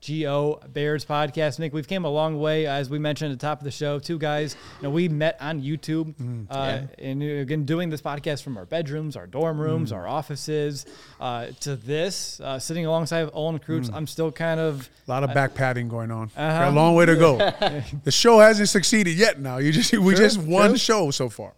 CHGO 0.00 0.72
Bears 0.72 1.04
podcast. 1.04 1.58
Nick, 1.58 1.72
we've 1.72 1.86
came 1.86 2.04
a 2.04 2.08
long 2.08 2.40
way, 2.40 2.66
as 2.66 2.88
we 2.88 2.98
mentioned 2.98 3.32
at 3.32 3.38
the 3.38 3.46
top 3.46 3.58
of 3.58 3.64
the 3.64 3.70
show. 3.70 3.98
Two 3.98 4.18
guys, 4.18 4.56
you 4.78 4.84
know, 4.84 4.90
we 4.90 5.08
met 5.08 5.36
on 5.40 5.60
YouTube, 5.60 6.14
Mm. 6.16 6.46
uh, 6.50 6.82
and 6.98 7.22
uh, 7.22 7.26
again 7.26 7.64
doing 7.64 7.90
this 7.90 8.00
podcast 8.00 8.42
from 8.42 8.56
our 8.56 8.64
bedrooms, 8.64 9.16
our 9.16 9.26
dorm 9.26 9.58
Mm. 9.58 9.60
rooms, 9.60 9.92
our 9.92 10.08
offices, 10.08 10.86
uh, 11.20 11.48
to 11.60 11.76
this 11.76 12.40
uh, 12.40 12.58
sitting 12.58 12.86
alongside 12.86 13.20
of 13.20 13.30
Olin 13.34 13.58
Kreutz. 13.58 13.92
I'm 13.92 14.06
still 14.06 14.32
kind 14.32 14.58
of 14.58 14.88
A 15.06 15.10
lot 15.10 15.22
of 15.24 15.34
back 15.34 15.54
padding 15.54 15.88
going 15.88 16.10
on. 16.10 16.30
Uh-huh. 16.36 16.70
A 16.70 16.72
long 16.72 16.94
way 16.94 17.04
to 17.06 17.16
go. 17.16 17.36
the 18.04 18.10
show 18.12 18.38
hasn't 18.38 18.68
succeeded 18.68 19.16
yet. 19.18 19.38
Now 19.40 19.58
you 19.58 19.70
just 19.72 19.92
we 19.96 20.14
just 20.14 20.38
one 20.38 20.76
show 20.76 21.10
so 21.10 21.28
far. 21.28 21.52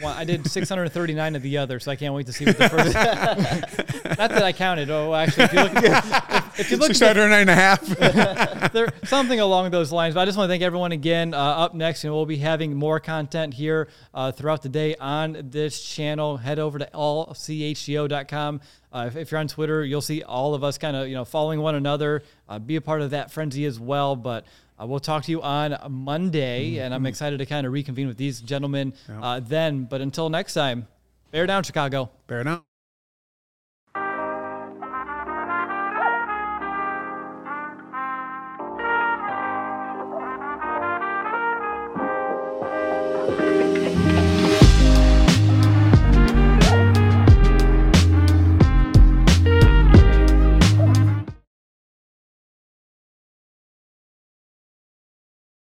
One. 0.00 0.16
I 0.16 0.24
did 0.24 0.46
639 0.50 1.36
of 1.36 1.42
the 1.42 1.58
other, 1.58 1.80
so 1.80 1.90
I 1.90 1.96
can't 1.96 2.14
wait 2.14 2.26
to 2.26 2.32
see 2.32 2.44
what 2.44 2.58
the 2.58 2.68
first. 2.68 2.94
not 4.18 4.30
that 4.30 4.42
I 4.42 4.52
counted. 4.52 4.90
Oh, 4.90 5.14
actually, 5.14 5.44
if 5.44 5.52
you 5.52 5.60
look, 5.62 5.72
if, 5.76 6.60
if 6.60 6.70
you 6.70 6.76
look, 6.76 6.88
Six 6.88 7.02
at 7.02 7.14
the- 7.14 7.20
hundred 7.20 7.30
nine 7.30 7.40
and 7.42 7.50
a 7.50 7.54
half. 7.54 8.72
there 8.72 8.88
something 9.04 9.40
along 9.40 9.70
those 9.70 9.92
lines. 9.92 10.14
But 10.14 10.20
I 10.20 10.24
just 10.24 10.36
want 10.38 10.48
to 10.48 10.52
thank 10.52 10.62
everyone 10.62 10.92
again. 10.92 11.34
Uh, 11.34 11.38
up 11.38 11.74
next, 11.74 12.04
and 12.04 12.12
we'll 12.12 12.26
be 12.26 12.36
having 12.38 12.74
more 12.74 13.00
content 13.00 13.54
here 13.54 13.88
uh, 14.14 14.32
throughout 14.32 14.62
the 14.62 14.68
day 14.68 14.94
on 14.96 15.36
this 15.50 15.82
channel. 15.82 16.36
Head 16.36 16.58
over 16.58 16.78
to 16.78 16.88
allchgo.com. 16.94 18.60
Uh, 18.90 19.04
if, 19.08 19.16
if 19.16 19.30
you're 19.30 19.40
on 19.40 19.48
Twitter, 19.48 19.84
you'll 19.84 20.00
see 20.00 20.22
all 20.22 20.54
of 20.54 20.64
us 20.64 20.78
kind 20.78 20.96
of 20.96 21.08
you 21.08 21.14
know 21.14 21.24
following 21.24 21.60
one 21.60 21.74
another. 21.74 22.22
Uh, 22.48 22.58
be 22.58 22.76
a 22.76 22.80
part 22.80 23.02
of 23.02 23.10
that 23.10 23.30
frenzy 23.30 23.64
as 23.64 23.78
well. 23.78 24.16
But 24.16 24.44
uh, 24.80 24.86
we'll 24.86 25.00
talk 25.00 25.24
to 25.24 25.30
you 25.30 25.42
on 25.42 25.76
Monday, 25.90 26.78
and 26.78 26.94
I'm 26.94 27.06
excited 27.06 27.38
to 27.38 27.46
kind 27.46 27.66
of 27.66 27.72
reconvene 27.72 28.06
with 28.08 28.16
these 28.16 28.40
gentlemen 28.40 28.94
uh, 29.08 29.40
then. 29.40 29.84
But 29.84 30.00
until 30.00 30.30
next 30.30 30.54
time, 30.54 30.86
bear 31.30 31.46
down, 31.46 31.62
Chicago. 31.64 32.10
Bear 32.26 32.44
down. 32.44 32.62